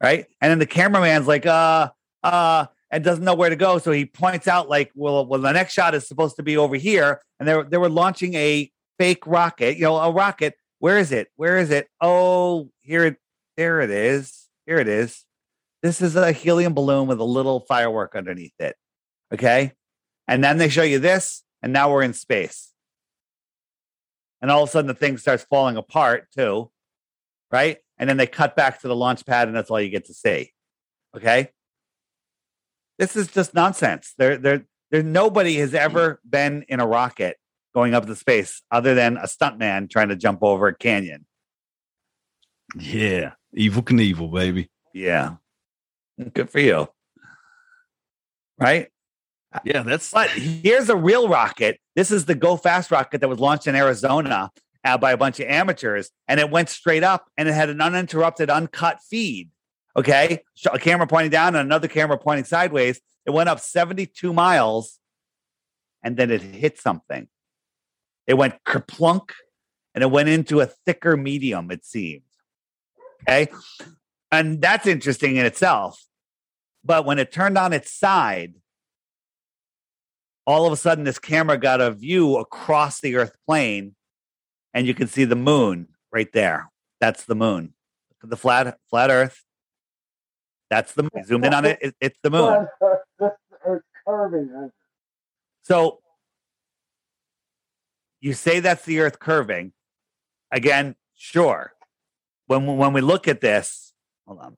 Right? 0.02 0.26
And 0.40 0.50
then 0.50 0.58
the 0.58 0.66
cameraman's 0.66 1.26
like, 1.26 1.46
uh, 1.46 1.90
uh, 2.22 2.66
and 2.90 3.02
doesn't 3.02 3.24
know 3.24 3.34
where 3.34 3.48
to 3.48 3.56
go. 3.56 3.78
So 3.78 3.92
he 3.92 4.04
points 4.04 4.48
out, 4.48 4.68
like, 4.68 4.90
well, 4.94 5.24
well, 5.24 5.40
the 5.40 5.52
next 5.52 5.72
shot 5.72 5.94
is 5.94 6.06
supposed 6.06 6.36
to 6.36 6.42
be 6.42 6.56
over 6.56 6.76
here. 6.76 7.22
And 7.38 7.48
they 7.48 7.54
were, 7.54 7.64
they 7.64 7.78
were 7.78 7.88
launching 7.88 8.34
a 8.34 8.70
fake 8.98 9.26
rocket, 9.26 9.76
you 9.76 9.84
know, 9.84 9.96
a 9.96 10.10
rocket. 10.10 10.54
Where 10.80 10.98
is 10.98 11.12
it? 11.12 11.28
Where 11.36 11.56
is 11.58 11.70
it? 11.70 11.88
Oh, 12.00 12.70
here 12.80 13.06
it, 13.06 13.16
there 13.56 13.80
it 13.80 13.90
is. 13.90 14.48
Here 14.66 14.78
it 14.78 14.88
is. 14.88 15.24
This 15.82 16.02
is 16.02 16.16
a 16.16 16.32
helium 16.32 16.74
balloon 16.74 17.06
with 17.06 17.20
a 17.20 17.24
little 17.24 17.60
firework 17.60 18.14
underneath 18.14 18.54
it. 18.58 18.76
Okay. 19.32 19.72
And 20.28 20.42
then 20.42 20.58
they 20.58 20.68
show 20.68 20.82
you 20.82 20.98
this, 20.98 21.42
and 21.62 21.72
now 21.72 21.90
we're 21.90 22.02
in 22.02 22.12
space. 22.12 22.71
And 24.42 24.50
all 24.50 24.64
of 24.64 24.68
a 24.68 24.72
sudden 24.72 24.88
the 24.88 24.94
thing 24.94 25.16
starts 25.16 25.44
falling 25.44 25.76
apart 25.76 26.26
too. 26.36 26.70
Right. 27.50 27.78
And 27.96 28.10
then 28.10 28.16
they 28.16 28.26
cut 28.26 28.56
back 28.56 28.80
to 28.80 28.88
the 28.88 28.96
launch 28.96 29.24
pad, 29.24 29.46
and 29.46 29.56
that's 29.56 29.70
all 29.70 29.80
you 29.80 29.88
get 29.88 30.06
to 30.06 30.14
see. 30.14 30.52
Okay. 31.16 31.50
This 32.98 33.16
is 33.16 33.28
just 33.28 33.54
nonsense. 33.54 34.14
There, 34.18 34.36
there, 34.36 34.66
there, 34.90 35.02
nobody 35.02 35.56
has 35.56 35.72
ever 35.72 36.20
been 36.28 36.64
in 36.68 36.80
a 36.80 36.86
rocket 36.86 37.36
going 37.74 37.94
up 37.94 38.06
to 38.06 38.16
space 38.16 38.62
other 38.70 38.94
than 38.94 39.16
a 39.16 39.24
stuntman 39.24 39.88
trying 39.88 40.08
to 40.08 40.16
jump 40.16 40.42
over 40.42 40.68
a 40.68 40.74
canyon. 40.74 41.26
Yeah, 42.78 43.32
Evel 43.56 43.82
Knievel, 43.82 44.32
baby. 44.32 44.70
Yeah. 44.94 45.36
Good 46.32 46.50
for 46.50 46.60
you. 46.60 46.88
Right? 48.58 48.88
Yeah, 49.64 49.82
that's 49.82 50.10
But 50.10 50.30
here's 50.30 50.88
a 50.88 50.96
real 50.96 51.28
rocket. 51.28 51.78
This 51.94 52.10
is 52.10 52.24
the 52.24 52.34
Go 52.34 52.56
Fast 52.56 52.90
rocket 52.90 53.20
that 53.20 53.28
was 53.28 53.38
launched 53.38 53.66
in 53.66 53.74
Arizona 53.74 54.50
uh, 54.84 54.98
by 54.98 55.12
a 55.12 55.16
bunch 55.16 55.40
of 55.40 55.48
amateurs, 55.48 56.10
and 56.28 56.40
it 56.40 56.50
went 56.50 56.68
straight 56.68 57.04
up 57.04 57.28
and 57.36 57.48
it 57.48 57.52
had 57.52 57.68
an 57.68 57.80
uninterrupted, 57.80 58.50
uncut 58.50 59.00
feed. 59.08 59.50
Okay. 59.96 60.42
A 60.72 60.78
camera 60.78 61.06
pointing 61.06 61.30
down 61.30 61.54
and 61.54 61.66
another 61.66 61.88
camera 61.88 62.18
pointing 62.18 62.44
sideways. 62.44 63.00
It 63.26 63.30
went 63.30 63.48
up 63.48 63.60
72 63.60 64.32
miles 64.32 64.98
and 66.02 66.16
then 66.16 66.30
it 66.30 66.40
hit 66.42 66.80
something. 66.80 67.28
It 68.26 68.34
went 68.34 68.54
kerplunk 68.64 69.30
and 69.94 70.02
it 70.02 70.10
went 70.10 70.28
into 70.28 70.60
a 70.60 70.66
thicker 70.66 71.16
medium, 71.16 71.70
it 71.70 71.84
seemed. 71.84 72.22
Okay. 73.22 73.48
And 74.30 74.60
that's 74.62 74.86
interesting 74.86 75.36
in 75.36 75.44
itself. 75.44 76.02
But 76.84 77.04
when 77.04 77.18
it 77.18 77.30
turned 77.30 77.58
on 77.58 77.72
its 77.72 77.92
side, 77.92 78.54
all 80.46 80.66
of 80.66 80.72
a 80.72 80.76
sudden 80.76 81.04
this 81.04 81.18
camera 81.18 81.56
got 81.58 81.80
a 81.80 81.90
view 81.90 82.36
across 82.36 83.00
the 83.00 83.16
earth 83.16 83.36
plane 83.46 83.94
and 84.74 84.86
you 84.86 84.94
can 84.94 85.06
see 85.06 85.24
the 85.24 85.36
moon 85.36 85.88
right 86.12 86.32
there. 86.32 86.70
That's 87.00 87.24
the 87.24 87.34
moon. 87.34 87.74
The 88.22 88.36
flat 88.36 88.78
flat 88.88 89.10
earth. 89.10 89.42
That's 90.70 90.92
the 90.94 91.02
moon. 91.04 91.24
Zoomed 91.26 91.44
in 91.44 91.54
on 91.54 91.64
it, 91.64 91.78
it- 91.82 91.96
it's 92.00 92.18
the 92.22 92.30
moon. 92.30 92.66
Curving. 94.06 94.70
so 95.62 96.00
you 98.20 98.32
say 98.32 98.58
that's 98.58 98.84
the 98.84 98.98
earth 99.00 99.20
curving. 99.20 99.72
Again 100.50 100.96
sure. 101.14 101.72
When 102.46 102.66
when 102.78 102.92
we 102.92 103.00
look 103.00 103.28
at 103.28 103.40
this 103.40 103.92
hold 104.26 104.40
on 104.40 104.56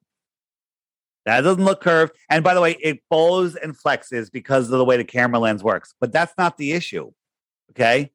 that 1.25 1.41
doesn't 1.41 1.65
look 1.65 1.81
curved. 1.81 2.13
And 2.29 2.45
by 2.45 2.55
the 2.55 2.61
way 2.61 2.73
it 2.83 3.01
bows 3.11 3.57
and 3.57 3.77
flexes 3.77 4.31
because 4.31 4.71
of 4.71 4.79
the 4.79 4.85
way 4.85 4.97
the 4.97 5.05
camera 5.05 5.39
lens 5.39 5.63
works. 5.63 5.95
But 6.01 6.13
that's 6.13 6.35
not 6.37 6.57
the 6.57 6.73
issue 6.73 7.13
okay? 7.71 8.13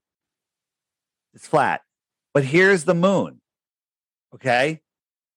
It's 1.33 1.47
flat. 1.47 1.81
But 2.33 2.45
here's 2.45 2.85
the 2.85 2.93
moon 2.93 3.41
okay? 4.33 4.81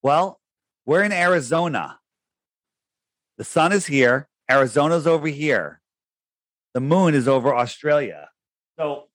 Well 0.03 0.41
we're 0.85 1.03
in 1.03 1.13
arizona. 1.13 1.99
The 3.39 3.45
sun 3.45 3.73
is 3.73 3.87
here. 3.87 4.29
Arizona's 4.51 5.07
over 5.07 5.29
here. 5.29 5.81
The 6.75 6.81
moon 6.81 7.15
is 7.15 7.29
over 7.29 7.55
australia. 7.55 8.29
So 8.79 9.09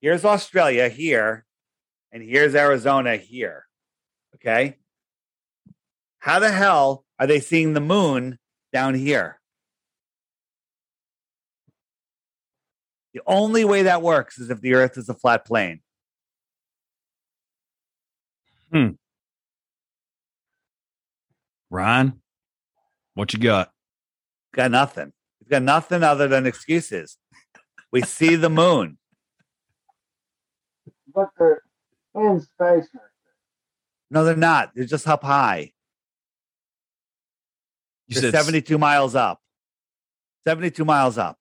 here's 0.00 0.24
australia 0.24 0.88
here 0.88 1.44
and 2.12 2.22
here's 2.22 2.54
arizona 2.54 3.16
here 3.16 3.66
okay? 4.36 4.76
How 6.18 6.38
the 6.38 6.50
hell 6.50 7.03
are 7.18 7.26
they 7.26 7.40
seeing 7.40 7.74
the 7.74 7.80
moon 7.80 8.38
down 8.72 8.94
here 8.94 9.40
the 13.12 13.20
only 13.26 13.64
way 13.64 13.82
that 13.82 14.02
works 14.02 14.38
is 14.38 14.50
if 14.50 14.60
the 14.60 14.74
earth 14.74 14.96
is 14.98 15.08
a 15.08 15.14
flat 15.14 15.44
plane 15.44 15.80
Hmm. 18.72 18.88
Ryan. 21.70 22.20
What 23.14 23.32
you 23.32 23.38
got? 23.38 23.70
got 24.52 24.72
nothing. 24.72 25.12
He's 25.38 25.48
got 25.48 25.62
nothing 25.62 26.02
other 26.02 26.26
than 26.26 26.44
excuses. 26.46 27.16
We 27.92 28.02
see 28.02 28.34
the 28.36 28.50
moon. 28.50 28.98
But 31.14 31.28
they're 31.38 31.62
in 32.16 32.40
space. 32.40 32.88
No, 34.10 34.24
they're 34.24 34.34
not. 34.34 34.72
They're 34.74 34.84
just 34.84 35.06
up 35.06 35.22
high. 35.22 35.73
You 38.08 38.20
said 38.20 38.32
72 38.32 38.78
miles 38.78 39.14
up. 39.14 39.40
72 40.46 40.84
miles 40.84 41.18
up. 41.18 41.38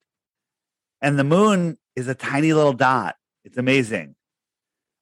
And 1.01 1.19
the 1.19 1.23
moon 1.23 1.77
is 1.95 2.07
a 2.07 2.15
tiny 2.15 2.53
little 2.53 2.73
dot. 2.73 3.15
It's 3.43 3.57
amazing. 3.57 4.15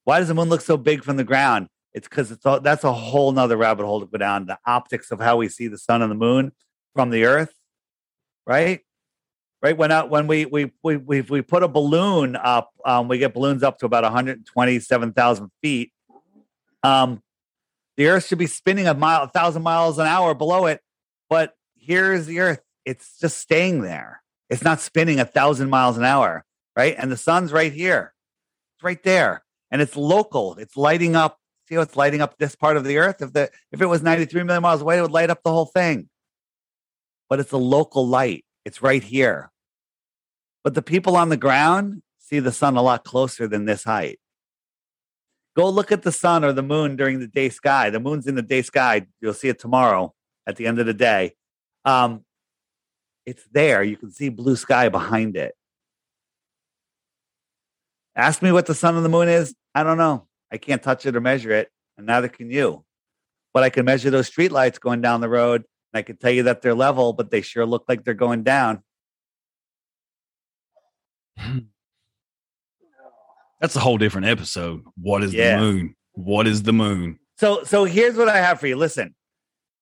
Why 0.04 0.20
does 0.20 0.28
the 0.28 0.34
moon 0.34 0.50
look 0.50 0.62
so 0.62 0.78
big 0.78 1.04
from 1.04 1.18
the 1.18 1.24
ground? 1.24 1.68
It's 1.94 2.08
because 2.08 2.32
it's 2.32 2.46
all, 2.46 2.60
that's 2.60 2.84
a 2.84 2.92
whole 2.92 3.32
nother 3.32 3.58
rabbit 3.58 3.86
hole 3.86 4.00
to 4.00 4.08
go 4.08 4.18
down. 4.18 4.46
The 4.46 4.58
optics 4.66 5.12
of 5.12 5.20
how 5.20 5.38
we 5.38 5.50
see 5.50 5.68
the 5.68 5.78
sun 5.78 6.02
and 6.02 6.10
the 6.10 6.16
moon 6.16 6.54
from 6.96 7.10
the 7.12 7.26
earth, 7.26 7.54
right? 8.48 8.82
Right 9.62 9.78
when 9.78 9.92
out 9.92 10.10
when 10.10 10.26
we 10.26 10.46
we 10.46 10.72
we 10.82 10.98
we 10.98 11.22
we 11.22 11.42
put 11.44 11.62
a 11.62 11.68
balloon 11.68 12.36
up, 12.36 12.72
um, 12.84 13.08
we 13.08 13.20
get 13.20 13.36
balloons 13.36 13.62
up 13.62 13.78
to 13.80 13.86
about 13.86 14.04
127,000 14.04 15.52
feet. 15.62 15.92
Um, 16.82 17.22
the 17.98 18.08
Earth 18.08 18.26
should 18.26 18.40
be 18.40 18.48
spinning 18.48 18.88
a 18.88 18.96
mile, 18.96 19.24
a 19.24 19.28
thousand 19.28 19.62
miles 19.62 20.00
an 20.00 20.08
hour 20.08 20.34
below 20.34 20.66
it, 20.66 20.82
but 21.32 21.56
here's 21.78 22.26
the 22.26 22.42
Earth. 22.42 22.62
It's 22.84 23.18
just 23.18 23.38
staying 23.38 23.84
there. 23.84 24.22
It's 24.50 24.66
not 24.66 24.82
spinning 24.82 25.22
a 25.22 25.26
thousand 25.26 25.70
miles 25.70 25.98
an 25.98 26.04
hour, 26.04 26.44
right? 26.76 26.94
And 26.98 27.10
the 27.10 27.16
sun's 27.16 27.54
right 27.54 27.72
here. 27.72 28.14
It's 28.76 28.84
right 28.84 29.02
there, 29.02 29.46
and 29.72 29.82
it's 29.82 29.96
local. 29.96 30.56
It's 30.56 30.76
lighting 30.76 31.16
up. 31.16 31.40
See 31.70 31.76
how 31.76 31.82
it's 31.82 31.96
lighting 31.96 32.22
up 32.22 32.38
this 32.38 32.58
part 32.58 32.76
of 32.76 32.84
the 32.84 32.98
Earth? 32.98 33.22
If 33.22 33.32
the 33.32 33.50
if 33.72 33.82
it 33.82 33.86
was 33.86 34.04
93 34.04 34.44
million 34.44 34.62
miles 34.62 34.82
away, 34.82 34.98
it 34.98 35.02
would 35.04 35.12
light 35.12 35.30
up 35.30 35.42
the 35.42 35.54
whole 35.54 35.68
thing. 35.68 36.10
But 37.30 37.40
it's 37.40 37.54
a 37.54 37.58
local 37.58 38.06
light. 38.06 38.44
It's 38.66 38.82
right 38.82 39.02
here. 39.02 39.52
But 40.66 40.74
the 40.74 40.82
people 40.82 41.16
on 41.16 41.30
the 41.30 41.38
ground 41.38 42.04
see 42.20 42.40
the 42.40 42.52
sun 42.52 42.76
a 42.76 42.82
lot 42.82 43.06
closer 43.06 43.48
than 43.48 43.64
this 43.64 43.86
height. 43.86 44.20
Go 45.56 45.70
look 45.70 45.94
at 45.94 46.02
the 46.02 46.12
sun 46.12 46.44
or 46.44 46.52
the 46.52 46.62
moon 46.62 46.98
during 46.98 47.20
the 47.20 47.28
day 47.28 47.48
sky. 47.48 47.90
The 47.90 48.02
moon's 48.02 48.28
in 48.28 48.36
the 48.36 48.42
day 48.42 48.64
sky. 48.64 49.08
You'll 49.22 49.34
see 49.34 49.48
it 49.48 49.60
tomorrow 49.60 50.14
at 50.48 50.56
the 50.56 50.68
end 50.68 50.80
of 50.80 50.86
the 50.86 50.94
day. 50.94 51.34
Um, 51.86 52.24
it's 53.26 53.44
there. 53.52 53.84
You 53.84 53.98
can 53.98 54.12
see 54.12 54.30
blue 54.30 54.56
sky 54.56 54.90
behind 54.90 55.36
it. 55.36 55.56
Ask 58.16 58.42
me 58.42 58.52
what 58.52 58.66
the 58.66 58.76
sun 58.76 58.96
and 58.96 59.06
the 59.06 59.10
moon 59.10 59.30
is. 59.30 59.56
I 59.74 59.84
don't 59.84 59.98
know. 59.98 60.28
I 60.52 60.58
can't 60.58 60.84
touch 60.84 61.06
it 61.06 61.16
or 61.16 61.22
measure 61.22 61.52
it, 61.52 61.70
and 61.98 62.06
neither 62.08 62.28
can 62.28 62.52
you. 62.52 62.84
But 63.54 63.64
I 63.64 63.70
can 63.70 63.86
measure 63.86 64.10
those 64.10 64.30
streetlights 64.30 64.80
going 64.80 65.02
down 65.02 65.22
the 65.22 65.30
road, 65.30 65.62
and 65.94 66.00
I 66.00 66.02
can 66.02 66.18
tell 66.18 66.32
you 66.32 66.44
that 66.44 66.62
they're 66.62 66.76
level, 66.76 67.14
but 67.14 67.32
they 67.32 67.42
sure 67.42 67.66
look 67.66 67.86
like 67.88 68.04
they're 68.04 68.14
going 68.14 68.44
down. 68.44 68.84
that's 73.60 73.76
a 73.76 73.80
whole 73.80 73.98
different 73.98 74.28
episode. 74.28 74.82
What 74.96 75.24
is 75.24 75.34
Yeah. 75.34 75.56
the 75.58 75.62
moon? 75.62 75.96
What 76.14 76.48
is 76.48 76.64
the 76.64 76.74
moon? 76.74 77.20
So 77.38 77.64
so 77.64 77.86
here's 77.86 78.16
what 78.16 78.28
I 78.30 78.38
have 78.38 78.60
for 78.60 78.68
you. 78.68 78.76
Listen, 78.76 79.16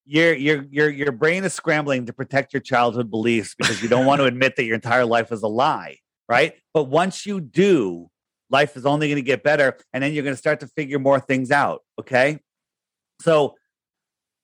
your 0.10 0.34
your 0.34 0.66
your 0.72 0.90
your 0.90 1.12
brain 1.12 1.44
is 1.44 1.54
scrambling 1.54 2.08
to 2.08 2.14
protect 2.14 2.52
your 2.52 2.62
childhood 2.62 3.12
beliefs 3.12 3.54
because 3.56 3.82
you 3.82 3.88
don't 3.88 4.08
want 4.08 4.20
to 4.20 4.26
admit 4.32 4.56
that 4.56 4.64
your 4.64 4.76
entire 4.76 5.06
life 5.06 5.32
is 5.32 5.44
a 5.44 5.48
lie, 5.48 5.98
right? 6.28 6.54
But 6.74 6.86
once 6.86 7.28
you 7.28 7.40
do, 7.40 8.10
life 8.50 8.76
is 8.76 8.88
only 8.88 9.08
going 9.08 9.18
to 9.18 9.26
get 9.26 9.44
better, 9.44 9.78
and 9.94 10.04
then 10.04 10.14
you're 10.14 10.24
going 10.24 10.34
to 10.34 10.40
start 10.40 10.62
to 10.62 10.68
figure 10.68 10.98
more 10.98 11.20
things 11.20 11.52
out. 11.52 11.84
Okay, 12.00 12.40
so 13.22 13.56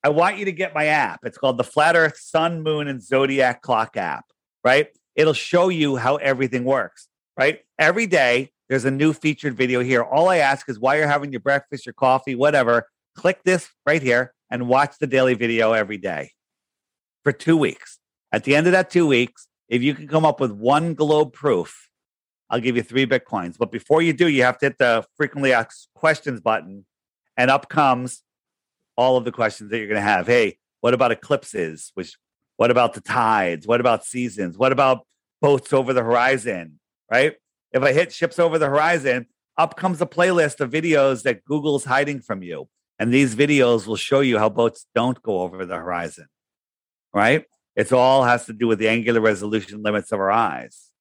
I 0.03 0.09
want 0.09 0.37
you 0.37 0.45
to 0.45 0.51
get 0.51 0.75
my 0.75 0.85
app. 0.85 1.21
It's 1.23 1.37
called 1.37 1.57
the 1.57 1.63
Flat 1.63 1.95
Earth 1.95 2.17
Sun, 2.19 2.61
Moon, 2.61 2.87
and 2.87 3.01
Zodiac 3.01 3.63
Clock 3.63 3.97
app. 3.97 4.25
Right? 4.63 4.89
It'll 5.15 5.33
show 5.33 5.69
you 5.69 5.95
how 5.95 6.17
everything 6.17 6.63
works. 6.63 7.07
Right? 7.37 7.61
Every 7.79 8.05
day 8.05 8.51
there's 8.69 8.85
a 8.85 8.91
new 8.91 9.13
featured 9.13 9.55
video 9.55 9.79
here. 9.81 10.03
All 10.03 10.29
I 10.29 10.37
ask 10.37 10.69
is 10.69 10.79
while 10.79 10.95
you're 10.95 11.07
having 11.07 11.31
your 11.31 11.41
breakfast, 11.41 11.87
your 11.87 11.93
coffee, 11.93 12.35
whatever, 12.35 12.87
click 13.15 13.43
this 13.43 13.69
right 13.85 14.01
here 14.01 14.34
and 14.49 14.67
watch 14.67 14.97
the 14.99 15.07
daily 15.07 15.33
video 15.33 15.73
every 15.73 15.97
day 15.97 16.31
for 17.23 17.31
two 17.31 17.57
weeks. 17.57 17.99
At 18.31 18.43
the 18.43 18.55
end 18.55 18.67
of 18.67 18.73
that 18.73 18.89
two 18.89 19.07
weeks, 19.07 19.47
if 19.69 19.81
you 19.81 19.93
can 19.95 20.07
come 20.07 20.25
up 20.25 20.39
with 20.39 20.51
one 20.51 20.93
globe 20.93 21.33
proof, 21.33 21.89
I'll 22.49 22.59
give 22.59 22.75
you 22.75 22.83
three 22.83 23.05
Bitcoins. 23.05 23.57
But 23.57 23.71
before 23.71 24.01
you 24.01 24.13
do, 24.13 24.27
you 24.27 24.43
have 24.43 24.57
to 24.59 24.67
hit 24.67 24.77
the 24.77 25.05
frequently 25.17 25.51
asked 25.53 25.89
questions 25.95 26.41
button, 26.41 26.85
and 27.35 27.49
up 27.49 27.69
comes 27.69 28.21
all 28.95 29.17
of 29.17 29.25
the 29.25 29.31
questions 29.31 29.71
that 29.71 29.77
you're 29.77 29.87
going 29.87 29.95
to 29.95 30.01
have. 30.01 30.27
Hey, 30.27 30.57
what 30.81 30.93
about 30.93 31.11
eclipses? 31.11 31.91
Which, 31.95 32.17
what 32.57 32.71
about 32.71 32.93
the 32.93 33.01
tides? 33.01 33.65
What 33.65 33.79
about 33.79 34.05
seasons? 34.05 34.57
What 34.57 34.71
about 34.71 35.05
boats 35.41 35.73
over 35.73 35.93
the 35.93 36.03
horizon? 36.03 36.79
Right? 37.11 37.35
If 37.71 37.83
I 37.83 37.91
hit 37.91 38.13
ships 38.13 38.39
over 38.39 38.57
the 38.57 38.67
horizon, 38.67 39.27
up 39.57 39.75
comes 39.75 40.01
a 40.01 40.05
playlist 40.05 40.59
of 40.59 40.71
videos 40.71 41.23
that 41.23 41.43
Google's 41.45 41.85
hiding 41.85 42.21
from 42.21 42.43
you. 42.43 42.67
And 42.97 43.13
these 43.13 43.35
videos 43.35 43.87
will 43.87 43.97
show 43.97 44.21
you 44.21 44.37
how 44.37 44.49
boats 44.49 44.85
don't 44.95 45.21
go 45.21 45.41
over 45.41 45.65
the 45.65 45.75
horizon. 45.75 46.27
Right? 47.13 47.45
It's 47.75 47.91
all 47.91 48.23
has 48.23 48.45
to 48.45 48.53
do 48.53 48.67
with 48.67 48.79
the 48.79 48.87
angular 48.87 49.19
resolution 49.19 49.83
limits 49.83 50.11
of 50.11 50.19
our 50.19 50.31
eyes. 50.31 50.91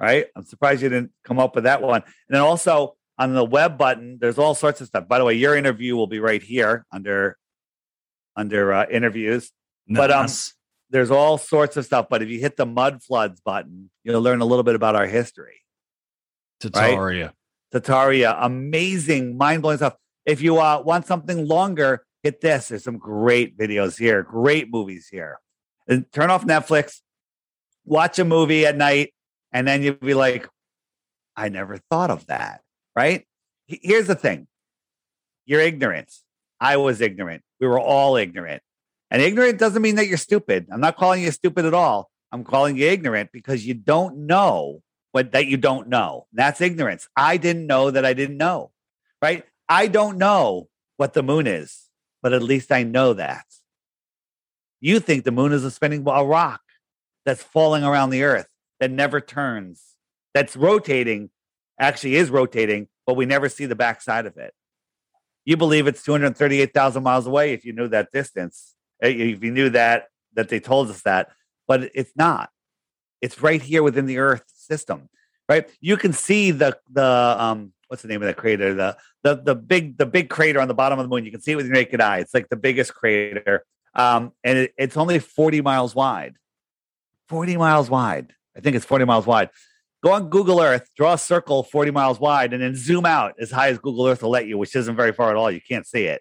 Right? 0.00 0.26
I'm 0.34 0.44
surprised 0.44 0.82
you 0.82 0.88
didn't 0.88 1.12
come 1.24 1.38
up 1.38 1.54
with 1.54 1.64
that 1.64 1.82
one. 1.82 2.02
And 2.02 2.34
then 2.34 2.40
also 2.40 2.96
on 3.18 3.34
the 3.34 3.44
web 3.44 3.78
button, 3.78 4.18
there's 4.20 4.38
all 4.38 4.54
sorts 4.54 4.80
of 4.80 4.88
stuff. 4.88 5.06
By 5.06 5.18
the 5.18 5.24
way, 5.24 5.34
your 5.34 5.54
interview 5.56 5.96
will 5.96 6.06
be 6.06 6.18
right 6.18 6.42
here 6.42 6.86
under 6.92 7.36
under 8.36 8.72
uh, 8.72 8.86
interviews. 8.90 9.52
But 9.88 10.10
um, 10.10 10.28
there's 10.90 11.10
all 11.10 11.38
sorts 11.38 11.76
of 11.76 11.84
stuff. 11.84 12.06
But 12.08 12.22
if 12.22 12.28
you 12.28 12.40
hit 12.40 12.56
the 12.56 12.66
mud 12.66 13.02
floods 13.02 13.40
button, 13.40 13.90
you'll 14.02 14.22
learn 14.22 14.40
a 14.40 14.44
little 14.44 14.62
bit 14.62 14.74
about 14.74 14.96
our 14.96 15.06
history. 15.06 15.60
Tartaria. 16.62 17.24
Right? 17.24 17.82
Tartaria, 17.82 18.36
amazing, 18.40 19.36
mind 19.36 19.62
blowing 19.62 19.78
stuff. 19.78 19.96
If 20.26 20.42
you 20.42 20.58
uh, 20.58 20.82
want 20.84 21.06
something 21.06 21.46
longer, 21.46 22.04
hit 22.22 22.40
this. 22.40 22.68
There's 22.68 22.84
some 22.84 22.98
great 22.98 23.56
videos 23.56 23.98
here, 23.98 24.22
great 24.22 24.70
movies 24.70 25.08
here. 25.10 25.38
And 25.86 26.10
turn 26.12 26.30
off 26.30 26.46
Netflix, 26.46 27.00
watch 27.84 28.18
a 28.18 28.24
movie 28.24 28.64
at 28.66 28.76
night, 28.76 29.12
and 29.52 29.68
then 29.68 29.82
you'll 29.82 29.94
be 29.94 30.14
like, 30.14 30.48
I 31.36 31.48
never 31.48 31.78
thought 31.90 32.10
of 32.10 32.26
that. 32.26 32.62
Right? 32.96 33.26
Here's 33.66 34.06
the 34.06 34.14
thing 34.14 34.46
you're 35.46 35.60
ignorant. 35.60 36.12
I 36.60 36.76
was 36.78 37.00
ignorant. 37.00 37.42
We 37.60 37.66
were 37.66 37.80
all 37.80 38.16
ignorant. 38.16 38.62
And 39.10 39.20
ignorant 39.20 39.58
doesn't 39.58 39.82
mean 39.82 39.96
that 39.96 40.06
you're 40.06 40.16
stupid. 40.16 40.66
I'm 40.72 40.80
not 40.80 40.96
calling 40.96 41.22
you 41.22 41.30
stupid 41.30 41.66
at 41.66 41.74
all. 41.74 42.10
I'm 42.32 42.42
calling 42.42 42.76
you 42.76 42.86
ignorant 42.88 43.30
because 43.32 43.66
you 43.66 43.74
don't 43.74 44.26
know 44.26 44.82
what 45.12 45.32
that 45.32 45.46
you 45.46 45.56
don't 45.56 45.88
know. 45.88 46.26
That's 46.32 46.60
ignorance. 46.60 47.08
I 47.16 47.36
didn't 47.36 47.66
know 47.66 47.90
that 47.90 48.04
I 48.04 48.14
didn't 48.14 48.38
know. 48.38 48.72
Right? 49.22 49.44
I 49.68 49.86
don't 49.86 50.18
know 50.18 50.68
what 50.96 51.14
the 51.14 51.22
moon 51.22 51.46
is, 51.46 51.88
but 52.22 52.32
at 52.32 52.42
least 52.42 52.70
I 52.72 52.82
know 52.82 53.14
that. 53.14 53.46
You 54.80 55.00
think 55.00 55.24
the 55.24 55.32
moon 55.32 55.52
is 55.52 55.64
a 55.64 55.70
spinning 55.70 56.02
ball, 56.02 56.22
a 56.22 56.26
rock 56.26 56.60
that's 57.24 57.42
falling 57.42 57.84
around 57.84 58.10
the 58.10 58.22
earth 58.22 58.48
that 58.80 58.90
never 58.90 59.20
turns, 59.20 59.82
that's 60.34 60.56
rotating, 60.56 61.30
actually 61.78 62.16
is 62.16 62.30
rotating, 62.30 62.88
but 63.06 63.14
we 63.14 63.24
never 63.24 63.48
see 63.48 63.66
the 63.66 63.74
backside 63.74 64.26
of 64.26 64.36
it. 64.36 64.52
You 65.44 65.56
believe 65.56 65.86
it's 65.86 66.02
238,000 66.02 67.02
miles 67.02 67.26
away 67.26 67.52
if 67.52 67.64
you 67.64 67.72
knew 67.72 67.88
that 67.88 68.12
distance, 68.12 68.74
eh, 69.02 69.08
if 69.08 69.42
you 69.42 69.50
knew 69.50 69.70
that, 69.70 70.08
that 70.34 70.48
they 70.48 70.60
told 70.60 70.90
us 70.90 71.02
that, 71.02 71.30
but 71.66 71.90
it's 71.94 72.12
not. 72.16 72.50
It's 73.20 73.40
right 73.40 73.62
here 73.62 73.82
within 73.82 74.06
the 74.06 74.18
earth 74.18 74.44
system, 74.54 75.08
right? 75.48 75.68
You 75.80 75.96
can 75.96 76.12
see 76.12 76.50
the, 76.50 76.78
the, 76.90 77.36
um, 77.38 77.72
what's 77.94 78.02
the 78.02 78.08
name 78.08 78.22
of 78.22 78.26
that 78.26 78.36
crater? 78.36 78.74
The 78.74 78.96
the 79.22 79.36
the 79.36 79.54
big 79.54 79.96
the 79.98 80.06
big 80.06 80.28
crater 80.28 80.60
on 80.60 80.66
the 80.66 80.74
bottom 80.74 80.98
of 80.98 81.04
the 81.04 81.08
moon. 81.08 81.24
You 81.24 81.30
can 81.30 81.40
see 81.40 81.52
it 81.52 81.56
with 81.56 81.66
your 81.66 81.74
naked 81.74 82.00
eye. 82.00 82.18
It's 82.18 82.34
like 82.34 82.48
the 82.48 82.56
biggest 82.56 82.92
crater, 82.92 83.64
um, 83.94 84.32
and 84.42 84.58
it, 84.58 84.74
it's 84.76 84.96
only 84.96 85.20
forty 85.20 85.60
miles 85.60 85.94
wide. 85.94 86.34
Forty 87.28 87.56
miles 87.56 87.88
wide. 87.88 88.34
I 88.56 88.60
think 88.60 88.74
it's 88.74 88.84
forty 88.84 89.04
miles 89.04 89.26
wide. 89.26 89.50
Go 90.02 90.10
on 90.10 90.28
Google 90.28 90.60
Earth, 90.60 90.90
draw 90.96 91.12
a 91.12 91.18
circle 91.18 91.62
forty 91.62 91.92
miles 91.92 92.18
wide, 92.18 92.52
and 92.52 92.60
then 92.60 92.74
zoom 92.74 93.06
out 93.06 93.34
as 93.38 93.52
high 93.52 93.68
as 93.68 93.78
Google 93.78 94.08
Earth 94.08 94.24
will 94.24 94.30
let 94.30 94.48
you, 94.48 94.58
which 94.58 94.74
isn't 94.74 94.96
very 94.96 95.12
far 95.12 95.30
at 95.30 95.36
all. 95.36 95.52
You 95.52 95.60
can't 95.60 95.86
see 95.86 96.06
it, 96.06 96.20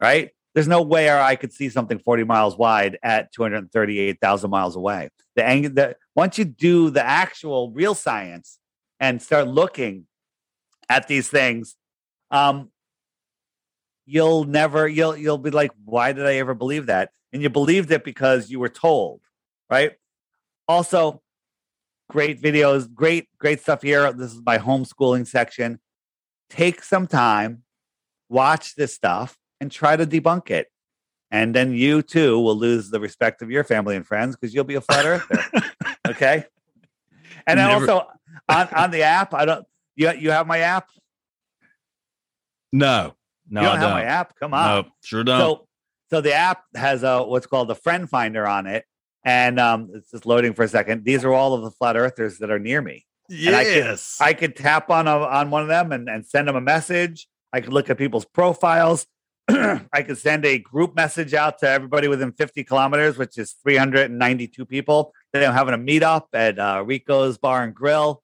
right? 0.00 0.30
There's 0.54 0.68
no 0.68 0.80
way 0.80 1.10
I 1.10 1.36
could 1.36 1.52
see 1.52 1.68
something 1.68 1.98
40 1.98 2.24
miles 2.24 2.56
wide 2.56 2.98
at 3.02 3.30
238,000 3.32 4.50
miles 4.50 4.74
away. 4.74 5.10
The 5.36 5.44
angle 5.44 5.72
that 5.74 5.98
once 6.16 6.38
you 6.38 6.46
do 6.46 6.88
the 6.88 7.06
actual 7.06 7.70
real 7.72 7.94
science 7.94 8.58
and 8.98 9.22
start 9.22 9.46
looking 9.46 10.07
at 10.88 11.08
these 11.08 11.28
things, 11.28 11.76
um, 12.30 12.70
you'll 14.06 14.44
never 14.44 14.88
you'll 14.88 15.16
you'll 15.16 15.38
be 15.38 15.50
like, 15.50 15.70
why 15.84 16.12
did 16.12 16.26
I 16.26 16.36
ever 16.36 16.54
believe 16.54 16.86
that? 16.86 17.10
And 17.32 17.42
you 17.42 17.50
believed 17.50 17.90
it 17.90 18.04
because 18.04 18.50
you 18.50 18.58
were 18.58 18.70
told, 18.70 19.20
right? 19.70 19.92
Also, 20.66 21.22
great 22.08 22.40
videos, 22.40 22.92
great 22.92 23.28
great 23.38 23.60
stuff 23.60 23.82
here. 23.82 24.10
This 24.12 24.32
is 24.32 24.40
my 24.44 24.58
homeschooling 24.58 25.26
section. 25.26 25.80
Take 26.50 26.82
some 26.82 27.06
time, 27.06 27.64
watch 28.28 28.74
this 28.74 28.94
stuff, 28.94 29.36
and 29.60 29.70
try 29.70 29.96
to 29.96 30.06
debunk 30.06 30.50
it. 30.50 30.68
And 31.30 31.54
then 31.54 31.72
you 31.72 32.00
too 32.00 32.40
will 32.40 32.56
lose 32.56 32.90
the 32.90 33.00
respect 33.00 33.42
of 33.42 33.50
your 33.50 33.62
family 33.62 33.96
and 33.96 34.06
friends 34.06 34.34
because 34.34 34.54
you'll 34.54 34.64
be 34.64 34.76
a 34.76 34.80
flat 34.80 35.04
earther. 35.04 35.44
okay. 36.08 36.44
And 37.46 37.58
then 37.58 37.68
Never. 37.68 37.90
also 37.90 38.06
on, 38.48 38.68
on 38.68 38.90
the 38.90 39.02
app, 39.02 39.34
I 39.34 39.44
don't 39.44 39.66
you 39.98 40.12
you 40.12 40.30
have 40.30 40.46
my 40.46 40.60
app? 40.60 40.88
No, 42.72 43.14
no, 43.50 43.60
you 43.60 43.66
don't 43.66 43.76
I 43.76 43.80
have 43.80 43.80
don't. 43.80 43.92
my 43.92 44.04
app. 44.04 44.34
Come 44.38 44.54
on, 44.54 44.84
no, 44.84 44.90
sure 45.02 45.24
don't. 45.24 45.40
So, 45.40 45.66
so 46.10 46.20
the 46.20 46.32
app 46.32 46.62
has 46.74 47.02
a 47.02 47.22
what's 47.22 47.46
called 47.46 47.70
a 47.70 47.74
friend 47.74 48.08
finder 48.08 48.46
on 48.46 48.66
it, 48.66 48.84
and 49.24 49.58
um, 49.58 49.90
it's 49.92 50.10
just 50.10 50.24
loading 50.24 50.54
for 50.54 50.62
a 50.62 50.68
second. 50.68 51.04
These 51.04 51.24
are 51.24 51.32
all 51.32 51.54
of 51.54 51.62
the 51.62 51.70
flat 51.72 51.96
earthers 51.96 52.38
that 52.38 52.50
are 52.50 52.60
near 52.60 52.80
me. 52.80 53.04
Yes, 53.28 54.16
I 54.20 54.32
could, 54.32 54.36
I 54.36 54.38
could 54.38 54.56
tap 54.56 54.90
on 54.90 55.06
a, 55.06 55.18
on 55.18 55.50
one 55.50 55.62
of 55.62 55.68
them 55.68 55.92
and, 55.92 56.08
and 56.08 56.24
send 56.24 56.48
them 56.48 56.56
a 56.56 56.62
message. 56.62 57.28
I 57.52 57.60
could 57.60 57.72
look 57.72 57.90
at 57.90 57.98
people's 57.98 58.24
profiles. 58.24 59.06
I 59.48 60.02
could 60.06 60.16
send 60.16 60.46
a 60.46 60.58
group 60.58 60.94
message 60.94 61.34
out 61.34 61.58
to 61.58 61.68
everybody 61.68 62.08
within 62.08 62.32
50 62.32 62.64
kilometers, 62.64 63.18
which 63.18 63.36
is 63.36 63.56
392 63.62 64.64
people. 64.64 65.12
Then 65.32 65.46
I'm 65.46 65.54
having 65.54 65.74
a 65.74 65.78
meetup 65.78 66.24
at 66.32 66.58
uh, 66.58 66.82
Rico's 66.86 67.36
Bar 67.36 67.64
and 67.64 67.74
Grill 67.74 68.22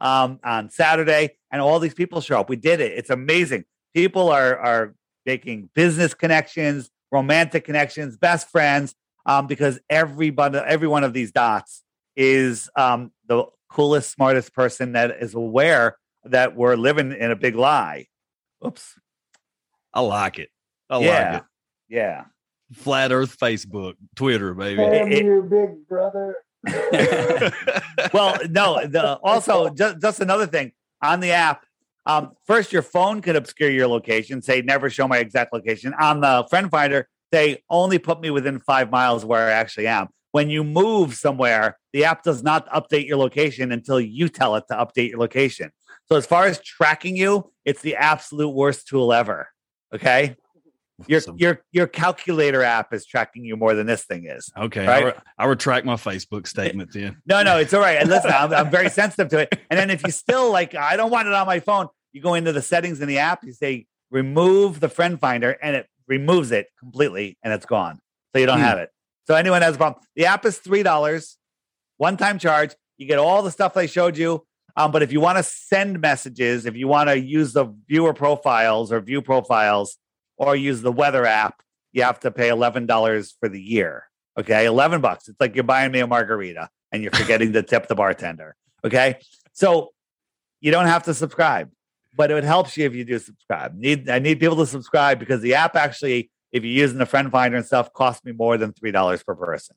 um, 0.00 0.40
on 0.44 0.70
Saturday, 0.70 1.36
and 1.50 1.62
all 1.62 1.78
these 1.78 1.94
people 1.94 2.20
show 2.20 2.40
up. 2.40 2.48
We 2.48 2.56
did 2.56 2.80
it. 2.80 2.92
It's 2.92 3.10
amazing. 3.10 3.64
People 3.94 4.28
are 4.30 4.58
are 4.58 4.94
making 5.24 5.70
business 5.74 6.14
connections, 6.14 6.90
romantic 7.10 7.64
connections, 7.64 8.16
best 8.16 8.48
friends, 8.50 8.94
um, 9.26 9.46
because 9.46 9.78
everybody, 9.90 10.58
every 10.58 10.88
one 10.88 11.04
of 11.04 11.12
these 11.12 11.32
dots 11.32 11.82
is 12.14 12.70
um, 12.76 13.10
the 13.26 13.44
coolest, 13.68 14.10
smartest 14.10 14.54
person 14.54 14.92
that 14.92 15.16
is 15.20 15.34
aware 15.34 15.98
that 16.24 16.56
we're 16.56 16.76
living 16.76 17.12
in 17.12 17.30
a 17.30 17.36
big 17.36 17.54
lie. 17.54 18.06
Oops. 18.64 18.98
I 19.92 20.00
like 20.00 20.38
it. 20.38 20.50
I 20.88 20.98
yeah. 21.00 21.32
like 21.32 21.42
it. 21.42 21.46
Yeah. 21.88 22.24
Flat 22.72 23.12
Earth 23.12 23.36
Facebook, 23.38 23.94
Twitter, 24.14 24.54
baby. 24.54 24.76
Damn 24.76 25.10
you, 25.10 25.42
big 25.48 25.86
brother. 25.88 26.36
well, 28.12 28.38
no. 28.50 28.86
The, 28.86 29.18
also, 29.22 29.68
just, 29.70 30.00
just 30.00 30.20
another 30.20 30.46
thing 30.46 30.72
on 31.02 31.20
the 31.20 31.32
app. 31.32 31.64
Um, 32.06 32.32
first, 32.46 32.72
your 32.72 32.82
phone 32.82 33.20
could 33.20 33.36
obscure 33.36 33.70
your 33.70 33.88
location. 33.88 34.40
Say, 34.42 34.62
never 34.62 34.88
show 34.88 35.08
my 35.08 35.18
exact 35.18 35.52
location. 35.52 35.92
On 36.00 36.20
the 36.20 36.46
friend 36.48 36.70
finder, 36.70 37.08
they 37.32 37.62
only 37.68 37.98
put 37.98 38.20
me 38.20 38.30
within 38.30 38.60
five 38.60 38.90
miles 38.90 39.24
where 39.24 39.48
I 39.48 39.52
actually 39.52 39.88
am. 39.88 40.08
When 40.30 40.50
you 40.50 40.62
move 40.62 41.14
somewhere, 41.14 41.78
the 41.92 42.04
app 42.04 42.22
does 42.22 42.42
not 42.42 42.68
update 42.68 43.06
your 43.06 43.16
location 43.16 43.72
until 43.72 44.00
you 44.00 44.28
tell 44.28 44.54
it 44.56 44.64
to 44.70 44.76
update 44.76 45.10
your 45.10 45.18
location. 45.18 45.70
So, 46.08 46.16
as 46.16 46.26
far 46.26 46.46
as 46.46 46.60
tracking 46.60 47.16
you, 47.16 47.50
it's 47.64 47.82
the 47.82 47.96
absolute 47.96 48.50
worst 48.50 48.86
tool 48.86 49.12
ever. 49.12 49.48
Okay. 49.94 50.36
Your 51.08 51.20
your 51.36 51.60
your 51.72 51.86
calculator 51.86 52.62
app 52.62 52.94
is 52.94 53.04
tracking 53.04 53.44
you 53.44 53.54
more 53.56 53.74
than 53.74 53.86
this 53.86 54.04
thing 54.04 54.24
is. 54.26 54.50
Okay, 54.56 54.86
right? 54.86 55.02
I, 55.02 55.06
re- 55.08 55.12
I 55.38 55.44
retract 55.44 55.84
my 55.84 55.96
Facebook 55.96 56.46
statement 56.46 56.90
then. 56.92 57.18
no, 57.26 57.42
no, 57.42 57.58
it's 57.58 57.74
all 57.74 57.80
right. 57.82 57.98
And 58.00 58.08
listen, 58.08 58.30
I'm, 58.30 58.50
I'm 58.54 58.70
very 58.70 58.88
sensitive 59.00 59.28
to 59.28 59.40
it. 59.40 59.60
And 59.68 59.78
then 59.78 59.90
if 59.90 60.02
you 60.02 60.10
still 60.10 60.50
like, 60.50 60.74
I 60.74 60.96
don't 60.96 61.10
want 61.10 61.28
it 61.28 61.34
on 61.34 61.46
my 61.46 61.60
phone, 61.60 61.88
you 62.12 62.22
go 62.22 62.32
into 62.32 62.50
the 62.52 62.62
settings 62.62 63.02
in 63.02 63.08
the 63.08 63.18
app. 63.18 63.44
You 63.44 63.52
say 63.52 63.84
remove 64.10 64.80
the 64.80 64.88
friend 64.88 65.20
finder, 65.20 65.50
and 65.62 65.76
it 65.76 65.86
removes 66.08 66.50
it 66.50 66.68
completely 66.78 67.36
and 67.42 67.52
it's 67.52 67.66
gone. 67.66 67.98
So 68.34 68.40
you 68.40 68.46
don't 68.46 68.58
Hmm. 68.60 68.64
have 68.64 68.78
it. 68.78 68.88
So 69.26 69.34
anyone 69.34 69.60
has 69.60 69.74
a 69.74 69.78
problem. 69.78 70.02
The 70.14 70.24
app 70.26 70.46
is 70.46 70.58
three 70.58 70.82
dollars, 70.82 71.36
one 71.98 72.16
time 72.16 72.38
charge. 72.38 72.74
You 72.96 73.06
get 73.06 73.18
all 73.18 73.42
the 73.42 73.50
stuff 73.50 73.76
I 73.76 73.84
showed 73.84 74.16
you. 74.16 74.46
Um, 74.76 74.92
but 74.92 75.02
if 75.02 75.12
you 75.12 75.20
want 75.20 75.36
to 75.36 75.42
send 75.42 76.00
messages, 76.00 76.64
if 76.64 76.74
you 76.74 76.88
want 76.88 77.10
to 77.10 77.18
use 77.18 77.52
the 77.52 77.66
viewer 77.86 78.14
profiles 78.14 78.90
or 78.92 79.00
view 79.00 79.20
profiles, 79.20 79.98
or 80.36 80.56
use 80.56 80.82
the 80.82 80.92
weather 80.92 81.24
app, 81.26 81.62
you 81.92 82.02
have 82.02 82.20
to 82.20 82.30
pay 82.30 82.48
eleven 82.48 82.86
dollars 82.86 83.34
for 83.40 83.48
the 83.48 83.60
year. 83.60 84.04
Okay, 84.38 84.66
eleven 84.66 85.00
bucks. 85.00 85.28
It's 85.28 85.40
like 85.40 85.54
you're 85.54 85.64
buying 85.64 85.92
me 85.92 86.00
a 86.00 86.06
margarita 86.06 86.68
and 86.92 87.02
you're 87.02 87.12
forgetting 87.12 87.52
to 87.54 87.62
tip 87.62 87.88
the 87.88 87.94
bartender. 87.94 88.54
Okay, 88.84 89.18
so 89.52 89.92
you 90.60 90.70
don't 90.70 90.86
have 90.86 91.04
to 91.04 91.14
subscribe, 91.14 91.70
but 92.14 92.30
it 92.30 92.44
helps 92.44 92.76
you 92.76 92.84
if 92.86 92.94
you 92.94 93.04
do 93.04 93.18
subscribe. 93.18 93.74
Need 93.76 94.08
I 94.10 94.18
need 94.18 94.40
people 94.40 94.56
to 94.56 94.66
subscribe 94.66 95.18
because 95.18 95.40
the 95.40 95.54
app 95.54 95.74
actually, 95.76 96.30
if 96.52 96.64
you're 96.64 96.72
using 96.72 96.98
the 96.98 97.06
friend 97.06 97.30
finder 97.30 97.56
and 97.56 97.66
stuff, 97.66 97.92
costs 97.92 98.24
me 98.24 98.32
more 98.32 98.58
than 98.58 98.72
three 98.72 98.90
dollars 98.92 99.22
per 99.22 99.34
person. 99.34 99.76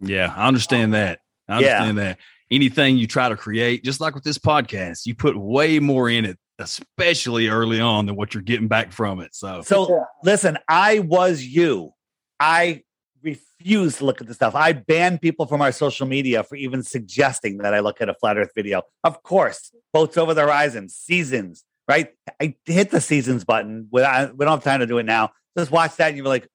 Yeah, 0.00 0.34
I 0.36 0.48
understand 0.48 0.94
that. 0.94 1.20
I 1.48 1.60
Yeah. 1.60 1.82
understand 1.82 1.98
that. 1.98 2.18
Anything 2.54 2.96
you 2.98 3.06
try 3.08 3.28
to 3.28 3.36
create, 3.36 3.82
just 3.82 4.00
like 4.00 4.14
with 4.14 4.22
this 4.22 4.38
podcast, 4.38 5.06
you 5.06 5.14
put 5.14 5.36
way 5.36 5.80
more 5.80 6.08
in 6.08 6.24
it, 6.24 6.38
especially 6.60 7.48
early 7.48 7.80
on, 7.80 8.06
than 8.06 8.14
what 8.14 8.32
you're 8.32 8.44
getting 8.44 8.68
back 8.68 8.92
from 8.92 9.18
it. 9.20 9.34
So, 9.34 9.62
So 9.62 9.88
Yeah. 9.90 10.04
listen, 10.22 10.58
I 10.68 11.00
was 11.00 11.42
you. 11.42 11.94
I 12.38 12.82
refuse 13.22 13.96
to 13.96 14.04
look 14.04 14.20
at 14.20 14.28
the 14.28 14.34
stuff. 14.34 14.54
I 14.54 14.72
ban 14.72 15.18
people 15.18 15.46
from 15.46 15.62
our 15.62 15.72
social 15.72 16.06
media 16.06 16.44
for 16.44 16.54
even 16.54 16.82
suggesting 16.82 17.58
that 17.58 17.74
I 17.74 17.80
look 17.80 18.00
at 18.00 18.08
a 18.08 18.14
flat 18.14 18.36
Earth 18.36 18.52
video. 18.54 18.82
Of 19.02 19.22
course, 19.24 19.72
boats 19.92 20.16
over 20.16 20.32
the 20.32 20.42
horizon, 20.42 20.88
seasons, 20.88 21.64
right? 21.88 22.12
I 22.40 22.54
hit 22.66 22.90
the 22.90 23.00
seasons 23.00 23.44
button. 23.44 23.88
We 23.90 24.02
don't 24.02 24.38
have 24.40 24.62
time 24.62 24.80
to 24.80 24.86
do 24.86 24.98
it 24.98 25.06
now. 25.06 25.30
Just 25.58 25.70
watch 25.72 25.96
that, 25.96 26.08
and 26.08 26.16
you're 26.18 26.26
like, 26.26 26.46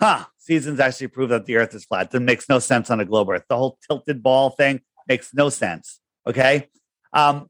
huh? 0.00 0.26
Seasons 0.38 0.78
actually 0.78 1.08
prove 1.08 1.30
that 1.30 1.46
the 1.46 1.56
Earth 1.56 1.74
is 1.74 1.86
flat. 1.86 2.10
That 2.10 2.20
makes 2.20 2.48
no 2.48 2.58
sense 2.58 2.90
on 2.90 3.00
a 3.00 3.04
globe 3.04 3.30
Earth. 3.30 3.44
The 3.48 3.56
whole 3.56 3.78
tilted 3.88 4.22
ball 4.22 4.50
thing 4.50 4.80
makes 5.06 5.32
no 5.34 5.48
sense. 5.48 6.00
Okay, 6.26 6.68
um, 7.12 7.48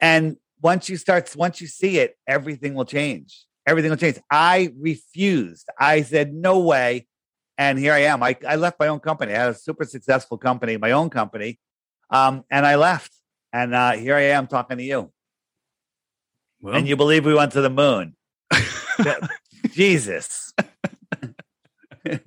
and 0.00 0.36
once 0.62 0.88
you 0.88 0.96
start, 0.96 1.34
once 1.36 1.60
you 1.60 1.66
see 1.66 1.98
it, 1.98 2.16
everything 2.26 2.74
will 2.74 2.84
change. 2.84 3.46
Everything 3.66 3.90
will 3.90 3.98
change. 3.98 4.18
I 4.30 4.72
refused. 4.78 5.68
I 5.78 6.02
said, 6.02 6.32
no 6.32 6.58
way. 6.60 7.06
And 7.58 7.78
here 7.78 7.92
I 7.92 8.00
am. 8.00 8.22
I, 8.22 8.36
I 8.46 8.56
left 8.56 8.80
my 8.80 8.88
own 8.88 9.00
company. 9.00 9.32
I 9.32 9.38
had 9.38 9.50
a 9.50 9.54
super 9.54 9.84
successful 9.84 10.38
company, 10.38 10.76
my 10.76 10.92
own 10.92 11.10
company. 11.10 11.58
Um, 12.10 12.44
and 12.50 12.66
I 12.66 12.76
left. 12.76 13.12
And 13.52 13.74
uh, 13.74 13.92
here 13.92 14.14
I 14.14 14.22
am 14.22 14.46
talking 14.46 14.78
to 14.78 14.82
you. 14.82 15.12
well, 16.60 16.74
and 16.74 16.88
you 16.88 16.96
believe 16.96 17.24
we 17.24 17.34
went 17.34 17.52
to 17.52 17.60
the 17.60 17.70
moon. 17.70 18.16
Jesus. 19.72 20.52
I 22.06 22.20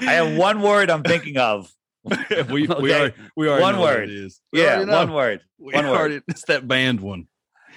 have 0.00 0.36
one 0.36 0.60
word 0.60 0.90
I'm 0.90 1.02
thinking 1.02 1.38
of. 1.38 1.70
we 2.50 2.66
we 2.66 2.92
are 2.92 3.12
we 3.36 3.48
are 3.48 3.60
One 3.60 3.80
word. 3.80 4.08
It 4.08 4.14
is. 4.14 4.40
We 4.52 4.62
Yeah, 4.62 4.76
already 4.76 4.84
know. 4.86 4.96
one 4.98 5.12
word. 5.12 5.40
We 5.58 5.72
one 5.74 5.86
word. 5.86 5.96
already- 5.96 6.20
It's 6.28 6.44
that 6.44 6.66
band 6.68 7.00
one. 7.00 7.26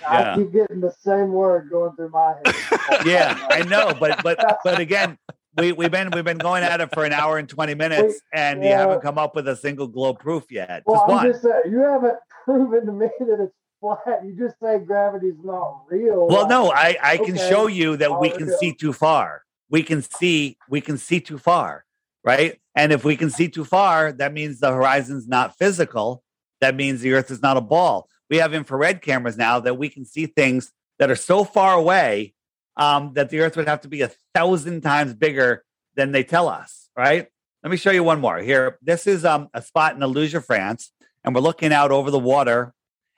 Yeah. 0.01 0.33
I 0.33 0.37
keep 0.37 0.53
getting 0.53 0.79
the 0.81 0.91
same 1.03 1.31
word 1.33 1.69
going 1.69 1.95
through 1.95 2.09
my 2.09 2.33
head. 2.43 2.53
Yeah, 3.05 3.37
I 3.49 3.63
know, 3.63 3.93
but 3.99 4.21
but 4.23 4.39
but 4.63 4.79
again, 4.79 5.17
we 5.57 5.71
we've 5.73 5.91
been 5.91 6.09
we've 6.11 6.23
been 6.23 6.37
going 6.37 6.63
at 6.63 6.81
it 6.81 6.93
for 6.93 7.05
an 7.05 7.13
hour 7.13 7.37
and 7.37 7.47
twenty 7.47 7.75
minutes, 7.75 8.21
and 8.33 8.63
you 8.63 8.69
yeah. 8.69 8.79
haven't 8.79 9.01
come 9.01 9.17
up 9.17 9.35
with 9.35 9.47
a 9.47 9.55
single 9.55 9.87
globe 9.87 10.19
proof 10.19 10.51
yet. 10.51 10.83
Well, 10.85 10.95
Just 10.97 11.03
I'm 11.05 11.15
one. 11.15 11.27
just 11.27 11.41
saying, 11.43 11.61
you 11.69 11.79
haven't 11.79 12.17
proven 12.45 12.85
to 12.85 12.91
me 12.91 13.07
that 13.19 13.39
it's 13.43 13.53
flat. 13.79 14.25
You 14.25 14.35
just 14.37 14.55
say 14.61 14.79
gravity's 14.79 15.35
not 15.43 15.83
real. 15.89 16.27
Well, 16.27 16.47
no, 16.47 16.71
I 16.71 16.97
I 17.01 17.17
can 17.17 17.35
Okay. 17.35 17.49
show 17.49 17.67
you 17.67 17.97
that 17.97 18.19
we 18.19 18.31
Oh, 18.31 18.37
can 18.37 18.47
okay. 18.47 18.57
see 18.57 18.73
too 18.73 18.93
far. 18.93 19.43
We 19.69 19.83
can 19.83 20.01
see 20.01 20.57
we 20.69 20.81
can 20.81 20.97
see 20.97 21.19
too 21.19 21.37
far, 21.37 21.85
right? 22.23 22.59
And 22.79 22.93
if 22.93 23.03
we 23.03 23.17
can 23.17 23.29
see 23.29 23.49
too 23.49 23.65
far, 23.65 24.13
that 24.13 24.31
means 24.31 24.61
the 24.61 24.71
horizon's 24.71 25.27
not 25.27 25.57
physical. 25.57 26.23
That 26.61 26.75
means 26.75 27.01
the 27.01 27.11
Earth 27.11 27.29
is 27.29 27.41
not 27.41 27.57
a 27.57 27.61
ball. 27.61 28.07
We 28.29 28.37
have 28.37 28.53
infrared 28.53 29.01
cameras 29.01 29.35
now 29.35 29.59
that 29.59 29.77
we 29.77 29.89
can 29.89 30.05
see 30.05 30.27
things 30.27 30.71
that 30.97 31.11
are 31.11 31.17
so 31.17 31.43
far 31.43 31.73
away 31.73 32.35
um, 32.77 33.11
that 33.15 33.31
the 33.31 33.41
Earth 33.41 33.57
would 33.57 33.67
have 33.67 33.81
to 33.81 33.89
be 33.89 34.01
a 34.01 34.11
thousand 34.33 34.79
times 34.79 35.13
bigger 35.13 35.65
than 35.95 36.13
they 36.13 36.23
tell 36.23 36.47
us. 36.47 36.89
Right? 36.95 37.27
Let 37.63 37.69
me 37.69 37.75
show 37.75 37.91
you 37.91 38.01
one 38.01 38.21
more 38.21 38.37
here. 38.37 38.79
This 38.81 39.07
is 39.07 39.25
um, 39.25 39.49
a 39.53 39.61
spot 39.61 39.93
in 39.93 39.99
the 39.99 40.07
Aluja, 40.07 40.41
France, 40.41 40.93
and 41.25 41.35
we're 41.35 41.41
looking 41.41 41.73
out 41.73 41.91
over 41.91 42.09
the 42.09 42.17
water. 42.17 42.73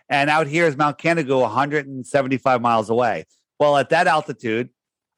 And 0.10 0.32
out 0.32 0.48
here 0.48 0.66
is 0.66 0.76
Mount 0.76 0.98
Canigou, 0.98 1.40
175 1.42 2.62
miles 2.62 2.90
away. 2.90 3.26
Well, 3.60 3.78
at 3.78 3.90
that 3.90 4.08
altitude, 4.08 4.70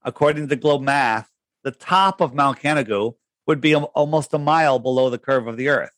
according 0.03 0.49
to 0.49 0.57
Globe 0.57 0.81
Math, 0.81 1.29
the 1.63 1.71
top 1.71 2.19
of 2.19 2.33
Mount 2.33 2.59
Canigou 2.59 3.15
would 3.47 3.61
be 3.61 3.75
almost 3.75 4.33
a 4.33 4.39
mile 4.39 4.79
below 4.79 5.09
the 5.09 5.17
curve 5.17 5.47
of 5.47 5.57
the 5.57 5.69
Earth. 5.69 5.91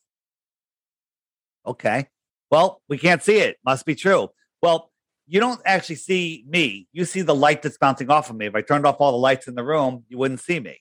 Okay. 1.66 2.08
Well, 2.52 2.82
we 2.88 2.98
can't 2.98 3.24
see 3.24 3.38
it. 3.38 3.58
Must 3.66 3.86
be 3.86 3.96
true. 3.96 4.30
Well, 4.62 4.92
you 5.28 5.40
don't 5.40 5.62
actually 5.66 5.96
see 5.96 6.46
me. 6.48 6.88
You 6.92 7.06
see 7.06 7.22
the 7.22 7.36
light 7.36 7.62
that's 7.62 7.78
bouncing 7.78 8.10
off 8.10 8.30
of 8.30 8.36
me. 8.36 8.46
If 8.46 8.56
I 8.56 8.62
turned 8.62 8.86
off 8.86 8.98
all 9.00 9.12
the 9.12 9.18
lights 9.18 9.48
in 9.48 9.56
the 9.56 9.64
room, 9.64 10.04
you 10.08 10.18
wouldn't 10.18 10.40
see 10.40 10.60
me. 10.60 10.80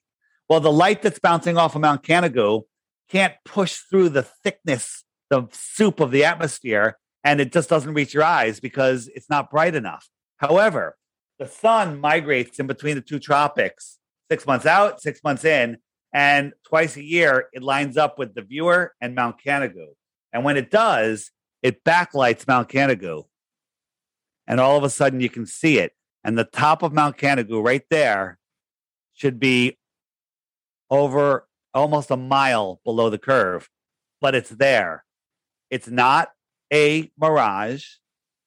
Well, 0.48 0.60
the 0.60 0.72
light 0.72 1.02
that's 1.02 1.18
bouncing 1.18 1.56
off 1.56 1.74
of 1.74 1.80
Mount 1.80 2.02
Canigou 2.02 2.64
can't 3.10 3.34
push 3.44 3.76
through 3.76 4.10
the 4.10 4.22
thickness, 4.22 5.04
the 5.30 5.48
soup 5.52 6.00
of 6.00 6.10
the 6.10 6.24
atmosphere, 6.24 6.98
and 7.22 7.40
it 7.40 7.52
just 7.52 7.70
doesn't 7.70 7.94
reach 7.94 8.12
your 8.12 8.22
eyes 8.22 8.60
because 8.60 9.08
it's 9.08 9.30
not 9.30 9.50
bright 9.50 9.74
enough. 9.74 10.08
However, 10.36 10.96
the 11.38 11.46
sun 11.46 12.00
migrates 12.00 12.58
in 12.58 12.66
between 12.66 12.96
the 12.96 13.00
two 13.00 13.18
tropics 13.18 13.98
six 14.30 14.46
months 14.46 14.66
out, 14.66 15.00
six 15.00 15.22
months 15.22 15.44
in, 15.44 15.78
and 16.14 16.52
twice 16.64 16.96
a 16.96 17.02
year 17.02 17.48
it 17.52 17.62
lines 17.62 17.96
up 17.96 18.18
with 18.18 18.34
the 18.34 18.42
viewer 18.42 18.94
and 19.00 19.16
Mount 19.16 19.36
Canigou. 19.44 19.88
And 20.32 20.44
when 20.44 20.56
it 20.56 20.70
does, 20.70 21.32
it 21.60 21.84
backlights 21.84 22.46
Mount 22.46 22.68
Canigou. 22.68 23.24
And 24.46 24.60
all 24.60 24.78
of 24.78 24.84
a 24.84 24.90
sudden 24.90 25.20
you 25.20 25.28
can 25.28 25.44
see 25.44 25.78
it. 25.78 25.92
And 26.22 26.38
the 26.38 26.44
top 26.44 26.82
of 26.82 26.92
Mount 26.92 27.18
Canigou 27.18 27.62
right 27.62 27.84
there 27.90 28.38
should 29.12 29.40
be 29.40 29.76
over 30.88 31.48
almost 31.74 32.10
a 32.10 32.16
mile 32.16 32.80
below 32.84 33.10
the 33.10 33.18
curve, 33.18 33.68
but 34.20 34.34
it's 34.34 34.50
there. 34.50 35.04
It's 35.70 35.88
not 35.88 36.28
a 36.72 37.10
mirage, 37.18 37.84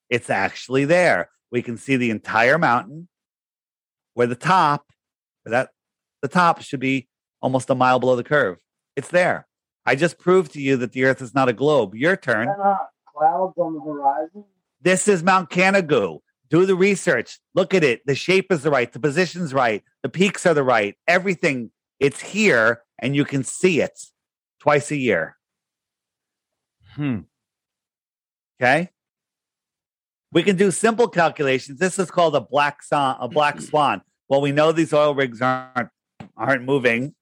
it's 0.10 0.30
actually 0.30 0.86
there. 0.86 1.30
We 1.52 1.62
can 1.62 1.78
see 1.78 1.98
the 1.98 2.12
entire 2.12 2.58
mountain 2.58 3.10
where 4.14 4.28
the 4.28 4.36
top, 4.36 4.86
where 5.44 5.52
that 5.52 5.70
the 6.22 6.28
top 6.28 6.62
should 6.62 6.80
be 6.80 7.08
almost 7.48 7.70
a 7.70 7.76
mile 7.76 7.98
below 7.98 8.18
the 8.18 8.26
curve. 8.26 8.58
It's 8.98 9.08
there. 9.08 9.48
I 9.86 9.96
just 9.96 10.20
proved 10.20 10.52
to 10.52 10.62
you 10.62 10.76
that 10.78 10.92
the 10.92 11.06
earth 11.06 11.22
is 11.22 11.34
not 11.34 11.48
a 11.48 11.54
globe. 11.54 11.96
Your 11.96 12.18
turn. 12.18 12.48
Not 12.48 12.90
clouds 13.16 13.54
on 13.58 13.74
the 13.74 13.80
horizon? 13.80 14.44
This 14.82 15.08
is 15.08 15.24
Mount 15.24 15.50
Canigou. 15.50 16.20
Do 16.50 16.66
the 16.66 16.76
research. 16.76 17.40
Look 17.56 17.74
at 17.74 17.86
it. 17.86 18.06
The 18.06 18.16
shape 18.16 18.52
is 18.52 18.64
the 18.64 18.70
right. 18.70 18.92
The 18.92 19.00
position's 19.00 19.54
right. 19.54 19.82
The 20.04 20.10
peaks 20.10 20.46
are 20.46 20.54
the 20.54 20.64
right. 20.64 20.98
Everything. 21.08 21.72
It's 22.02 22.20
here, 22.20 22.84
and 23.00 23.16
you 23.16 23.24
can 23.24 23.46
see 23.46 23.80
it 23.80 23.98
twice 24.60 24.92
a 24.92 24.98
year. 24.98 25.38
Hmm. 26.96 27.20
Okay. 28.62 28.90
We 30.34 30.44
can 30.44 30.58
do 30.58 30.70
simple 30.70 31.08
calculations. 31.08 31.80
This 31.80 31.98
is 31.98 32.12
called 32.12 32.36
a 32.36 32.42
black 32.42 32.84
swan. 32.84 33.16
A 33.22 33.30
black 33.30 33.62
swan. 33.70 34.02
Well, 34.28 34.42
we 34.42 34.52
know 34.52 34.74
these 34.74 34.92
oil 34.92 35.16
rigs 35.16 35.42
aren't 35.42 35.90
aren't 36.36 36.64
moving. 36.64 37.16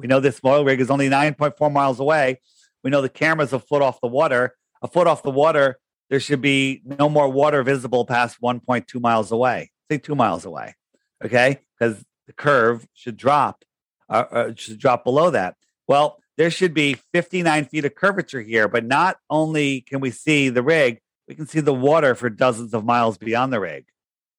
We 0.00 0.06
know 0.06 0.18
this 0.18 0.40
oil 0.42 0.64
rig 0.64 0.80
is 0.80 0.90
only 0.90 1.10
9.4 1.10 1.70
miles 1.70 2.00
away. 2.00 2.40
We 2.82 2.90
know 2.90 3.02
the 3.02 3.10
camera's 3.10 3.52
a 3.52 3.58
foot 3.58 3.82
off 3.82 4.00
the 4.00 4.08
water. 4.08 4.54
A 4.80 4.88
foot 4.88 5.06
off 5.06 5.22
the 5.22 5.30
water, 5.30 5.78
there 6.08 6.20
should 6.20 6.40
be 6.40 6.80
no 6.86 7.10
more 7.10 7.28
water 7.28 7.62
visible 7.62 8.06
past 8.06 8.40
1.2 8.40 8.98
miles 8.98 9.30
away. 9.30 9.70
Say 9.90 9.98
two 9.98 10.14
miles 10.14 10.46
away. 10.46 10.74
Okay. 11.22 11.58
Because 11.78 12.02
the 12.26 12.32
curve 12.32 12.88
should 12.94 13.18
drop, 13.18 13.62
uh, 14.08 14.24
uh, 14.30 14.52
should 14.56 14.78
drop 14.78 15.04
below 15.04 15.28
that. 15.30 15.56
Well, 15.86 16.18
there 16.38 16.50
should 16.50 16.72
be 16.72 16.96
59 17.12 17.66
feet 17.66 17.84
of 17.84 17.94
curvature 17.94 18.40
here, 18.40 18.68
but 18.68 18.86
not 18.86 19.18
only 19.28 19.82
can 19.82 20.00
we 20.00 20.10
see 20.10 20.48
the 20.48 20.62
rig, 20.62 21.00
we 21.28 21.34
can 21.34 21.46
see 21.46 21.60
the 21.60 21.74
water 21.74 22.14
for 22.14 22.30
dozens 22.30 22.72
of 22.72 22.86
miles 22.86 23.18
beyond 23.18 23.52
the 23.52 23.60
rig. 23.60 23.84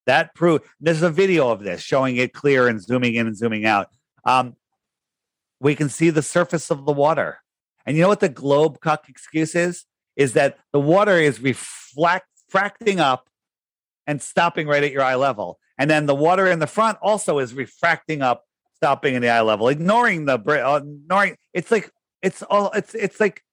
That 0.08 0.34
prove 0.34 0.62
there's 0.80 1.04
a 1.04 1.12
video 1.12 1.50
of 1.50 1.64
this 1.64 1.82
showing 1.82 2.18
it 2.18 2.34
clear 2.34 2.68
and 2.68 2.82
zooming 2.82 3.14
in 3.14 3.28
and 3.28 3.38
zooming 3.38 3.66
out. 3.66 3.90
Um, 4.26 4.56
we 5.62 5.76
can 5.76 5.90
see 5.90 6.10
the 6.10 6.24
surface 6.24 6.72
of 6.72 6.86
the 6.86 6.92
water. 6.92 7.38
And 7.86 7.96
you 7.96 8.02
know 8.02 8.10
what 8.10 8.20
the 8.20 8.30
globe 8.30 8.80
cuck 8.82 9.08
excuse 9.08 9.56
is? 9.56 9.86
Is 10.16 10.34
that 10.34 10.58
the 10.74 10.80
water 10.80 11.18
is 11.18 11.40
refracting 11.40 13.00
up 13.00 13.30
and 14.08 14.22
stopping 14.22 14.68
right 14.68 14.84
at 14.84 14.92
your 14.92 15.04
eye 15.04 15.16
level. 15.16 15.60
And 15.78 15.90
then 15.90 16.08
the 16.08 16.16
water 16.16 16.48
in 16.48 16.60
the 16.60 16.68
front 16.68 16.98
also 17.02 17.40
is 17.40 17.54
refracting 17.54 18.22
up, 18.22 18.44
stopping 18.76 19.14
in 19.14 19.22
the 19.22 19.30
eye 19.30 19.42
level, 19.42 19.68
ignoring 19.68 20.26
the 20.26 20.34
uh, 20.34 20.78
ignoring 20.78 21.36
it's 21.54 21.72
like 21.72 21.92
it's 22.22 22.42
all 22.44 22.72
it's 22.72 22.94
it's 22.96 23.20
like 23.20 23.44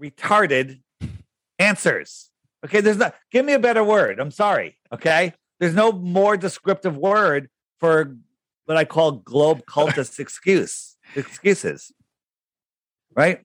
retarded 0.00 0.80
answers. 1.58 2.30
Okay, 2.64 2.80
there's 2.80 2.96
not 2.98 3.14
give 3.30 3.44
me 3.44 3.54
a 3.54 3.58
better 3.58 3.82
word. 3.82 4.20
I'm 4.20 4.30
sorry. 4.30 4.78
Okay. 4.92 5.32
There's 5.60 5.74
no 5.74 5.92
more 5.92 6.36
descriptive 6.36 6.96
word 6.96 7.48
for 7.80 8.16
what 8.66 8.76
I 8.76 8.84
call 8.84 9.12
globe 9.12 9.64
cultist 9.66 10.18
excuse 10.18 10.96
excuses. 11.14 11.92
Right? 13.14 13.40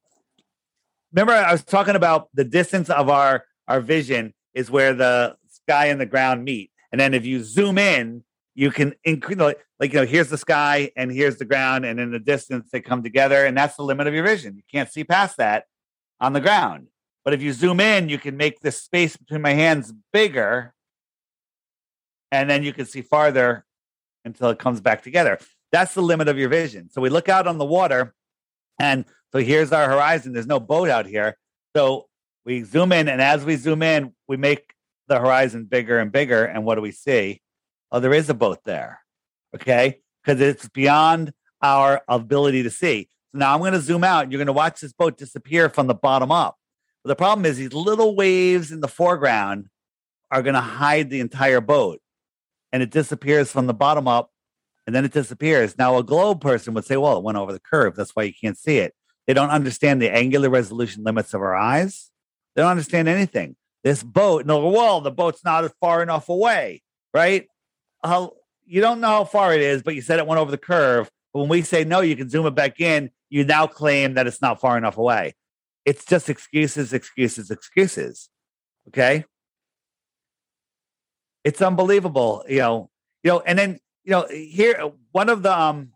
Remember, 1.13 1.33
I 1.33 1.51
was 1.51 1.63
talking 1.63 1.95
about 1.95 2.29
the 2.33 2.43
distance 2.43 2.89
of 2.89 3.09
our 3.09 3.45
our 3.67 3.81
vision 3.81 4.33
is 4.53 4.71
where 4.71 4.93
the 4.93 5.35
sky 5.49 5.87
and 5.87 6.01
the 6.01 6.05
ground 6.05 6.43
meet, 6.43 6.71
and 6.91 6.99
then 6.99 7.13
if 7.13 7.25
you 7.25 7.43
zoom 7.43 7.77
in, 7.77 8.23
you 8.55 8.71
can 8.71 8.93
increase 9.03 9.37
like, 9.37 9.59
like 9.79 9.93
you 9.93 9.99
know 9.99 10.05
here's 10.05 10.29
the 10.29 10.37
sky 10.37 10.91
and 10.95 11.11
here's 11.11 11.37
the 11.37 11.45
ground, 11.45 11.85
and 11.85 11.99
in 11.99 12.11
the 12.11 12.19
distance 12.19 12.69
they 12.71 12.81
come 12.81 13.03
together, 13.03 13.45
and 13.45 13.57
that's 13.57 13.75
the 13.75 13.83
limit 13.83 14.07
of 14.07 14.13
your 14.13 14.23
vision. 14.23 14.55
You 14.55 14.63
can't 14.71 14.91
see 14.91 15.03
past 15.03 15.37
that 15.37 15.65
on 16.19 16.33
the 16.33 16.41
ground. 16.41 16.87
But 17.23 17.33
if 17.33 17.41
you 17.41 17.53
zoom 17.53 17.79
in, 17.79 18.09
you 18.09 18.17
can 18.17 18.37
make 18.37 18.59
the 18.61 18.71
space 18.71 19.15
between 19.17 19.41
my 19.41 19.53
hands 19.53 19.93
bigger, 20.13 20.73
and 22.31 22.49
then 22.49 22.63
you 22.63 22.73
can 22.73 22.85
see 22.85 23.01
farther 23.01 23.65
until 24.25 24.49
it 24.49 24.59
comes 24.59 24.81
back 24.81 25.03
together. 25.03 25.39
That's 25.71 25.93
the 25.93 26.01
limit 26.01 26.27
of 26.27 26.37
your 26.37 26.49
vision. 26.49 26.89
So 26.89 27.01
we 27.01 27.09
look 27.09 27.29
out 27.29 27.47
on 27.47 27.57
the 27.57 27.65
water, 27.65 28.13
and 28.79 29.05
so 29.31 29.39
here's 29.39 29.71
our 29.71 29.87
horizon. 29.89 30.33
There's 30.33 30.47
no 30.47 30.59
boat 30.59 30.89
out 30.89 31.05
here. 31.05 31.37
So 31.75 32.07
we 32.45 32.63
zoom 32.63 32.91
in, 32.91 33.07
and 33.07 33.21
as 33.21 33.45
we 33.45 33.55
zoom 33.55 33.83
in, 33.83 34.13
we 34.27 34.37
make 34.37 34.73
the 35.07 35.19
horizon 35.19 35.65
bigger 35.65 35.99
and 35.99 36.11
bigger. 36.11 36.45
And 36.45 36.63
what 36.63 36.75
do 36.75 36.81
we 36.81 36.91
see? 36.91 37.41
Oh, 37.91 37.99
there 37.99 38.13
is 38.13 38.29
a 38.29 38.33
boat 38.33 38.59
there. 38.63 39.01
Okay. 39.55 39.99
Because 40.23 40.39
it's 40.39 40.69
beyond 40.69 41.33
our 41.61 42.01
ability 42.07 42.63
to 42.63 42.69
see. 42.69 43.09
So 43.31 43.39
now 43.39 43.53
I'm 43.53 43.59
going 43.59 43.73
to 43.73 43.81
zoom 43.81 44.03
out. 44.03 44.31
You're 44.31 44.39
going 44.39 44.47
to 44.47 44.53
watch 44.53 44.79
this 44.79 44.93
boat 44.93 45.17
disappear 45.17 45.69
from 45.69 45.87
the 45.87 45.95
bottom 45.95 46.31
up. 46.31 46.57
But 47.03 47.09
the 47.09 47.15
problem 47.15 47.45
is 47.45 47.57
these 47.57 47.73
little 47.73 48.15
waves 48.15 48.71
in 48.71 48.79
the 48.79 48.87
foreground 48.87 49.67
are 50.31 50.41
going 50.41 50.55
to 50.55 50.61
hide 50.61 51.09
the 51.09 51.19
entire 51.19 51.61
boat 51.61 51.99
and 52.71 52.83
it 52.83 52.91
disappears 52.91 53.51
from 53.51 53.67
the 53.67 53.73
bottom 53.73 54.07
up 54.07 54.31
and 54.85 54.95
then 54.95 55.05
it 55.05 55.13
disappears. 55.13 55.77
Now, 55.77 55.97
a 55.97 56.03
globe 56.03 56.41
person 56.41 56.73
would 56.73 56.85
say, 56.85 56.97
well, 56.97 57.17
it 57.17 57.23
went 57.23 57.37
over 57.37 57.53
the 57.53 57.59
curve. 57.59 57.95
That's 57.95 58.15
why 58.15 58.23
you 58.23 58.33
can't 58.33 58.57
see 58.57 58.77
it. 58.77 58.93
They 59.27 59.33
don't 59.33 59.51
understand 59.51 60.01
the 60.01 60.11
angular 60.11 60.49
resolution 60.49 61.03
limits 61.03 61.33
of 61.33 61.41
our 61.41 61.55
eyes. 61.55 62.09
They 62.55 62.63
don't 62.63 62.71
understand 62.71 63.07
anything. 63.07 63.55
This 63.83 64.03
boat, 64.03 64.45
no, 64.45 64.67
well, 64.67 65.01
the 65.01 65.11
boat's 65.11 65.45
not 65.45 65.71
far 65.79 66.01
enough 66.01 66.27
away, 66.27 66.81
right? 67.13 67.47
Uh, 68.03 68.27
you 68.65 68.81
don't 68.81 68.99
know 68.99 69.07
how 69.07 69.23
far 69.25 69.53
it 69.53 69.61
is, 69.61 69.83
but 69.83 69.95
you 69.95 70.01
said 70.01 70.19
it 70.19 70.27
went 70.27 70.39
over 70.39 70.51
the 70.51 70.57
curve. 70.57 71.09
But 71.33 71.41
when 71.41 71.49
we 71.49 71.61
say 71.61 71.83
no, 71.83 72.01
you 72.01 72.15
can 72.15 72.29
zoom 72.29 72.45
it 72.47 72.55
back 72.55 72.79
in. 72.81 73.11
You 73.29 73.43
now 73.43 73.67
claim 73.67 74.15
that 74.15 74.27
it's 74.27 74.41
not 74.41 74.59
far 74.59 74.77
enough 74.77 74.97
away. 74.97 75.35
It's 75.85 76.05
just 76.05 76.29
excuses, 76.29 76.93
excuses, 76.93 77.51
excuses. 77.51 78.29
Okay. 78.87 79.25
It's 81.43 81.61
unbelievable, 81.61 82.43
you 82.47 82.59
know, 82.59 82.89
you 83.23 83.31
know, 83.31 83.39
and 83.41 83.57
then, 83.57 83.79
you 84.03 84.11
know, 84.11 84.27
here, 84.29 84.91
one 85.11 85.29
of 85.29 85.41
the, 85.41 85.57
um, 85.57 85.91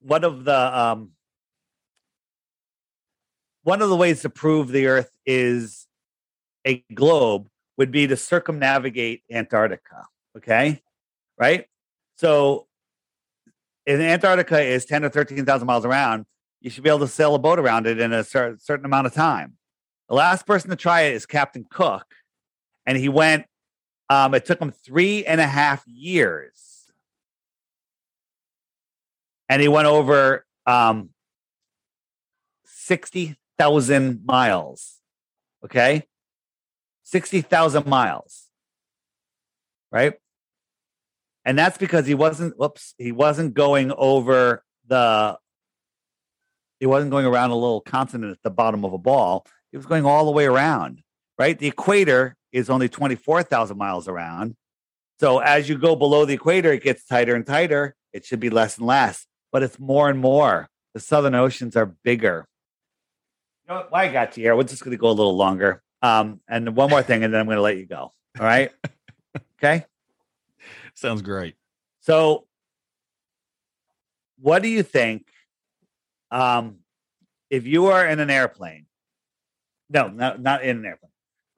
one 0.00 0.24
of 0.24 0.44
the, 0.44 0.78
um, 0.78 1.12
one 3.62 3.82
of 3.82 3.90
the 3.90 3.96
ways 3.96 4.22
to 4.22 4.30
prove 4.30 4.68
the 4.68 4.86
earth 4.86 5.10
is 5.26 5.86
a 6.64 6.84
globe 6.94 7.48
would 7.76 7.90
be 7.90 8.06
to 8.06 8.16
circumnavigate 8.16 9.22
Antarctica. 9.30 10.06
Okay. 10.36 10.80
Right. 11.38 11.66
So 12.16 12.66
if 13.86 14.00
Antarctica 14.00 14.60
is 14.60 14.84
10 14.84 15.04
or 15.04 15.08
13,000 15.08 15.66
miles 15.66 15.84
around, 15.84 16.26
you 16.60 16.70
should 16.70 16.82
be 16.82 16.90
able 16.90 17.00
to 17.00 17.08
sail 17.08 17.34
a 17.34 17.38
boat 17.38 17.58
around 17.58 17.86
it 17.86 18.00
in 18.00 18.12
a 18.12 18.24
cer- 18.24 18.58
certain 18.60 18.84
amount 18.84 19.06
of 19.06 19.14
time. 19.14 19.56
The 20.08 20.14
last 20.14 20.46
person 20.46 20.70
to 20.70 20.76
try 20.76 21.02
it 21.02 21.14
is 21.14 21.26
Captain 21.26 21.64
Cook, 21.68 22.06
and 22.86 22.98
he 22.98 23.08
went. 23.08 23.46
Um, 24.10 24.34
it 24.34 24.44
took 24.46 24.60
him 24.60 24.72
three 24.72 25.24
and 25.24 25.40
a 25.40 25.46
half 25.46 25.86
years, 25.86 26.90
and 29.48 29.60
he 29.60 29.68
went 29.68 29.86
over 29.86 30.46
um, 30.66 31.10
sixty 32.64 33.36
thousand 33.58 34.24
miles. 34.24 34.96
Okay, 35.64 36.04
sixty 37.02 37.42
thousand 37.42 37.86
miles, 37.86 38.46
right? 39.90 40.14
And 41.44 41.58
that's 41.58 41.78
because 41.78 42.06
he 42.06 42.14
wasn't. 42.14 42.58
Whoops, 42.58 42.94
he 42.98 43.12
wasn't 43.12 43.54
going 43.54 43.92
over 43.92 44.64
the 44.86 45.38
he 46.80 46.86
wasn't 46.86 47.10
going 47.10 47.26
around 47.26 47.50
a 47.50 47.56
little 47.56 47.80
continent 47.80 48.32
at 48.32 48.42
the 48.42 48.50
bottom 48.50 48.84
of 48.84 48.92
a 48.92 48.98
ball. 48.98 49.44
He 49.70 49.76
was 49.76 49.86
going 49.86 50.06
all 50.06 50.24
the 50.24 50.30
way 50.30 50.46
around, 50.46 51.02
right? 51.38 51.58
The 51.58 51.68
equator 51.68 52.36
is 52.52 52.70
only 52.70 52.88
24,000 52.88 53.76
miles 53.76 54.08
around. 54.08 54.56
So 55.20 55.38
as 55.38 55.68
you 55.68 55.78
go 55.78 55.96
below 55.96 56.24
the 56.24 56.34
equator, 56.34 56.72
it 56.72 56.82
gets 56.82 57.04
tighter 57.04 57.34
and 57.34 57.46
tighter. 57.46 57.94
It 58.12 58.24
should 58.24 58.40
be 58.40 58.50
less 58.50 58.78
and 58.78 58.86
less, 58.86 59.26
but 59.52 59.62
it's 59.62 59.78
more 59.78 60.08
and 60.08 60.18
more. 60.18 60.68
The 60.94 61.00
southern 61.00 61.34
oceans 61.34 61.76
are 61.76 61.86
bigger. 61.86 62.46
You 63.68 63.74
know? 63.74 63.86
Why 63.90 64.04
I 64.04 64.12
got 64.12 64.36
you 64.36 64.44
here? 64.44 64.56
We're 64.56 64.62
just 64.62 64.82
going 64.82 64.92
to 64.92 65.00
go 65.00 65.08
a 65.08 65.12
little 65.12 65.36
longer. 65.36 65.82
Um, 66.00 66.40
and 66.48 66.76
one 66.76 66.90
more 66.90 67.02
thing, 67.02 67.24
and 67.24 67.34
then 67.34 67.40
I'm 67.40 67.46
going 67.46 67.56
to 67.56 67.62
let 67.62 67.76
you 67.76 67.86
go. 67.86 68.12
All 68.38 68.46
right. 68.46 68.70
okay. 69.58 69.84
Sounds 70.94 71.22
great. 71.22 71.56
So, 72.00 72.46
what 74.40 74.62
do 74.62 74.68
you 74.68 74.82
think 74.82 75.26
um, 76.30 76.78
if 77.50 77.66
you 77.66 77.86
are 77.86 78.06
in 78.06 78.20
an 78.20 78.30
airplane, 78.30 78.86
no, 79.90 80.08
not, 80.08 80.40
not 80.40 80.62
in 80.62 80.78
an 80.78 80.84
airplane. 80.84 81.07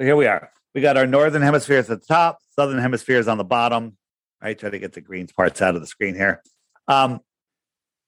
Here 0.01 0.17
we 0.17 0.27
are. 0.27 0.51
We 0.75 0.81
got 0.81 0.97
our 0.97 1.07
northern 1.07 1.43
hemispheres 1.43 1.91
at 1.91 2.01
the 2.01 2.07
top, 2.07 2.39
southern 2.57 2.79
hemispheres 2.79 3.29
on 3.29 3.37
the 3.37 3.45
bottom. 3.45 3.99
I 4.41 4.55
try 4.55 4.71
to 4.71 4.79
get 4.79 4.95
the 4.95 5.03
green 5.03 5.27
parts 5.27 5.61
out 5.61 5.75
of 5.75 5.83
the 5.83 5.87
screen 5.87 6.15
here. 6.15 6.43
Um, 6.89 7.21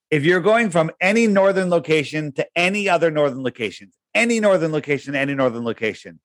if 0.09 0.23
you're 0.23 0.41
going 0.41 0.71
from 0.71 0.89
any 0.99 1.27
northern 1.27 1.69
location 1.69 2.31
to 2.33 2.47
any 2.55 2.89
other 2.89 3.11
northern 3.11 3.43
location, 3.43 3.91
any 4.15 4.39
northern 4.39 4.71
location, 4.71 5.15
any 5.15 5.35
northern 5.35 5.63
location, 5.63 6.19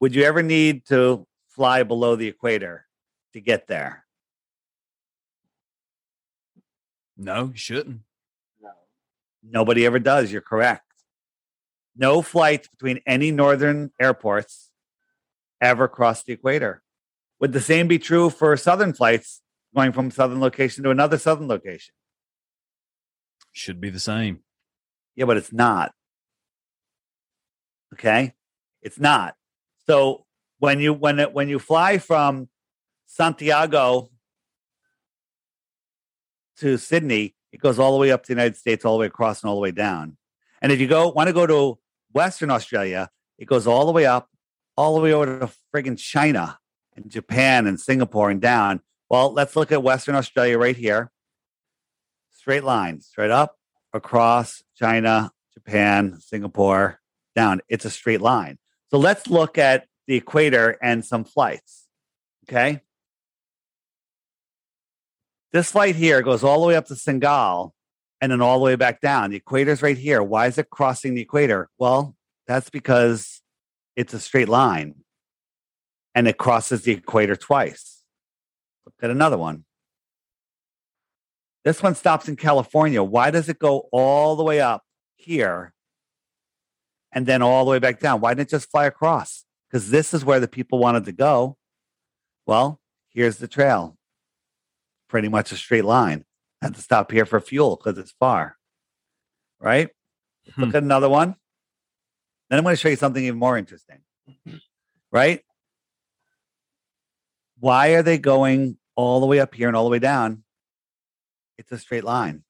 would 0.00 0.12
you 0.12 0.24
ever 0.24 0.42
need 0.42 0.86
to 0.86 1.24
fly 1.48 1.84
below 1.84 2.16
the 2.16 2.26
equator 2.26 2.84
to 3.32 3.40
get 3.40 3.68
there? 3.68 4.04
No, 7.16 7.50
you 7.52 7.56
shouldn't. 7.56 8.00
No. 8.60 8.70
Nobody 9.48 9.86
ever 9.86 10.00
does. 10.00 10.32
You're 10.32 10.42
correct. 10.42 10.85
No 11.96 12.22
flights 12.22 12.68
between 12.68 13.00
any 13.06 13.30
northern 13.30 13.90
airports 14.00 14.70
ever 15.60 15.88
cross 15.88 16.22
the 16.22 16.34
equator. 16.34 16.82
Would 17.40 17.52
the 17.52 17.60
same 17.60 17.88
be 17.88 17.98
true 17.98 18.30
for 18.30 18.56
southern 18.56 18.92
flights 18.92 19.42
going 19.74 19.92
from 19.92 20.10
southern 20.10 20.40
location 20.40 20.84
to 20.84 20.90
another 20.90 21.18
southern 21.18 21.48
location? 21.48 21.94
Should 23.52 23.80
be 23.80 23.90
the 23.90 24.00
same. 24.00 24.40
Yeah, 25.14 25.24
but 25.24 25.38
it's 25.38 25.52
not. 25.52 25.92
Okay? 27.94 28.34
It's 28.82 28.98
not. 28.98 29.34
So 29.86 30.26
when 30.58 30.80
you 30.80 30.92
when 30.92 31.18
it, 31.18 31.32
when 31.32 31.48
you 31.48 31.58
fly 31.58 31.98
from 31.98 32.48
Santiago 33.06 34.10
to 36.58 36.76
Sydney, 36.76 37.34
it 37.52 37.60
goes 37.60 37.78
all 37.78 37.92
the 37.92 37.98
way 37.98 38.10
up 38.10 38.22
to 38.24 38.28
the 38.28 38.34
United 38.34 38.56
States, 38.56 38.84
all 38.84 38.96
the 38.96 39.00
way 39.00 39.06
across 39.06 39.42
and 39.42 39.48
all 39.48 39.56
the 39.56 39.62
way 39.62 39.70
down. 39.70 40.16
And 40.60 40.72
if 40.72 40.80
you 40.80 40.86
go 40.86 41.08
want 41.08 41.28
to 41.28 41.32
go 41.32 41.46
to 41.46 41.78
Western 42.16 42.50
Australia, 42.50 43.10
it 43.36 43.44
goes 43.44 43.66
all 43.66 43.84
the 43.84 43.92
way 43.92 44.06
up, 44.06 44.30
all 44.74 44.94
the 44.94 45.02
way 45.02 45.12
over 45.12 45.38
to 45.38 45.52
friggin' 45.70 45.98
China 45.98 46.58
and 46.96 47.10
Japan 47.10 47.66
and 47.66 47.78
Singapore 47.78 48.30
and 48.30 48.40
down. 48.40 48.80
Well, 49.10 49.34
let's 49.34 49.54
look 49.54 49.70
at 49.70 49.82
Western 49.82 50.14
Australia 50.14 50.56
right 50.56 50.74
here. 50.74 51.10
Straight 52.32 52.64
line, 52.64 53.02
straight 53.02 53.30
up, 53.30 53.58
across 53.92 54.62
China, 54.78 55.30
Japan, 55.52 56.18
Singapore, 56.18 57.00
down. 57.34 57.60
It's 57.68 57.84
a 57.84 57.90
straight 57.90 58.22
line. 58.22 58.56
So 58.90 58.96
let's 58.96 59.26
look 59.28 59.58
at 59.58 59.86
the 60.06 60.14
equator 60.14 60.78
and 60.80 61.04
some 61.04 61.22
flights. 61.22 61.84
Okay. 62.48 62.80
This 65.52 65.70
flight 65.72 65.96
here 65.96 66.22
goes 66.22 66.42
all 66.42 66.62
the 66.62 66.68
way 66.68 66.76
up 66.76 66.86
to 66.86 66.96
Senegal 66.96 67.74
and 68.20 68.32
then 68.32 68.40
all 68.40 68.58
the 68.58 68.64
way 68.64 68.76
back 68.76 69.00
down. 69.00 69.30
The 69.30 69.40
equator's 69.40 69.82
right 69.82 69.98
here. 69.98 70.22
Why 70.22 70.46
is 70.46 70.58
it 70.58 70.70
crossing 70.70 71.14
the 71.14 71.22
equator? 71.22 71.68
Well, 71.78 72.14
that's 72.46 72.70
because 72.70 73.42
it's 73.94 74.14
a 74.14 74.20
straight 74.20 74.48
line 74.48 74.94
and 76.14 76.26
it 76.26 76.38
crosses 76.38 76.82
the 76.82 76.92
equator 76.92 77.36
twice. 77.36 78.02
Look 78.86 78.94
at 79.02 79.10
another 79.10 79.36
one. 79.36 79.64
This 81.64 81.82
one 81.82 81.94
stops 81.94 82.28
in 82.28 82.36
California. 82.36 83.02
Why 83.02 83.30
does 83.30 83.48
it 83.48 83.58
go 83.58 83.88
all 83.90 84.36
the 84.36 84.44
way 84.44 84.60
up 84.60 84.84
here 85.16 85.74
and 87.10 87.26
then 87.26 87.42
all 87.42 87.64
the 87.64 87.72
way 87.72 87.80
back 87.80 87.98
down? 87.98 88.20
Why 88.20 88.32
didn't 88.32 88.48
it 88.48 88.50
just 88.50 88.70
fly 88.70 88.86
across? 88.86 89.44
Because 89.68 89.90
this 89.90 90.14
is 90.14 90.24
where 90.24 90.38
the 90.38 90.48
people 90.48 90.78
wanted 90.78 91.04
to 91.06 91.12
go. 91.12 91.56
Well, 92.46 92.80
here's 93.08 93.38
the 93.38 93.48
trail. 93.48 93.98
Pretty 95.08 95.28
much 95.28 95.50
a 95.50 95.56
straight 95.56 95.84
line. 95.84 96.24
Had 96.66 96.74
to 96.74 96.82
stop 96.82 97.10
here 97.10 97.26
for 97.26 97.40
fuel 97.40 97.76
because 97.76 97.98
it's 97.98 98.12
far. 98.12 98.56
Right? 99.60 99.88
Hmm. 100.54 100.64
Look 100.64 100.74
at 100.74 100.82
another 100.82 101.08
one. 101.08 101.36
Then 102.50 102.58
I'm 102.58 102.64
going 102.64 102.74
to 102.74 102.80
show 102.80 102.88
you 102.88 102.96
something 102.96 103.24
even 103.24 103.38
more 103.38 103.56
interesting. 103.56 103.98
Right? 105.12 105.42
Why 107.58 107.94
are 107.94 108.02
they 108.02 108.18
going 108.18 108.76
all 108.96 109.20
the 109.20 109.26
way 109.26 109.40
up 109.40 109.54
here 109.54 109.68
and 109.68 109.76
all 109.76 109.84
the 109.84 109.90
way 109.90 109.98
down? 109.98 110.44
it's 111.58 111.72
a 111.72 111.78
straight 111.78 112.04
line. 112.04 112.42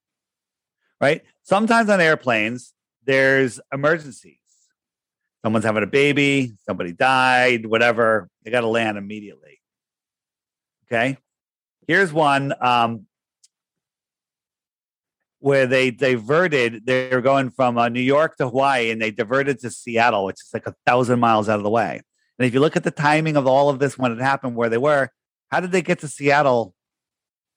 Right? 1.00 1.22
Sometimes 1.42 1.90
on 1.90 2.00
airplanes, 2.00 2.74
there's 3.04 3.60
emergencies. 3.72 4.38
Someone's 5.44 5.64
having 5.64 5.82
a 5.84 5.88
baby, 5.88 6.54
somebody 6.66 6.92
died, 6.92 7.66
whatever. 7.66 8.28
They 8.42 8.50
got 8.50 8.62
to 8.62 8.66
land 8.66 8.98
immediately. 8.98 9.60
Okay. 10.86 11.18
Here's 11.86 12.12
one 12.12 12.52
um, 12.60 13.05
where 15.46 15.68
they 15.68 15.92
diverted. 15.92 16.86
They're 16.86 17.20
going 17.20 17.50
from 17.50 17.78
uh, 17.78 17.88
New 17.88 18.00
York 18.00 18.36
to 18.38 18.48
Hawaii 18.48 18.90
and 18.90 19.00
they 19.00 19.12
diverted 19.12 19.60
to 19.60 19.70
Seattle, 19.70 20.24
which 20.24 20.40
is 20.42 20.50
like 20.52 20.66
a 20.66 20.74
thousand 20.84 21.20
miles 21.20 21.48
out 21.48 21.58
of 21.60 21.62
the 21.62 21.70
way. 21.70 22.00
And 22.36 22.46
if 22.48 22.52
you 22.52 22.58
look 22.58 22.74
at 22.74 22.82
the 22.82 22.90
timing 22.90 23.36
of 23.36 23.46
all 23.46 23.68
of 23.68 23.78
this 23.78 23.96
when 23.96 24.10
it 24.10 24.18
happened, 24.18 24.56
where 24.56 24.68
they 24.68 24.76
were, 24.76 25.08
how 25.52 25.60
did 25.60 25.70
they 25.70 25.82
get 25.82 26.00
to 26.00 26.08
Seattle 26.08 26.74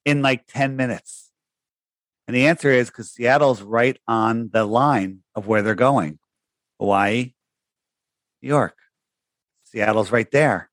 in 0.06 0.22
like 0.22 0.46
10 0.46 0.76
minutes? 0.76 1.32
And 2.28 2.38
the 2.38 2.46
answer 2.46 2.70
is 2.70 2.92
because 2.92 3.10
Seattle's 3.12 3.64
right 3.64 3.98
on 4.08 4.52
the 4.54 4.66
line 4.66 5.24
of 5.34 5.48
where 5.48 5.64
they're 5.64 5.74
going 5.74 6.20
Hawaii, 6.80 7.34
New 8.44 8.50
York. 8.50 8.78
Seattle's 9.64 10.12
right 10.12 10.30
there. 10.30 10.70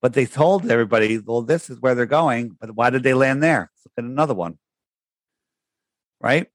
But 0.00 0.14
they 0.14 0.24
told 0.24 0.70
everybody, 0.70 1.18
well, 1.18 1.42
this 1.42 1.68
is 1.68 1.78
where 1.78 1.94
they're 1.94 2.06
going. 2.06 2.56
But 2.58 2.74
why 2.74 2.88
did 2.88 3.02
they 3.02 3.12
land 3.12 3.42
there? 3.42 3.70
Let's 3.70 3.84
look 3.84 3.92
at 4.02 4.10
another 4.10 4.32
one. 4.32 4.58
Right? 6.22 6.46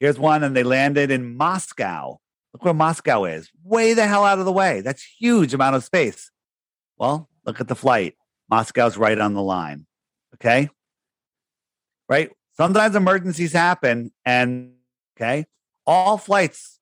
Here's 0.00 0.18
one, 0.18 0.42
and 0.42 0.56
they 0.56 0.62
landed 0.62 1.10
in 1.10 1.36
Moscow. 1.36 2.18
Look 2.52 2.64
where 2.64 2.74
Moscow 2.74 3.24
is. 3.24 3.50
Way 3.62 3.94
the 3.94 4.06
hell 4.06 4.24
out 4.24 4.38
of 4.38 4.46
the 4.46 4.52
way. 4.52 4.80
That's 4.80 5.04
huge 5.04 5.54
amount 5.54 5.76
of 5.76 5.84
space. 5.84 6.30
Well, 6.96 7.28
look 7.46 7.60
at 7.60 7.68
the 7.68 7.76
flight. 7.76 8.16
Moscow's 8.48 8.96
right 8.96 9.18
on 9.18 9.34
the 9.34 9.42
line. 9.42 9.86
Okay. 10.34 10.70
Right. 12.08 12.30
Sometimes 12.56 12.96
emergencies 12.96 13.52
happen, 13.52 14.12
and 14.24 14.72
okay, 15.16 15.46
all 15.86 16.18
flights 16.18 16.78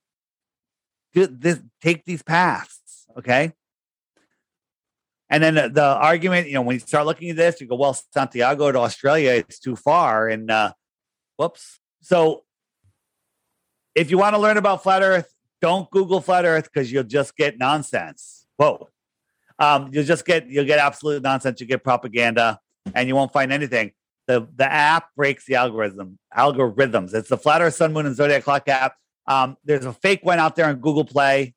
do 1.12 1.26
this, 1.26 1.60
take 1.82 2.04
these 2.04 2.22
paths. 2.22 3.06
Okay. 3.18 3.52
And 5.30 5.42
then 5.42 5.54
the, 5.54 5.68
the, 5.68 5.84
argument, 5.84 6.48
you 6.48 6.54
know, 6.54 6.62
when 6.62 6.74
you 6.74 6.80
start 6.80 7.04
looking 7.04 7.30
at 7.30 7.36
this, 7.36 7.60
you 7.60 7.66
go, 7.66 7.76
well, 7.76 7.96
Santiago 8.12 8.72
to 8.72 8.78
Australia, 8.78 9.32
it's 9.32 9.58
too 9.58 9.76
far. 9.76 10.28
And 10.28 10.50
uh, 10.50 10.72
whoops. 11.36 11.80
So 12.00 12.44
if 13.98 14.12
you 14.12 14.18
want 14.18 14.34
to 14.34 14.38
learn 14.38 14.56
about 14.56 14.82
flat 14.82 15.02
Earth, 15.02 15.34
don't 15.60 15.90
Google 15.90 16.20
flat 16.20 16.44
Earth 16.44 16.68
because 16.72 16.92
you'll 16.92 17.02
just 17.02 17.36
get 17.36 17.58
nonsense. 17.58 18.46
Whoa. 18.56 18.88
Um, 19.58 19.90
you'll 19.92 20.04
just 20.04 20.24
get 20.24 20.46
you'll 20.48 20.66
get 20.66 20.78
absolute 20.78 21.22
nonsense. 21.22 21.60
You 21.60 21.66
get 21.66 21.82
propaganda, 21.82 22.60
and 22.94 23.08
you 23.08 23.16
won't 23.16 23.32
find 23.32 23.52
anything. 23.52 23.92
The 24.28 24.46
the 24.54 24.70
app 24.70 25.14
breaks 25.16 25.46
the 25.46 25.56
algorithm 25.56 26.18
algorithms. 26.36 27.12
It's 27.12 27.28
the 27.28 27.36
Flat 27.36 27.60
Earth, 27.60 27.74
Sun, 27.74 27.92
Moon, 27.92 28.06
and 28.06 28.14
Zodiac 28.14 28.44
Clock 28.44 28.68
app. 28.68 28.94
Um, 29.26 29.56
there's 29.64 29.84
a 29.84 29.92
fake 29.92 30.20
one 30.22 30.38
out 30.38 30.54
there 30.54 30.66
on 30.66 30.76
Google 30.76 31.04
Play. 31.04 31.54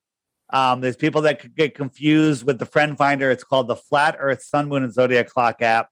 Um, 0.50 0.82
there's 0.82 0.96
people 0.96 1.22
that 1.22 1.40
could 1.40 1.56
get 1.56 1.76
confused 1.76 2.44
with 2.44 2.58
the 2.58 2.66
friend 2.66 2.98
finder. 2.98 3.30
It's 3.30 3.44
called 3.44 3.68
the 3.68 3.76
Flat 3.76 4.16
Earth, 4.20 4.42
Sun, 4.42 4.68
Moon, 4.68 4.84
and 4.84 4.94
Zodiac 4.94 5.30
Clock 5.30 5.62
app. 5.62 5.90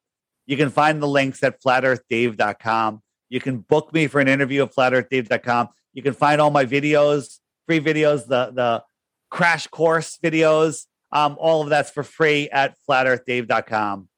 You 0.48 0.58
can 0.58 0.72
find 0.72 1.02
the 1.02 1.08
links 1.08 1.44
at 1.44 1.62
flatearthdave.com. 1.62 3.04
You 3.30 3.40
can 3.40 3.60
book 3.60 3.94
me 3.94 4.08
for 4.08 4.20
an 4.20 4.28
interview 4.28 4.64
at 4.64 4.74
flatearthdave.com. 4.74 5.70
You 5.94 6.04
can 6.04 6.14
find 6.14 6.40
all 6.40 6.52
my 6.52 6.66
videos, 6.66 7.40
free 7.68 7.80
videos, 7.80 8.28
the 8.28 8.52
the 8.54 8.84
crash 9.30 9.68
course 9.68 10.18
videos. 10.24 10.86
Um, 11.12 11.38
all 11.40 11.64
of 11.64 11.70
that's 11.70 11.90
for 11.90 12.04
free 12.04 12.50
at 12.50 12.76
flatearthdave.com. 12.88 14.10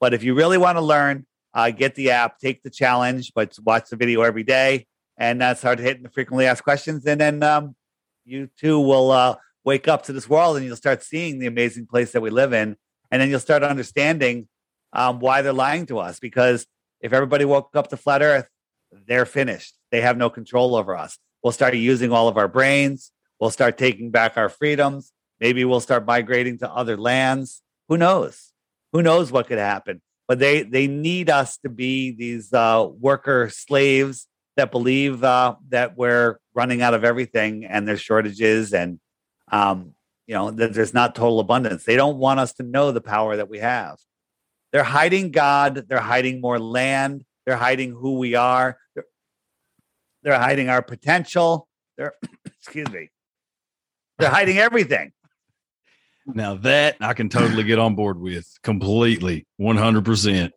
But 0.00 0.14
if 0.14 0.24
you 0.24 0.34
really 0.34 0.58
want 0.58 0.78
to 0.78 0.82
learn, 0.82 1.26
uh, 1.54 1.70
get 1.70 1.94
the 1.94 2.10
app, 2.10 2.38
take 2.38 2.62
the 2.62 2.70
challenge, 2.70 3.32
but 3.34 3.56
watch 3.64 3.90
the 3.90 3.96
video 3.96 4.22
every 4.22 4.42
day 4.42 4.86
and 5.16 5.42
uh, 5.42 5.54
start 5.54 5.78
hitting 5.78 6.02
the 6.02 6.08
frequently 6.08 6.46
asked 6.46 6.64
questions. 6.64 7.06
And 7.06 7.20
then 7.20 7.42
um, 7.42 7.76
you 8.24 8.48
too 8.58 8.80
will 8.80 9.10
uh, 9.10 9.36
wake 9.64 9.86
up 9.86 10.04
to 10.04 10.12
this 10.12 10.28
world 10.28 10.56
and 10.56 10.64
you'll 10.64 10.76
start 10.76 11.02
seeing 11.02 11.38
the 11.38 11.46
amazing 11.46 11.86
place 11.86 12.12
that 12.12 12.20
we 12.20 12.30
live 12.30 12.52
in. 12.52 12.76
And 13.10 13.20
then 13.20 13.28
you'll 13.28 13.40
start 13.40 13.62
understanding 13.62 14.48
um, 14.92 15.20
why 15.20 15.42
they're 15.42 15.52
lying 15.52 15.86
to 15.86 15.98
us. 15.98 16.18
Because 16.18 16.66
if 17.00 17.12
everybody 17.12 17.44
woke 17.44 17.74
up 17.74 17.88
to 17.88 17.96
flat 17.96 18.22
earth, 18.22 18.48
they're 19.06 19.26
finished. 19.26 19.74
They 19.90 20.00
have 20.00 20.16
no 20.16 20.30
control 20.30 20.74
over 20.74 20.96
us. 20.96 21.18
We'll 21.42 21.52
start 21.52 21.74
using 21.74 22.12
all 22.12 22.28
of 22.28 22.36
our 22.36 22.48
brains. 22.48 23.12
We'll 23.40 23.50
start 23.50 23.78
taking 23.78 24.10
back 24.10 24.36
our 24.36 24.48
freedoms. 24.48 25.12
Maybe 25.40 25.64
we'll 25.64 25.80
start 25.80 26.04
migrating 26.04 26.58
to 26.58 26.70
other 26.70 26.96
lands. 26.96 27.62
Who 27.88 27.96
knows? 27.96 28.52
Who 28.92 29.02
knows 29.02 29.32
what 29.32 29.46
could 29.46 29.58
happen? 29.58 30.02
But 30.28 30.38
they 30.38 30.62
they 30.62 30.86
need 30.86 31.30
us 31.30 31.56
to 31.58 31.68
be 31.68 32.12
these 32.12 32.52
uh, 32.52 32.88
worker 33.00 33.48
slaves 33.50 34.28
that 34.56 34.70
believe 34.70 35.24
uh, 35.24 35.56
that 35.70 35.96
we're 35.96 36.38
running 36.54 36.82
out 36.82 36.94
of 36.94 37.04
everything 37.04 37.64
and 37.64 37.88
there's 37.88 38.00
shortages 38.00 38.74
and 38.74 39.00
um, 39.50 39.94
you 40.26 40.34
know 40.34 40.50
that 40.50 40.74
there's 40.74 40.94
not 40.94 41.14
total 41.14 41.40
abundance. 41.40 41.84
They 41.84 41.96
don't 41.96 42.18
want 42.18 42.38
us 42.38 42.52
to 42.54 42.62
know 42.62 42.92
the 42.92 43.00
power 43.00 43.36
that 43.36 43.48
we 43.48 43.58
have. 43.58 43.98
They're 44.72 44.84
hiding 44.84 45.32
God. 45.32 45.86
They're 45.88 45.98
hiding 45.98 46.40
more 46.40 46.60
land. 46.60 47.24
They're 47.44 47.56
hiding 47.56 47.90
who 47.90 48.18
we 48.18 48.36
are. 48.36 48.78
They're, 48.94 49.06
they're 50.22 50.38
hiding 50.38 50.68
our 50.68 50.82
potential. 50.82 51.68
They're 51.96 52.14
excuse 52.46 52.88
me. 52.90 53.08
They're 54.18 54.30
hiding 54.30 54.58
everything. 54.58 55.12
Now 56.26 56.54
that 56.56 56.96
I 57.00 57.14
can 57.14 57.28
totally 57.28 57.64
get 57.64 57.78
on 57.78 57.94
board 57.94 58.20
with 58.20 58.46
completely, 58.62 59.46
100%. 59.60 60.50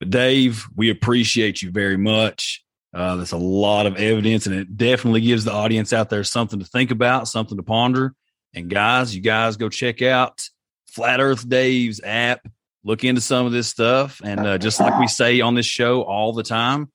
But 0.00 0.10
Dave, 0.10 0.66
we 0.74 0.90
appreciate 0.90 1.62
you 1.62 1.70
very 1.70 1.96
much. 1.96 2.64
Uh, 2.92 3.16
that's 3.16 3.32
a 3.32 3.36
lot 3.36 3.86
of 3.86 3.96
evidence, 3.96 4.46
and 4.46 4.54
it 4.54 4.76
definitely 4.76 5.20
gives 5.20 5.44
the 5.44 5.52
audience 5.52 5.92
out 5.92 6.10
there 6.10 6.24
something 6.24 6.58
to 6.58 6.64
think 6.64 6.90
about, 6.90 7.28
something 7.28 7.56
to 7.56 7.62
ponder. 7.62 8.14
And 8.52 8.68
guys, 8.68 9.14
you 9.14 9.22
guys 9.22 9.56
go 9.56 9.68
check 9.68 10.02
out 10.02 10.42
Flat 10.88 11.20
Earth 11.20 11.48
Dave's 11.48 12.00
app. 12.02 12.48
Look 12.82 13.04
into 13.04 13.20
some 13.20 13.46
of 13.46 13.52
this 13.52 13.68
stuff, 13.68 14.20
and 14.24 14.40
uh, 14.40 14.58
just 14.58 14.80
like 14.80 14.98
we 14.98 15.06
say 15.06 15.40
on 15.40 15.54
this 15.54 15.66
show 15.66 16.02
all 16.02 16.32
the 16.32 16.42
time, 16.42 16.90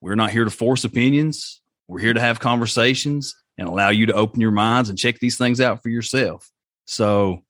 we're 0.00 0.14
not 0.14 0.30
here 0.30 0.44
to 0.44 0.50
force 0.50 0.84
opinions. 0.84 1.60
We're 1.88 2.00
here 2.00 2.14
to 2.14 2.20
have 2.20 2.40
conversations 2.40 3.34
and 3.58 3.68
allow 3.68 3.90
you 3.90 4.06
to 4.06 4.12
open 4.12 4.40
your 4.40 4.50
minds 4.50 4.88
and 4.88 4.98
check 4.98 5.18
these 5.18 5.38
things 5.38 5.60
out 5.60 5.82
for 5.82 5.88
yourself. 5.88 6.50
So 6.84 7.42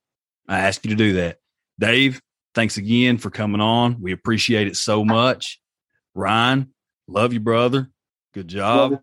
I 0.49 0.61
ask 0.61 0.85
you 0.85 0.91
to 0.91 0.97
do 0.97 1.15
that. 1.15 1.39
Dave, 1.79 2.21
thanks 2.55 2.77
again 2.77 3.19
for 3.19 3.31
coming 3.31 3.61
on. 3.61 4.01
We 4.01 4.13
appreciate 4.13 4.67
it 4.67 4.77
so 4.77 5.05
much. 5.05 5.61
Ryan, 6.15 6.73
love 7.09 7.33
you, 7.33 7.41
brother. 7.41 7.91
Good 8.33 8.49
job. 8.49 9.01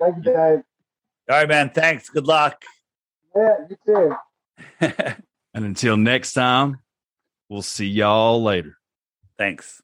Thank 0.00 0.16
you, 0.16 0.22
Dave. 0.22 0.62
All 1.30 1.38
right, 1.38 1.48
man. 1.48 1.70
Thanks. 1.70 2.08
Good 2.08 2.26
luck. 2.26 2.62
Yeah, 3.36 3.54
you 3.70 3.76
too. 3.86 4.14
and 5.54 5.64
until 5.64 5.96
next 5.96 6.32
time, 6.32 6.78
we'll 7.48 7.62
see 7.62 7.86
y'all 7.86 8.42
later. 8.42 8.76
Thanks. 9.38 9.80